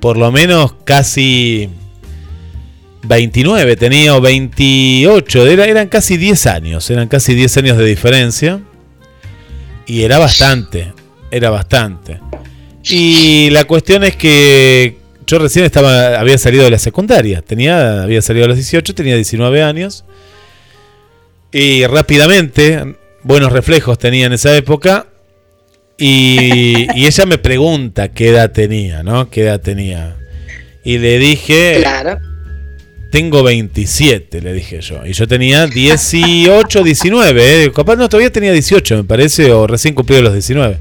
por 0.00 0.16
lo 0.16 0.30
menos 0.30 0.74
casi 0.84 1.68
29, 3.02 3.76
tenía 3.76 4.14
o 4.14 4.20
28, 4.20 5.46
era, 5.46 5.64
eran 5.64 5.88
casi 5.88 6.16
10 6.16 6.46
años, 6.46 6.88
eran 6.90 7.08
casi 7.08 7.34
10 7.34 7.56
años 7.58 7.78
de 7.78 7.84
diferencia. 7.84 8.60
Y 9.86 10.02
era 10.02 10.18
bastante, 10.18 10.92
era 11.30 11.50
bastante. 11.50 12.20
Y 12.84 13.50
la 13.50 13.64
cuestión 13.64 14.04
es 14.04 14.16
que 14.16 14.96
yo 15.26 15.38
recién 15.38 15.64
estaba, 15.64 16.18
había 16.18 16.38
salido 16.38 16.64
de 16.64 16.70
la 16.70 16.78
secundaria, 16.78 17.42
tenía, 17.42 18.02
había 18.02 18.22
salido 18.22 18.46
a 18.46 18.48
los 18.48 18.56
18, 18.56 18.94
tenía 18.94 19.14
19 19.14 19.62
años. 19.62 20.04
Y 21.52 21.84
rápidamente, 21.86 22.96
buenos 23.22 23.52
reflejos 23.52 23.98
tenía 23.98 24.26
en 24.26 24.32
esa 24.32 24.56
época. 24.56 25.06
Y, 25.98 26.86
y 26.94 27.06
ella 27.06 27.26
me 27.26 27.38
pregunta 27.38 28.08
qué 28.12 28.28
edad 28.28 28.52
tenía, 28.52 29.02
¿no? 29.02 29.28
¿Qué 29.30 29.42
edad 29.42 29.60
tenía? 29.60 30.16
Y 30.84 30.98
le 30.98 31.18
dije, 31.18 31.78
Claro. 31.80 32.18
tengo 33.10 33.42
27, 33.42 34.40
le 34.40 34.52
dije 34.52 34.80
yo. 34.80 35.04
Y 35.04 35.12
yo 35.12 35.26
tenía 35.26 35.66
18, 35.66 36.84
19. 36.84 37.64
¿eh? 37.64 37.72
Capaz 37.72 37.96
no, 37.96 38.08
todavía 38.08 38.30
tenía 38.30 38.52
18, 38.52 38.96
me 38.98 39.04
parece, 39.04 39.52
o 39.52 39.66
recién 39.66 39.94
cumplido 39.94 40.22
los 40.22 40.32
19. 40.34 40.78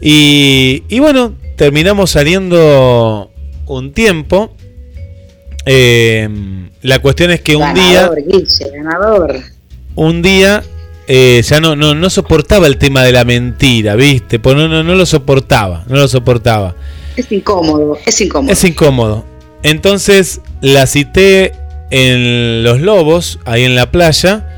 Y, 0.00 0.82
y 0.88 0.98
bueno, 1.00 1.34
terminamos 1.56 2.10
saliendo 2.10 3.30
un 3.66 3.92
tiempo. 3.92 4.54
Eh, 5.64 6.28
la 6.82 6.98
cuestión 7.00 7.30
es 7.30 7.40
que 7.40 7.56
un 7.56 7.74
día, 7.74 8.10
Guille, 8.16 8.70
ganador. 8.72 9.40
un 9.96 10.22
día 10.22 10.62
eh, 11.08 11.42
ya 11.44 11.60
no, 11.60 11.74
no, 11.74 11.94
no 11.94 12.10
soportaba 12.10 12.66
el 12.66 12.78
tema 12.78 13.02
de 13.02 13.12
la 13.12 13.24
mentira, 13.24 13.96
¿viste? 13.96 14.38
Pues 14.38 14.54
no, 14.54 14.68
no, 14.68 14.84
no 14.84 14.94
lo 14.94 15.06
soportaba, 15.06 15.84
no 15.88 15.96
lo 15.96 16.08
soportaba. 16.08 16.76
Es 17.16 17.32
incómodo, 17.32 17.98
es 18.06 18.20
incómodo. 18.20 18.52
Es 18.52 18.64
incómodo. 18.64 19.24
Entonces 19.62 20.40
la 20.60 20.86
cité 20.86 21.52
en 21.90 22.62
Los 22.62 22.80
Lobos, 22.80 23.40
ahí 23.44 23.64
en 23.64 23.74
la 23.74 23.90
playa, 23.90 24.48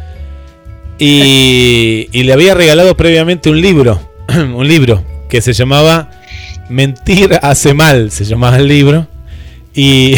y, 0.98 2.08
y 2.12 2.22
le 2.24 2.32
había 2.32 2.54
regalado 2.54 2.96
previamente 2.96 3.48
un 3.48 3.60
libro, 3.60 4.00
un 4.28 4.66
libro 4.66 5.04
que 5.28 5.40
se 5.40 5.52
llamaba 5.52 6.10
Mentir 6.68 7.38
hace 7.42 7.74
mal, 7.74 8.10
se 8.10 8.24
llamaba 8.24 8.56
el 8.56 8.68
libro. 8.68 9.06
Y, 9.74 10.16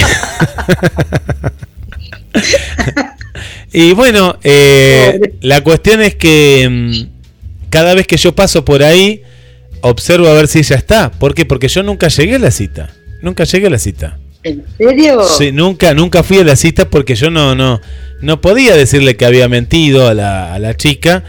y 3.72 3.92
bueno, 3.92 4.38
eh, 4.42 5.34
la 5.42 5.62
cuestión 5.62 6.00
es 6.00 6.14
que 6.14 6.68
mm, 6.70 7.70
cada 7.70 7.94
vez 7.94 8.06
que 8.06 8.16
yo 8.16 8.34
paso 8.34 8.64
por 8.64 8.82
ahí, 8.82 9.22
observo 9.80 10.28
a 10.28 10.34
ver 10.34 10.48
si 10.48 10.60
ella 10.60 10.76
está. 10.76 11.10
¿Por 11.10 11.34
qué? 11.34 11.44
Porque 11.44 11.68
yo 11.68 11.82
nunca 11.82 12.08
llegué 12.08 12.36
a 12.36 12.38
la 12.38 12.50
cita. 12.50 12.90
Nunca 13.22 13.44
llegué 13.44 13.66
a 13.66 13.70
la 13.70 13.78
cita. 13.78 14.18
¿En 14.42 14.64
serio? 14.78 15.22
Sí, 15.24 15.52
nunca, 15.52 15.92
nunca 15.94 16.22
fui 16.22 16.38
a 16.38 16.44
la 16.44 16.56
cita 16.56 16.88
porque 16.88 17.14
yo 17.14 17.30
no, 17.30 17.54
no, 17.54 17.80
no 18.22 18.40
podía 18.40 18.74
decirle 18.74 19.16
que 19.16 19.26
había 19.26 19.48
mentido 19.48 20.08
a 20.08 20.14
la, 20.14 20.54
a 20.54 20.58
la 20.58 20.76
chica. 20.76 21.24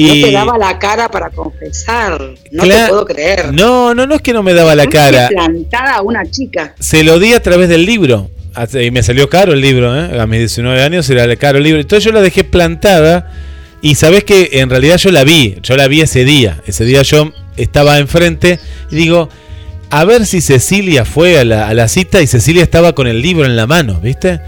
Y 0.00 0.20
No 0.20 0.26
te 0.26 0.32
daba 0.32 0.58
la 0.58 0.78
cara 0.78 1.08
para 1.10 1.30
confesar. 1.30 2.20
No 2.52 2.62
Cla- 2.64 2.84
te 2.84 2.88
puedo 2.88 3.04
creer. 3.06 3.52
No, 3.52 3.94
no, 3.94 4.06
no 4.06 4.14
es 4.14 4.22
que 4.22 4.32
no 4.32 4.42
me 4.42 4.54
daba 4.54 4.74
la 4.74 4.84
¿Cómo 4.84 4.90
que 4.92 4.96
cara. 4.98 5.28
plantada 5.28 5.96
a 5.96 6.02
una 6.02 6.22
chica. 6.30 6.74
Se 6.78 7.02
lo 7.02 7.18
di 7.18 7.32
a 7.32 7.42
través 7.42 7.68
del 7.68 7.84
libro. 7.84 8.30
Y 8.80 8.90
me 8.90 9.02
salió 9.02 9.28
caro 9.28 9.52
el 9.52 9.60
libro, 9.60 9.96
¿eh? 9.96 10.20
A 10.20 10.26
mis 10.26 10.40
19 10.40 10.82
años 10.82 11.08
era 11.10 11.34
caro 11.36 11.58
el 11.58 11.64
libro. 11.64 11.80
Entonces 11.80 12.04
yo 12.04 12.12
la 12.12 12.20
dejé 12.20 12.44
plantada. 12.44 13.30
Y 13.82 13.94
sabes 13.94 14.24
que 14.24 14.50
en 14.54 14.70
realidad 14.70 14.96
yo 14.98 15.10
la 15.12 15.22
vi. 15.24 15.56
Yo 15.62 15.76
la 15.76 15.86
vi 15.88 16.00
ese 16.00 16.24
día. 16.24 16.60
Ese 16.66 16.84
día 16.84 17.02
yo 17.02 17.32
estaba 17.56 17.98
enfrente. 17.98 18.58
Y 18.90 18.96
digo, 18.96 19.28
a 19.90 20.04
ver 20.04 20.26
si 20.26 20.40
Cecilia 20.40 21.04
fue 21.04 21.38
a 21.38 21.44
la, 21.44 21.68
a 21.68 21.74
la 21.74 21.86
cita. 21.88 22.20
Y 22.22 22.26
Cecilia 22.26 22.62
estaba 22.62 22.94
con 22.94 23.06
el 23.06 23.22
libro 23.22 23.44
en 23.46 23.54
la 23.56 23.66
mano, 23.68 24.00
¿viste? 24.00 24.40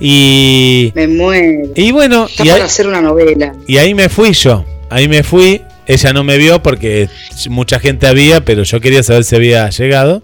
Y, 0.00 0.92
Me 0.94 1.06
muero. 1.08 1.70
y 1.74 1.92
bueno, 1.92 2.26
Está 2.26 2.44
y 2.44 2.48
ahí, 2.48 2.52
para 2.54 2.64
hacer 2.64 2.86
una 2.86 3.00
novela. 3.02 3.52
y 3.66 3.76
ahí 3.78 3.94
me 3.94 4.08
fui 4.08 4.32
yo. 4.32 4.64
Ahí 4.90 5.08
me 5.08 5.22
fui. 5.22 5.62
Ella 5.86 6.12
no 6.12 6.22
me 6.22 6.36
vio 6.36 6.62
porque 6.62 7.08
mucha 7.48 7.80
gente 7.80 8.06
había, 8.06 8.44
pero 8.44 8.62
yo 8.62 8.80
quería 8.80 9.02
saber 9.02 9.24
si 9.24 9.36
había 9.36 9.70
llegado. 9.70 10.22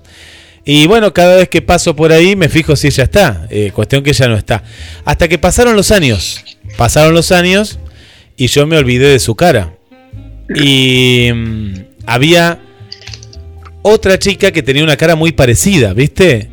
Y 0.65 0.87
bueno, 0.87 1.13
cada 1.13 1.37
vez 1.37 1.49
que 1.49 1.63
paso 1.63 1.95
por 1.95 2.13
ahí 2.13 2.37
me 2.37 2.49
fijo 2.49 2.77
si 2.77 2.89
ella 2.89 3.05
está. 3.05 3.47
Eh, 3.51 3.71
cuestión 3.75 4.03
que 4.03 4.11
ella 4.11 4.29
no 4.29 4.37
está. 4.37 4.63
Hasta 5.05 5.29
que 5.29 5.39
pasaron 5.39 5.77
los 5.77 5.91
años. 5.91 6.43
Pasaron 6.77 7.15
los 7.15 7.33
años 7.33 7.79
y 8.37 8.47
yo 8.49 8.67
me 8.67 8.77
olvidé 8.77 9.09
de 9.09 9.19
su 9.19 9.35
cara. 9.35 9.75
Y 10.55 11.31
mm, 11.35 11.75
había 12.07 12.61
otra 13.83 14.19
chica 14.19 14.53
que 14.53 14.63
tenía 14.63 14.83
una 14.83 14.97
cara 14.97 15.17
muy 15.17 15.33
parecida, 15.33 15.93
¿viste? 15.93 16.49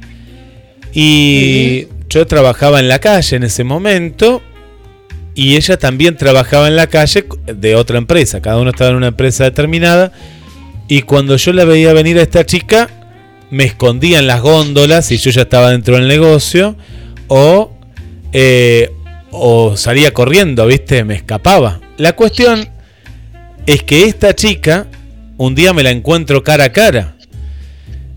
Y 0.93 1.87
yo 2.09 2.27
trabajaba 2.27 2.79
en 2.79 2.89
la 2.89 2.99
calle 2.99 3.37
en 3.37 3.43
ese 3.43 3.63
momento 3.63 4.41
y 5.33 5.55
ella 5.55 5.77
también 5.77 6.17
trabajaba 6.17 6.67
en 6.67 6.75
la 6.75 6.87
calle 6.87 7.25
de 7.45 7.75
otra 7.75 7.97
empresa. 7.97 8.41
Cada 8.41 8.57
uno 8.57 8.71
estaba 8.71 8.89
en 8.91 8.97
una 8.97 9.07
empresa 9.07 9.45
determinada. 9.45 10.11
Y 10.87 11.03
cuando 11.03 11.37
yo 11.37 11.53
la 11.53 11.63
veía 11.63 11.93
venir 11.93 12.17
a 12.19 12.21
esta 12.21 12.45
chica, 12.45 12.89
me 13.49 13.63
escondía 13.63 14.19
en 14.19 14.27
las 14.27 14.41
góndolas 14.41 15.11
y 15.11 15.17
yo 15.17 15.31
ya 15.31 15.43
estaba 15.43 15.71
dentro 15.71 15.95
del 15.95 16.07
negocio. 16.07 16.75
O, 17.27 17.71
eh, 18.33 18.91
o 19.31 19.77
salía 19.77 20.13
corriendo, 20.13 20.67
¿viste? 20.67 21.05
Me 21.05 21.15
escapaba. 21.15 21.79
La 21.97 22.13
cuestión 22.13 22.67
es 23.65 23.83
que 23.83 24.03
esta 24.03 24.35
chica, 24.35 24.87
un 25.37 25.55
día 25.55 25.71
me 25.71 25.83
la 25.83 25.91
encuentro 25.91 26.43
cara 26.43 26.65
a 26.65 26.71
cara. 26.73 27.15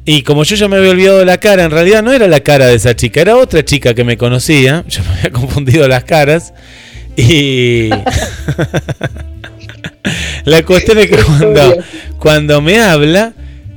Y 0.05 0.23
como 0.23 0.43
yo 0.43 0.57
ya 0.57 0.69
me 0.69 0.77
había 0.77 0.91
olvidado 0.91 1.19
de 1.21 1.25
la 1.25 1.39
cara, 1.39 1.65
en 1.65 1.71
realidad 1.71 2.03
no 2.03 2.13
era 2.13 2.27
la 2.27 2.41
cara 2.41 2.67
de 2.67 2.75
esa 2.75 2.95
chica, 2.95 3.21
era 3.21 3.37
otra 3.37 3.65
chica 3.65 3.95
que 3.95 4.05
me 4.05 4.19
conocía. 4.19 4.85
Yo 4.89 5.03
me 5.05 5.19
había 5.19 5.31
confundido 5.31 5.89
las 5.89 6.05
caras. 6.05 6.53
Y. 7.17 7.91
la 10.45 10.63
cuestión 10.65 10.99
es 10.99 11.09
que 11.09 11.17
cuando, 11.23 11.77
cuando 12.19 12.61
me 12.61 12.81
habla, 12.81 13.33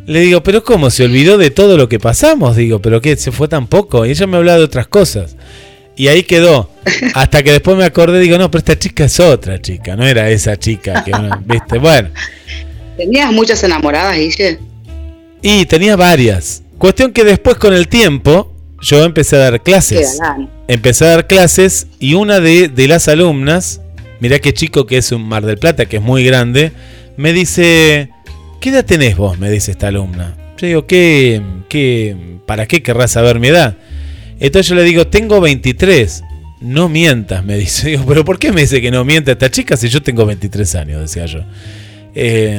le 0.06 0.20
digo, 0.22 0.44
pero 0.44 0.64
¿cómo? 0.64 0.90
¿Se 0.90 1.04
olvidó 1.04 1.38
de 1.38 1.52
todo 1.52 1.78
lo 1.78 1.88
que 1.90 2.00
pasamos? 2.00 2.56
Digo, 2.56 2.82
¿pero 2.82 3.02
qué? 3.02 3.16
¿Se 3.16 3.32
fue 3.32 3.48
tan 3.48 3.68
poco? 3.68 4.06
Y 4.06 4.12
ella 4.12 4.28
me 4.28 4.38
hablaba 4.38 4.58
de 4.60 4.66
otras 4.66 4.88
cosas. 4.88 5.36
Y 5.96 6.10
ahí 6.10 6.24
quedó. 6.24 6.70
Hasta 7.16 7.42
que 7.44 7.52
después 7.52 7.76
me 7.78 7.84
acordé, 7.86 8.20
digo, 8.20 8.38
no, 8.38 8.52
pero 8.52 8.60
esta 8.60 8.78
chica 8.78 9.06
es 9.06 9.20
otra 9.20 9.60
chica, 9.62 9.96
no 9.96 10.06
era 10.06 10.30
esa 10.30 10.58
chica 10.58 11.04
que 11.04 11.12
uno- 11.12 11.42
¿viste? 11.46 11.80
Bueno. 11.80 12.10
¿Tenías 12.98 13.32
muchas 13.32 13.64
enamoradas, 13.64 14.16
Guille? 14.18 14.60
Y 15.42 15.66
tenía 15.66 15.96
varias. 15.96 16.64
Cuestión 16.78 17.12
que 17.12 17.24
después 17.24 17.58
con 17.58 17.74
el 17.74 17.88
tiempo 17.88 18.54
yo 18.82 19.04
empecé 19.04 19.36
a 19.36 19.40
dar 19.40 19.64
clases. 19.64 20.20
Empecé 20.68 21.06
a 21.06 21.10
dar 21.10 21.28
clases 21.28 21.88
y 22.00 22.14
una 22.14 22.40
de, 22.40 22.68
de 22.68 22.88
las 22.88 23.08
alumnas, 23.08 23.82
mirá 24.20 24.40
qué 24.40 24.54
chico 24.54 24.86
que 24.86 24.98
es 24.98 25.12
un 25.12 25.28
Mar 25.28 25.46
del 25.46 25.58
Plata, 25.58 25.86
que 25.86 25.98
es 25.98 26.04
muy 26.04 26.24
grande, 26.24 26.72
me 27.16 27.34
dice, 27.34 28.10
¿qué 28.60 28.70
edad 28.70 28.86
tenés 28.86 29.18
vos? 29.18 29.40
Me 29.40 29.50
dice 29.50 29.72
esta 29.72 29.88
alumna. 29.88 30.36
Yo 30.58 30.68
digo, 30.68 30.88
¿qué, 30.88 31.42
qué, 31.70 32.16
¿para 32.46 32.66
qué 32.66 32.82
querrás 32.82 33.12
saber 33.12 33.40
mi 33.40 33.48
edad? 33.48 33.78
Entonces 34.40 34.68
yo 34.68 34.76
le 34.76 34.84
digo, 34.84 35.08
tengo 35.08 35.42
23. 35.42 36.24
No 36.62 36.90
mientas, 36.90 37.44
me 37.46 37.56
dice. 37.58 37.88
Digo, 37.92 38.04
pero 38.08 38.26
¿por 38.26 38.40
qué 38.40 38.52
me 38.52 38.62
dice 38.62 38.82
que 38.82 38.90
no 38.90 39.06
mienta 39.06 39.32
esta 39.32 39.50
chica 39.52 39.78
si 39.78 39.90
yo 39.90 40.02
tengo 40.02 40.26
23 40.26 40.76
años? 40.76 41.02
Decía 41.02 41.26
yo. 41.28 41.42
Eh, 42.16 42.58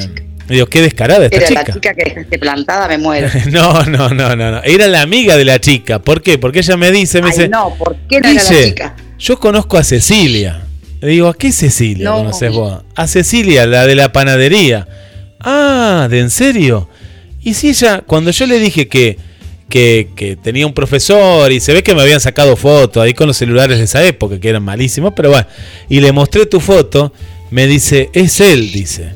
digo, 0.54 0.66
qué 0.66 0.80
descarada 0.82 1.24
esta 1.26 1.36
Era 1.36 1.46
chica. 1.48 1.64
la 1.66 1.74
chica 1.74 1.94
que 1.94 2.04
dejaste 2.10 2.38
plantada, 2.38 2.88
me 2.88 2.98
muero. 2.98 3.28
No, 3.50 3.84
no, 3.84 4.08
no, 4.10 4.34
no, 4.36 4.50
no. 4.52 4.62
Era 4.62 4.86
la 4.86 5.02
amiga 5.02 5.36
de 5.36 5.44
la 5.44 5.60
chica. 5.60 5.98
¿Por 6.00 6.22
qué? 6.22 6.38
Porque 6.38 6.60
ella 6.60 6.76
me 6.76 6.90
dice, 6.90 7.20
me 7.20 7.28
Ay, 7.28 7.32
dice, 7.36 7.48
no, 7.48 7.74
¿por 7.76 7.96
qué 8.08 8.20
no 8.20 8.28
era 8.28 8.42
la 8.42 8.64
chica? 8.64 8.96
yo 9.18 9.38
conozco 9.38 9.76
a 9.78 9.84
Cecilia. 9.84 10.62
Le 11.00 11.08
digo, 11.08 11.28
¿a 11.28 11.34
qué 11.34 11.52
Cecilia 11.52 12.04
No. 12.10 12.16
conoces 12.18 12.52
vos? 12.52 12.82
A 12.96 13.06
Cecilia, 13.06 13.66
la 13.66 13.86
de 13.86 13.94
la 13.94 14.12
panadería. 14.12 14.86
Ah, 15.40 16.08
¿de 16.10 16.20
en 16.20 16.30
serio? 16.30 16.88
Y 17.42 17.54
si 17.54 17.68
ella, 17.68 18.02
cuando 18.06 18.30
yo 18.32 18.46
le 18.46 18.58
dije 18.58 18.88
que, 18.88 19.16
que, 19.68 20.08
que 20.16 20.34
tenía 20.36 20.66
un 20.66 20.72
profesor 20.74 21.52
y 21.52 21.60
se 21.60 21.72
ve 21.72 21.82
que 21.84 21.94
me 21.94 22.02
habían 22.02 22.20
sacado 22.20 22.56
fotos 22.56 23.02
ahí 23.02 23.14
con 23.14 23.26
los 23.28 23.36
celulares 23.36 23.78
de 23.78 23.84
esa 23.84 24.04
época, 24.04 24.40
que 24.40 24.48
eran 24.48 24.64
malísimos, 24.64 25.12
pero 25.14 25.30
bueno, 25.30 25.46
y 25.88 26.00
le 26.00 26.10
mostré 26.10 26.46
tu 26.46 26.58
foto, 26.58 27.12
me 27.50 27.66
dice, 27.68 28.10
es 28.12 28.40
él, 28.40 28.72
dice. 28.72 29.12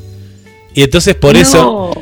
Y 0.74 0.82
entonces 0.82 1.14
por 1.14 1.36
eso... 1.36 1.92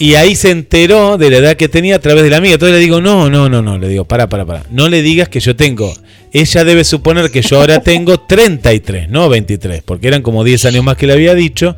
Y 0.00 0.14
ahí 0.14 0.36
se 0.36 0.52
enteró 0.52 1.18
de 1.18 1.28
la 1.28 1.38
edad 1.38 1.56
que 1.56 1.68
tenía 1.68 1.96
a 1.96 1.98
través 1.98 2.22
de 2.22 2.30
la 2.30 2.36
amiga. 2.36 2.54
Entonces 2.54 2.76
le 2.76 2.80
digo, 2.80 3.00
no, 3.00 3.28
no, 3.28 3.48
no, 3.48 3.62
no. 3.62 3.78
Le 3.78 3.88
digo, 3.88 4.04
para, 4.04 4.28
para, 4.28 4.46
para. 4.46 4.62
No 4.70 4.88
le 4.88 5.02
digas 5.02 5.28
que 5.28 5.40
yo 5.40 5.56
tengo. 5.56 5.92
Ella 6.32 6.62
debe 6.62 6.84
suponer 6.84 7.32
que 7.32 7.42
yo 7.42 7.58
ahora 7.58 7.80
tengo 7.80 8.20
33, 8.28 9.08
no 9.08 9.28
23, 9.28 9.82
porque 9.82 10.06
eran 10.06 10.22
como 10.22 10.44
10 10.44 10.66
años 10.66 10.84
más 10.84 10.96
que 10.96 11.08
le 11.08 11.14
había 11.14 11.34
dicho. 11.34 11.74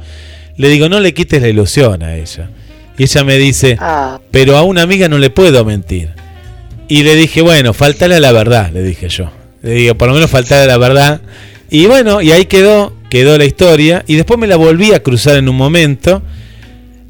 Le 0.59 0.69
digo, 0.69 0.91
no 0.91 1.01
le 1.01 1.15
quites 1.15 1.41
la 1.41 1.49
ilusión 1.49 2.03
a 2.03 2.15
ella. 2.15 2.51
Y 2.99 3.05
ella 3.05 3.25
me 3.25 3.39
dice, 3.39 3.79
Ah, 3.81 4.21
pero 4.31 4.59
a 4.59 4.65
una 4.65 4.83
amiga 4.83 5.09
no 5.09 5.17
le 5.17 5.31
puedo 5.31 5.65
mentir. 5.65 6.11
Y 6.89 7.05
le 7.05 7.15
dije, 7.15 7.41
bueno, 7.41 7.73
faltale 7.73 8.17
a 8.17 8.21
la 8.21 8.33
verdad, 8.33 8.71
le 8.71 8.83
dije 8.83 9.09
yo. 9.09 9.31
Le 9.63 9.73
digo, 9.73 9.95
por 9.95 10.09
lo 10.09 10.15
menos 10.15 10.29
faltale 10.29 10.65
a 10.65 10.67
la 10.67 10.77
verdad. 10.77 11.23
Y 11.71 11.87
bueno, 11.87 12.21
y 12.21 12.33
ahí 12.33 12.45
quedó, 12.45 12.93
quedó 13.11 13.37
la 13.37 13.45
historia. 13.45 14.05
Y 14.07 14.15
después 14.17 14.39
me 14.41 14.47
la 14.47 14.57
volví 14.57 14.93
a 14.95 15.03
cruzar 15.03 15.37
en 15.37 15.49
un 15.51 15.57
momento. 15.57 16.23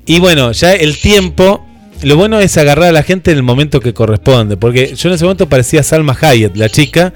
Y 0.07 0.19
bueno, 0.19 0.51
ya 0.53 0.73
el 0.73 0.99
tiempo, 0.99 1.65
lo 2.03 2.17
bueno 2.17 2.41
es 2.41 2.57
agarrar 2.59 2.89
a 2.89 2.93
la 2.93 3.03
gente 3.05 3.31
en 3.31 3.37
el 3.37 3.43
momento 3.45 3.79
que 3.81 3.95
corresponde. 3.95 4.57
Porque 4.57 4.95
yo 4.97 5.09
en 5.09 5.15
ese 5.15 5.25
momento 5.25 5.49
parecía 5.49 5.83
Salma 5.85 6.17
Hayek, 6.21 6.57
la 6.57 6.69
chica. 6.69 7.13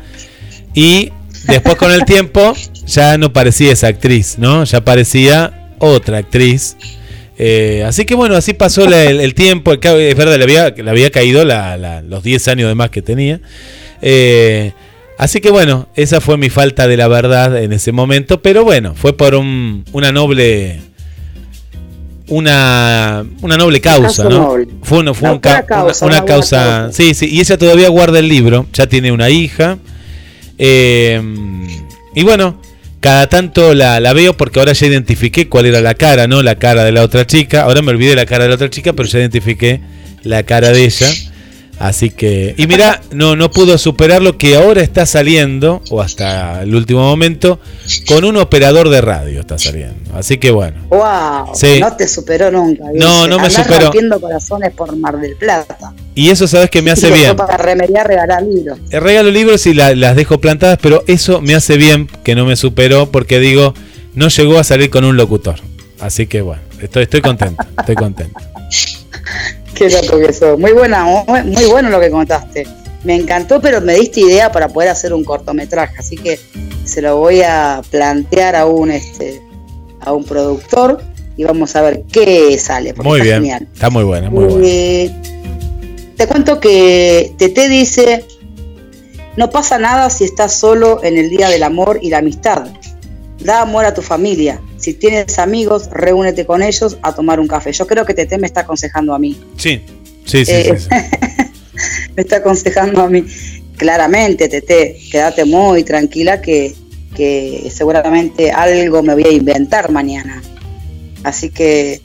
Y 0.75 1.11
después 1.49 1.75
con 1.77 1.91
el 1.91 2.05
tiempo 2.07 2.55
ya 2.87 3.19
no 3.19 3.33
parecía 3.33 3.73
esa 3.73 3.89
actriz, 3.89 4.37
¿no? 4.39 4.63
Ya 4.65 4.85
parecía 4.85 5.71
otra 5.81 6.19
actriz. 6.19 6.77
Eh, 7.37 7.83
así 7.85 8.05
que 8.05 8.15
bueno, 8.15 8.37
así 8.37 8.53
pasó 8.53 8.89
la- 8.89 9.05
el, 9.05 9.21
el 9.21 9.35
tiempo. 9.35 9.73
Es 9.73 10.17
verdad, 10.17 10.37
le 10.37 10.45
había, 10.45 10.71
le 10.71 10.89
había 10.91 11.11
caído 11.11 11.45
la- 11.45 11.77
la- 11.77 12.01
los 12.03 12.23
10 12.23 12.47
años 12.49 12.69
de 12.69 12.75
más 12.77 12.91
que 12.91 13.03
tenía. 13.03 13.41
Eh, 14.03 14.73
así 15.19 15.41
que 15.41 15.51
bueno, 15.51 15.89
esa 15.97 16.21
fue 16.21 16.37
mi 16.39 16.51
falta 16.51 16.87
de 16.89 16.97
la 16.97 17.09
verdad 17.09 17.63
en 17.63 17.73
ese 17.73 17.93
momento. 17.93 18.41
Pero 18.43 18.65
bueno, 18.65 18.95
fue 18.95 19.17
por 19.17 19.35
un- 19.35 19.85
una 19.93 20.13
noble. 20.13 20.81
Una, 22.27 23.23
una 23.43 23.57
noble 23.59 23.81
causa, 23.83 24.25
¿no? 24.25 24.31
noble. 24.31 24.67
Fue, 24.83 24.99
una- 25.01 25.13
fue 25.13 25.31
un 25.31 25.39
ca- 25.41 25.67
causa, 25.67 26.07
una- 26.07 26.25
causa. 26.25 26.89
Sí, 26.91 27.13
sí, 27.13 27.27
y 27.31 27.41
ella 27.41 27.59
todavía 27.59 27.89
guarda 27.91 28.19
el 28.19 28.29
libro, 28.29 28.67
ya 28.73 28.87
tiene 28.87 29.13
una 29.13 29.29
hija. 29.29 29.77
Eh, 30.57 31.21
y 32.15 32.23
bueno, 32.23 32.63
cada 33.01 33.27
tanto 33.29 33.75
la, 33.75 34.01
la 34.01 34.15
veo 34.15 34.35
porque 34.35 34.59
ahora 34.59 34.73
ya 34.73 34.87
identifiqué 34.87 35.51
cuál 35.51 35.67
era 35.67 35.83
la 35.83 35.95
cara, 35.95 36.27
¿no? 36.27 36.43
La 36.43 36.55
cara 36.55 36.83
de 36.85 36.93
la 36.93 37.03
otra 37.03 37.27
chica. 37.27 37.65
Ahora 37.65 37.83
me 37.83 37.91
olvidé 37.91 38.15
la 38.17 38.25
cara 38.25 38.45
de 38.45 38.49
la 38.49 38.55
otra 38.55 38.71
chica, 38.71 38.95
pero 38.95 39.07
ya 39.07 39.19
identifiqué 39.19 39.81
la 40.23 40.45
cara 40.45 40.71
de 40.71 40.83
ella. 40.85 41.09
Así 41.79 42.11
que. 42.11 42.55
Y 42.57 42.67
mira, 42.67 43.01
no, 43.11 43.35
no 43.37 43.51
pudo 43.51 43.77
superar 43.79 44.23
lo 44.23 44.39
que 44.39 44.57
ahora 44.57 44.81
está 44.83 45.07
saliendo, 45.07 45.83
o 45.91 46.01
hasta 46.01 46.63
el 46.63 46.75
último 46.75 47.01
momento, 47.03 47.59
con 48.07 48.25
un 48.25 48.37
operador 48.37 48.89
de 48.91 49.01
radio 49.01 49.41
está 49.41 49.59
saliendo. 49.59 50.15
Así 50.17 50.39
que 50.39 50.51
bueno. 50.53 50.81
¡Wow! 50.89 51.55
Sí. 51.55 51.81
No 51.81 51.95
te 51.97 52.07
superó 52.09 52.51
nunca. 52.51 52.85
No, 52.95 53.27
no 53.27 53.37
me 53.39 53.47
Andás 53.47 53.55
superó. 53.65 53.81
rompiendo 53.87 54.21
corazones 54.21 54.73
por 54.73 54.97
Mar 54.97 55.19
del 55.19 55.35
Plata. 55.37 55.93
Y 56.15 56.31
eso 56.31 56.47
sabes 56.47 56.71
que 56.71 56.81
me 56.81 56.93
hace 56.93 57.11
bien. 57.11 57.35
Para 57.37 57.57
remediar, 57.57 58.07
regalar 58.07 58.43
libros. 58.45 58.79
Eh, 58.91 59.01
Regalo 59.01 59.31
libros 59.31 59.67
y 59.67 59.75
la- 59.75 59.95
las 59.97 60.15
dejo 60.15 60.39
plantadas, 60.39 60.79
pero 60.81 61.03
eso 61.09 61.41
me 61.41 61.55
hace 61.57 61.77
bien 61.77 62.09
que 62.23 62.35
no 62.37 62.45
me 62.47 62.55
superó 62.57 63.11
porque 63.11 63.41
digo, 63.41 63.75
no 64.15 64.29
llegó 64.29 64.59
a 64.61 64.65
salir 64.65 64.91
con 64.91 65.05
un 65.05 65.17
locutor. 65.17 65.57
Así 65.99 66.27
que 66.29 66.41
bueno, 66.41 66.63
estoy, 66.81 67.03
estoy 67.05 67.21
contento, 67.21 67.65
estoy 67.79 67.97
contento. 67.97 68.39
Qué 69.75 69.91
loco 69.91 70.19
que 70.19 70.33
sos. 70.33 70.59
Muy 70.59 70.73
buena, 70.73 71.05
muy, 71.05 71.65
bueno 71.71 71.91
lo 71.91 72.01
que 72.01 72.11
contaste. 72.11 72.67
Me 73.03 73.15
encantó, 73.15 73.61
pero 73.61 73.81
me 73.81 73.95
diste 73.95 74.21
idea 74.21 74.51
para 74.51 74.69
poder 74.69 74.89
hacer 74.89 75.13
un 75.13 75.25
cortometraje, 75.25 75.97
así 75.99 76.17
que 76.17 76.39
se 76.85 77.03
lo 77.03 77.19
voy 77.19 77.43
a 77.43 77.83
plantear 77.91 78.57
a 78.57 78.67
un 78.67 78.91
este 78.91 79.43
a 80.01 80.13
un 80.13 80.25
productor 80.25 81.03
y 81.37 81.45
vamos 81.45 81.75
a 81.77 81.83
ver 81.83 82.05
qué 82.11 82.59
sale. 82.59 82.95
porque 82.95 83.09
Muy 83.09 83.19
está 83.21 83.25
bien, 83.25 83.43
genial. 83.43 83.69
está 83.73 83.91
muy 83.91 84.05
buena, 84.05 84.31
muy 84.31 84.45
buena. 84.45 84.67
Eh, 84.67 85.15
te 86.17 86.27
cuento 86.27 86.61
que 86.61 87.33
Tete 87.37 87.69
dice, 87.69 88.25
no 89.37 89.51
pasa 89.51 89.79
nada 89.79 90.11
si 90.11 90.25
estás 90.25 90.55
solo 90.55 91.03
en 91.03 91.19
el 91.19 91.29
día 91.31 91.49
del 91.49 91.63
amor 91.63 91.99
y 92.01 92.11
la 92.11 92.19
amistad. 92.19 92.69
Da 93.41 93.63
amor 93.63 93.85
a 93.85 93.93
tu 93.93 94.01
familia. 94.01 94.61
Si 94.85 94.93
tienes 94.93 95.39
amigos, 95.39 95.89
reúnete 95.91 96.45
con 96.45 96.63
ellos 96.63 96.99
a 97.01 97.15
tomar 97.15 97.41
un 97.41 97.49
café. 97.49 97.73
Yo 97.73 97.87
creo 97.87 98.05
que 98.05 98.13
Tete 98.13 98.37
me 98.37 98.47
está 98.47 98.61
aconsejando 98.61 99.15
a 99.15 99.19
mí. 99.19 99.35
Sí, 99.57 99.81
sí, 100.27 100.45
sí. 100.45 100.53
Eh, 100.53 100.77
sí, 100.79 100.87
sí. 100.91 101.89
me 102.15 102.23
está 102.23 102.37
aconsejando 102.37 103.01
a 103.01 103.09
mí. 103.09 103.25
Claramente, 103.79 104.47
Tete, 104.47 105.01
quédate 105.11 105.47
muy 105.47 105.85
tranquila 105.85 106.43
que, 106.43 106.75
que 107.17 107.73
seguramente 107.75 108.53
algo 108.53 109.03
me 109.03 109.15
voy 109.15 109.25
a 109.25 109.33
inventar 109.33 109.91
mañana. 109.91 110.43
Así 111.23 111.49
que, 111.49 112.03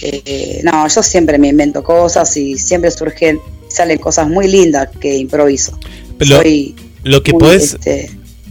eh, 0.00 0.60
no, 0.62 0.86
yo 0.86 1.02
siempre 1.02 1.36
me 1.36 1.48
invento 1.48 1.82
cosas 1.82 2.36
y 2.36 2.56
siempre 2.58 2.92
surgen, 2.92 3.40
salen 3.66 3.98
cosas 3.98 4.28
muy 4.28 4.46
lindas 4.46 4.88
que 5.00 5.16
improviso. 5.16 5.76
Lo, 6.20 6.36
Soy 6.36 6.76
lo 7.02 7.24
que 7.24 7.32
muy, 7.32 7.40
podés, 7.40 7.74
este, 7.74 8.08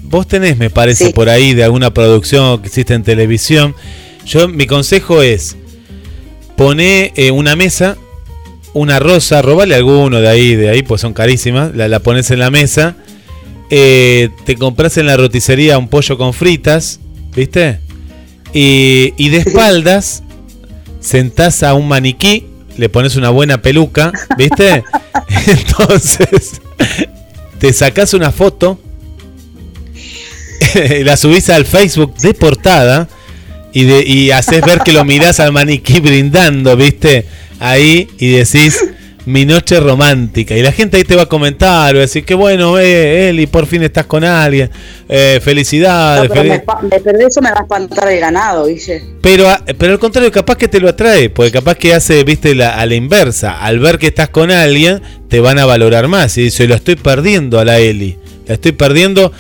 vos 0.10 0.27
tenés, 0.27 0.57
me 0.57 0.69
parece, 0.69 1.07
Sí. 1.07 1.14
por 1.14 1.30
ahí 1.30 1.53
de 1.53 1.64
alguna 1.64 1.94
producción 1.94 2.61
que 2.61 2.68
existe 2.68 2.94
en 2.94 3.03
televisión. 3.03 3.76
Yo, 4.26 4.48
mi 4.48 4.65
consejo 4.68 5.22
es, 5.22 5.56
poné 6.56 7.14
eh, 7.15 7.31
una 7.31 7.56
mesa, 7.56 7.95
una 8.73 8.99
rosa, 8.99 9.41
robale 9.41 9.76
alguno 9.76 10.19
de 10.19 10.27
ahí, 10.30 10.56
de 10.56 10.69
ahí, 10.69 10.84
pues 10.84 11.02
son 11.02 11.14
carísimas, 11.14 11.76
la, 11.76 11.88
la 11.88 11.99
pones 11.99 12.30
en 12.31 12.40
la 12.40 12.52
mesa, 12.52 12.95
eh, 13.69 14.30
te 14.45 14.56
compras 14.56 14.98
en 14.98 15.06
la 15.06 15.15
roticería 15.18 15.77
un 15.77 15.88
pollo 15.88 16.18
con 16.18 16.34
fritas, 16.34 16.99
¿viste? 17.36 17.80
Y, 18.53 19.14
y 19.18 19.30
de 19.30 19.38
espaldas 19.38 20.23
sentás 20.99 21.64
a 21.64 21.73
un 21.76 21.88
maniquí, 21.88 22.48
le 22.77 22.90
pones 22.90 23.15
una 23.15 23.30
buena 23.30 23.61
peluca, 23.61 24.11
¿viste? 24.38 24.84
Entonces, 25.48 26.61
te 27.60 27.73
sacás 27.73 28.14
una 28.14 28.31
foto, 28.31 28.80
la 31.04 31.18
subís 31.18 31.50
al 31.50 31.66
Facebook 31.66 32.16
de 32.18 32.34
portada 32.34 33.08
y, 33.74 33.84
de, 33.86 34.04
y 34.06 34.32
haces 34.32 34.62
ver 34.62 34.80
que 34.80 34.94
lo 34.94 35.04
mirás 35.06 35.40
al 35.40 35.52
maniquí 35.52 36.00
brindando, 36.00 36.76
¿viste? 36.76 37.26
Ahí 37.60 38.08
y 38.18 38.30
decís 38.30 38.80
mi 39.26 39.46
noche 39.46 39.80
romántica. 39.80 40.56
Y 40.58 40.64
la 40.64 40.72
gente 40.72 40.98
ahí 40.98 41.04
te 41.04 41.16
va 41.16 41.24
a 41.24 41.26
comentar, 41.28 41.94
va 41.94 42.00
a 42.00 42.02
decir 42.02 42.24
que 42.26 42.34
bueno, 42.34 42.80
eh, 42.80 43.30
Eli, 43.30 43.46
por 43.46 43.68
fin 43.68 43.84
estás 43.84 44.06
con 44.08 44.24
alguien. 44.24 44.72
Eh, 45.08 45.36
no, 45.36 45.41
felicidades. 45.41 46.32
pero, 46.34 46.44
me, 46.46 47.00
pero 47.04 47.28
eso 47.28 47.40
me 47.41 47.52
va 47.52 47.60
a 47.60 47.62
espantar 47.62 48.10
el 48.12 48.20
ganado, 48.20 48.66
Guille. 48.66 49.04
pero, 49.22 49.48
a- 49.48 49.64
pero 49.78 49.94
al 49.94 50.00
contrario, 50.00 50.32
capaz 50.32 50.56
que 50.58 50.68
te 50.68 50.80
lo 50.80 50.90
atrae, 50.90 51.30
porque 51.30 51.52
capaz 51.52 51.76
que 51.76 51.94
hace, 51.94 52.24
viste, 52.24 52.56
la, 52.56 52.72
a 52.80 52.86
la 52.88 52.96
inversa. 52.96 53.62
Al 53.62 53.78
ver 53.80 54.00
que 54.00 54.08
estás 54.08 54.30
con 54.30 54.50
alguien, 54.52 55.02
te 55.28 55.40
van 55.41 55.60
a 55.60 55.66
valorar 55.66 56.08
más. 56.08 56.36
Y 56.38 56.44
dice, 56.44 56.66
lo 56.68 56.74
estoy 56.74 56.96
perdiendo 56.96 57.60
a 57.60 57.66
la 57.66 57.78
Eli. 57.78 58.18
La 58.48 58.56
estoy 58.56 58.72
perdiendo 58.72 59.32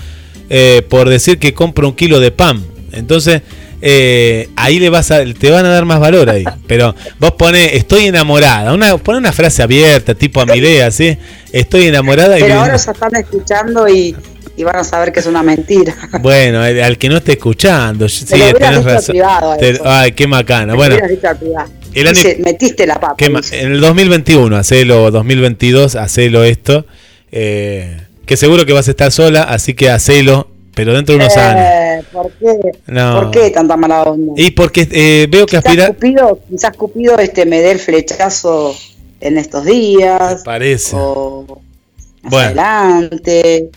eh, 0.49 0.81
por 0.89 1.09
decir 1.09 1.37
que 1.39 1.53
compro 1.53 1.87
un 1.87 1.95
kilo 1.95 2.19
de 2.19 2.31
pan. 2.31 2.63
Entonces, 2.91 3.41
eh, 3.81 4.49
ahí 4.55 4.79
le 4.79 4.89
vas 4.89 5.09
a, 5.11 5.23
te 5.23 5.49
van 5.51 5.65
a 5.65 5.69
dar 5.69 5.85
más 5.85 5.99
valor 5.99 6.29
ahí. 6.29 6.43
Pero 6.67 6.95
vos 7.19 7.31
pones, 7.33 7.73
estoy 7.73 8.05
enamorada. 8.07 8.73
Una, 8.73 8.97
pone 8.97 9.17
una 9.19 9.31
frase 9.31 9.61
abierta, 9.63 10.15
tipo 10.15 10.41
a 10.41 10.45
Milea, 10.45 10.91
¿sí? 10.91 11.17
Estoy 11.51 11.87
enamorada 11.87 12.37
y 12.37 12.41
Pero 12.43 12.55
ahora 12.61 12.75
ya 12.77 12.91
están 12.91 13.15
escuchando 13.15 13.87
y, 13.87 14.15
y 14.57 14.63
van 14.63 14.75
a 14.77 14.83
saber 14.83 15.11
que 15.13 15.19
es 15.21 15.25
una 15.27 15.43
mentira. 15.43 15.95
Bueno, 16.21 16.61
al 16.61 16.81
al 16.81 16.97
que 16.97 17.07
no 17.09 17.17
esté 17.17 17.33
escuchando, 17.33 18.09
sí, 18.09 18.25
tenés 18.25 18.53
dicho 18.55 18.81
razón. 18.83 19.15
Te- 19.59 19.79
ay, 19.85 20.11
qué 20.11 20.27
macana. 20.27 20.73
Me 20.73 20.77
Bueno, 20.77 20.95
el 21.93 22.07
año- 22.07 22.13
Dice, 22.13 22.37
metiste 22.43 22.85
la 22.85 22.95
papa. 22.99 23.15
¿Qué 23.17 23.29
ma- 23.29 23.39
dice. 23.41 23.61
en 23.61 23.71
el 23.73 23.81
2021, 23.81 24.55
hacelo, 24.57 25.09
2022, 25.11 25.95
hacelo 25.95 26.43
esto. 26.43 26.85
eh, 27.31 27.97
que 28.29 28.37
seguro 28.37 28.63
que 28.63 28.73
vas 28.73 28.87
a 28.87 28.91
estar 28.91 29.11
sola, 29.11 29.41
así 29.41 29.73
que 29.73 29.89
hacelo, 29.89 30.51
pero 30.75 30.93
dentro 30.93 31.15
de 31.15 31.21
unos 31.23 31.35
años. 31.35 31.65
Eh, 31.65 32.03
¿Por 32.11 32.31
qué? 32.33 32.59
No. 32.85 33.21
¿Por 33.21 33.31
qué 33.31 33.49
tanta 33.49 33.75
mala 33.75 34.03
onda? 34.03 34.33
Y 34.37 34.51
porque 34.51 34.87
eh, 34.91 35.25
veo 35.31 35.47
que 35.47 35.57
quizás 35.57 35.65
aspira. 35.65 35.87
Cupido, 35.87 36.39
quizás 36.47 36.77
Cupido 36.77 37.17
este, 37.17 37.47
me 37.47 37.59
dé 37.59 37.71
el 37.71 37.79
flechazo 37.79 38.75
en 39.19 39.39
estos 39.39 39.65
días. 39.65 40.43
Parece. 40.45 40.95
O 40.95 41.59
más 42.21 42.31
Bueno. 42.31 42.61
adelante. 42.61 43.71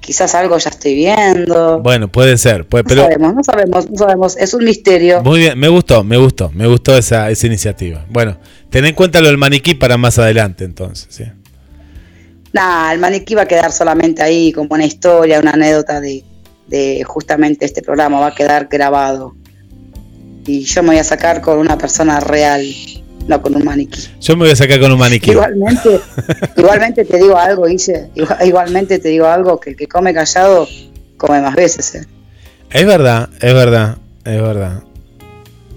Quizás 0.00 0.34
algo 0.34 0.56
ya 0.56 0.70
estoy 0.70 0.94
viendo. 0.94 1.80
Bueno, 1.80 2.10
puede 2.10 2.38
ser, 2.38 2.64
puede, 2.64 2.84
no 2.84 2.88
pero 2.88 3.02
sabemos, 3.02 3.34
no 3.34 3.44
sabemos, 3.44 3.90
no 3.90 3.98
sabemos. 3.98 4.36
Es 4.38 4.54
un 4.54 4.64
misterio. 4.64 5.22
muy 5.22 5.40
bien, 5.40 5.58
me 5.58 5.68
gustó, 5.68 6.04
me 6.04 6.16
gustó, 6.16 6.50
me 6.54 6.66
gustó 6.66 6.96
esa, 6.96 7.28
esa 7.28 7.46
iniciativa. 7.46 8.06
Bueno, 8.08 8.38
ten 8.70 8.86
en 8.86 8.94
cuenta 8.94 9.20
lo 9.20 9.26
del 9.26 9.36
maniquí 9.36 9.74
para 9.74 9.98
más 9.98 10.18
adelante, 10.18 10.64
entonces. 10.64 11.06
¿sí? 11.10 11.24
Nah, 12.52 12.92
el 12.92 12.98
maniquí 12.98 13.34
va 13.34 13.42
a 13.42 13.46
quedar 13.46 13.70
solamente 13.72 14.22
ahí 14.22 14.52
como 14.52 14.68
una 14.74 14.84
historia, 14.84 15.38
una 15.40 15.52
anécdota 15.52 16.00
de, 16.00 16.24
de 16.66 17.04
justamente 17.04 17.64
este 17.64 17.80
programa. 17.82 18.18
Va 18.20 18.28
a 18.28 18.34
quedar 18.34 18.66
grabado. 18.70 19.34
Y 20.46 20.60
yo 20.64 20.82
me 20.82 20.88
voy 20.88 20.98
a 20.98 21.04
sacar 21.04 21.40
con 21.42 21.58
una 21.58 21.78
persona 21.78 22.18
real, 22.18 22.64
no 23.28 23.40
con 23.40 23.54
un 23.54 23.64
maniquí. 23.64 24.00
Yo 24.20 24.34
me 24.36 24.44
voy 24.44 24.52
a 24.52 24.56
sacar 24.56 24.80
con 24.80 24.90
un 24.90 24.98
maniquí. 24.98 25.30
Igualmente, 25.30 26.00
igualmente 26.56 27.04
te 27.04 27.18
digo 27.18 27.36
algo, 27.36 27.66
Guille. 27.66 28.10
Igual- 28.16 28.46
Igualmente 28.46 28.98
te 28.98 29.08
digo 29.10 29.26
algo 29.26 29.60
que 29.60 29.70
el 29.70 29.76
que 29.76 29.86
come 29.86 30.12
callado 30.12 30.66
come 31.16 31.40
más 31.40 31.54
veces. 31.54 31.94
¿eh? 31.94 32.06
Es 32.70 32.86
verdad, 32.86 33.28
es 33.40 33.54
verdad, 33.54 33.98
es 34.24 34.40
verdad. 34.42 34.82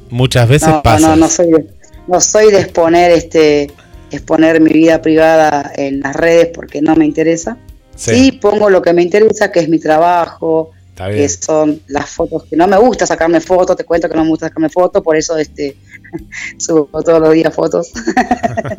Muchas 0.09 0.47
veces 0.47 0.69
No, 0.69 0.81
pasa. 0.81 1.07
no, 1.09 1.15
no 1.17 1.27
soy 1.27 1.51
de, 1.51 1.65
no 2.07 2.21
soy 2.21 2.51
de 2.51 2.61
exponer 2.61 3.11
este 3.11 3.69
exponer 4.13 4.61
mi 4.61 4.71
vida 4.71 5.01
privada 5.01 5.71
en 5.75 6.01
las 6.01 6.15
redes 6.15 6.49
porque 6.53 6.81
no 6.81 6.95
me 6.95 7.05
interesa. 7.05 7.57
Sí. 7.95 8.15
Sí, 8.15 8.31
pongo 8.33 8.69
lo 8.69 8.81
que 8.81 8.93
me 8.93 9.03
interesa, 9.03 9.51
que 9.51 9.59
es 9.59 9.69
mi 9.69 9.79
trabajo, 9.79 10.71
que 10.95 11.29
son 11.29 11.81
las 11.87 12.09
fotos 12.09 12.43
que 12.45 12.55
no 12.55 12.67
me 12.67 12.77
gusta 12.77 13.05
sacarme 13.05 13.39
fotos, 13.41 13.75
te 13.75 13.83
cuento 13.83 14.07
que 14.07 14.15
no 14.15 14.23
me 14.23 14.29
gusta 14.29 14.47
sacarme 14.47 14.69
fotos, 14.69 15.01
por 15.01 15.15
eso 15.15 15.37
este 15.37 15.75
subo 16.57 16.87
todos 17.03 17.19
los 17.19 17.33
días 17.33 17.53
fotos. 17.53 17.91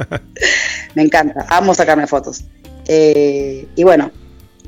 me 0.95 1.03
encanta, 1.03 1.47
amo 1.49 1.75
sacarme 1.75 2.07
fotos. 2.07 2.45
Eh, 2.87 3.67
y 3.75 3.83
bueno, 3.83 4.11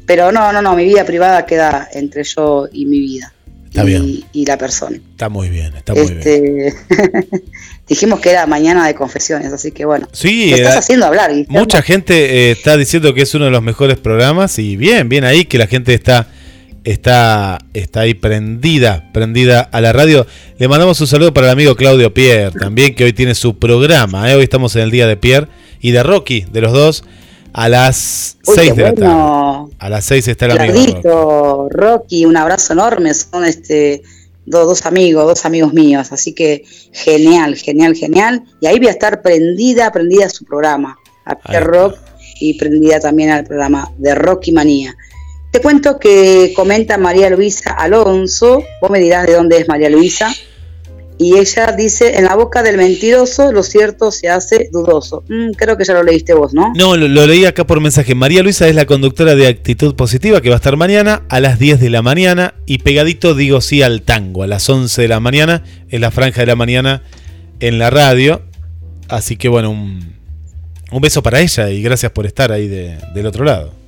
pero 0.06 0.32
no, 0.32 0.52
no, 0.52 0.62
no, 0.62 0.74
mi 0.74 0.84
vida 0.84 1.04
privada 1.04 1.46
queda 1.46 1.88
entre 1.92 2.24
yo 2.24 2.68
y 2.72 2.86
mi 2.86 2.98
vida. 2.98 3.32
Está 3.66 3.82
y, 3.82 3.86
bien. 3.86 4.24
y 4.32 4.46
la 4.46 4.58
persona. 4.58 4.96
Está 4.96 5.28
muy 5.28 5.48
bien, 5.48 5.76
está 5.76 5.94
muy 5.94 6.14
bien. 6.14 6.74
Dijimos 7.88 8.20
que 8.20 8.30
era 8.30 8.46
mañana 8.46 8.86
de 8.86 8.94
confesiones, 8.94 9.52
así 9.52 9.70
que 9.70 9.84
bueno. 9.84 10.08
Sí, 10.12 10.48
me 10.50 10.56
estás 10.56 10.76
haciendo 10.76 11.06
hablar. 11.06 11.30
Guillermo. 11.30 11.58
Mucha 11.58 11.82
gente 11.82 12.48
eh, 12.48 12.50
está 12.50 12.76
diciendo 12.76 13.14
que 13.14 13.22
es 13.22 13.34
uno 13.34 13.44
de 13.44 13.52
los 13.52 13.62
mejores 13.62 13.96
programas 13.98 14.58
y 14.58 14.76
bien, 14.76 15.08
bien 15.08 15.24
ahí 15.24 15.44
que 15.44 15.58
la 15.58 15.66
gente 15.66 15.94
está 15.94 16.28
está, 16.86 17.58
está 17.74 18.00
ahí 18.00 18.14
prendida, 18.14 19.10
prendida 19.12 19.60
a 19.60 19.80
la 19.80 19.92
radio. 19.92 20.26
Le 20.58 20.68
mandamos 20.68 21.00
un 21.00 21.06
saludo 21.06 21.34
para 21.34 21.48
el 21.48 21.52
amigo 21.52 21.74
Claudio 21.74 22.14
Pierre, 22.14 22.52
también 22.58 22.94
que 22.94 23.04
hoy 23.04 23.12
tiene 23.12 23.34
su 23.34 23.58
programa. 23.58 24.30
¿eh? 24.30 24.36
Hoy 24.36 24.44
estamos 24.44 24.74
en 24.76 24.82
el 24.82 24.90
día 24.90 25.06
de 25.06 25.16
Pierre 25.16 25.48
y 25.80 25.90
de 25.90 26.02
Rocky, 26.02 26.46
de 26.50 26.60
los 26.60 26.72
dos, 26.72 27.04
a 27.52 27.68
las 27.68 28.36
6 28.42 28.76
de 28.76 28.82
la 28.82 28.94
tarde. 28.94 29.74
A 29.78 29.88
las 29.90 30.04
6 30.04 30.28
está 30.28 30.46
el 30.46 30.52
amigo. 30.52 31.68
Rocky. 31.70 31.76
Rocky, 31.76 32.24
un 32.24 32.36
abrazo 32.36 32.72
enorme. 32.72 33.12
Son 33.14 33.44
este 33.44 34.02
dos, 34.46 34.66
dos 34.66 34.86
amigos, 34.86 35.26
dos 35.26 35.44
amigos 35.44 35.72
míos. 35.72 36.12
Así 36.12 36.32
que 36.32 36.64
genial, 36.92 37.56
genial, 37.56 37.94
genial. 37.94 38.44
Y 38.60 38.66
ahí 38.66 38.78
voy 38.78 38.88
a 38.88 38.92
estar 38.92 39.22
prendida, 39.22 39.92
prendida 39.92 40.26
a 40.26 40.30
su 40.30 40.44
programa, 40.44 40.96
a 41.24 41.38
Pierre 41.38 41.66
Rock 41.66 41.98
y 42.40 42.54
prendida 42.54 43.00
también 43.00 43.30
al 43.30 43.44
programa 43.44 43.90
de 43.98 44.14
Rocky 44.14 44.52
Manía. 44.52 44.96
Te 45.50 45.60
cuento 45.60 45.98
que 45.98 46.52
comenta 46.54 46.98
María 46.98 47.30
Luisa 47.30 47.72
Alonso, 47.72 48.62
vos 48.80 48.90
me 48.90 48.98
dirás 48.98 49.26
de 49.26 49.34
dónde 49.34 49.58
es 49.58 49.68
María 49.68 49.88
Luisa, 49.88 50.34
y 51.18 51.38
ella 51.38 51.72
dice, 51.76 52.16
en 52.18 52.24
la 52.24 52.36
boca 52.36 52.62
del 52.62 52.76
mentiroso 52.76 53.52
lo 53.52 53.62
cierto 53.62 54.10
se 54.10 54.28
hace 54.28 54.68
dudoso. 54.72 55.24
Mm, 55.28 55.52
creo 55.52 55.76
que 55.76 55.84
ya 55.84 55.94
lo 55.94 56.02
leíste 56.02 56.34
vos, 56.34 56.52
¿no? 56.52 56.72
No, 56.74 56.96
lo, 56.96 57.26
leí 57.26 57.44
acá 57.44 57.66
por 57.66 57.80
mensaje. 57.80 58.14
María 58.14 58.42
Luisa 58.42 58.68
es 58.68 58.74
la 58.74 58.86
conductora 58.86 59.34
de 59.34 59.46
Actitud 59.46 59.94
Positiva 59.94 60.40
que 60.40 60.48
va 60.48 60.56
a 60.56 60.58
estar 60.58 60.76
mañana 60.76 61.22
a 61.28 61.40
las 61.40 61.58
10 61.58 61.80
de 61.80 61.90
la 61.90 62.02
mañana 62.02 62.54
y 62.66 62.78
pegadito 62.78 63.34
digo 63.34 63.60
sí 63.60 63.82
al 63.82 64.02
tango 64.02 64.42
a 64.42 64.46
las 64.46 64.68
11 64.68 65.02
de 65.02 65.08
la 65.08 65.20
mañana, 65.20 65.64
en 65.88 66.00
la 66.00 66.10
franja 66.10 66.40
de 66.40 66.46
la 66.46 66.56
mañana 66.56 67.02
en 67.60 67.78
la 67.78 67.90
radio. 67.90 68.42
Así 69.08 69.36
que 69.36 69.48
bueno, 69.48 69.70
un, 69.70 70.14
un 70.90 71.00
beso 71.00 71.22
para 71.22 71.40
ella 71.40 71.70
y 71.70 71.82
gracias 71.82 72.12
por 72.12 72.26
estar 72.26 72.52
ahí 72.52 72.68
de, 72.68 72.98
del 73.14 73.26
otro 73.26 73.44
lado. 73.44 73.85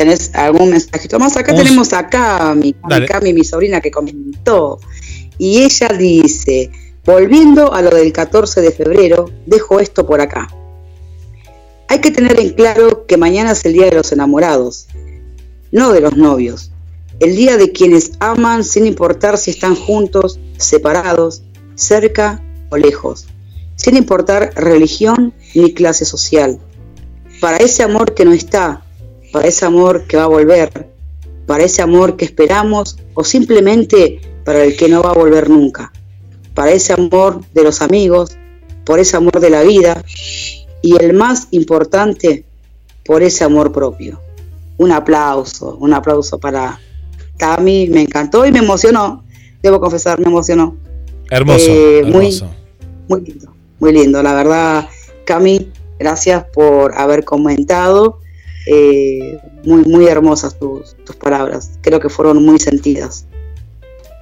¿Tenés 0.00 0.34
algún 0.34 0.70
mensajito 0.70 1.18
más? 1.18 1.36
Acá 1.36 1.54
tenemos 1.54 1.92
acá 1.92 2.54
mi, 2.54 2.74
mi, 3.22 3.32
mi 3.34 3.44
sobrina 3.44 3.82
que 3.82 3.90
comentó. 3.90 4.80
Y 5.36 5.60
ella 5.60 5.88
dice, 5.88 6.70
volviendo 7.04 7.74
a 7.74 7.82
lo 7.82 7.90
del 7.90 8.10
14 8.10 8.62
de 8.62 8.70
febrero, 8.72 9.30
dejo 9.44 9.78
esto 9.78 10.06
por 10.06 10.22
acá. 10.22 10.48
Hay 11.86 11.98
que 11.98 12.10
tener 12.10 12.40
en 12.40 12.54
claro 12.54 13.04
que 13.04 13.18
mañana 13.18 13.50
es 13.50 13.62
el 13.66 13.74
día 13.74 13.90
de 13.90 13.96
los 13.96 14.10
enamorados, 14.10 14.86
no 15.70 15.92
de 15.92 16.00
los 16.00 16.16
novios. 16.16 16.72
El 17.18 17.36
día 17.36 17.58
de 17.58 17.70
quienes 17.70 18.12
aman 18.20 18.64
sin 18.64 18.86
importar 18.86 19.36
si 19.36 19.50
están 19.50 19.74
juntos, 19.74 20.40
separados, 20.56 21.42
cerca 21.74 22.42
o 22.70 22.78
lejos, 22.78 23.26
sin 23.76 23.98
importar 23.98 24.54
religión 24.56 25.34
ni 25.54 25.74
clase 25.74 26.06
social. 26.06 26.58
Para 27.38 27.58
ese 27.58 27.82
amor 27.82 28.14
que 28.14 28.24
no 28.24 28.32
está, 28.32 28.82
para 29.32 29.48
ese 29.48 29.64
amor 29.64 30.04
que 30.06 30.16
va 30.16 30.24
a 30.24 30.28
volver, 30.28 30.88
para 31.46 31.64
ese 31.64 31.82
amor 31.82 32.16
que 32.16 32.24
esperamos 32.24 32.96
o 33.14 33.24
simplemente 33.24 34.20
para 34.44 34.64
el 34.64 34.76
que 34.76 34.88
no 34.88 35.02
va 35.02 35.10
a 35.10 35.14
volver 35.14 35.50
nunca, 35.50 35.92
para 36.54 36.72
ese 36.72 36.92
amor 36.92 37.40
de 37.52 37.62
los 37.62 37.82
amigos, 37.82 38.36
por 38.84 38.98
ese 38.98 39.16
amor 39.16 39.40
de 39.40 39.50
la 39.50 39.62
vida 39.62 40.02
y 40.82 40.96
el 41.02 41.12
más 41.12 41.48
importante, 41.50 42.44
por 43.04 43.22
ese 43.22 43.44
amor 43.44 43.72
propio. 43.72 44.20
Un 44.78 44.92
aplauso, 44.92 45.76
un 45.80 45.92
aplauso 45.92 46.38
para 46.38 46.78
Tami, 47.36 47.88
me 47.88 48.02
encantó 48.02 48.46
y 48.46 48.52
me 48.52 48.60
emocionó, 48.60 49.24
debo 49.62 49.80
confesar, 49.80 50.18
me 50.20 50.26
emocionó. 50.26 50.76
Hermoso, 51.30 51.70
eh, 51.70 52.00
hermoso. 52.00 52.50
Muy, 53.08 53.20
muy 53.20 53.20
lindo, 53.30 53.54
muy 53.78 53.92
lindo, 53.92 54.22
la 54.22 54.34
verdad, 54.34 54.88
Cami, 55.24 55.70
gracias 55.98 56.44
por 56.52 56.96
haber 56.96 57.24
comentado 57.24 58.19
eh, 58.66 59.38
muy, 59.64 59.84
muy 59.84 60.06
hermosas 60.06 60.58
tus, 60.58 60.96
tus 61.04 61.16
palabras. 61.16 61.72
Creo 61.80 62.00
que 62.00 62.08
fueron 62.08 62.44
muy 62.44 62.58
sentidas. 62.58 63.26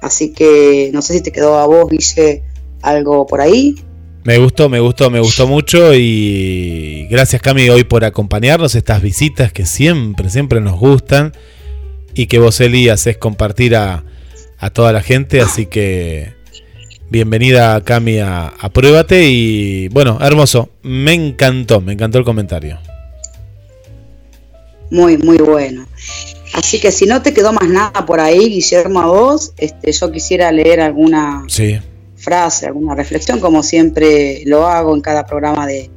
Así 0.01 0.33
que 0.33 0.91
no 0.93 1.01
sé 1.01 1.15
si 1.15 1.21
te 1.21 1.31
quedó 1.31 1.57
a 1.57 1.65
vos, 1.65 1.89
Guille, 1.89 2.43
algo 2.81 3.25
por 3.27 3.41
ahí. 3.41 3.75
Me 4.23 4.37
gustó, 4.37 4.69
me 4.69 4.79
gustó, 4.79 5.09
me 5.09 5.19
gustó 5.19 5.47
mucho 5.47 5.93
y 5.93 7.07
gracias 7.09 7.41
Cami 7.41 7.69
hoy 7.69 7.85
por 7.85 8.03
acompañarnos, 8.03 8.75
estas 8.75 9.01
visitas 9.01 9.53
que 9.53 9.65
siempre, 9.65 10.29
siempre 10.29 10.59
nos 10.59 10.77
gustan 10.77 11.31
y 12.13 12.27
que 12.27 12.37
vos 12.37 12.59
Eli 12.59 12.89
haces 12.89 13.17
compartir 13.17 13.75
a, 13.77 14.03
a 14.57 14.69
toda 14.71 14.91
la 14.91 15.01
gente, 15.01 15.39
así 15.39 15.67
que 15.67 16.33
bienvenida 17.09 17.81
Cami 17.81 18.19
a, 18.19 18.47
a 18.47 18.69
Pruébate 18.69 19.25
y 19.29 19.87
bueno, 19.87 20.19
hermoso, 20.21 20.69
me 20.83 21.13
encantó, 21.13 21.79
me 21.79 21.93
encantó 21.93 22.17
el 22.17 22.25
comentario 22.25 22.77
muy, 24.91 25.17
muy 25.17 25.37
bueno. 25.37 25.87
Así 26.53 26.79
que 26.79 26.91
si 26.91 27.05
no 27.05 27.21
te 27.21 27.33
quedó 27.33 27.53
más 27.53 27.69
nada 27.69 28.05
por 28.05 28.19
ahí, 28.19 28.49
Guillermo, 28.49 29.01
a 29.01 29.05
vos, 29.05 29.53
este, 29.57 29.91
yo 29.91 30.11
quisiera 30.11 30.51
leer 30.51 30.81
alguna 30.81 31.45
frase, 32.15 32.65
alguna 32.65 32.95
reflexión, 32.95 33.39
como 33.39 33.63
siempre 33.63 34.43
lo 34.45 34.67
hago 34.67 34.95
en 34.95 35.01
cada 35.01 35.25
programa 35.25 35.67
de, 35.67 35.89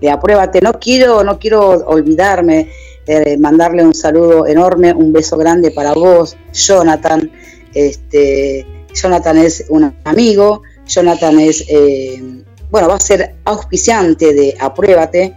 de 0.00 0.10
Apruébate. 0.10 0.60
No 0.60 0.78
quiero, 0.78 1.24
no 1.24 1.38
quiero 1.38 1.68
olvidarme 1.86 2.68
de 3.06 3.36
mandarle 3.38 3.84
un 3.84 3.94
saludo 3.94 4.46
enorme, 4.46 4.92
un 4.92 5.12
beso 5.12 5.36
grande 5.36 5.72
para 5.72 5.92
vos, 5.94 6.36
Jonathan. 6.52 7.30
Este, 7.74 8.66
Jonathan 8.94 9.38
es 9.38 9.64
un 9.68 9.94
amigo, 10.04 10.62
Jonathan 10.86 11.40
es, 11.40 11.64
eh, 11.68 12.22
bueno, 12.70 12.88
va 12.88 12.96
a 12.96 13.00
ser 13.00 13.36
auspiciante 13.44 14.32
de 14.32 14.56
Apruébate 14.60 15.34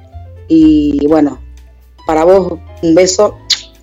y 0.47 1.07
bueno, 1.07 1.41
para 2.05 2.23
vos 2.23 2.59
un 2.81 2.95
beso 2.95 3.37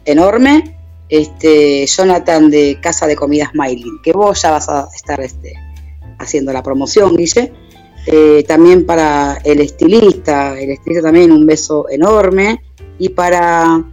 enorme. 0.05 0.78
Este, 1.09 1.86
Jonathan 1.86 2.51
de 2.51 2.78
Casa 2.81 3.07
de 3.07 3.16
Comidas 3.16 3.51
Smiling, 3.51 4.01
que 4.03 4.12
vos 4.12 4.40
ya 4.40 4.51
vas 4.51 4.69
a 4.70 4.89
estar 4.94 5.20
este, 5.20 5.53
haciendo 6.19 6.53
la 6.53 6.62
promoción, 6.62 7.16
Guille. 7.16 7.53
Eh, 8.07 8.44
también 8.49 8.85
para 8.86 9.39
el 9.44 9.61
estilista, 9.61 10.59
el 10.59 10.70
estilista 10.70 11.03
también 11.03 11.31
un 11.32 11.47
beso 11.47 11.86
enorme. 11.90 12.62
Y 12.99 13.11
para 13.11 13.85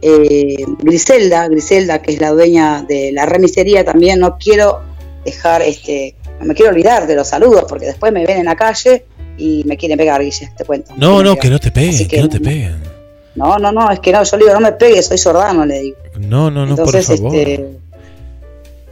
eh, 0.00 0.64
Griselda, 0.78 1.48
Griselda, 1.48 2.00
que 2.00 2.12
es 2.12 2.20
la 2.20 2.30
dueña 2.30 2.82
de 2.82 3.12
la 3.12 3.26
remisería, 3.26 3.84
también 3.84 4.20
no 4.20 4.38
quiero 4.38 4.80
dejar, 5.24 5.62
este, 5.62 6.14
no 6.38 6.46
me 6.46 6.54
quiero 6.54 6.70
olvidar 6.70 7.06
de 7.06 7.16
los 7.16 7.28
saludos, 7.28 7.64
porque 7.68 7.86
después 7.86 8.12
me 8.12 8.24
ven 8.24 8.38
en 8.38 8.44
la 8.44 8.56
calle 8.56 9.06
y 9.36 9.64
me 9.66 9.76
quieren 9.76 9.98
pegar, 9.98 10.22
Guille, 10.22 10.50
te 10.56 10.64
cuento. 10.64 10.92
No, 10.96 11.22
no, 11.22 11.36
que 11.36 11.50
no 11.50 11.58
te 11.58 11.70
peguen, 11.70 12.08
que, 12.08 12.20
no 12.20 12.28
te 12.28 12.40
peguen. 12.40 12.97
No, 13.38 13.56
no, 13.58 13.70
no, 13.70 13.88
es 13.90 14.00
que 14.00 14.10
no, 14.10 14.22
yo 14.24 14.36
le 14.36 14.44
digo, 14.44 14.54
no 14.54 14.60
me 14.60 14.72
pegues, 14.72 15.06
soy 15.06 15.16
sordano, 15.16 15.64
le 15.64 15.80
digo. 15.80 15.96
No, 16.18 16.50
no, 16.50 16.66
no, 16.66 16.70
entonces, 16.70 17.06
por 17.06 17.18
favor. 17.18 17.36
Este, 17.36 17.78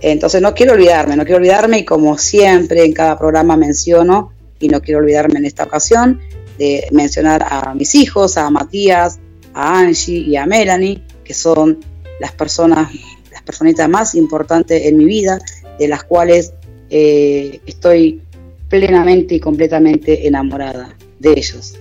entonces 0.01 0.41
no 0.41 0.55
quiero 0.55 0.75
olvidarme, 0.75 1.17
no 1.17 1.25
quiero 1.25 1.39
olvidarme 1.39 1.79
y 1.79 1.85
como 1.85 2.17
siempre 2.17 2.85
en 2.85 2.93
cada 2.93 3.19
programa 3.19 3.57
menciono, 3.57 4.33
y 4.61 4.69
no 4.69 4.81
quiero 4.81 5.01
olvidarme 5.01 5.41
en 5.41 5.47
esta 5.47 5.65
ocasión, 5.65 6.21
de 6.59 6.87
mencionar 6.93 7.45
a 7.49 7.75
mis 7.75 7.95
hijos, 7.97 8.39
a 8.39 8.49
Matías, 8.51 9.19
a 9.53 9.81
Angie 9.81 10.19
y 10.19 10.37
a 10.37 10.47
Melanie, 10.47 11.03
que 11.25 11.35
son 11.35 11.81
las 12.21 12.31
personas, 12.31 12.93
las 13.33 13.43
personitas 13.43 13.89
más 13.89 14.15
importantes 14.15 14.87
en 14.87 14.97
mi 14.97 15.07
vida, 15.07 15.41
de 15.77 15.89
las 15.89 16.05
cuales 16.05 16.53
eh, 16.89 17.61
estoy 17.67 18.23
plenamente 18.69 19.35
y 19.35 19.41
completamente 19.41 20.27
enamorada 20.27 20.97
de 21.19 21.33
ellos 21.33 21.77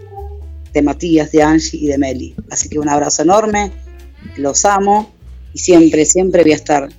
de 0.76 0.82
Matías, 0.82 1.32
de 1.32 1.42
Angie 1.42 1.80
y 1.80 1.88
de 1.88 1.98
Meli. 1.98 2.36
Así 2.52 2.70
que 2.70 2.78
un 2.78 2.90
abrazo 2.90 3.24
enorme, 3.24 3.72
los 4.38 4.66
amo 4.66 5.12
y 5.54 5.60
siempre, 5.60 6.06
siempre 6.06 6.44
voy 6.44 6.52
a 6.52 6.56
estar 6.56 6.90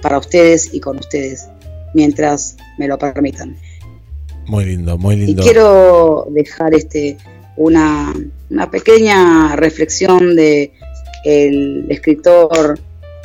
para 0.00 0.18
ustedes 0.18 0.72
y 0.72 0.80
con 0.80 0.98
ustedes 0.98 1.48
mientras 1.92 2.56
me 2.78 2.86
lo 2.86 2.98
permitan. 2.98 3.56
Muy 4.46 4.64
lindo, 4.64 4.96
muy 4.96 5.16
lindo. 5.16 5.42
Y 5.42 5.44
quiero 5.44 6.28
dejar 6.30 6.74
este 6.74 7.18
una, 7.56 8.14
una 8.48 8.70
pequeña 8.70 9.56
reflexión 9.56 10.36
de 10.36 10.72
el 11.24 11.86
escritor 11.90 12.78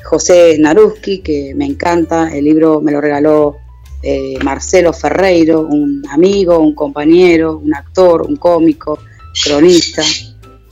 José 0.03 0.57
Naruski, 0.59 1.19
que 1.19 1.53
me 1.55 1.65
encanta. 1.65 2.35
El 2.35 2.45
libro 2.45 2.81
me 2.81 2.91
lo 2.91 3.01
regaló 3.01 3.57
eh, 4.01 4.38
Marcelo 4.43 4.93
Ferreiro, 4.93 5.61
un 5.61 6.03
amigo, 6.09 6.59
un 6.59 6.73
compañero, 6.73 7.57
un 7.57 7.73
actor, 7.76 8.23
un 8.23 8.35
cómico, 8.35 8.99
cronista, 9.43 10.03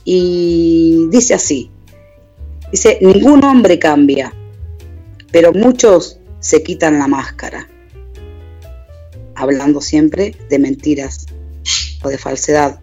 y 0.04 1.08
dice 1.10 1.34
así, 1.34 1.70
dice, 2.70 2.98
ningún 3.00 3.44
hombre 3.44 3.78
cambia, 3.78 4.32
pero 5.32 5.52
muchos 5.52 6.18
se 6.40 6.62
quitan 6.62 6.98
la 6.98 7.08
máscara, 7.08 7.68
hablando 9.34 9.80
siempre 9.80 10.36
de 10.48 10.58
mentiras 10.58 11.26
o 12.02 12.08
de 12.08 12.18
falsedad. 12.18 12.80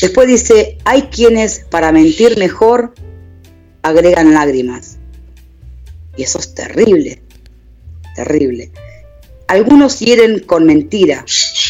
Después 0.00 0.26
dice, 0.26 0.78
hay 0.84 1.02
quienes 1.02 1.60
para 1.70 1.92
mentir 1.92 2.36
mejor 2.36 2.94
agregan 3.82 4.34
lágrimas. 4.34 4.98
Y 6.16 6.24
eso 6.24 6.38
es 6.40 6.54
terrible, 6.54 7.22
terrible. 8.16 8.72
Algunos 9.46 10.00
hieren 10.00 10.40
con 10.40 10.66
mentira 10.66 11.24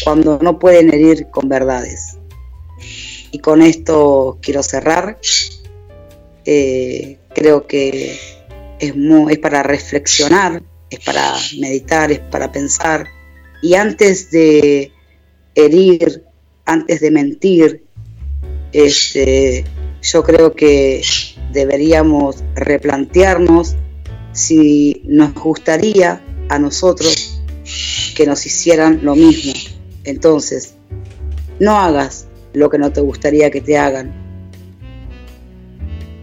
cuando 0.04 0.38
no 0.42 0.58
pueden 0.58 0.92
herir 0.92 1.26
con 1.30 1.48
verdades. 1.48 2.17
Y 3.30 3.38
con 3.38 3.62
esto 3.62 4.38
quiero 4.40 4.62
cerrar. 4.62 5.18
Eh, 6.44 7.18
creo 7.34 7.66
que 7.66 8.18
es, 8.78 9.38
para 9.38 9.62
reflexionar, 9.62 10.62
es 10.90 11.00
para 11.00 11.34
meditar, 11.58 12.10
es 12.10 12.20
para 12.20 12.50
pensar. 12.50 13.06
Y 13.62 13.74
antes 13.74 14.30
de 14.30 14.92
herir, 15.54 16.24
antes 16.64 17.00
de 17.00 17.10
mentir, 17.10 17.84
este, 18.72 19.64
yo 20.02 20.22
creo 20.22 20.54
que 20.54 21.02
deberíamos 21.52 22.44
replantearnos 22.54 23.76
si 24.32 25.02
nos 25.04 25.34
gustaría 25.34 26.24
a 26.48 26.58
nosotros 26.58 27.40
que 28.14 28.26
nos 28.26 28.46
hicieran 28.46 29.00
lo 29.02 29.14
mismo. 29.14 29.52
Entonces, 30.04 30.74
no 31.58 31.76
hagas 31.76 32.27
lo 32.58 32.68
que 32.68 32.78
no 32.78 32.92
te 32.92 33.00
gustaría 33.00 33.50
que 33.50 33.60
te 33.60 33.78
hagan. 33.78 34.12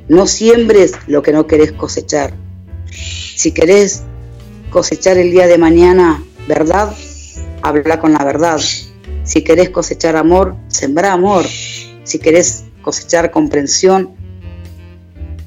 No 0.07 0.27
siembres 0.27 0.93
lo 1.07 1.21
que 1.21 1.31
no 1.31 1.47
querés 1.47 1.71
cosechar. 1.71 2.33
Si 2.91 3.51
querés 3.51 4.03
cosechar 4.69 5.17
el 5.17 5.31
día 5.31 5.47
de 5.47 5.57
mañana 5.57 6.23
verdad, 6.47 6.93
habla 7.61 7.99
con 7.99 8.13
la 8.13 8.23
verdad. 8.23 8.59
Si 9.23 9.43
querés 9.43 9.69
cosechar 9.69 10.15
amor, 10.15 10.55
sembra 10.67 11.13
amor. 11.13 11.45
Si 12.03 12.19
querés 12.19 12.65
cosechar 12.81 13.31
comprensión, 13.31 14.11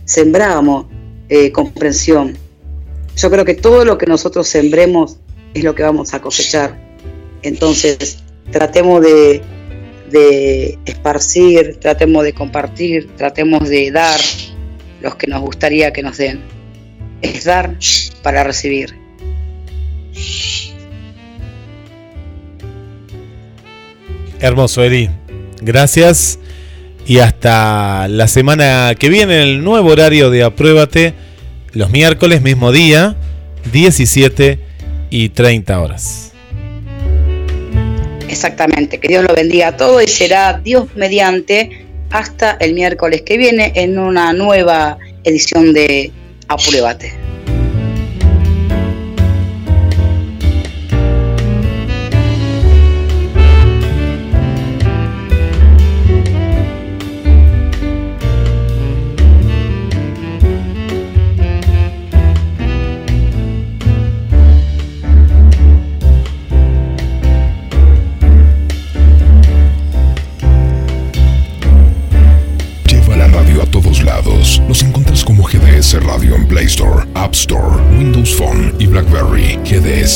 sembra 0.05 0.56
amor, 0.56 0.86
eh, 1.28 1.52
comprensión. 1.52 2.36
Yo 3.16 3.31
creo 3.31 3.44
que 3.44 3.55
todo 3.55 3.85
lo 3.85 3.98
que 3.98 4.06
nosotros 4.06 4.48
sembremos 4.48 5.19
es 5.55 5.62
lo 5.62 5.74
que 5.74 5.82
vamos 5.82 6.15
a 6.15 6.20
cosechar. 6.20 6.77
Entonces, 7.43 8.19
tratemos 8.51 9.02
de, 9.02 9.43
de 10.10 10.78
esparcir, 10.85 11.76
tratemos 11.80 12.24
de 12.24 12.32
compartir, 12.32 13.09
tratemos 13.16 13.68
de 13.68 13.90
dar 13.90 14.20
los 15.01 15.16
que 15.16 15.26
nos 15.26 15.40
gustaría 15.40 15.93
que 15.93 16.02
nos 16.02 16.16
den. 16.18 16.40
Es 17.22 17.44
dar 17.44 17.76
para 18.22 18.44
recibir. 18.44 18.94
Hermoso, 24.40 24.82
Eri. 24.82 25.10
Gracias. 25.60 26.39
Y 27.06 27.18
hasta 27.18 28.06
la 28.09 28.28
semana 28.28 28.94
que 28.98 29.09
viene, 29.09 29.43
el 29.43 29.64
nuevo 29.64 29.90
horario 29.90 30.30
de 30.30 30.44
Apruébate, 30.44 31.14
los 31.72 31.90
miércoles, 31.90 32.43
mismo 32.43 32.70
día, 32.70 33.16
17 33.72 34.59
y 35.10 35.30
30 35.30 35.80
horas. 35.80 36.28
Exactamente, 38.39 39.01
que 39.01 39.09
Dios 39.09 39.24
lo 39.24 39.35
bendiga 39.35 39.66
a 39.66 39.77
todos 39.77 40.01
y 40.01 40.06
será 40.06 40.60
Dios 40.62 40.94
mediante 40.94 41.85
hasta 42.10 42.56
el 42.60 42.73
miércoles 42.73 43.23
que 43.23 43.36
viene 43.36 43.73
en 43.74 43.98
una 43.98 44.32
nueva 44.32 44.97
edición 45.24 45.73
de 45.73 46.12
Apruébate. 46.47 47.28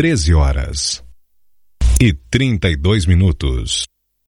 13 0.00 0.32
horas 0.32 1.04
e 2.00 2.14
32 2.14 3.04
minutos. 3.04 3.89